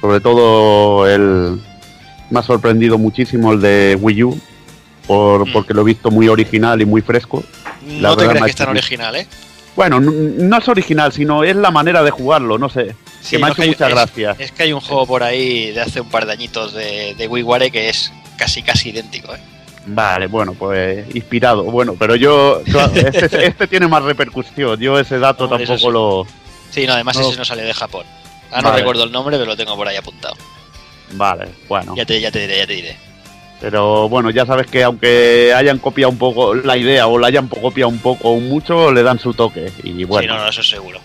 [0.02, 1.58] Sobre todo el...
[2.28, 4.40] Me ha sorprendido muchísimo el de Wii U,
[5.06, 5.52] por, Mm.
[5.52, 7.42] porque lo he visto muy original y muy fresco.
[8.00, 9.26] La No te creas que es tan original, ¿eh?
[9.76, 12.94] Bueno, no es original, sino es la manera de jugarlo, no sé.
[13.22, 14.36] Sí, que me ha hecho mucha es- gracia.
[14.38, 17.26] Es que hay un juego por ahí de hace un par de añitos de, de
[17.28, 19.38] WiiWare que es casi casi idéntico, ¿eh?
[19.86, 21.64] Vale, bueno, pues inspirado.
[21.64, 24.78] Bueno, pero yo, claro, este, este tiene más repercusión.
[24.78, 25.92] Yo ese dato Hombre, tampoco sí.
[25.92, 26.26] lo.
[26.70, 27.28] Sí, no, además No.
[27.28, 28.04] ese no sale de Japón.
[28.52, 30.34] Ah, no recuerdo el nombre, pero lo tengo por ahí apuntado.
[31.12, 31.94] Vale, bueno.
[31.96, 32.96] Ya te, ya te diré, ya te diré.
[33.60, 37.46] Pero bueno, ya sabes que aunque hayan copiado un poco la idea o la hayan
[37.48, 39.70] copiado un poco o mucho, le dan su toque.
[39.84, 40.98] Y Sí, bueno, no, no, eso seguro.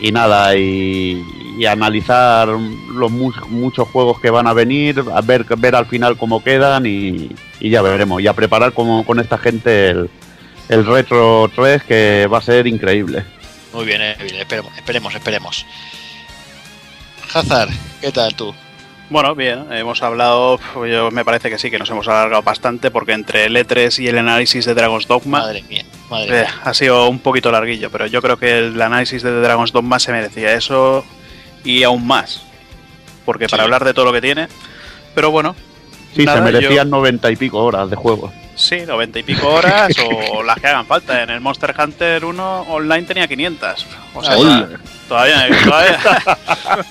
[0.00, 1.22] y nada, y,
[1.58, 6.16] y analizar los mu- muchos juegos que van a venir, a ver, ver al final
[6.16, 7.30] cómo quedan y,
[7.60, 8.20] y ya veremos.
[8.20, 10.10] Y a preparar como con esta gente el,
[10.70, 13.22] el Retro 3 que va a ser increíble.
[13.72, 15.66] Muy bien, eh, bien, esperemos, esperemos, esperemos.
[17.34, 17.70] Hazard,
[18.00, 18.54] ¿qué tal tú?
[19.10, 23.12] Bueno, bien, hemos hablado, yo me parece que sí, que nos hemos alargado bastante porque
[23.12, 26.54] entre el E3 y el análisis de Dragon's Dogma Madre mía, madre eh, mía.
[26.64, 30.12] ha sido un poquito larguillo, pero yo creo que el análisis de Dragon's Dogma se
[30.12, 31.04] merecía eso
[31.62, 32.42] y aún más.
[33.26, 34.48] porque para hablar de todo lo que tiene.
[35.14, 35.54] Pero bueno,
[36.14, 38.30] Sí, Nada, se merecían yo- noventa y pico horas de juego.
[38.54, 39.90] sí, noventa y pico horas
[40.30, 41.22] o las que hagan falta.
[41.22, 43.86] En el Monster Hunter 1 online tenía 500.
[44.14, 44.78] O sea, todavía,
[45.08, 45.48] todavía,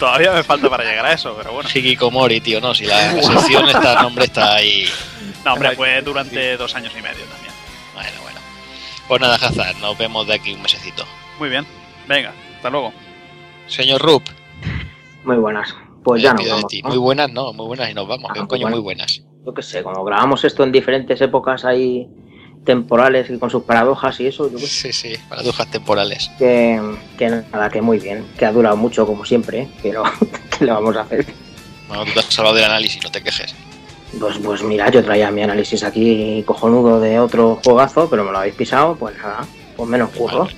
[0.00, 1.68] todavía me falta para llegar a eso, pero bueno.
[1.72, 4.86] Hikikomori, tío, no, si la sección está, el nombre está ahí.
[5.44, 7.52] No, hombre, fue durante dos años y medio también.
[7.94, 8.40] Bueno, bueno.
[9.06, 11.04] Pues nada, Hazard, nos vemos de aquí un mesecito.
[11.38, 11.64] Muy bien.
[12.08, 12.92] Venga, hasta luego.
[13.66, 14.24] Señor Rup,
[15.24, 15.74] Muy buenas.
[16.02, 16.72] Pues me ya nos vamos.
[16.82, 16.88] ¿no?
[16.88, 18.30] Muy buenas, no, muy buenas y nos vamos.
[18.30, 18.76] Ah, ¿Qué muy coño, bueno.
[18.76, 19.22] muy buenas.
[19.46, 22.08] Yo qué sé, como grabamos esto en diferentes épocas ahí
[22.64, 26.30] temporales y con sus paradojas y eso, yo Sí, sí, paradojas temporales.
[26.38, 26.80] que,
[27.18, 30.02] que nada, que muy bien, que ha durado mucho como siempre, pero
[30.58, 31.26] ¿qué le vamos a hacer?
[31.88, 33.54] Bueno, tú te has salvado del análisis, no te quejes.
[34.18, 38.38] Pues, pues mira, yo traía mi análisis aquí cojonudo de otro juegazo, pero me lo
[38.38, 40.48] habéis pisado, pues nada, pues menos curro,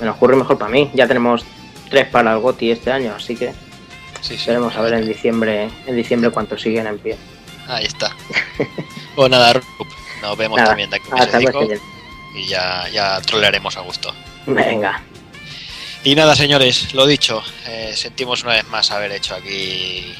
[0.00, 0.90] menos curro y mejor para mí.
[0.94, 1.44] Ya tenemos
[1.90, 3.52] tres para el GOTI este año, así que
[4.20, 4.44] Sí, sí.
[4.48, 7.16] veremos a ver en diciembre, en diciembre cuántos siguen en pie.
[7.68, 8.10] Ahí está.
[9.16, 9.64] pues nada, Rup,
[10.22, 11.08] nos vemos Nada, también de aquí
[11.66, 11.80] viene.
[12.34, 14.14] y ya, ya trolearemos a gusto.
[14.46, 15.02] Venga,
[16.04, 20.14] Y nada, señores, lo dicho, eh, sentimos una vez más haber hecho aquí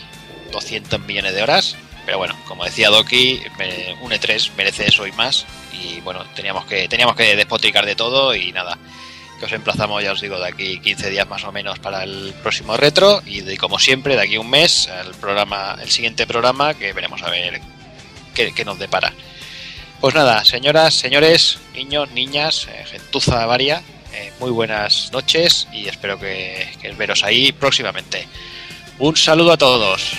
[0.51, 5.13] 200 millones de horas, pero bueno, como decía Doki, me- un E3 merece eso y
[5.13, 8.79] más, y bueno, teníamos que teníamos que despotricar de todo y nada,
[9.39, 12.35] que os emplazamos, ya os digo, de aquí 15 días más o menos para el
[12.43, 16.75] próximo retro y de, como siempre, de aquí un mes, el programa, el siguiente programa,
[16.75, 17.61] que veremos a ver
[18.35, 19.13] qué, qué nos depara.
[20.07, 23.83] Pues nada, señoras, señores, niños, niñas, eh, gentuza varia,
[24.15, 28.29] eh, muy buenas noches y espero que, que veros ahí próximamente.
[29.01, 30.13] Un saludo a todos.